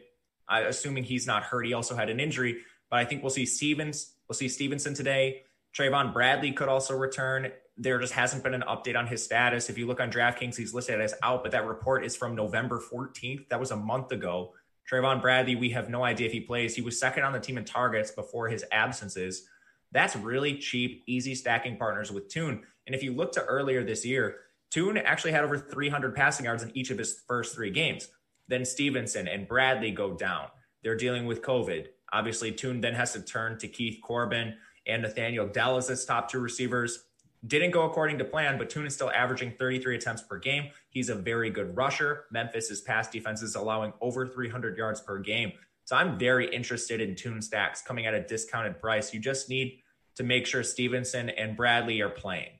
I, 0.47 0.61
assuming 0.61 1.03
he's 1.03 1.25
not 1.25 1.43
hurt, 1.43 1.65
he 1.65 1.73
also 1.73 1.95
had 1.95 2.09
an 2.09 2.19
injury. 2.19 2.57
But 2.89 2.99
I 2.99 3.05
think 3.05 3.23
we'll 3.23 3.29
see 3.29 3.45
Stevens. 3.45 4.13
We'll 4.27 4.35
see 4.35 4.47
Stevenson 4.47 4.93
today. 4.93 5.43
Trayvon 5.77 6.13
Bradley 6.13 6.51
could 6.51 6.67
also 6.67 6.95
return. 6.95 7.51
There 7.77 7.99
just 7.99 8.13
hasn't 8.13 8.43
been 8.43 8.53
an 8.53 8.63
update 8.67 8.97
on 8.97 9.07
his 9.07 9.23
status. 9.23 9.69
If 9.69 9.77
you 9.77 9.87
look 9.87 9.99
on 9.99 10.11
DraftKings, 10.11 10.55
he's 10.55 10.73
listed 10.73 10.99
as 10.99 11.13
out, 11.23 11.43
but 11.43 11.51
that 11.51 11.65
report 11.65 12.03
is 12.03 12.15
from 12.15 12.35
November 12.35 12.81
14th. 12.91 13.47
That 13.49 13.59
was 13.59 13.71
a 13.71 13.75
month 13.75 14.11
ago. 14.11 14.53
Trayvon 14.91 15.21
Bradley, 15.21 15.55
we 15.55 15.69
have 15.69 15.89
no 15.89 16.03
idea 16.03 16.27
if 16.27 16.33
he 16.33 16.41
plays. 16.41 16.75
He 16.75 16.81
was 16.81 16.99
second 16.99 17.23
on 17.23 17.33
the 17.33 17.39
team 17.39 17.57
in 17.57 17.65
targets 17.65 18.11
before 18.11 18.49
his 18.49 18.65
absences. 18.71 19.47
That's 19.91 20.15
really 20.15 20.57
cheap, 20.57 21.03
easy 21.07 21.35
stacking 21.35 21.77
partners 21.77 22.11
with 22.11 22.27
Tune. 22.27 22.63
And 22.87 22.95
if 22.95 23.03
you 23.03 23.13
look 23.13 23.31
to 23.33 23.43
earlier 23.43 23.83
this 23.83 24.03
year, 24.03 24.37
Tune 24.69 24.97
actually 24.97 25.31
had 25.31 25.43
over 25.43 25.57
300 25.57 26.15
passing 26.15 26.45
yards 26.45 26.63
in 26.63 26.75
each 26.75 26.91
of 26.91 26.97
his 26.97 27.21
first 27.27 27.55
three 27.55 27.71
games. 27.71 28.09
Then 28.47 28.65
Stevenson 28.65 29.27
and 29.27 29.47
Bradley 29.47 29.91
go 29.91 30.13
down. 30.13 30.47
They're 30.83 30.95
dealing 30.95 31.25
with 31.25 31.41
COVID. 31.41 31.87
Obviously, 32.11 32.51
Tune 32.51 32.81
then 32.81 32.93
has 32.93 33.13
to 33.13 33.21
turn 33.21 33.57
to 33.59 33.67
Keith 33.67 33.99
Corbin 34.01 34.55
and 34.87 35.01
Nathaniel 35.01 35.47
Dell 35.47 35.77
as 35.77 35.87
his 35.87 36.05
top 36.05 36.29
two 36.29 36.39
receivers. 36.39 37.05
Didn't 37.47 37.71
go 37.71 37.83
according 37.83 38.17
to 38.17 38.25
plan, 38.25 38.57
but 38.57 38.69
Tune 38.69 38.85
is 38.85 38.93
still 38.93 39.11
averaging 39.11 39.53
33 39.57 39.95
attempts 39.95 40.23
per 40.23 40.37
game. 40.37 40.71
He's 40.89 41.09
a 41.09 41.15
very 41.15 41.49
good 41.49 41.75
rusher. 41.75 42.25
Memphis's 42.31 42.81
pass 42.81 43.09
defense 43.09 43.41
is 43.41 43.55
allowing 43.55 43.93
over 44.01 44.27
300 44.27 44.77
yards 44.77 44.99
per 44.99 45.19
game. 45.19 45.53
So 45.85 45.95
I'm 45.95 46.19
very 46.19 46.53
interested 46.53 47.01
in 47.01 47.15
Tune 47.15 47.41
stacks 47.41 47.81
coming 47.81 48.05
at 48.05 48.13
a 48.13 48.21
discounted 48.21 48.79
price. 48.79 49.13
You 49.13 49.19
just 49.19 49.49
need 49.49 49.79
to 50.15 50.23
make 50.23 50.45
sure 50.45 50.63
Stevenson 50.63 51.29
and 51.29 51.55
Bradley 51.55 52.01
are 52.01 52.09
playing. 52.09 52.58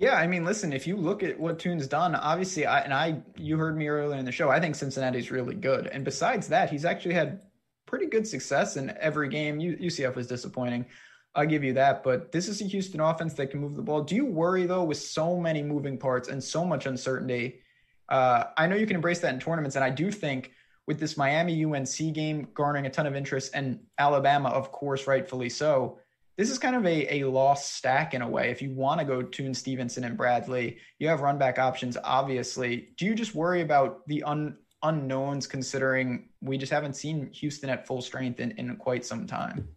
Yeah, 0.00 0.14
I 0.14 0.26
mean, 0.26 0.46
listen, 0.46 0.72
if 0.72 0.86
you 0.86 0.96
look 0.96 1.22
at 1.22 1.38
what 1.38 1.58
Tune's 1.58 1.86
done, 1.86 2.14
obviously, 2.14 2.64
I, 2.64 2.80
and 2.80 2.94
I, 2.94 3.20
you 3.36 3.58
heard 3.58 3.76
me 3.76 3.86
earlier 3.86 4.18
in 4.18 4.24
the 4.24 4.32
show, 4.32 4.48
I 4.48 4.58
think 4.58 4.74
Cincinnati's 4.74 5.30
really 5.30 5.54
good. 5.54 5.88
And 5.88 6.06
besides 6.06 6.48
that, 6.48 6.70
he's 6.70 6.86
actually 6.86 7.12
had 7.12 7.42
pretty 7.84 8.06
good 8.06 8.26
success 8.26 8.78
in 8.78 8.96
every 8.98 9.28
game. 9.28 9.60
UCF 9.60 10.14
was 10.14 10.26
disappointing. 10.26 10.86
I'll 11.34 11.44
give 11.44 11.62
you 11.62 11.74
that. 11.74 12.02
But 12.02 12.32
this 12.32 12.48
is 12.48 12.62
a 12.62 12.64
Houston 12.64 12.98
offense 12.98 13.34
that 13.34 13.50
can 13.50 13.60
move 13.60 13.76
the 13.76 13.82
ball. 13.82 14.00
Do 14.00 14.14
you 14.14 14.24
worry, 14.24 14.64
though, 14.64 14.84
with 14.84 14.96
so 14.96 15.38
many 15.38 15.62
moving 15.62 15.98
parts 15.98 16.28
and 16.28 16.42
so 16.42 16.64
much 16.64 16.86
uncertainty? 16.86 17.60
Uh, 18.08 18.44
I 18.56 18.68
know 18.68 18.76
you 18.76 18.86
can 18.86 18.96
embrace 18.96 19.18
that 19.18 19.34
in 19.34 19.38
tournaments. 19.38 19.76
And 19.76 19.84
I 19.84 19.90
do 19.90 20.10
think 20.10 20.52
with 20.86 20.98
this 20.98 21.18
Miami 21.18 21.62
UNC 21.62 22.14
game 22.14 22.48
garnering 22.54 22.86
a 22.86 22.90
ton 22.90 23.06
of 23.06 23.14
interest 23.14 23.50
and 23.52 23.80
Alabama, 23.98 24.48
of 24.48 24.72
course, 24.72 25.06
rightfully 25.06 25.50
so, 25.50 25.98
this 26.40 26.48
is 26.48 26.58
kind 26.58 26.74
of 26.74 26.86
a, 26.86 27.20
a 27.20 27.24
lost 27.28 27.74
stack 27.74 28.14
in 28.14 28.22
a 28.22 28.28
way. 28.28 28.50
If 28.50 28.62
you 28.62 28.70
want 28.70 28.98
to 28.98 29.04
go 29.04 29.20
Tune 29.20 29.52
Stevenson 29.52 30.04
and 30.04 30.16
Bradley, 30.16 30.78
you 30.98 31.06
have 31.06 31.20
run 31.20 31.36
back 31.36 31.58
options, 31.58 31.98
obviously. 32.02 32.88
Do 32.96 33.04
you 33.04 33.14
just 33.14 33.34
worry 33.34 33.60
about 33.60 34.08
the 34.08 34.22
un, 34.22 34.56
unknowns 34.82 35.46
considering 35.46 36.30
we 36.40 36.56
just 36.56 36.72
haven't 36.72 36.94
seen 36.94 37.30
Houston 37.34 37.68
at 37.68 37.86
full 37.86 38.00
strength 38.00 38.40
in, 38.40 38.52
in 38.52 38.74
quite 38.76 39.04
some 39.04 39.26
time? 39.26 39.68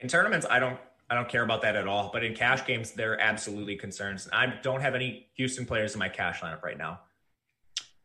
In 0.00 0.08
tournaments, 0.08 0.44
I 0.50 0.58
don't 0.58 0.76
I 1.08 1.14
don't 1.14 1.28
care 1.28 1.44
about 1.44 1.62
that 1.62 1.76
at 1.76 1.86
all. 1.86 2.10
But 2.12 2.24
in 2.24 2.34
cash 2.34 2.66
games, 2.66 2.90
they're 2.90 3.20
absolutely 3.20 3.76
concerns. 3.76 4.28
I 4.32 4.54
don't 4.62 4.80
have 4.80 4.96
any 4.96 5.28
Houston 5.34 5.66
players 5.66 5.94
in 5.94 6.00
my 6.00 6.08
cash 6.08 6.40
lineup 6.40 6.64
right 6.64 6.76
now. 6.76 6.98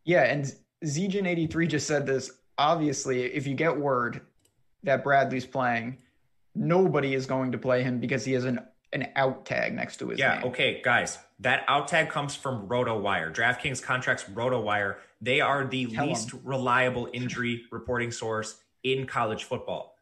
Yeah, 0.05 0.25
and 0.25 0.53
Zegen83 0.86 1.67
just 1.67 1.88
said 1.88 2.05
this. 2.05 2.29
Obviously, 2.59 3.23
if 3.23 3.47
you 3.47 3.55
get 3.55 3.75
word 3.75 4.21
that 4.84 5.03
Bradley's 5.03 5.47
playing, 5.47 5.97
nobody 6.56 7.14
is 7.14 7.26
going 7.26 7.52
to 7.54 7.58
play 7.58 7.84
him 7.84 7.99
because 7.99 8.26
he 8.26 8.34
has 8.34 8.45
an 8.45 8.60
an 8.93 9.08
out 9.16 9.45
tag 9.45 9.74
next 9.74 9.97
to 9.97 10.10
his 10.10 10.20
yeah, 10.20 10.36
name. 10.36 10.47
okay, 10.47 10.82
guys. 10.84 11.18
That 11.39 11.64
out 11.68 11.88
tag 11.88 12.10
comes 12.10 12.36
from 12.36 12.68
RotoWire. 12.68 13.34
DraftKings 13.34 13.82
contracts 13.82 14.26
RotoWire. 14.26 14.97
They 15.22 15.39
are 15.41 15.66
the 15.66 15.88
Tell 15.88 16.08
least 16.08 16.32
them. 16.32 16.41
reliable 16.43 17.08
injury 17.14 17.64
reporting 17.72 18.12
source 18.12 18.60
in 18.84 19.08
college 19.08 19.45
football. 19.45 19.95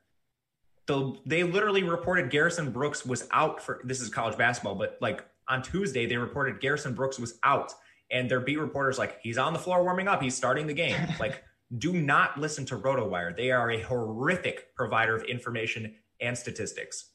The, 0.87 1.15
they 1.25 1.43
literally 1.43 1.83
reported 1.83 2.31
Garrison 2.31 2.71
Brooks 2.71 3.05
was 3.05 3.27
out 3.31 3.61
for 3.61 3.79
this 3.83 4.01
is 4.01 4.09
college 4.09 4.37
basketball, 4.37 4.75
but 4.75 4.97
like 5.01 5.23
on 5.47 5.61
Tuesday, 5.61 6.07
they 6.07 6.17
reported 6.17 6.59
Garrison 6.59 6.93
Brooks 6.93 7.19
was 7.19 7.37
out. 7.43 7.73
And 8.11 8.29
their 8.29 8.39
beat 8.39 8.57
reporters 8.57 8.97
like, 8.97 9.19
he's 9.21 9.37
on 9.37 9.53
the 9.53 9.59
floor 9.59 9.83
warming 9.83 10.07
up, 10.07 10.21
he's 10.21 10.35
starting 10.35 10.65
the 10.65 10.73
game. 10.73 10.97
like, 11.19 11.43
do 11.77 11.93
not 11.93 12.39
listen 12.39 12.65
to 12.65 12.75
RotoWire. 12.75 13.37
They 13.37 13.51
are 13.51 13.69
a 13.69 13.81
horrific 13.81 14.75
provider 14.75 15.15
of 15.15 15.23
information 15.23 15.93
and 16.21 16.37
statistics. 16.37 17.05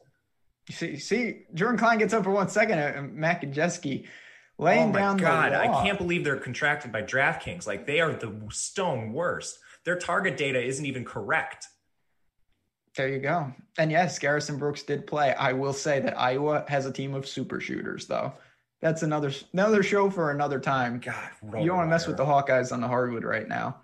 See, 0.70 0.98
see, 0.98 1.42
Jordan 1.52 1.78
Klein 1.78 1.98
gets 1.98 2.14
up 2.14 2.24
for 2.24 2.30
one 2.30 2.48
second. 2.48 2.78
Uh, 2.78 3.02
Matt 3.12 3.42
Gajewski 3.42 4.06
laying 4.58 4.90
oh 4.90 4.92
my 4.92 4.98
down 4.98 5.16
God, 5.18 5.52
I 5.52 5.82
can't 5.82 5.98
believe 5.98 6.24
they're 6.24 6.36
contracted 6.36 6.90
by 6.90 7.02
DraftKings. 7.02 7.66
Like 7.66 7.86
they 7.86 8.00
are 8.00 8.12
the 8.12 8.34
stone 8.50 9.12
worst. 9.12 9.58
Their 9.84 9.96
target 9.96 10.36
data 10.36 10.62
isn't 10.62 10.86
even 10.86 11.04
correct. 11.04 11.66
There 12.96 13.08
you 13.08 13.18
go. 13.18 13.52
And 13.76 13.90
yes, 13.90 14.18
Garrison 14.18 14.56
Brooks 14.56 14.82
did 14.84 15.06
play. 15.06 15.34
I 15.34 15.52
will 15.52 15.72
say 15.72 16.00
that 16.00 16.18
Iowa 16.18 16.64
has 16.68 16.86
a 16.86 16.92
team 16.92 17.12
of 17.14 17.26
super 17.26 17.60
shooters, 17.60 18.06
though. 18.06 18.32
That's 18.80 19.02
another 19.02 19.32
another 19.52 19.82
show 19.82 20.10
for 20.10 20.30
another 20.30 20.60
time. 20.60 21.00
God, 21.00 21.30
you 21.42 21.66
don't 21.66 21.76
want 21.76 21.86
to 21.86 21.90
mess 21.90 22.06
with 22.06 22.16
the 22.16 22.24
Hawkeyes 22.24 22.72
on 22.72 22.80
the 22.80 22.88
hardwood 22.88 23.24
right 23.24 23.48
now. 23.48 23.80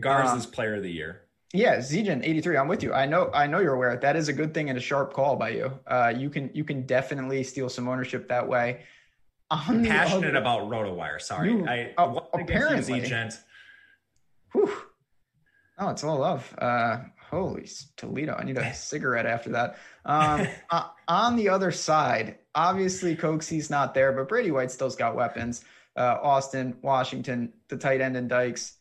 Garza 0.00 0.32
Um, 0.32 0.38
is 0.38 0.46
player 0.46 0.76
of 0.76 0.82
the 0.82 0.90
year. 0.90 1.22
Yeah, 1.52 1.76
Zegen 1.76 2.20
eighty 2.24 2.40
three. 2.40 2.56
I'm 2.56 2.66
with 2.68 2.82
you. 2.82 2.92
I 2.92 3.06
know. 3.06 3.30
I 3.32 3.46
know 3.46 3.60
you're 3.60 3.74
aware. 3.74 3.96
That 3.96 4.16
is 4.16 4.28
a 4.28 4.32
good 4.32 4.52
thing 4.54 4.68
and 4.70 4.78
a 4.78 4.80
sharp 4.80 5.12
call 5.12 5.36
by 5.36 5.50
you. 5.50 5.72
Uh, 5.86 6.12
you 6.16 6.28
can 6.30 6.50
you 6.52 6.64
can 6.64 6.84
definitely 6.86 7.44
steal 7.44 7.68
some 7.68 7.88
ownership 7.88 8.28
that 8.28 8.48
way. 8.48 8.80
I'm 9.50 9.84
passionate 9.84 10.30
other- 10.30 10.38
about 10.38 10.62
RotoWire. 10.68 11.20
Sorry, 11.20 11.50
You- 11.52 11.66
I 11.68 11.92
uh, 11.96 12.06
wasn't 12.08 12.34
against 12.34 12.48
you, 12.50 12.56
apparently. 12.56 13.00
Z-Gent. 13.02 13.34
Whew. 14.52 14.72
Oh, 15.78 15.90
it's 15.90 16.02
all 16.02 16.18
love. 16.18 16.52
Uh, 16.58 16.98
Holy 17.30 17.68
Toledo! 17.96 18.34
I 18.38 18.44
need 18.44 18.58
a 18.58 18.72
cigarette 18.74 19.26
after 19.26 19.50
that. 19.50 19.76
Um, 20.04 20.46
uh, 20.70 20.88
on 21.06 21.36
the 21.36 21.48
other 21.50 21.70
side, 21.72 22.38
obviously 22.54 23.14
Coxie's 23.16 23.70
not 23.70 23.92
there, 23.94 24.12
but 24.12 24.28
Brady 24.28 24.50
White 24.50 24.70
still's 24.70 24.96
got 24.96 25.14
weapons. 25.14 25.64
Uh, 25.96 26.16
Austin, 26.22 26.76
Washington, 26.82 27.52
the 27.68 27.76
tight 27.76 28.00
end 28.00 28.16
and 28.16 28.28
Dykes. 28.28 28.76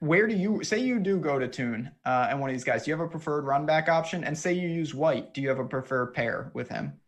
Where 0.00 0.28
do 0.28 0.36
you 0.36 0.62
say 0.62 0.78
you 0.78 1.00
do 1.00 1.18
go 1.18 1.38
to 1.38 1.48
Tune 1.48 1.90
uh, 2.04 2.28
and 2.30 2.40
one 2.40 2.50
of 2.50 2.54
these 2.54 2.64
guys? 2.64 2.84
Do 2.84 2.90
you 2.90 2.96
have 2.96 3.04
a 3.04 3.10
preferred 3.10 3.44
run 3.44 3.66
back 3.66 3.88
option? 3.88 4.22
And 4.22 4.38
say 4.38 4.52
you 4.52 4.68
use 4.68 4.94
White, 4.94 5.34
do 5.34 5.40
you 5.40 5.48
have 5.48 5.58
a 5.58 5.64
preferred 5.64 6.14
pair 6.14 6.52
with 6.54 6.68
him? 6.68 7.00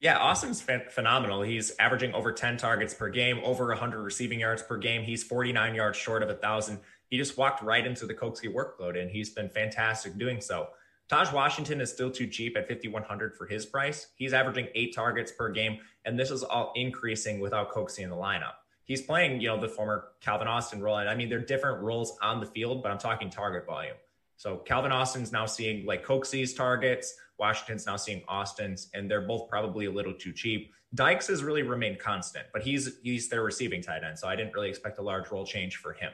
Yeah, 0.00 0.18
Austin's 0.18 0.60
phenomenal. 0.60 1.40
He's 1.40 1.72
averaging 1.78 2.12
over 2.12 2.30
10 2.30 2.58
targets 2.58 2.92
per 2.92 3.08
game, 3.08 3.40
over 3.42 3.68
100 3.68 4.02
receiving 4.02 4.40
yards 4.40 4.62
per 4.62 4.76
game. 4.76 5.02
He's 5.02 5.24
49 5.24 5.74
yards 5.74 5.96
short 5.96 6.22
of 6.22 6.28
a 6.28 6.32
1,000. 6.32 6.78
He 7.08 7.16
just 7.16 7.38
walked 7.38 7.62
right 7.62 7.86
into 7.86 8.04
the 8.04 8.12
Coxie 8.12 8.52
workload, 8.52 9.00
and 9.00 9.10
he's 9.10 9.30
been 9.30 9.48
fantastic 9.48 10.18
doing 10.18 10.42
so. 10.42 10.68
Tahj 11.08 11.32
Washington 11.32 11.80
is 11.80 11.90
still 11.90 12.10
too 12.10 12.26
cheap 12.26 12.54
at 12.58 12.68
5,100 12.68 13.34
for 13.34 13.46
his 13.46 13.64
price. 13.64 14.08
He's 14.16 14.34
averaging 14.34 14.68
eight 14.74 14.94
targets 14.94 15.32
per 15.32 15.50
game, 15.50 15.78
and 16.04 16.18
this 16.18 16.30
is 16.30 16.42
all 16.42 16.72
increasing 16.74 17.40
without 17.40 17.72
Coxie 17.72 18.00
in 18.00 18.10
the 18.10 18.16
lineup. 18.16 18.54
He's 18.84 19.02
playing, 19.02 19.40
you 19.40 19.48
know, 19.48 19.60
the 19.60 19.68
former 19.68 20.08
Calvin 20.20 20.46
Austin 20.46 20.80
role. 20.80 20.98
And 20.98 21.08
I 21.08 21.14
mean, 21.14 21.28
they're 21.28 21.38
different 21.40 21.82
roles 21.82 22.16
on 22.20 22.40
the 22.40 22.46
field, 22.46 22.82
but 22.82 22.92
I'm 22.92 22.98
talking 22.98 23.30
target 23.30 23.66
volume. 23.66 23.96
So 24.36 24.56
Calvin 24.58 24.92
Austin's 24.92 25.32
now 25.32 25.46
seeing 25.46 25.86
like 25.86 26.04
Coxie's 26.04 26.54
targets. 26.54 27.14
Washington's 27.38 27.86
now 27.86 27.96
seeing 27.96 28.22
Austin's, 28.28 28.90
and 28.94 29.10
they're 29.10 29.22
both 29.22 29.48
probably 29.48 29.86
a 29.86 29.90
little 29.90 30.14
too 30.14 30.32
cheap. 30.32 30.72
Dykes 30.94 31.26
has 31.26 31.42
really 31.42 31.62
remained 31.62 31.98
constant, 31.98 32.46
but 32.52 32.62
he's 32.62 32.98
he's 33.02 33.28
their 33.28 33.42
receiving 33.42 33.82
tight 33.82 34.04
end, 34.04 34.18
so 34.18 34.28
I 34.28 34.36
didn't 34.36 34.54
really 34.54 34.68
expect 34.68 34.98
a 34.98 35.02
large 35.02 35.30
role 35.30 35.44
change 35.44 35.76
for 35.76 35.92
him. 35.92 36.12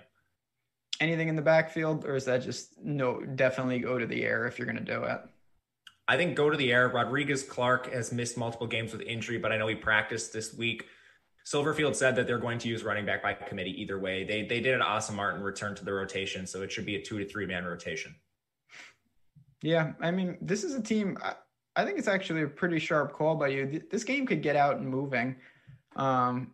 Anything 1.01 1.29
in 1.29 1.37
the 1.37 1.43
backfield, 1.43 2.05
or 2.07 2.17
is 2.17 2.25
that 2.27 2.43
just 2.43 2.83
no? 2.83 3.21
Definitely 3.21 3.81
go 3.81 3.99
to 3.99 4.07
the 4.07 4.23
air 4.25 4.47
if 4.47 4.59
you're 4.59 4.67
going 4.67 4.83
to 4.83 4.93
do 4.93 5.03
it. 5.05 5.21
I 6.09 6.17
think 6.17 6.35
go 6.35 6.49
to 6.49 6.57
the 6.57 6.73
air. 6.73 6.89
Rodrigues 6.89 7.43
Clark 7.43 7.93
has 7.93 8.13
missed 8.13 8.39
multiple 8.39 8.67
games 8.67 8.93
with 8.93 9.03
injury, 9.03 9.39
but 9.39 9.53
I 9.53 9.59
know 9.59 9.67
he 9.67 9.75
practiced 9.75 10.33
this 10.33 10.55
week. 10.55 10.87
Silverfield 11.51 11.97
said 11.97 12.15
that 12.15 12.27
they're 12.27 12.39
going 12.39 12.59
to 12.59 12.69
use 12.69 12.85
running 12.85 13.05
back 13.05 13.23
by 13.23 13.33
committee 13.33 13.81
either 13.83 13.99
way. 13.99 14.23
They 14.23 14.43
they 14.43 14.61
did 14.61 14.75
an 14.75 14.83
Awesome 14.83 15.17
Martin 15.17 15.43
return 15.43 15.75
to 15.75 15.85
the 15.85 15.93
rotation, 15.93 16.47
so 16.47 16.63
it 16.63 16.71
should 16.71 16.87
be 16.87 16.95
a 16.97 17.03
two 17.03 17.19
to 17.19 17.25
three 17.25 17.47
man 17.47 17.65
rotation. 17.65 18.15
Yeah, 19.63 19.93
I 20.01 20.11
mean, 20.13 20.39
this 20.41 20.63
is 20.63 20.75
a 20.75 20.83
team. 20.83 21.19
I, 21.23 21.35
I 21.75 21.85
think 21.85 21.99
it's 21.99 22.09
actually 22.09 22.43
a 22.43 22.47
pretty 22.47 22.79
sharp 22.79 23.13
call 23.13 23.35
by 23.35 23.49
you. 23.49 23.83
This 23.91 24.05
game 24.05 24.27
could 24.27 24.43
get 24.43 24.55
out 24.55 24.77
and 24.77 24.89
moving. 24.89 25.37
Um, 25.97 26.53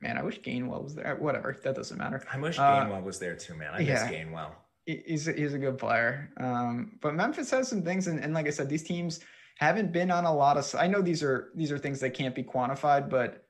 man, 0.00 0.18
I 0.18 0.22
wish 0.22 0.40
Gainwell 0.40 0.82
was 0.82 0.94
there. 0.94 1.16
Whatever, 1.16 1.56
that 1.64 1.74
doesn't 1.74 1.96
matter. 1.96 2.22
I 2.30 2.38
wish 2.38 2.58
Gainwell 2.58 2.98
uh, 2.98 3.02
was 3.02 3.18
there 3.18 3.34
too, 3.34 3.54
man. 3.54 3.70
I 3.72 3.80
yeah, 3.80 3.94
miss 3.94 4.02
Gainwell. 4.02 4.50
He's 4.84 5.26
a, 5.26 5.32
he's 5.32 5.54
a 5.54 5.58
good 5.58 5.78
player. 5.78 6.30
Um, 6.36 6.98
but 7.00 7.14
Memphis 7.14 7.50
has 7.52 7.68
some 7.68 7.80
things, 7.80 8.08
and, 8.08 8.20
and 8.22 8.34
like 8.34 8.46
I 8.46 8.50
said, 8.50 8.68
these 8.68 8.82
teams 8.82 9.20
haven't 9.56 9.90
been 9.90 10.10
on 10.10 10.26
a 10.26 10.34
lot 10.34 10.58
of. 10.58 10.74
I 10.78 10.86
know 10.86 11.00
these 11.00 11.22
are 11.22 11.48
these 11.54 11.72
are 11.72 11.78
things 11.78 11.98
that 12.00 12.10
can't 12.10 12.34
be 12.34 12.42
quantified, 12.42 13.08
but 13.08 13.43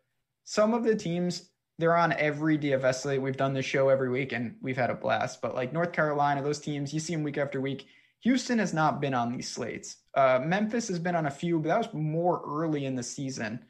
some 0.45 0.75
of 0.75 0.85
the 0.85 0.95
teams 0.95 1.51
they're 1.77 1.97
on 1.97 2.13
every 2.13 2.57
DFS 2.57 3.03
slate. 3.03 3.21
We've 3.21 3.37
done 3.37 3.53
this 3.53 3.67
show 3.67 3.89
every 3.89 4.09
week, 4.09 4.33
and 4.33 4.55
we've 4.63 4.77
had 4.77 4.91
a 4.91 4.95
blast. 4.95 5.43
But 5.43 5.57
like 5.57 5.73
North 5.73 5.93
Carolina, 5.93 6.41
those 6.41 6.61
teams, 6.61 6.95
you 6.95 7.01
see 7.01 7.15
them 7.15 7.25
week 7.25 7.37
after 7.37 7.61
week 7.61 7.87
Houston 8.25 8.59
has 8.59 8.73
not 8.73 9.03
been 9.03 9.13
on 9.13 9.31
these 9.31 9.51
slates. 9.51 9.99
Uh, 10.15 10.41
Memphis 10.43 10.89
has 10.89 10.99
been 10.99 11.15
on 11.15 11.27
a 11.27 11.31
few, 11.31 11.59
but 11.59 11.69
that 11.69 11.79
was 11.79 11.93
more 11.93 12.43
early 12.47 12.87
in 12.87 12.97
the 12.97 13.03
season. 13.03 13.63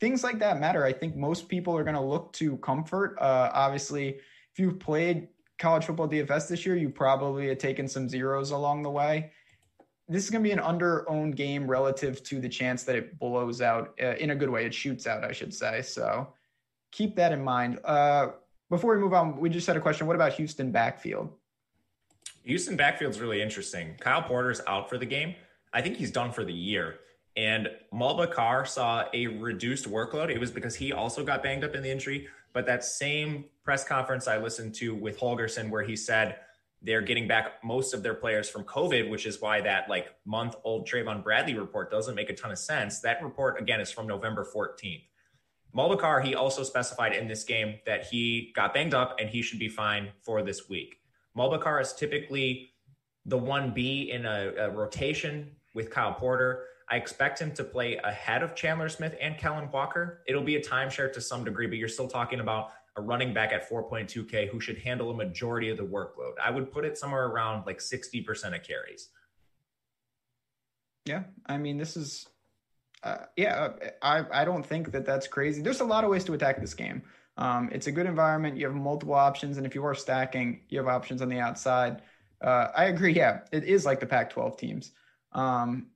Things 0.00 0.22
like 0.22 0.38
that 0.40 0.60
matter. 0.60 0.84
I 0.84 0.92
think 0.92 1.16
most 1.16 1.48
people 1.48 1.74
are 1.76 1.82
going 1.82 1.96
to 1.96 2.02
look 2.02 2.30
to 2.34 2.58
comfort. 2.58 3.16
Uh, 3.18 3.50
obviously, 3.54 4.08
if 4.08 4.58
you've 4.58 4.78
played 4.78 5.28
college 5.58 5.86
football 5.86 6.08
DFS 6.08 6.48
this 6.48 6.66
year, 6.66 6.76
you 6.76 6.90
probably 6.90 7.48
have 7.48 7.56
taken 7.56 7.88
some 7.88 8.06
zeros 8.06 8.50
along 8.50 8.82
the 8.82 8.90
way. 8.90 9.32
This 10.08 10.24
is 10.24 10.30
going 10.30 10.42
to 10.42 10.48
be 10.48 10.52
an 10.52 10.60
under 10.60 11.08
owned 11.08 11.36
game 11.36 11.68
relative 11.68 12.22
to 12.24 12.40
the 12.40 12.48
chance 12.48 12.84
that 12.84 12.94
it 12.94 13.18
blows 13.18 13.60
out 13.60 13.94
uh, 14.00 14.14
in 14.16 14.30
a 14.30 14.36
good 14.36 14.48
way. 14.48 14.64
It 14.64 14.72
shoots 14.72 15.06
out, 15.06 15.24
I 15.24 15.32
should 15.32 15.52
say. 15.52 15.82
So 15.82 16.28
keep 16.92 17.16
that 17.16 17.32
in 17.32 17.42
mind. 17.42 17.80
Uh, 17.84 18.28
before 18.70 18.94
we 18.94 19.00
move 19.00 19.14
on, 19.14 19.38
we 19.38 19.50
just 19.50 19.66
had 19.66 19.76
a 19.76 19.80
question. 19.80 20.06
What 20.06 20.16
about 20.16 20.32
Houston 20.34 20.70
backfield? 20.70 21.30
Houston 22.44 22.76
backfield's 22.76 23.20
really 23.20 23.42
interesting. 23.42 23.96
Kyle 23.98 24.22
Porter's 24.22 24.60
out 24.68 24.88
for 24.88 24.98
the 24.98 25.06
game. 25.06 25.34
I 25.72 25.82
think 25.82 25.96
he's 25.96 26.12
done 26.12 26.30
for 26.30 26.44
the 26.44 26.52
year. 26.52 27.00
And 27.36 27.68
Mulbah 27.92 28.32
Car 28.32 28.64
saw 28.64 29.04
a 29.12 29.26
reduced 29.26 29.90
workload. 29.90 30.30
It 30.30 30.38
was 30.38 30.50
because 30.50 30.74
he 30.74 30.92
also 30.92 31.24
got 31.24 31.42
banged 31.42 31.64
up 31.64 31.74
in 31.74 31.82
the 31.82 31.90
injury. 31.90 32.28
But 32.52 32.64
that 32.66 32.84
same 32.84 33.44
press 33.64 33.84
conference 33.84 34.26
I 34.26 34.38
listened 34.38 34.74
to 34.76 34.94
with 34.94 35.18
Holgorsen, 35.18 35.68
where 35.68 35.82
he 35.82 35.96
said 35.96 36.36
they're 36.82 37.02
getting 37.02 37.26
back 37.26 37.64
most 37.64 37.94
of 37.94 38.02
their 38.02 38.14
players 38.14 38.48
from 38.48 38.64
COVID, 38.64 39.10
which 39.10 39.26
is 39.26 39.40
why 39.40 39.60
that 39.62 39.88
like 39.88 40.08
month 40.24 40.54
old 40.62 40.88
Trayvon 40.88 41.22
Bradley 41.22 41.54
report 41.54 41.90
doesn't 41.90 42.14
make 42.14 42.30
a 42.30 42.34
ton 42.34 42.52
of 42.52 42.58
sense. 42.58 43.00
That 43.00 43.22
report, 43.22 43.60
again, 43.60 43.80
is 43.80 43.90
from 43.90 44.06
November 44.06 44.46
14th. 44.54 45.02
Mulbah 45.76 46.24
he 46.24 46.34
also 46.34 46.62
specified 46.62 47.14
in 47.14 47.28
this 47.28 47.44
game 47.44 47.74
that 47.84 48.06
he 48.06 48.52
got 48.54 48.72
banged 48.72 48.94
up 48.94 49.16
and 49.20 49.28
he 49.28 49.42
should 49.42 49.58
be 49.58 49.68
fine 49.68 50.08
for 50.22 50.42
this 50.42 50.68
week. 50.68 50.96
Mulbah 51.36 51.80
is 51.80 51.92
typically 51.92 52.70
the 53.26 53.38
1B 53.38 54.08
in 54.08 54.24
a, 54.24 54.52
a, 54.58 54.70
rotation 54.70 55.50
with 55.74 55.90
Kyle 55.90 56.14
Porter. 56.14 56.64
I 56.88 56.96
expect 56.96 57.40
him 57.40 57.52
to 57.54 57.64
play 57.64 57.96
ahead 57.96 58.42
of 58.42 58.54
Chandler 58.54 58.88
Smith 58.88 59.16
and 59.20 59.36
Kellen 59.36 59.68
Walker. 59.70 60.22
It'll 60.26 60.42
be 60.42 60.56
a 60.56 60.62
timeshare 60.62 61.12
to 61.12 61.20
some 61.20 61.44
degree, 61.44 61.66
but 61.66 61.76
you're 61.76 61.88
still 61.88 62.08
talking 62.08 62.40
about 62.40 62.70
a 62.96 63.02
running 63.02 63.34
back 63.34 63.52
at 63.52 63.68
4.2K 63.68 64.48
who 64.48 64.60
should 64.60 64.78
handle 64.78 65.10
a 65.10 65.14
majority 65.14 65.70
of 65.70 65.76
the 65.76 65.84
workload. 65.84 66.32
I 66.42 66.50
would 66.50 66.72
put 66.72 66.84
it 66.84 66.96
somewhere 66.96 67.26
around 67.26 67.66
like 67.66 67.78
60% 67.78 68.54
of 68.54 68.62
carries. 68.62 69.10
Yeah. 71.04 71.24
I 71.46 71.58
mean, 71.58 71.76
this 71.76 71.96
is, 71.96 72.26
uh, 73.02 73.26
yeah, 73.36 73.70
I, 74.02 74.24
I 74.32 74.44
don't 74.44 74.64
think 74.64 74.92
that 74.92 75.04
that's 75.04 75.28
crazy. 75.28 75.62
There's 75.62 75.80
a 75.80 75.84
lot 75.84 76.04
of 76.04 76.10
ways 76.10 76.24
to 76.24 76.32
attack 76.32 76.60
this 76.60 76.74
game. 76.74 77.02
Um, 77.36 77.68
it's 77.70 77.86
a 77.86 77.92
good 77.92 78.06
environment. 78.06 78.56
You 78.56 78.66
have 78.66 78.74
multiple 78.74 79.14
options, 79.14 79.58
and 79.58 79.66
if 79.66 79.74
you 79.74 79.84
are 79.84 79.94
stacking, 79.94 80.62
you 80.68 80.78
have 80.78 80.88
options 80.88 81.20
on 81.20 81.28
the 81.28 81.38
outside. 81.38 82.02
Uh, 82.40 82.68
I 82.74 82.86
agree. 82.86 83.12
Yeah, 83.12 83.40
it 83.52 83.64
is 83.64 83.84
like 83.84 84.00
the 84.00 84.06
Pac-12 84.06 84.58
teams. 84.58 84.92
Um, 85.32 85.88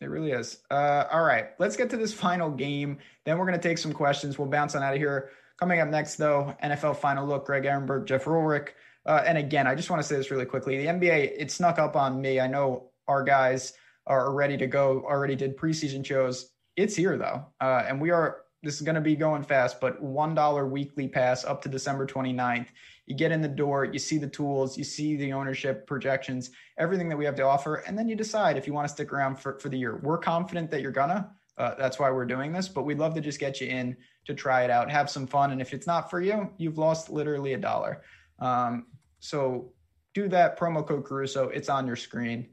it 0.00 0.06
really 0.10 0.32
is. 0.32 0.58
Uh, 0.70 1.06
all 1.10 1.22
right, 1.22 1.50
let's 1.58 1.76
get 1.76 1.88
to 1.90 1.96
this 1.96 2.12
final 2.12 2.50
game. 2.50 2.98
Then 3.24 3.38
we're 3.38 3.46
going 3.46 3.58
to 3.58 3.68
take 3.68 3.78
some 3.78 3.92
questions. 3.92 4.38
We'll 4.38 4.48
bounce 4.48 4.74
on 4.74 4.82
out 4.82 4.92
of 4.92 4.98
here. 4.98 5.30
Coming 5.58 5.80
up 5.80 5.88
next, 5.88 6.16
though, 6.16 6.54
NFL 6.62 6.96
final 6.96 7.26
look. 7.26 7.46
Greg 7.46 7.64
Ehrenberg, 7.64 8.06
Geoff 8.06 8.26
Ulrich. 8.26 8.74
Uh, 9.06 9.22
and 9.26 9.38
again, 9.38 9.66
I 9.66 9.74
just 9.74 9.90
want 9.90 10.02
to 10.02 10.08
say 10.08 10.16
this 10.16 10.30
really 10.30 10.46
quickly. 10.46 10.78
The 10.78 10.86
NBA, 10.86 11.34
it 11.38 11.50
snuck 11.50 11.78
up 11.78 11.94
on 11.94 12.20
me. 12.20 12.40
I 12.40 12.46
know 12.46 12.90
our 13.06 13.22
guys 13.22 13.74
are 14.06 14.32
ready 14.32 14.56
to 14.56 14.66
go. 14.66 15.04
Already 15.06 15.36
did 15.36 15.56
preseason 15.56 16.04
shows. 16.04 16.50
It's 16.76 16.96
here 16.96 17.16
though, 17.16 17.46
uh, 17.60 17.84
and 17.86 18.00
we 18.00 18.10
are 18.10 18.44
this 18.64 18.76
is 18.76 18.80
going 18.80 18.94
to 18.94 19.00
be 19.00 19.14
going 19.14 19.42
fast, 19.42 19.78
but 19.78 20.02
$1 20.02 20.70
weekly 20.70 21.06
pass 21.06 21.44
up 21.44 21.60
to 21.62 21.68
December 21.68 22.06
29th. 22.06 22.68
You 23.06 23.14
get 23.14 23.30
in 23.30 23.42
the 23.42 23.48
door, 23.48 23.84
you 23.84 23.98
see 23.98 24.16
the 24.16 24.26
tools, 24.26 24.78
you 24.78 24.84
see 24.84 25.16
the 25.16 25.34
ownership 25.34 25.86
projections, 25.86 26.50
everything 26.78 27.10
that 27.10 27.16
we 27.16 27.26
have 27.26 27.34
to 27.36 27.42
offer, 27.42 27.76
and 27.86 27.96
then 27.96 28.08
you 28.08 28.16
decide 28.16 28.56
if 28.56 28.66
you 28.66 28.72
want 28.72 28.88
to 28.88 28.92
stick 28.92 29.12
around 29.12 29.36
for, 29.36 29.58
for 29.58 29.68
the 29.68 29.76
year. 29.76 30.00
We're 30.02 30.18
confident 30.18 30.70
that 30.70 30.80
you're 30.80 30.90
gonna. 30.92 31.30
Uh, 31.56 31.74
that's 31.76 31.98
why 31.98 32.10
we're 32.10 32.24
doing 32.24 32.52
this, 32.52 32.68
but 32.68 32.84
we'd 32.84 32.98
love 32.98 33.14
to 33.14 33.20
just 33.20 33.38
get 33.38 33.60
you 33.60 33.68
in 33.68 33.96
to 34.24 34.34
try 34.34 34.64
it 34.64 34.70
out, 34.70 34.90
have 34.90 35.08
some 35.08 35.26
fun. 35.26 35.52
And 35.52 35.60
if 35.60 35.72
it's 35.72 35.86
not 35.86 36.10
for 36.10 36.20
you, 36.20 36.50
you've 36.56 36.78
lost 36.78 37.10
literally 37.10 37.52
a 37.52 37.58
dollar. 37.58 38.02
Um, 38.40 38.86
so 39.20 39.72
do 40.14 40.28
that 40.28 40.58
promo 40.58 40.86
code 40.86 41.04
Caruso. 41.04 41.48
It's 41.48 41.68
on 41.68 41.86
your 41.86 41.96
screen. 41.96 42.48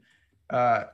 Uh, 0.50 0.84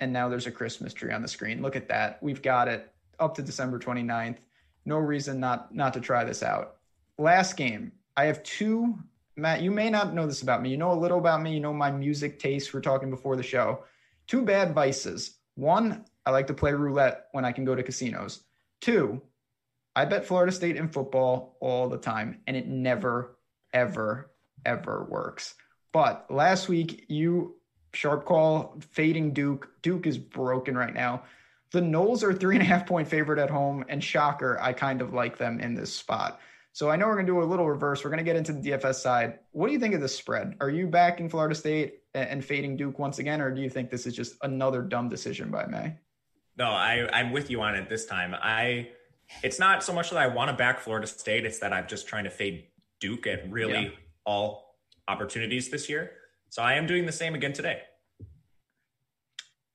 and 0.00 0.12
now 0.12 0.28
there's 0.28 0.46
a 0.46 0.50
Christmas 0.50 0.92
tree 0.92 1.12
on 1.12 1.22
the 1.22 1.28
screen. 1.28 1.62
Look 1.62 1.76
at 1.76 1.88
that. 1.88 2.20
We've 2.22 2.42
got 2.42 2.66
it 2.66 2.92
up 3.20 3.34
to 3.36 3.42
December 3.42 3.78
29th 3.78 4.38
no 4.84 4.98
reason 4.98 5.40
not 5.40 5.74
not 5.74 5.94
to 5.94 6.00
try 6.00 6.24
this 6.24 6.42
out. 6.42 6.76
Last 7.18 7.56
game, 7.56 7.92
I 8.16 8.24
have 8.24 8.42
two. 8.42 8.98
Matt, 9.36 9.62
you 9.62 9.70
may 9.70 9.88
not 9.88 10.12
know 10.12 10.26
this 10.26 10.42
about 10.42 10.60
me. 10.62 10.70
You 10.70 10.76
know 10.76 10.92
a 10.92 10.98
little 10.98 11.18
about 11.18 11.42
me. 11.42 11.54
You 11.54 11.60
know 11.60 11.72
my 11.72 11.90
music 11.90 12.38
taste. 12.38 12.74
We're 12.74 12.80
talking 12.80 13.10
before 13.10 13.36
the 13.36 13.42
show. 13.42 13.84
Two 14.26 14.42
bad 14.42 14.74
vices. 14.74 15.38
One, 15.54 16.04
I 16.24 16.30
like 16.30 16.46
to 16.48 16.54
play 16.54 16.72
roulette 16.72 17.26
when 17.32 17.44
I 17.44 17.52
can 17.52 17.64
go 17.64 17.74
to 17.74 17.82
casinos. 17.82 18.44
Two, 18.80 19.20
I 19.94 20.04
bet 20.04 20.24
Florida 20.24 20.52
State 20.52 20.76
in 20.76 20.88
football 20.88 21.56
all 21.60 21.88
the 21.88 21.98
time, 21.98 22.40
and 22.46 22.56
it 22.56 22.66
never, 22.66 23.36
ever, 23.72 24.30
ever 24.64 25.06
works. 25.08 25.54
But 25.92 26.26
last 26.30 26.68
week, 26.68 27.04
you 27.08 27.56
sharp 27.92 28.24
call 28.24 28.78
fading 28.90 29.32
Duke. 29.32 29.68
Duke 29.82 30.06
is 30.06 30.16
broken 30.16 30.76
right 30.76 30.94
now. 30.94 31.24
The 31.72 31.80
Noles 31.80 32.22
are 32.22 32.32
three 32.32 32.56
and 32.56 32.62
a 32.62 32.66
half 32.66 32.86
point 32.86 33.08
favorite 33.08 33.38
at 33.38 33.50
home, 33.50 33.84
and 33.88 34.02
shocker, 34.02 34.58
I 34.60 34.72
kind 34.72 35.00
of 35.00 35.12
like 35.12 35.36
them 35.36 35.60
in 35.60 35.74
this 35.74 35.94
spot. 35.94 36.40
So 36.74 36.88
I 36.88 36.96
know 36.96 37.06
we're 37.06 37.14
going 37.14 37.26
to 37.26 37.32
do 37.32 37.42
a 37.42 37.44
little 37.44 37.68
reverse. 37.68 38.02
We're 38.02 38.10
going 38.10 38.18
to 38.18 38.24
get 38.24 38.36
into 38.36 38.54
the 38.54 38.70
DFS 38.70 38.94
side. 38.94 39.40
What 39.50 39.66
do 39.66 39.74
you 39.74 39.78
think 39.78 39.94
of 39.94 40.00
this 40.00 40.16
spread? 40.16 40.56
Are 40.60 40.70
you 40.70 40.86
backing 40.86 41.28
Florida 41.28 41.54
State 41.54 42.00
and 42.14 42.42
fading 42.42 42.76
Duke 42.76 42.98
once 42.98 43.18
again, 43.18 43.42
or 43.42 43.54
do 43.54 43.60
you 43.60 43.68
think 43.68 43.90
this 43.90 44.06
is 44.06 44.14
just 44.14 44.36
another 44.42 44.80
dumb 44.80 45.10
decision 45.10 45.50
by 45.50 45.66
May? 45.66 45.96
No, 46.62 46.70
I, 46.70 47.08
I'm 47.12 47.32
with 47.32 47.50
you 47.50 47.60
on 47.60 47.74
it 47.74 47.88
this 47.88 48.06
time. 48.06 48.36
I 48.40 48.90
it's 49.42 49.58
not 49.58 49.82
so 49.82 49.92
much 49.92 50.10
that 50.10 50.16
I 50.16 50.28
want 50.28 50.48
to 50.48 50.56
back 50.56 50.78
Florida 50.78 51.08
State; 51.08 51.44
it's 51.44 51.58
that 51.58 51.72
I'm 51.72 51.88
just 51.88 52.06
trying 52.06 52.22
to 52.22 52.30
fade 52.30 52.66
Duke 53.00 53.26
at 53.26 53.50
really 53.50 53.72
yeah. 53.82 53.90
all 54.24 54.76
opportunities 55.08 55.70
this 55.70 55.88
year. 55.88 56.12
So 56.50 56.62
I 56.62 56.74
am 56.74 56.86
doing 56.86 57.04
the 57.04 57.10
same 57.10 57.34
again 57.34 57.52
today. 57.52 57.80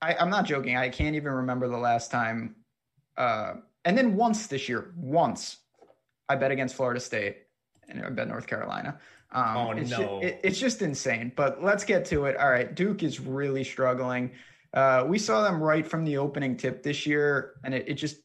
I, 0.01 0.15
I'm 0.15 0.29
not 0.29 0.45
joking. 0.45 0.77
I 0.77 0.87
can't 0.87 1.13
even 1.13 1.33
remember 1.33 1.67
the 1.67 1.77
last 1.77 2.09
time. 2.09 2.55
Uh, 3.17 3.55
and 3.83 3.97
then 3.97 4.15
once 4.15 4.47
this 4.47 4.69
year, 4.69 4.93
once 4.95 5.57
I 6.29 6.37
bet 6.37 6.51
against 6.51 6.75
Florida 6.75 7.01
State 7.01 7.35
and 7.89 8.01
I 8.01 8.09
bet 8.11 8.29
North 8.29 8.47
Carolina. 8.47 8.97
Um, 9.33 9.57
oh 9.57 9.71
it's 9.71 9.91
no! 9.91 9.97
Just, 9.97 10.23
it, 10.23 10.39
it's 10.41 10.57
just 10.57 10.81
insane. 10.81 11.33
But 11.35 11.61
let's 11.61 11.83
get 11.83 12.05
to 12.05 12.27
it. 12.27 12.37
All 12.37 12.49
right, 12.49 12.73
Duke 12.73 13.03
is 13.03 13.19
really 13.19 13.65
struggling. 13.65 14.31
Uh, 14.77 15.03
we 15.07 15.17
saw 15.17 15.41
them 15.41 15.59
right 15.59 15.87
from 15.87 16.05
the 16.05 16.17
opening 16.17 16.55
tip 16.55 16.83
this 16.83 17.07
year, 17.07 17.55
and 17.63 17.73
it, 17.73 17.85
it 17.87 17.93
just 17.95 18.17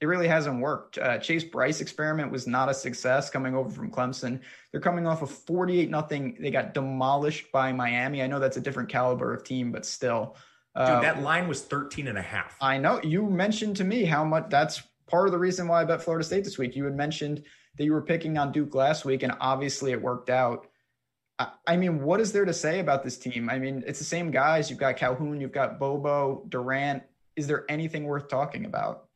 it 0.00 0.06
really 0.06 0.28
hasn't 0.28 0.60
worked. 0.60 0.98
Uh, 0.98 1.18
Chase 1.18 1.42
Brice 1.42 1.80
experiment 1.80 2.30
was 2.30 2.46
not 2.46 2.68
a 2.68 2.74
success 2.74 3.28
coming 3.28 3.56
over 3.56 3.70
from 3.70 3.90
Clemson. 3.90 4.40
They're 4.70 4.80
coming 4.80 5.04
off 5.04 5.22
a 5.22 5.26
48 5.26 5.90
nothing. 5.90 6.36
They 6.38 6.52
got 6.52 6.74
demolished 6.74 7.50
by 7.50 7.72
Miami. 7.72 8.22
I 8.22 8.28
know 8.28 8.38
that's 8.38 8.56
a 8.56 8.60
different 8.60 8.88
caliber 8.88 9.34
of 9.34 9.42
team, 9.42 9.72
but 9.72 9.84
still. 9.84 10.36
Dude, 10.76 10.84
uh, 10.84 11.00
that 11.00 11.22
line 11.22 11.48
was 11.48 11.62
13 11.62 12.06
and 12.06 12.18
a 12.18 12.22
half. 12.22 12.56
I 12.60 12.78
know. 12.78 13.00
You 13.02 13.28
mentioned 13.28 13.74
to 13.78 13.84
me 13.84 14.04
how 14.04 14.22
much 14.22 14.44
that's 14.48 14.84
part 15.08 15.26
of 15.26 15.32
the 15.32 15.38
reason 15.40 15.66
why 15.66 15.80
I 15.80 15.84
bet 15.86 16.02
Florida 16.02 16.24
State 16.24 16.44
this 16.44 16.56
week. 16.56 16.76
You 16.76 16.84
had 16.84 16.94
mentioned 16.94 17.42
that 17.78 17.84
you 17.84 17.92
were 17.92 18.02
picking 18.02 18.38
on 18.38 18.52
Duke 18.52 18.76
last 18.76 19.04
week, 19.04 19.24
and 19.24 19.34
obviously 19.40 19.90
it 19.90 20.00
worked 20.00 20.30
out. 20.30 20.68
I, 21.38 21.76
mean, 21.76 22.02
what 22.02 22.20
is 22.20 22.32
there 22.32 22.44
to 22.44 22.54
say 22.54 22.80
about 22.80 23.04
this 23.04 23.18
team? 23.18 23.50
I 23.50 23.58
mean, 23.58 23.84
it's 23.86 23.98
the 23.98 24.04
same 24.04 24.30
guys. 24.30 24.70
You've 24.70 24.78
got 24.78 24.96
Calhoun, 24.96 25.40
you've 25.40 25.52
got 25.52 25.78
Bobo, 25.78 26.44
Durant. 26.48 27.02
Is 27.36 27.46
there 27.46 27.66
anything 27.68 28.04
worth 28.04 28.28
talking 28.28 28.64
about? 28.64 29.08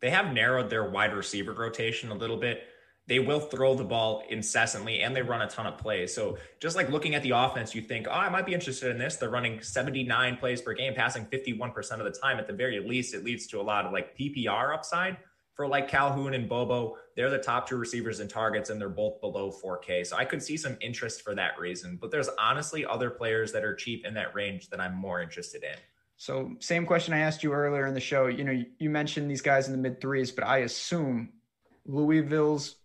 They 0.00 0.10
have 0.10 0.32
narrowed 0.32 0.68
their 0.68 0.90
wide 0.90 1.14
receiver 1.14 1.52
rotation 1.52 2.10
a 2.10 2.14
little 2.14 2.36
bit. 2.36 2.64
They 3.06 3.20
will 3.20 3.38
throw 3.38 3.74
the 3.74 3.84
ball 3.84 4.24
incessantly 4.28 5.02
and 5.02 5.14
they 5.14 5.22
run 5.22 5.42
a 5.42 5.48
ton 5.48 5.66
of 5.66 5.78
plays. 5.78 6.12
So, 6.14 6.38
just 6.60 6.74
like 6.74 6.88
looking 6.88 7.14
at 7.14 7.22
the 7.22 7.30
offense, 7.30 7.74
you 7.74 7.82
think, 7.82 8.06
oh, 8.08 8.12
I 8.12 8.28
might 8.28 8.46
be 8.46 8.54
interested 8.54 8.90
in 8.90 8.98
this. 8.98 9.16
They're 9.16 9.30
running 9.30 9.60
79 9.60 10.36
plays 10.38 10.60
per 10.60 10.72
game, 10.72 10.94
passing 10.94 11.26
51% 11.26 11.92
of 11.92 12.04
the 12.04 12.10
time. 12.10 12.38
At 12.38 12.46
the 12.48 12.52
very 12.52 12.80
least, 12.80 13.14
it 13.14 13.24
leads 13.24 13.46
to 13.48 13.60
a 13.60 13.62
lot 13.62 13.86
of 13.86 13.92
like 13.92 14.16
PPR 14.16 14.74
upside 14.74 15.18
for 15.54 15.68
like 15.68 15.88
Calhoun 15.88 16.34
and 16.34 16.48
Bobo. 16.48 16.96
They're 17.16 17.30
the 17.30 17.38
top 17.38 17.68
two 17.68 17.76
receivers 17.76 18.20
in 18.20 18.28
targets 18.28 18.70
and 18.70 18.80
they're 18.80 18.88
both 18.88 19.20
below 19.20 19.52
4K. 19.52 20.06
So, 20.06 20.16
I 20.16 20.24
could 20.24 20.42
see 20.42 20.56
some 20.56 20.76
interest 20.80 21.22
for 21.22 21.34
that 21.34 21.58
reason. 21.58 21.98
But 22.00 22.10
there's 22.10 22.28
honestly 22.38 22.84
other 22.86 23.10
players 23.10 23.52
that 23.52 23.64
are 23.64 23.74
cheap 23.74 24.06
in 24.06 24.14
that 24.14 24.34
range 24.34 24.70
that 24.70 24.80
I'm 24.80 24.94
more 24.94 25.20
interested 25.20 25.62
in. 25.62 25.76
So, 26.16 26.54
same 26.60 26.86
question 26.86 27.14
I 27.14 27.18
asked 27.18 27.42
you 27.42 27.52
earlier 27.52 27.86
in 27.86 27.94
the 27.94 28.00
show. 28.00 28.26
You 28.26 28.44
know, 28.44 28.64
you 28.78 28.90
mentioned 28.90 29.30
these 29.30 29.42
guys 29.42 29.66
in 29.66 29.72
the 29.72 29.78
mid 29.78 30.00
threes, 30.00 30.30
but 30.30 30.44
I 30.44 30.58
assume 30.58 31.30
Louisville's 31.86 32.76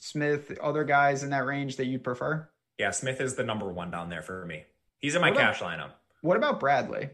Smith, 0.00 0.56
other 0.62 0.84
guys 0.84 1.22
in 1.22 1.30
that 1.30 1.46
range 1.46 1.76
that 1.76 1.86
you 1.86 1.98
prefer? 1.98 2.48
Yeah, 2.78 2.90
Smith 2.90 3.20
is 3.20 3.34
the 3.34 3.44
number 3.44 3.72
one 3.72 3.90
down 3.90 4.10
there 4.10 4.22
for 4.22 4.44
me. 4.44 4.64
He's 4.98 5.14
in 5.14 5.20
my 5.20 5.30
what 5.30 5.38
cash 5.38 5.60
about, 5.60 5.78
lineup. 5.78 5.90
What 6.20 6.36
about 6.36 6.60
Bradley? 6.60 7.10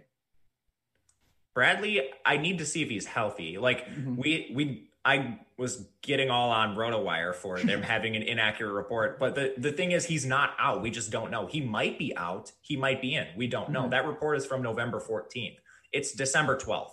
Bradley, 1.54 2.10
I 2.24 2.38
need 2.38 2.58
to 2.58 2.66
see 2.66 2.82
if 2.82 2.88
he's 2.88 3.06
healthy. 3.06 3.58
Like 3.58 3.86
mm-hmm. 3.86 4.16
we 4.16 4.50
we 4.54 4.90
I 5.04 5.40
was 5.56 5.88
getting 6.00 6.30
all 6.30 6.50
on 6.50 6.76
RotoWire 6.76 7.34
for 7.34 7.58
them 7.58 7.82
having 7.82 8.14
an 8.16 8.22
inaccurate 8.22 8.72
report, 8.72 9.18
but 9.18 9.34
the 9.34 9.54
the 9.56 9.72
thing 9.72 9.92
is 9.92 10.04
he's 10.04 10.24
not 10.24 10.54
out. 10.58 10.82
We 10.82 10.90
just 10.90 11.10
don't 11.10 11.30
know. 11.30 11.46
He 11.46 11.60
might 11.60 11.98
be 11.98 12.16
out. 12.16 12.52
He 12.60 12.76
might 12.76 13.02
be 13.02 13.14
in. 13.14 13.26
We 13.36 13.48
don't 13.48 13.70
know. 13.70 13.82
Mm-hmm. 13.82 13.90
That 13.90 14.06
report 14.06 14.36
is 14.36 14.46
from 14.46 14.62
November 14.62 15.00
14th. 15.00 15.56
It's 15.92 16.12
December 16.12 16.56
12th. 16.56 16.90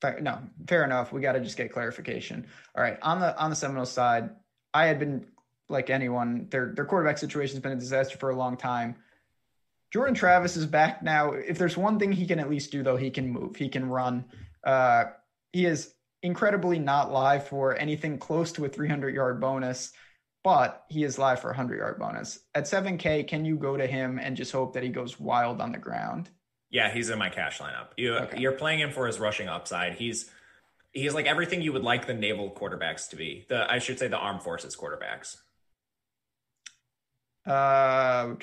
Fair, 0.00 0.20
no, 0.20 0.38
fair 0.68 0.84
enough. 0.84 1.12
We 1.12 1.20
got 1.20 1.32
to 1.32 1.40
just 1.40 1.56
get 1.56 1.72
clarification. 1.72 2.46
All 2.74 2.82
right, 2.82 2.98
on 3.02 3.20
the 3.20 3.36
on 3.38 3.50
the 3.50 3.56
Seminole 3.56 3.86
side, 3.86 4.30
I 4.72 4.86
had 4.86 4.98
been 4.98 5.26
like 5.68 5.90
anyone. 5.90 6.48
Their 6.50 6.72
their 6.74 6.84
quarterback 6.84 7.18
situation 7.18 7.56
has 7.56 7.62
been 7.62 7.72
a 7.72 7.76
disaster 7.76 8.16
for 8.18 8.30
a 8.30 8.36
long 8.36 8.56
time. 8.56 8.96
Jordan 9.92 10.14
Travis 10.14 10.56
is 10.56 10.66
back 10.66 11.02
now. 11.02 11.32
If 11.32 11.58
there's 11.58 11.76
one 11.76 11.98
thing 11.98 12.12
he 12.12 12.26
can 12.26 12.38
at 12.38 12.50
least 12.50 12.72
do, 12.72 12.82
though, 12.82 12.96
he 12.96 13.10
can 13.10 13.30
move. 13.30 13.56
He 13.56 13.68
can 13.68 13.88
run. 13.88 14.24
Uh, 14.64 15.04
he 15.52 15.64
is 15.64 15.94
incredibly 16.26 16.78
not 16.78 17.12
live 17.12 17.46
for 17.46 17.78
anything 17.78 18.18
close 18.18 18.52
to 18.52 18.64
a 18.64 18.68
300 18.68 19.14
yard 19.14 19.40
bonus, 19.40 19.92
but 20.42 20.84
he 20.88 21.04
is 21.04 21.18
live 21.18 21.40
for 21.40 21.48
a 21.48 21.52
100 21.52 21.78
yard 21.78 21.98
bonus. 21.98 22.40
At 22.54 22.64
7K, 22.64 23.26
can 23.26 23.44
you 23.44 23.56
go 23.56 23.76
to 23.76 23.86
him 23.86 24.18
and 24.18 24.36
just 24.36 24.52
hope 24.52 24.74
that 24.74 24.82
he 24.82 24.88
goes 24.90 25.18
wild 25.18 25.60
on 25.60 25.72
the 25.72 25.78
ground? 25.78 26.28
Yeah, 26.68 26.92
he's 26.92 27.10
in 27.10 27.18
my 27.18 27.30
cash 27.30 27.58
lineup. 27.58 27.88
You, 27.96 28.16
okay. 28.16 28.40
You're 28.40 28.52
playing 28.52 28.80
him 28.80 28.90
for 28.90 29.06
his 29.06 29.20
rushing 29.20 29.48
upside. 29.48 29.94
He's 29.94 30.28
he's 30.92 31.14
like 31.14 31.26
everything 31.26 31.62
you 31.62 31.72
would 31.72 31.84
like 31.84 32.06
the 32.06 32.14
naval 32.14 32.50
quarterbacks 32.50 33.08
to 33.10 33.16
be. 33.16 33.46
The 33.48 33.70
I 33.70 33.78
should 33.78 33.98
say 33.98 34.08
the 34.08 34.18
armed 34.18 34.42
forces 34.42 34.76
quarterbacks. 34.76 35.36
Uh, 37.46 38.34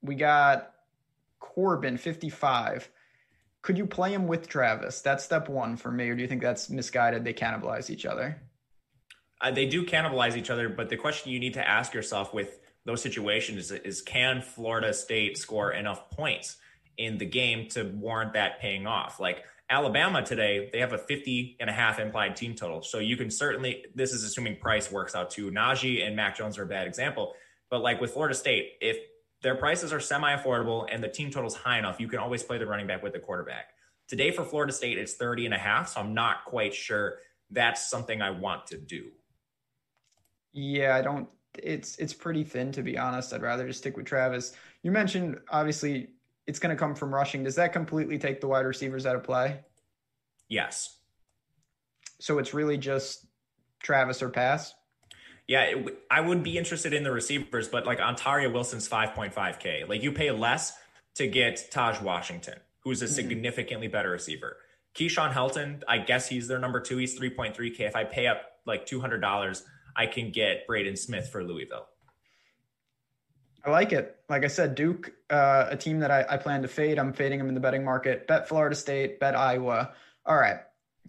we 0.00 0.14
got 0.14 0.70
Corbin 1.40 1.96
55. 1.96 2.88
Could 3.66 3.78
you 3.78 3.84
play 3.84 4.14
him 4.14 4.28
with 4.28 4.48
Travis? 4.48 5.00
That's 5.00 5.24
step 5.24 5.48
one 5.48 5.76
for 5.76 5.90
me, 5.90 6.08
or 6.08 6.14
do 6.14 6.22
you 6.22 6.28
think 6.28 6.40
that's 6.40 6.70
misguided? 6.70 7.24
They 7.24 7.34
cannibalize 7.34 7.90
each 7.90 8.06
other. 8.06 8.40
Uh, 9.40 9.50
they 9.50 9.66
do 9.66 9.84
cannibalize 9.84 10.36
each 10.36 10.50
other, 10.50 10.68
but 10.68 10.88
the 10.88 10.96
question 10.96 11.32
you 11.32 11.40
need 11.40 11.54
to 11.54 11.68
ask 11.68 11.92
yourself 11.92 12.32
with 12.32 12.60
those 12.84 13.02
situations 13.02 13.72
is, 13.72 13.80
is 13.80 14.02
can 14.02 14.40
Florida 14.40 14.94
State 14.94 15.36
score 15.36 15.72
enough 15.72 16.10
points 16.10 16.58
in 16.96 17.18
the 17.18 17.26
game 17.26 17.68
to 17.70 17.82
warrant 17.96 18.34
that 18.34 18.60
paying 18.60 18.86
off? 18.86 19.18
Like 19.18 19.42
Alabama 19.68 20.22
today, 20.22 20.70
they 20.72 20.78
have 20.78 20.92
a 20.92 20.98
50 20.98 21.56
and 21.58 21.68
a 21.68 21.72
half 21.72 21.98
implied 21.98 22.36
team 22.36 22.54
total. 22.54 22.82
So 22.82 23.00
you 23.00 23.16
can 23.16 23.32
certainly, 23.32 23.86
this 23.96 24.12
is 24.12 24.22
assuming 24.22 24.58
price 24.58 24.92
works 24.92 25.16
out 25.16 25.30
too. 25.30 25.50
Najee 25.50 26.06
and 26.06 26.14
Mac 26.14 26.36
Jones 26.36 26.56
are 26.56 26.62
a 26.62 26.68
bad 26.68 26.86
example. 26.86 27.34
But 27.68 27.82
like 27.82 28.00
with 28.00 28.12
Florida 28.12 28.36
State, 28.36 28.74
if 28.80 28.96
their 29.46 29.54
prices 29.54 29.92
are 29.92 30.00
semi 30.00 30.34
affordable 30.36 30.88
and 30.90 31.00
the 31.00 31.08
team 31.08 31.30
total 31.30 31.46
is 31.46 31.54
high 31.54 31.78
enough, 31.78 32.00
you 32.00 32.08
can 32.08 32.18
always 32.18 32.42
play 32.42 32.58
the 32.58 32.66
running 32.66 32.88
back 32.88 33.00
with 33.00 33.12
the 33.12 33.20
quarterback. 33.20 33.74
Today 34.08 34.32
for 34.32 34.44
Florida 34.44 34.72
State, 34.72 34.98
it's 34.98 35.14
30 35.14 35.44
and 35.44 35.54
a 35.54 35.58
half. 35.58 35.90
So 35.90 36.00
I'm 36.00 36.14
not 36.14 36.44
quite 36.46 36.74
sure 36.74 37.18
that's 37.52 37.88
something 37.88 38.20
I 38.20 38.30
want 38.30 38.66
to 38.66 38.76
do. 38.76 39.12
Yeah, 40.52 40.96
I 40.96 41.02
don't, 41.02 41.28
it's, 41.62 41.96
it's 41.98 42.12
pretty 42.12 42.42
thin 42.42 42.72
to 42.72 42.82
be 42.82 42.98
honest. 42.98 43.32
I'd 43.32 43.40
rather 43.40 43.68
just 43.68 43.78
stick 43.78 43.96
with 43.96 44.04
Travis. 44.04 44.52
You 44.82 44.90
mentioned 44.90 45.38
obviously 45.48 46.08
it's 46.48 46.58
going 46.58 46.74
to 46.74 46.78
come 46.78 46.96
from 46.96 47.14
rushing. 47.14 47.44
Does 47.44 47.54
that 47.54 47.72
completely 47.72 48.18
take 48.18 48.40
the 48.40 48.48
wide 48.48 48.66
receivers 48.66 49.06
out 49.06 49.14
of 49.14 49.22
play? 49.22 49.60
Yes. 50.48 50.98
So 52.18 52.40
it's 52.40 52.52
really 52.52 52.78
just 52.78 53.26
Travis 53.80 54.22
or 54.22 54.28
pass? 54.28 54.74
Yeah, 55.48 55.62
it, 55.62 55.98
I 56.10 56.20
would 56.20 56.42
be 56.42 56.58
interested 56.58 56.92
in 56.92 57.04
the 57.04 57.12
receivers, 57.12 57.68
but 57.68 57.86
like 57.86 57.98
Ontaria 57.98 58.52
Wilson's 58.52 58.88
5.5K. 58.88 59.88
Like 59.88 60.02
you 60.02 60.12
pay 60.12 60.30
less 60.30 60.76
to 61.14 61.26
get 61.26 61.68
Tahj 61.72 62.02
Washington, 62.02 62.58
who's 62.80 63.02
a 63.02 63.04
mm-hmm. 63.04 63.14
significantly 63.14 63.88
better 63.88 64.10
receiver. 64.10 64.56
Keyshawn 64.94 65.32
Helton, 65.32 65.82
I 65.86 65.98
guess 65.98 66.28
he's 66.28 66.48
their 66.48 66.58
number 66.58 66.80
two. 66.80 66.96
He's 66.96 67.18
3.3K. 67.18 67.80
If 67.80 67.94
I 67.94 68.04
pay 68.04 68.26
up 68.26 68.42
like 68.64 68.86
$200, 68.86 69.62
I 69.94 70.06
can 70.06 70.30
get 70.30 70.66
Braden 70.66 70.96
Smith 70.96 71.28
for 71.28 71.44
Louisville. 71.44 71.86
I 73.64 73.70
like 73.70 73.92
it. 73.92 74.16
Like 74.28 74.44
I 74.44 74.48
said, 74.48 74.74
Duke, 74.74 75.12
uh, 75.28 75.66
a 75.70 75.76
team 75.76 75.98
that 76.00 76.10
I, 76.10 76.24
I, 76.28 76.36
plan 76.36 76.62
to 76.62 76.68
fade. 76.68 76.98
I'm 77.00 77.12
fading 77.12 77.38
them 77.38 77.48
in 77.48 77.54
the 77.54 77.60
betting 77.60 77.84
market. 77.84 78.28
Bet 78.28 78.48
Florida 78.48 78.76
State, 78.76 79.18
bet 79.18 79.34
Iowa. 79.34 79.92
All 80.24 80.36
right. 80.36 80.58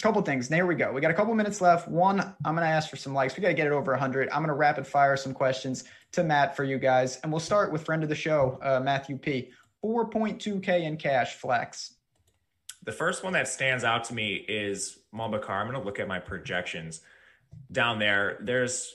Couple 0.01 0.21
things. 0.21 0.47
There 0.47 0.67
we 0.67 0.75
go. 0.75 0.91
We 0.91 1.01
got 1.01 1.11
a 1.11 1.13
couple 1.13 1.33
minutes 1.33 1.59
left. 1.59 1.87
One, 1.87 2.19
I'm 2.19 2.55
going 2.55 2.67
to 2.67 2.71
ask 2.71 2.89
for 2.89 2.97
some 2.97 3.13
likes. 3.13 3.35
We 3.35 3.41
got 3.41 3.47
to 3.47 3.53
get 3.53 3.67
it 3.67 3.73
over 3.73 3.91
100. 3.91 4.29
I'm 4.29 4.39
going 4.39 4.49
to 4.49 4.53
rapid 4.53 4.85
fire 4.85 5.17
some 5.17 5.33
questions 5.33 5.85
to 6.11 6.23
Matt 6.23 6.55
for 6.55 6.63
you 6.63 6.77
guys. 6.77 7.17
And 7.23 7.31
we'll 7.31 7.39
start 7.39 7.71
with 7.71 7.83
friend 7.83 8.03
of 8.03 8.09
the 8.09 8.15
show, 8.15 8.59
uh, 8.61 8.79
Matthew 8.79 9.17
P. 9.17 9.51
4.2K 9.83 10.83
in 10.83 10.97
cash 10.97 11.35
flex. 11.35 11.93
The 12.83 12.91
first 12.91 13.23
one 13.23 13.33
that 13.33 13.47
stands 13.47 13.83
out 13.83 14.05
to 14.05 14.13
me 14.13 14.35
is 14.35 14.99
Mulbah 15.13 15.41
Car. 15.41 15.61
I'm 15.61 15.67
going 15.67 15.79
to 15.79 15.85
look 15.85 15.99
at 15.99 16.07
my 16.07 16.19
projections 16.19 17.01
down 17.71 17.99
there. 17.99 18.37
There's 18.41 18.93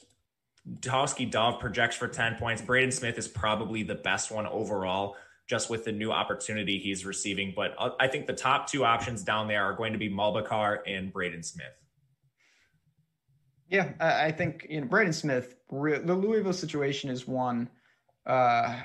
Tauskie 0.81 1.31
Dove 1.31 1.61
projects 1.61 1.97
for 1.97 2.09
10 2.09 2.37
points. 2.37 2.63
Braden 2.63 2.93
Smith 2.93 3.19
is 3.19 3.29
probably 3.29 3.83
the 3.83 3.95
best 3.95 4.31
one 4.31 4.47
overall, 4.47 5.17
just 5.49 5.71
with 5.71 5.85
the 5.85 5.93
new 5.93 6.13
opportunity 6.13 6.79
he's 6.79 7.05
receiving. 7.05 7.53
But 7.55 7.75
uh, 7.79 7.91
I 8.01 8.09
think 8.09 8.27
the 8.27 8.33
top 8.33 8.69
two 8.69 8.85
options 8.85 9.23
down 9.23 9.49
there 9.49 9.65
are 9.65 9.75
going 9.75 9.93
to 9.93 9.99
be 9.99 10.09
Mulbah 10.09 10.47
Car 10.47 10.83
and 10.87 11.13
Braden 11.13 11.43
Smith. 11.43 11.67
Yeah, 13.69 13.93
I 14.01 14.33
think 14.33 14.67
you 14.69 14.81
know 14.81 14.87
Braden 14.87 15.15
Smith. 15.15 15.55
The 15.71 16.15
Louisville 16.15 16.53
situation 16.53 17.09
is 17.09 17.27
one 17.27 17.71
uh, 18.27 18.83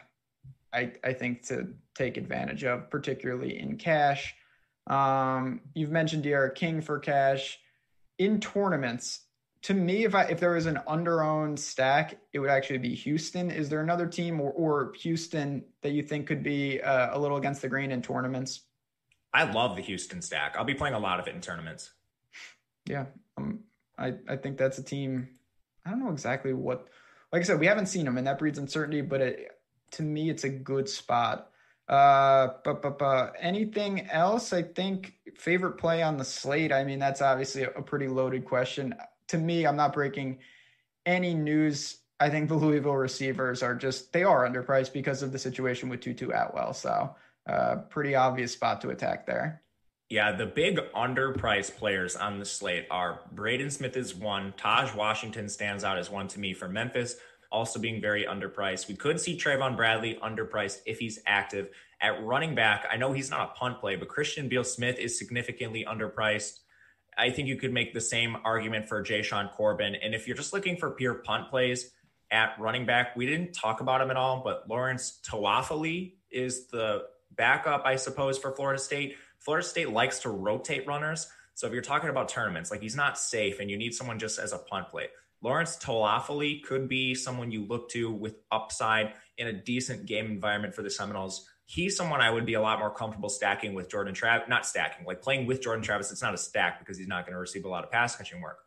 I 0.73 0.93
I 1.03 1.13
think 1.13 1.45
to 1.47 1.73
take 1.95 2.17
advantage 2.17 2.63
of, 2.63 2.89
particularly 2.89 3.59
in 3.59 3.77
cash. 3.77 4.35
Um, 4.88 5.61
you've 5.73 5.91
mentioned 5.91 6.23
D'Eriq 6.23 6.55
King 6.55 6.81
for 6.81 6.99
cash 6.99 7.59
in 8.17 8.39
tournaments 8.39 9.26
to 9.68 9.73
me, 9.73 10.06
if 10.06 10.15
I 10.15 10.23
if 10.23 10.39
there 10.39 10.53
was 10.53 10.65
an 10.65 10.80
under-owned 10.88 11.60
stack, 11.60 12.18
it 12.31 12.39
would 12.39 12.49
actually 12.49 12.77
be 12.77 12.95
Houston. 12.95 13.52
Is 13.52 13.68
there 13.68 13.81
another 13.81 14.07
team 14.07 14.39
or, 14.39 14.49
or 14.53 14.94
Houston 15.02 15.61
that 15.81 15.91
you 15.91 16.03
think 16.03 16.26
could 16.26 16.41
be 16.41 16.81
uh, 16.81 17.10
a 17.11 17.19
little 17.19 17.35
against 17.35 17.61
the 17.61 17.68
grain 17.68 17.91
in 17.91 18.02
tournaments? 18.02 18.61
I 19.34 19.44
love 19.44 19.76
the 19.76 19.81
Houston 19.81 20.22
stack. 20.22 20.56
I'll 20.57 20.64
be 20.64 20.73
playing 20.73 20.95
a 20.95 20.99
lot 20.99 21.19
of 21.19 21.27
it 21.27 21.35
in 21.35 21.41
tournaments. 21.41 21.91
Yeah, 22.85 23.07
um, 23.35 23.60
I 23.98 24.14
I 24.30 24.38
think 24.38 24.57
that's 24.57 24.77
a 24.77 24.84
team. 24.84 25.27
I 25.85 25.89
don't 25.89 25.99
know 25.99 26.11
exactly 26.11 26.53
what. 26.53 26.88
Like 27.34 27.41
I 27.41 27.44
said, 27.44 27.60
we 27.60 27.65
haven't 27.65 27.88
seen 27.88 28.06
them, 28.06 28.18
and 28.18 28.26
that 28.26 28.39
breeds 28.39 28.60
uncertainty. 28.60 29.02
But 29.02 29.19
it, 29.19 29.52
to 29.91 30.02
me, 30.02 30.30
it's 30.30 30.45
a 30.45 30.49
good 30.49 30.88
spot. 30.88 31.49
Uh, 31.89 32.52
but, 32.64 32.81
but, 32.81 32.98
but 32.98 33.35
anything 33.38 34.07
else? 34.10 34.53
I 34.53 34.64
think 34.64 35.15
favorite 35.38 35.73
play 35.73 36.03
on 36.03 36.15
the 36.15 36.23
slate. 36.23 36.72
I 36.72 36.85
mean, 36.85 36.99
that's 36.99 37.22
obviously 37.22 37.64
a, 37.64 37.72
a 37.72 37.81
pretty 37.81 38.07
loaded 38.07 38.45
question. 38.45 38.95
To 39.29 39.37
me, 39.37 39.65
I'm 39.65 39.75
not 39.75 39.93
breaking 39.93 40.39
any 41.05 41.33
news. 41.33 41.97
I 42.19 42.29
think 42.29 42.49
the 42.49 42.55
Louisville 42.55 42.95
receivers 42.95 43.61
are 43.61 43.75
just 43.75 44.11
they 44.13 44.23
are 44.23 44.47
underpriced 44.47 44.93
because 44.93 45.21
of 45.21 45.31
the 45.31 45.39
situation 45.39 45.89
with 45.89 46.01
Tutu 46.01 46.29
Atwell. 46.29 46.73
So, 46.73 47.15
uh, 47.47 47.75
pretty 47.89 48.15
obvious 48.15 48.51
spot 48.51 48.81
to 48.81 48.89
attack 48.89 49.25
there. 49.25 49.61
Yeah, 50.09 50.31
the 50.31 50.45
big 50.45 50.79
underpriced 50.95 51.75
players 51.75 52.15
on 52.15 52.39
the 52.39 52.45
slate 52.45 52.87
are 52.89 53.21
Braden 53.33 53.69
Smith 53.69 53.97
is 53.97 54.15
one. 54.15 54.53
Tahj 54.57 54.95
Washington 54.95 55.49
stands 55.49 55.83
out 55.83 55.97
as 55.97 56.09
one 56.09 56.29
to 56.29 56.39
me 56.39 56.53
for 56.53 56.69
Memphis, 56.69 57.17
also 57.51 57.77
being 57.77 58.01
very 58.01 58.23
underpriced. 58.23 58.87
We 58.87 58.95
could 58.95 59.19
see 59.19 59.37
Trayvon 59.37 59.75
Bradley 59.75 60.17
underpriced 60.23 60.79
if 60.85 60.99
he's 60.99 61.19
active. 61.27 61.69
At 61.99 62.23
running 62.23 62.55
back, 62.55 62.85
I 62.89 62.95
know 62.95 63.11
he's 63.11 63.29
not 63.29 63.49
a 63.49 63.59
punt 63.59 63.79
play, 63.79 63.97
but 63.97 64.07
Christian 64.07 64.47
Beal 64.47 64.63
Smith 64.63 64.97
is 64.97 65.17
significantly 65.17 65.85
underpriced. 65.85 66.59
I 67.18 67.31
think 67.31 67.48
you 67.48 67.56
could 67.56 67.73
make 67.73 67.94
the 67.94 68.02
same 68.02 68.38
argument 68.44 68.88
for 68.88 69.03
Jashaun 69.03 69.52
Corbin. 69.52 69.95
And 69.95 70.14
if 70.14 70.27
you're 70.27 70.38
just 70.38 70.53
looking 70.53 70.77
for 70.77 70.91
pure 70.91 71.15
punt 71.15 71.49
plays 71.49 71.91
at 72.30 72.56
running 72.60 72.85
back, 72.85 73.15
we 73.15 73.26
didn't 73.26 73.53
talk 73.53 73.81
about 73.81 74.02
him 74.02 74.11
at 74.11 74.18
all, 74.18 74.41
but 74.44 74.69
Lawrence 74.69 75.19
Toafili 75.27 76.14
is 76.30 76.68
the 76.68 77.03
backup, 77.31 77.84
I 77.85 77.95
suppose, 77.95 78.38
for 78.38 78.56
Florida 78.56 78.80
State. 78.80 79.15
Florida 79.39 79.65
State 79.65 79.89
likes 79.89 80.19
to 80.19 80.30
rotate 80.30 80.85
runners. 80.85 81.27
So 81.56 81.65
if 81.65 81.73
you're 81.73 81.81
talking 81.81 82.10
about 82.10 82.30
tournaments, 82.30 82.69
like 82.69 82.81
he's 82.81 82.95
not 82.95 83.18
safe 83.18 83.60
and 83.60 83.69
you 83.69 83.77
need 83.77 83.94
someone 83.94 84.19
just 84.19 84.38
as 84.38 84.53
a 84.53 84.60
punt 84.60 84.89
play, 84.89 85.07
Lawrence 85.41 85.77
Toafili 85.77 86.64
could 86.64 86.88
be 86.88 87.15
someone 87.15 87.52
you 87.52 87.65
look 87.65 87.89
to 87.89 88.11
with 88.11 88.35
upside 88.52 89.14
in 89.38 89.48
a 89.48 89.53
decent 89.53 90.06
game 90.06 90.26
environment 90.26 90.76
for 90.76 90.81
the 90.81 90.89
Seminoles. 90.89 91.48
He's 91.69 91.98
someone 91.98 92.22
I 92.22 92.30
would 92.30 92.45
be 92.45 92.53
a 92.53 92.61
lot 92.61 92.80
more 92.80 92.89
comfortable 92.89 93.27
stacking 93.27 93.73
with 93.73 93.89
Jordan 93.89 94.14
Travis, 94.14 94.48
not 94.48 94.65
stacking, 94.65 95.06
like 95.06 95.22
playing 95.22 95.45
with 95.45 95.61
Jordan 95.61 95.84
Travis. 95.84 96.11
It's 96.11 96.22
not 96.22 96.34
a 96.34 96.38
stack 96.38 96.80
because 96.80 96.98
he's 96.98 97.10
not 97.10 97.26
going 97.26 97.34
to 97.34 97.39
receive 97.39 97.65
a 97.65 97.69
lot 97.69 97.84
of 97.84 97.91
pass 97.91 98.15
catching 98.15 98.41
work. 98.41 98.60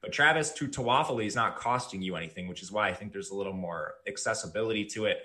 But 0.00 0.12
Travis 0.12 0.52
to 0.52 0.66
Toafili 0.66 1.26
is 1.26 1.36
not 1.36 1.56
costing 1.56 2.00
you 2.00 2.16
anything, 2.16 2.48
which 2.48 2.62
is 2.62 2.72
why 2.72 2.88
I 2.88 2.94
think 2.94 3.12
there's 3.12 3.30
a 3.30 3.34
little 3.34 3.52
more 3.52 3.94
accessibility 4.08 4.86
to 4.86 5.04
it. 5.04 5.18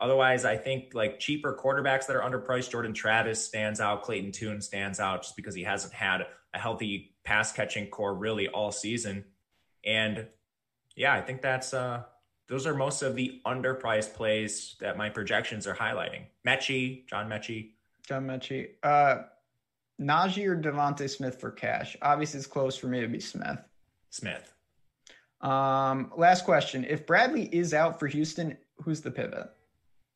Otherwise, 0.00 0.44
I 0.44 0.56
think 0.56 0.94
like 0.94 1.18
cheaper 1.18 1.58
quarterbacks 1.60 2.06
that 2.06 2.14
are 2.14 2.22
underpriced, 2.22 2.70
Jordan 2.70 2.94
Travis 2.94 3.44
stands 3.44 3.80
out, 3.80 4.04
Clayton 4.04 4.30
Tune 4.30 4.60
stands 4.60 5.00
out 5.00 5.22
just 5.22 5.34
because 5.34 5.56
he 5.56 5.64
hasn't 5.64 5.92
had 5.92 6.26
a 6.54 6.58
healthy 6.58 7.16
pass 7.24 7.50
catching 7.50 7.88
core 7.88 8.14
really 8.14 8.46
all 8.46 8.70
season. 8.70 9.24
And 9.84 10.28
yeah, 10.94 11.12
I 11.14 11.20
think 11.20 11.42
that's 11.42 11.74
uh 11.74 12.04
those 12.48 12.66
are 12.66 12.74
most 12.74 13.02
of 13.02 13.14
the 13.14 13.40
underpriced 13.46 14.14
plays 14.14 14.76
that 14.80 14.96
my 14.96 15.08
projections 15.10 15.66
are 15.66 15.74
highlighting. 15.74 16.22
Metchie, 16.46 17.06
John 17.06 17.28
Metchie. 17.28 17.70
John 18.06 18.26
Metchie. 18.26 18.70
Uh 18.82 19.24
Najee 20.00 20.46
or 20.46 20.56
DeVonta 20.56 21.10
Smith 21.10 21.40
for 21.40 21.50
cash? 21.50 21.96
Obviously, 22.00 22.38
it's 22.38 22.46
close 22.46 22.76
for 22.76 22.86
me 22.86 23.00
to 23.00 23.08
be 23.08 23.20
Smith. 23.20 23.58
Smith. 24.10 24.54
Um, 25.40 26.12
last 26.16 26.44
question. 26.44 26.84
If 26.84 27.06
Bradley 27.06 27.44
is 27.44 27.74
out 27.74 27.98
for 27.98 28.06
Houston, 28.06 28.56
who's 28.82 29.00
the 29.00 29.10
pivot? 29.10 29.50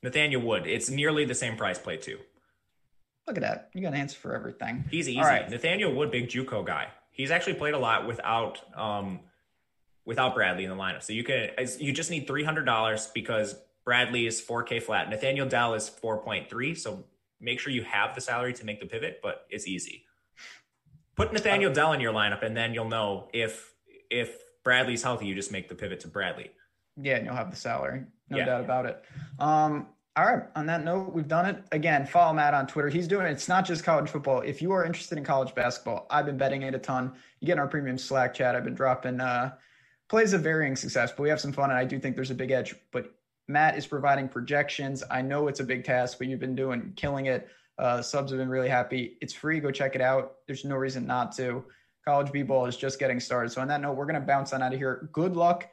Nathaniel 0.02 0.42
Wood. 0.42 0.66
It's 0.66 0.90
nearly 0.90 1.24
the 1.24 1.34
same 1.34 1.56
price 1.56 1.78
play 1.78 1.96
too. 1.96 2.18
Look 3.26 3.36
at 3.36 3.42
that. 3.42 3.70
You 3.74 3.82
got 3.82 3.94
an 3.94 4.00
answer 4.00 4.18
for 4.18 4.34
everything. 4.34 4.84
He's 4.90 5.08
easy. 5.08 5.18
All 5.18 5.24
right. 5.24 5.48
Nathaniel 5.48 5.94
Wood, 5.94 6.10
big 6.10 6.28
JUCO 6.28 6.66
guy. 6.66 6.88
He's 7.12 7.30
actually 7.30 7.54
played 7.54 7.74
a 7.74 7.78
lot 7.78 8.06
without 8.06 8.60
um 8.76 9.20
without 10.04 10.34
Bradley 10.34 10.64
in 10.64 10.70
the 10.70 10.76
lineup. 10.76 11.02
So 11.02 11.12
you 11.12 11.24
can 11.24 11.50
you 11.78 11.92
just 11.92 12.10
need 12.10 12.26
three 12.26 12.44
hundred 12.44 12.64
dollars 12.64 13.10
because 13.14 13.56
Bradley 13.84 14.26
is 14.26 14.40
four 14.40 14.62
K 14.62 14.80
flat. 14.80 15.08
Nathaniel 15.10 15.48
Dell 15.48 15.74
is 15.74 15.88
four 15.88 16.22
point 16.22 16.48
three. 16.48 16.74
So 16.74 17.04
make 17.40 17.60
sure 17.60 17.72
you 17.72 17.82
have 17.82 18.14
the 18.14 18.20
salary 18.20 18.52
to 18.54 18.64
make 18.64 18.80
the 18.80 18.86
pivot, 18.86 19.20
but 19.22 19.46
it's 19.50 19.66
easy. 19.66 20.04
Put 21.16 21.32
Nathaniel 21.32 21.70
uh, 21.70 21.74
Dell 21.74 21.92
in 21.92 22.00
your 22.00 22.12
lineup, 22.12 22.42
and 22.42 22.56
then 22.56 22.74
you'll 22.74 22.88
know 22.88 23.28
if 23.32 23.74
if 24.10 24.38
Bradley's 24.64 25.02
healthy. 25.02 25.26
You 25.26 25.34
just 25.34 25.52
make 25.52 25.68
the 25.68 25.74
pivot 25.74 26.00
to 26.00 26.08
Bradley. 26.08 26.50
Yeah, 27.00 27.16
and 27.16 27.26
you'll 27.26 27.34
have 27.34 27.50
the 27.50 27.56
salary. 27.56 28.04
No 28.28 28.38
yeah. 28.38 28.44
doubt 28.44 28.60
about 28.60 28.86
it. 28.86 29.04
Um, 29.38 29.88
all 30.14 30.26
right. 30.26 30.42
On 30.56 30.66
that 30.66 30.84
note, 30.84 31.12
we've 31.12 31.26
done 31.28 31.46
it. 31.46 31.64
Again, 31.72 32.04
follow 32.04 32.34
Matt 32.34 32.52
on 32.52 32.66
Twitter. 32.66 32.90
He's 32.90 33.08
doing 33.08 33.26
it. 33.26 33.30
It's 33.30 33.48
not 33.48 33.64
just 33.64 33.82
college 33.82 34.10
football. 34.10 34.40
If 34.42 34.60
you 34.60 34.72
are 34.72 34.84
interested 34.84 35.16
in 35.16 35.24
college 35.24 35.54
basketball, 35.54 36.06
I've 36.10 36.26
been 36.26 36.36
betting 36.36 36.62
it 36.62 36.74
a 36.74 36.78
ton. 36.78 37.12
You 37.40 37.46
get 37.46 37.54
in 37.54 37.58
our 37.58 37.66
premium 37.66 37.96
Slack 37.96 38.34
chat. 38.34 38.54
I've 38.54 38.64
been 38.64 38.74
dropping 38.74 39.20
uh, 39.20 39.52
plays 40.12 40.34
of 40.34 40.42
varying 40.42 40.76
success, 40.76 41.10
but 41.10 41.22
we 41.22 41.30
have 41.30 41.40
some 41.40 41.52
fun, 41.52 41.70
and 41.70 41.78
I 41.78 41.86
do 41.86 41.98
think 41.98 42.16
there's 42.16 42.30
a 42.30 42.34
big 42.34 42.50
edge. 42.50 42.74
But 42.90 43.14
Matt 43.48 43.78
is 43.78 43.86
providing 43.86 44.28
projections. 44.28 45.02
I 45.10 45.22
know 45.22 45.48
it's 45.48 45.60
a 45.60 45.64
big 45.64 45.84
task, 45.84 46.18
but 46.18 46.26
you've 46.26 46.38
been 46.38 46.54
doing 46.54 46.92
killing 46.96 47.26
it. 47.26 47.48
Uh, 47.78 48.02
subs 48.02 48.30
have 48.30 48.38
been 48.38 48.50
really 48.50 48.68
happy. 48.68 49.16
It's 49.22 49.32
free. 49.32 49.58
Go 49.58 49.70
check 49.70 49.94
it 49.94 50.02
out. 50.02 50.34
There's 50.46 50.66
no 50.66 50.76
reason 50.76 51.06
not 51.06 51.34
to. 51.36 51.64
College 52.04 52.30
B 52.30 52.42
ball 52.42 52.66
is 52.66 52.76
just 52.76 52.98
getting 52.98 53.20
started. 53.20 53.52
So 53.52 53.62
on 53.62 53.68
that 53.68 53.80
note, 53.80 53.94
we're 53.94 54.04
to 54.20 54.20
bounce 54.20 54.52
on 54.52 54.62
out 54.62 54.74
of 54.74 54.78
here. 54.78 55.08
Good 55.12 55.34
luck 55.34 55.66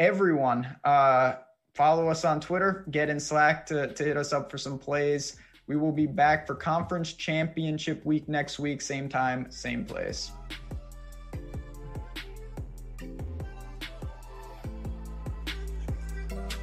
everyone. 0.00 0.66
Uh, 0.82 1.34
follow 1.74 2.08
us 2.08 2.24
on 2.24 2.40
Twitter, 2.40 2.84
get 2.90 3.08
in 3.08 3.20
Slack 3.20 3.64
to, 3.66 3.94
to 3.94 4.04
hit 4.04 4.16
us 4.16 4.32
up 4.32 4.50
for 4.50 4.58
some 4.58 4.76
plays. 4.76 5.36
We 5.68 5.76
will 5.76 5.92
be 5.92 6.06
back 6.06 6.48
for 6.48 6.56
conference 6.56 7.12
championship 7.12 8.04
week 8.04 8.28
next 8.28 8.58
week, 8.58 8.80
same 8.80 9.08
time, 9.08 9.50
same 9.50 9.84
place. 9.84 10.32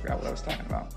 Forgot 0.06 0.19
what 0.19 0.27
I 0.27 0.32
was 0.32 0.41
talking 0.44 0.65
about. 0.68 0.95